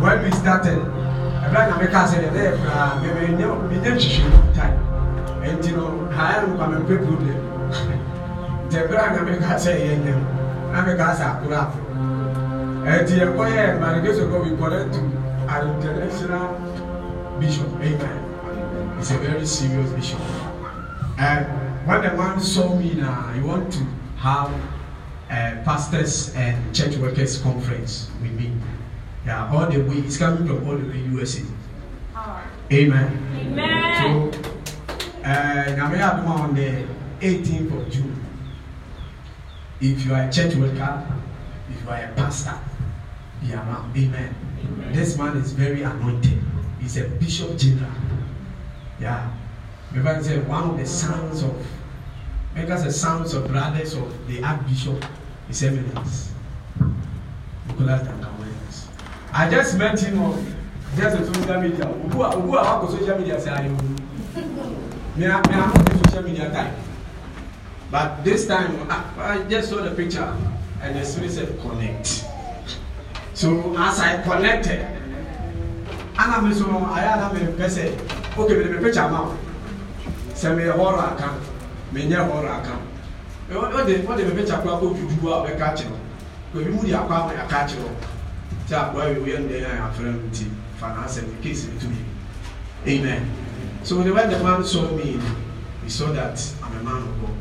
when 0.01 0.23
we 0.23 0.31
started 0.31 0.79
ɛbɛrɛ 1.43 1.63
na 1.69 1.75
meka 1.81 2.01
sɛ 2.11 2.17
ɛdɛ 2.27 2.39
yɛ 2.47 2.51
kura 2.59 2.79
mɛmɛ 3.01 3.21
nyɛ 3.37 3.45
mɛnyɛ 3.69 3.91
nhyehyɛ 3.95 4.39
time. 4.55 4.77
Ɛnti 5.43 5.69
no 5.75 5.85
ha 6.15 6.23
yɛ 6.31 6.47
no 6.47 6.55
kwame 6.55 6.75
mpɛ 6.83 6.95
problem 7.03 7.39
nti 8.63 8.75
ɛbɛrɛ 8.81 9.05
na 9.15 9.21
meka 9.27 9.51
sɛ 9.63 9.71
ɛyɛ 9.75 9.95
nyɛ 10.05 10.13
na 10.71 10.79
meka 10.87 11.07
sɛ 11.19 11.23
akoro 11.31 11.55
afro 11.63 11.81
ɛnti 12.87 13.13
ɛkɔ 13.27 13.43
yɛ 13.55 13.63
manifesto 13.81 14.23
kɔ 14.31 14.37
we 14.43 14.51
connect 14.55 14.93
to 14.93 15.01
an 15.51 15.63
international 15.75 16.47
bishop. 17.39 17.67
Amen. 17.81 18.19
It's 18.99 19.11
a 19.11 19.17
very 19.17 19.45
serious 19.45 19.91
bishop 19.91 20.46
and 21.17 21.87
when 21.87 22.01
the 22.01 22.13
man 22.13 22.39
saw 22.39 22.75
me 22.75 22.93
na 22.93 23.33
he 23.33 23.41
want 23.41 23.71
to 23.73 23.83
have 24.17 24.51
a 25.29 25.61
pastors 25.63 26.33
and 26.35 26.75
church 26.75 26.95
workers 26.97 27.41
conference 27.41 28.09
with 28.21 28.31
me. 28.31 28.51
Yeah, 29.25 29.51
all 29.51 29.69
the 29.69 29.79
way 29.79 29.95
it's 29.97 30.17
coming 30.17 30.47
from 30.47 30.67
all 30.67 30.77
the 30.77 30.87
way 30.87 30.99
USA. 30.99 31.43
Amen. 32.71 33.09
Amen. 33.35 34.31
So, 34.33 34.39
uh, 35.23 36.27
on 36.27 36.55
the 36.55 36.85
18th 37.21 37.77
of 37.77 37.91
June. 37.91 38.25
If 39.79 40.05
you 40.05 40.13
are 40.13 40.23
a 40.23 40.31
church 40.31 40.55
worker, 40.55 41.07
if 41.69 41.83
you 41.83 41.89
are 41.89 41.97
a 41.97 42.13
pastor, 42.15 42.57
be 43.41 43.53
around. 43.53 43.95
Amen. 43.95 44.35
This 44.91 45.17
man 45.17 45.37
is 45.37 45.51
very 45.51 45.83
anointed. 45.83 46.39
He's 46.79 46.97
a 46.97 47.07
bishop 47.07 47.57
general. 47.57 47.91
Yeah. 48.99 49.29
Remember, 49.93 50.23
say 50.23 50.39
one 50.39 50.63
of 50.71 50.77
the 50.77 50.85
sons 50.85 51.43
of, 51.43 51.55
us 52.55 52.83
the 52.83 52.91
sons 52.91 53.33
of 53.33 53.47
brothers 53.47 53.93
of 53.93 54.27
the 54.27 54.43
Archbishop, 54.43 55.03
His 55.47 55.63
Eminence, 55.63 56.33
Nicholas 57.67 58.07
Williams. 58.07 58.87
I 59.33 59.49
just 59.49 59.77
met 59.77 59.99
him 59.99 60.19
on 60.21 60.55
just 60.95 61.15
on 61.17 61.33
social 61.33 61.61
media. 61.61 61.85
Ubu 61.85 62.25
a 62.25 62.35
ubu 62.35 62.57
a 62.57 62.63
wako 62.63 62.97
social 62.97 63.17
media 63.19 63.39
say 63.39 63.51
ayo. 63.51 63.77
Me 65.15 65.25
a 65.25 65.37
a 65.37 65.41
not 65.41 65.73
the 65.85 65.97
social 66.09 66.23
media 66.23 66.49
type. 66.51 66.73
But 67.91 68.23
this 68.23 68.47
time 68.47 68.89
I, 68.89 69.03
I 69.17 69.43
just 69.49 69.69
saw 69.69 69.81
the 69.83 69.91
picture 69.91 70.35
and 70.81 70.95
the 70.95 71.05
spirit 71.05 71.31
said 71.31 71.59
connect. 71.61 72.25
So 73.33 73.75
as 73.77 73.99
I 73.99 74.21
connected, 74.23 74.81
so 76.17 76.65
ayé 76.97 77.07
ana 77.13 77.33
mi 77.33 77.39
pẹ 77.57 77.69
sẹ 77.69 77.85
okay 78.37 78.55
mi 78.57 78.83
picture 78.83 79.07
ma 79.09 79.31
mi 80.37 80.53
mi 80.53 80.69
mi 89.95 90.13
mi 90.13 90.29
ti 90.31 90.45
case 91.41 91.67
mi 91.67 91.87
mi 91.89 92.99
amen. 92.99 93.31
So 93.83 93.97
way 93.97 94.27
the 94.27 94.43
man 94.43 94.63
saw 94.63 94.91
me 94.91 95.19
he 95.83 95.89
saw 95.89 96.11
that 96.11 96.53
i'm 96.61 96.77
a 96.77 96.83
man 96.83 97.01
of 97.01 97.21
God. 97.21 97.35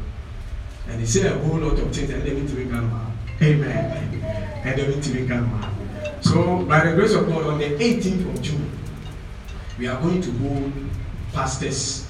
And 0.88 1.00
he 1.00 1.06
said 1.06 1.32
a 1.32 1.38
whole 1.38 1.58
lot 1.58 1.78
of 1.78 1.94
things 1.94 2.10
and 2.10 2.22
they 2.22 2.32
mean 2.32 2.46
to 2.46 2.54
be 2.54 2.64
grandma 2.64 3.10
amen. 3.42 4.22
And 4.64 4.78
they 4.78 4.86
mean 4.88 5.00
to 5.02 5.10
be 5.10 5.26
grandma 5.26 5.68
so 6.22 6.64
by 6.64 6.86
the 6.86 6.94
grace 6.94 7.12
of 7.12 7.26
God 7.26 7.46
on 7.46 7.58
the 7.58 7.66
18th 7.66 8.34
of 8.34 8.40
June 8.40 8.70
we 9.78 9.86
are 9.86 10.00
going 10.00 10.22
to 10.22 10.30
hold 10.38 10.72
pastors 11.32 12.05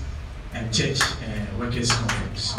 and 0.57 0.73
church 0.73 1.01
uh, 1.03 1.59
workers 1.59 1.93
conference. 1.93 2.55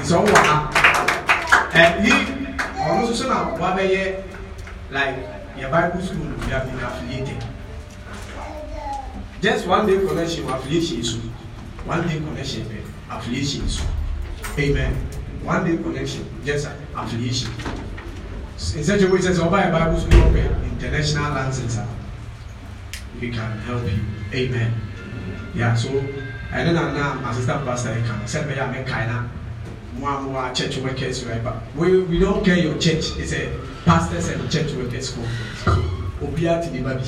It's 0.00 0.12
all 0.12 0.26
ha 0.28 1.70
and 1.74 2.04
he 2.04 2.12
nso 2.12 3.14
so 3.14 3.28
na 3.28 3.56
wabɛyɛ 3.56 4.22
like 4.90 5.16
your 5.56 5.70
bible 5.70 6.02
school 6.02 6.26
we 6.26 6.46
have 6.52 6.66
been 6.68 6.78
affiliated. 6.80 7.40
Just 9.40 9.66
one 9.66 9.86
day 9.86 9.98
connection 10.06 10.48
affiliation 10.48 11.02
so 11.02 11.18
one 11.84 12.06
day 12.06 12.18
connection 12.18 12.66
affiliation 13.10 13.68
so 13.68 13.84
amen. 14.58 14.92
One 15.42 15.64
day 15.64 15.76
connection 15.82 16.28
just 16.44 16.68
affiliation. 16.94 17.50
In 18.76 18.84
such 18.84 19.00
a 19.02 19.08
way 19.08 19.18
sɛ 19.18 19.32
ɔba 19.40 19.64
yɛ 19.64 19.72
bible 19.72 19.98
school 20.00 20.20
ɔpɛ 20.28 20.44
international 20.72 21.32
license 21.32 21.78
a 21.78 21.88
we 23.20 23.30
can 23.30 23.58
help 23.60 23.84
you. 23.84 24.00
Amen. 24.34 24.72
Yeah 25.54 25.74
so 25.74 25.88
ɛne 26.52 26.74
na 26.74 26.92
na 26.92 27.30
assistant 27.30 27.64
pastor 27.64 27.90
yɛ 27.90 28.06
kan 28.06 28.20
sɛ 28.26 28.44
bɛyɛ 28.46 28.60
a 28.60 28.72
mɛkae 28.72 29.06
na 29.08 29.24
mo 29.98 30.06
a 30.06 30.20
mo 30.20 30.38
a 30.38 30.54
church 30.54 30.76
workers 30.78 31.24
right 31.24 31.42
but 31.42 31.56
we 31.74 32.02
we 32.02 32.18
don't 32.18 32.44
care 32.44 32.56
your 32.56 32.76
church 32.78 33.16
it's 33.16 33.32
a 33.32 33.48
pastors 33.84 34.28
and 34.28 34.50
church 34.50 34.72
workers 34.72 35.10
conference 35.10 35.88
obiara 36.20 36.62
ti 36.62 36.70
di 36.70 36.80
ba 36.82 36.94
bi 36.94 37.04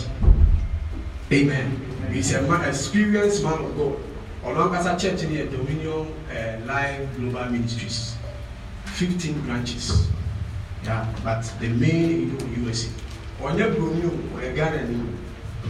amen. 1.32 1.80
He's 2.10 2.32
a 2.34 2.42
man 2.42 2.68
experienced 2.68 3.42
man 3.42 3.54
of 3.54 3.76
god. 3.76 3.96
Ɔno 4.44 5.00
church 5.00 5.22
ni 5.28 5.36
yɛ 5.36 5.50
dominion 5.50 6.06
uh, 6.30 6.64
life 6.64 7.00
global 7.16 7.50
ministries. 7.50 8.14
Fifteen 8.84 9.40
branches. 9.40 10.08
Yeah 10.84 11.04
but 11.24 11.42
the 11.60 11.68
main 11.68 12.10
you 12.10 12.26
know 12.32 12.68
usa 12.70 12.88
ɔnyɛ 13.42 13.74
buroni 13.76 14.04
o 14.04 14.38
ɔyɛ 14.38 14.54
ghana 14.54 14.88
ni 14.88 15.00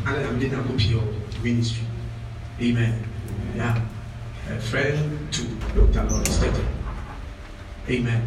ana 0.07 0.21
na 0.23 0.31
mi 0.31 0.41
de 0.41 0.57
na 0.57 0.63
ko 0.63 0.75
pie 0.75 0.95
o 0.95 1.03
ministry. 1.43 1.83
Amen 2.61 3.14
yeah 3.55 3.81
a 4.51 4.59
friend 4.61 5.33
to 5.33 5.43
dr 5.75 6.05
lawrence 6.11 6.39
tetteh 6.39 6.67
amen. 7.89 8.23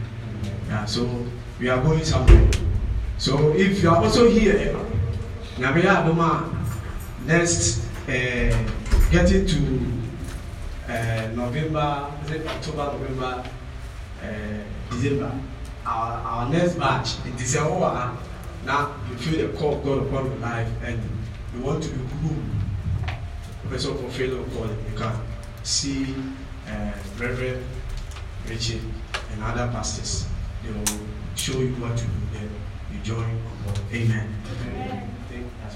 Yeah 0.69 0.85
so 0.85 1.25
we 1.59 1.69
are 1.69 1.81
going 1.81 2.03
somewhere. 2.03 2.49
So 3.17 3.53
if 3.55 3.81
you 3.81 3.89
are 3.89 3.97
also 3.97 4.29
here 4.29 4.75
yɛ 5.57 5.81
adoma 5.81 6.53
next 7.25 7.81
uh, 8.07 8.53
getting 9.11 9.45
to 9.47 9.57
uh, 10.87 11.27
november 11.35 12.07
is 12.25 12.31
it 12.31 12.47
october 12.47 12.93
november 12.93 13.43
uh, 14.23 14.61
december. 14.91 15.31
Our 15.85 16.11
our 16.21 16.49
next 16.49 16.75
batch 16.77 17.15
in 17.25 17.35
december 17.37 18.11
now 18.65 18.91
you 19.09 19.15
feel 19.17 19.47
the 19.47 19.57
call 19.57 19.75
of 19.75 19.83
god 19.83 20.07
upon 20.07 20.25
your 20.25 20.35
life 20.39 20.69
and 20.83 20.99
you 21.55 21.61
want 21.61 21.81
to 21.83 21.89
be 21.89 21.97
who 22.21 22.35
calling 23.69 24.77
you 24.89 24.97
can 24.97 25.13
see 25.63 26.15
uh, 26.67 26.91
reverend 27.19 27.63
richard 28.49 28.81
and 29.33 29.43
other 29.43 29.67
pastors 29.71 30.25
they 30.63 30.71
will 30.71 30.85
show 31.35 31.59
you 31.59 31.73
what 31.75 31.97
to 31.97 32.03
do 32.03 32.11
then 32.33 32.49
you 32.93 32.99
join 33.03 33.41
amen, 33.93 34.33
amen. 34.61 35.09
I 35.29 35.31
think 35.31 35.45
that's 35.61 35.75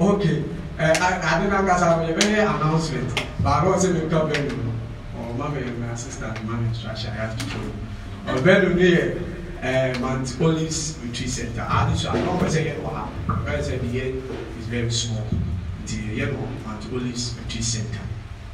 all. 0.00 0.14
okay 0.14 0.44
ade 0.78 1.48
na 1.48 1.62
nkasa 1.62 1.96
no 1.96 2.02
yɛbɛyɛ 2.08 2.40
announcement 2.56 3.10
baako 3.44 3.76
sɛ 3.78 3.88
meka 3.94 4.18
bɛnu 4.28 4.56
no 4.64 4.72
ɔma 5.20 5.46
me 5.54 5.60
my 5.80 5.92
assistant 5.92 6.36
ma 6.44 6.56
me 6.56 6.66
instruction 6.68 7.10
i 7.12 7.16
have 7.16 7.36
to 7.38 7.44
show 7.50 7.60
you 7.60 7.74
ɔbɛnu 8.26 8.74
yɛ 9.62 10.00
mount 10.00 10.36
olives 10.40 10.98
retreat 11.02 11.30
center 11.30 11.66
ade 11.68 11.96
so 11.96 12.10
anɔ 12.10 12.38
ɔpɛ 12.38 12.46
sɛ 12.48 12.60
yɛ 12.66 12.72
no 12.82 12.88
wɔ 12.88 12.94
ha 12.94 13.08
ɔpɛ 13.28 13.62
sɛ 13.62 13.80
de 13.80 13.88
yɛ 13.98 14.04
is 14.60 14.66
very 14.66 14.90
small 14.90 15.26
yɛ 15.86 16.32
no 16.32 16.48
mount 16.66 16.84
olives 16.92 17.34
retreat 17.38 17.64
center 17.64 18.00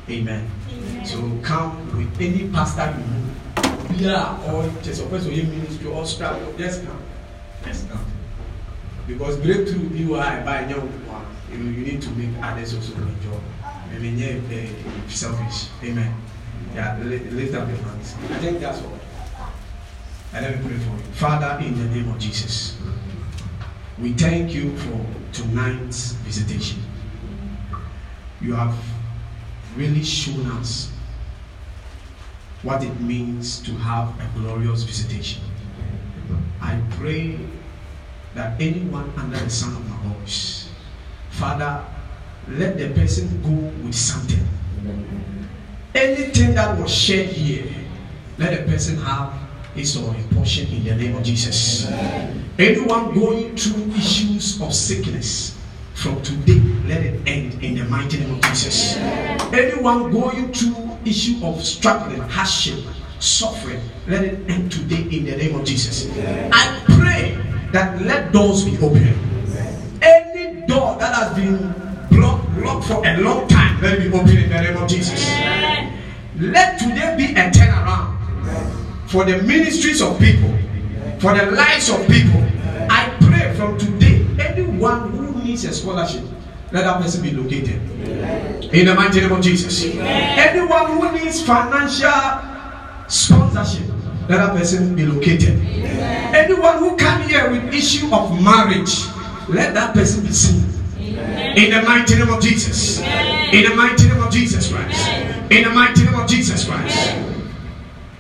amen 0.09 0.45
so 1.05 1.17
come 1.43 1.73
with 1.97 2.21
any 2.21 2.49
pastor 2.49 2.95
you 2.99 3.05
know 3.11 3.23
bia 3.89 4.37
or 4.47 4.65
sɛ 4.83 5.03
ɔpɛ 5.07 5.17
sɛ 5.21 5.29
ɔyɛ 5.33 5.49
ministry 5.49 5.87
or 5.87 6.07
strap 6.07 6.37
just 6.59 6.85
come 6.85 7.03
just 7.65 7.89
come 7.91 8.05
because 9.07 9.37
breakthrough 9.39 9.89
bi 9.91 10.03
wɔ 10.05 10.19
a 10.21 10.43
ɛba 10.43 10.53
ɛnyɛ 10.67 10.77
wo 10.81 10.89
you, 11.53 11.59
you 11.59 11.85
need 11.93 12.03
to 12.03 12.11
make 12.11 12.31
others 12.43 12.75
also 12.75 12.95
enjoy. 12.95 13.39
Maybe 13.91 14.09
yeah, 14.11 14.37
uh, 14.37 15.09
selfish. 15.09 15.69
Amen. 15.83 16.15
Yeah, 16.75 16.99
lift 17.03 17.55
up 17.55 17.69
your 17.69 17.79
hands. 17.79 18.15
I 18.31 18.39
think 18.39 18.61
that's 18.61 18.83
all. 18.83 18.99
And 20.37 20.45
let 20.45 20.63
me 20.63 20.69
pray 20.69 20.77
for 20.77 20.91
you. 20.91 21.13
Father, 21.15 21.65
in 21.65 21.79
the 21.79 21.95
name 21.95 22.11
of 22.11 22.19
Jesus, 22.19 22.77
we 23.99 24.13
thank 24.13 24.53
you 24.53 24.77
for 24.77 25.07
tonight's 25.33 26.13
visitation. 26.13 26.79
You 28.43 28.53
have 28.53 28.77
really 29.77 30.05
shown 30.05 30.45
us 30.59 30.93
what 32.61 32.85
it 32.85 33.01
means 33.01 33.61
to 33.61 33.71
have 33.77 34.09
a 34.21 34.39
glorious 34.39 34.83
visitation. 34.83 35.41
I 36.61 36.83
pray 36.91 37.39
that 38.35 38.61
anyone 38.61 39.11
under 39.17 39.39
the 39.39 39.49
sound 39.49 39.79
of 39.79 39.89
my 39.89 40.13
voice, 40.13 40.69
Father, 41.31 41.83
let 42.47 42.77
the 42.77 42.91
person 42.91 43.41
go 43.41 43.87
with 43.87 43.95
something. 43.95 44.47
Anything 45.95 46.55
that 46.57 46.79
was 46.79 46.95
shared 46.95 47.29
here, 47.31 47.73
let 48.37 48.67
the 48.67 48.71
person 48.71 48.99
have 48.99 49.46
his 49.77 49.97
or 49.97 50.15
a 50.15 50.35
portion 50.35 50.67
in 50.73 50.85
the 50.85 50.95
name 50.97 51.17
of 51.17 51.23
Jesus. 51.23 51.87
Anyone 52.59 53.15
going 53.15 53.55
through 53.57 53.93
issues 53.95 54.61
of 54.61 54.75
sickness, 54.75 55.57
from 55.97 56.23
today, 56.23 56.61
let 56.87 57.03
it 57.03 57.21
end 57.27 57.63
in 57.65 57.75
the 57.75 57.85
mighty 57.85 58.19
name 58.19 58.35
of 58.35 58.41
Jesus. 58.43 58.97
Anyone 59.53 60.13
going 60.13 60.53
through 60.53 60.99
issue 61.07 61.45
of 61.45 61.65
struggling, 61.65 62.21
hardship, 62.21 62.85
suffering, 63.19 63.81
let 64.07 64.23
it 64.23 64.49
end 64.49 64.71
today 64.71 65.03
in 65.17 65.25
the 65.25 65.37
name 65.37 65.59
of 65.59 65.65
Jesus. 65.65 66.11
I 66.53 66.83
pray 66.99 67.39
that 67.73 68.01
let 68.03 68.33
doors 68.33 68.65
be 68.65 68.77
open. 68.79 69.09
Any 70.03 70.67
door 70.67 70.97
that 70.99 71.15
has 71.15 71.35
been 71.35 71.57
blocked, 72.11 72.55
blocked 72.55 72.87
for 72.87 73.07
a 73.07 73.17
long 73.19 73.49
time, 73.49 73.81
let 73.81 73.95
it 73.95 74.11
be 74.11 74.19
open 74.19 74.37
in 74.37 74.51
the 74.51 74.61
name 74.61 74.77
of 74.77 74.89
Jesus. 74.89 75.27
Let 76.39 76.79
today 76.79 77.17
be 77.17 77.33
a 77.33 77.51
turnaround 77.51 78.16
for 79.09 79.25
the 79.25 79.43
ministries 79.43 80.03
of 80.03 80.19
people, 80.19 80.51
for 81.19 81.35
the 81.35 81.51
lives 81.53 81.89
of 81.91 82.07
people. 82.09 82.41
I 82.91 83.17
pray 83.21 83.55
from 83.57 83.79
today, 83.79 84.27
anyone 84.39 85.11
who 85.13 85.43
needs 85.43 85.65
a 85.65 85.73
scholarship, 85.73 86.25
let 86.73 86.85
that 86.85 87.01
person 87.01 87.23
be 87.23 87.33
located. 87.33 87.81
In 88.75 88.87
the 88.87 88.95
mighty 88.95 89.21
name 89.21 89.33
of 89.33 89.43
Jesus. 89.43 89.85
Anyone 89.85 90.99
who 90.99 91.13
needs 91.13 91.43
financial 91.43 92.11
sponsorship, 93.09 93.87
let 94.29 94.39
that 94.39 94.57
person 94.57 94.95
be 94.97 95.07
located. 95.07 95.61
Anyone 96.35 96.79
who 96.79 96.97
come 96.97 97.23
here 97.23 97.51
with 97.51 97.73
issue 97.73 98.13
of 98.13 98.43
marriage, 98.43 99.07
let 99.49 99.75
that 99.75 99.95
person 99.95 100.27
be 100.27 100.33
seen. 100.33 100.65
In 100.99 101.71
the 101.71 101.83
mighty 101.83 102.17
name 102.17 102.29
of 102.29 102.43
Jesus. 102.43 102.99
In 102.99 103.71
the 103.71 103.75
mighty 103.77 104.09
name 104.09 104.21
of 104.21 104.33
Jesus 104.33 104.71
Christ. 104.71 105.09
In 105.51 105.63
the 105.63 105.71
mighty 105.71 106.05
name 106.05 106.15
of 106.15 106.29
Jesus 106.29 106.65
Christ. 106.65 107.15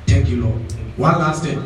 Thank 0.07 0.29
you, 0.29 0.43
Lord. 0.43 0.66
One 0.97 1.18
last 1.18 1.44
thing. 1.44 1.60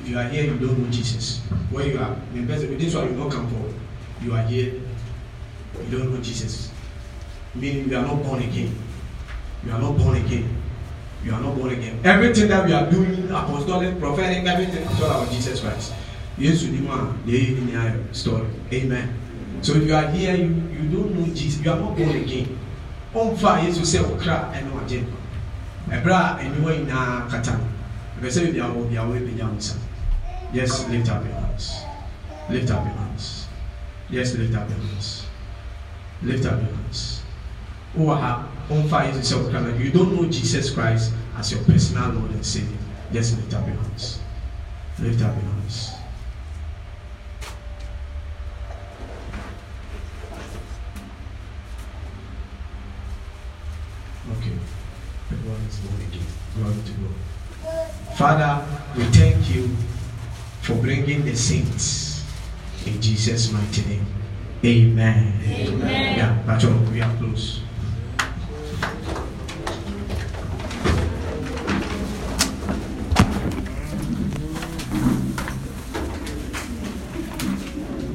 If 0.00 0.08
you 0.08 0.18
are 0.18 0.28
here, 0.28 0.44
you 0.44 0.58
don't 0.58 0.78
know 0.78 0.90
Jesus. 0.90 1.40
Where 1.70 1.86
you 1.86 1.98
are, 1.98 2.14
this 2.34 2.94
one 2.94 3.08
you 3.08 3.16
don't 3.16 3.30
come 3.30 3.48
for. 3.48 4.24
You 4.24 4.34
are 4.34 4.42
here, 4.42 4.74
you 4.74 5.98
don't 5.98 6.12
know 6.12 6.20
Jesus. 6.20 6.70
Meaning 7.54 7.88
you 7.88 7.96
are 7.96 8.02
not 8.02 8.22
born 8.22 8.42
again. 8.42 8.76
You 9.64 9.72
are 9.72 9.80
not 9.80 9.96
born 9.96 10.16
again. 10.16 10.54
You 11.24 11.32
are 11.32 11.40
not 11.40 11.56
born 11.56 11.70
again. 11.70 12.00
Everything 12.04 12.48
that 12.48 12.66
we 12.66 12.72
are 12.74 12.90
doing, 12.90 13.30
apostolic, 13.30 13.98
prophetic, 13.98 14.44
everything 14.44 14.84
is 14.84 15.02
all 15.02 15.22
about 15.22 15.32
Jesus 15.32 15.60
Christ. 15.60 15.94
Yes, 16.36 16.62
you 16.62 16.76
the 17.26 18.14
story. 18.14 18.46
Amen. 18.72 19.14
So 19.62 19.74
if 19.74 19.84
you 19.84 19.94
are 19.94 20.06
here, 20.08 20.36
you, 20.36 20.44
you 20.44 20.88
don't 20.90 21.14
know 21.18 21.26
Jesus, 21.34 21.64
you 21.64 21.70
are 21.70 21.80
not 21.80 21.96
born 21.96 22.10
again. 22.10 22.58
On 23.14 23.34
fire, 23.36 23.66
you 23.66 23.72
say, 23.72 24.04
crap, 24.18 24.54
and 24.54 24.72
no 24.72 24.80
agenda. 24.84 25.10
Ebra, 25.88 26.36
are 26.36 26.40
in 26.72 26.90
a 26.90 27.68
I 28.20 28.28
say, 28.30 28.50
you 28.50 28.62
are 28.62 28.74
be 28.74 28.96
away, 28.96 29.20
be 29.20 29.32
young, 29.32 29.60
Yes, 30.52 30.88
lift 30.88 31.08
up 31.08 31.24
your 31.24 31.34
hands. 31.34 31.72
Lift 32.50 32.70
up 32.70 32.84
your 32.84 32.94
hands. 32.94 33.46
Yes, 34.10 34.34
lift 34.34 34.54
up 34.54 34.68
your 34.68 34.78
hands. 34.78 35.26
Lift 36.22 36.46
up 36.46 36.60
your 36.60 36.74
hands. 36.74 37.22
Are? 37.96 38.48
You 38.68 39.90
don't 39.92 40.14
know 40.14 40.28
Jesus 40.28 40.70
Christ 40.70 41.12
as 41.36 41.52
your 41.52 41.62
personal 41.62 42.10
Lord 42.10 42.30
and 42.32 42.44
Savior. 42.44 42.76
Just 43.12 43.36
lift 43.36 43.54
up 43.54 43.66
your 43.66 43.76
hands. 43.76 44.18
Lift 44.98 45.22
up 45.22 45.34
your 45.34 45.44
hands. 45.44 45.92
Okay. 54.38 54.58
Everyone 55.30 55.60
is 55.68 55.78
born 55.78 56.00
again. 56.02 56.26
Glory 56.56 56.74
to 56.74 56.92
God. 56.92 57.37
Father, 58.18 58.66
we 58.96 59.04
thank 59.14 59.48
you 59.54 59.70
for 60.62 60.74
bringing 60.74 61.24
the 61.24 61.36
saints 61.36 62.26
in 62.84 63.00
Jesus' 63.00 63.52
mighty 63.52 63.84
name. 63.86 64.06
Amen. 64.64 65.40
Amen. 65.46 66.18
Yeah, 66.18 66.42
that's 66.44 66.64
oh, 66.64 66.72
all. 66.72 66.80
We 66.90 67.00
are 67.00 67.16
close. 67.18 67.60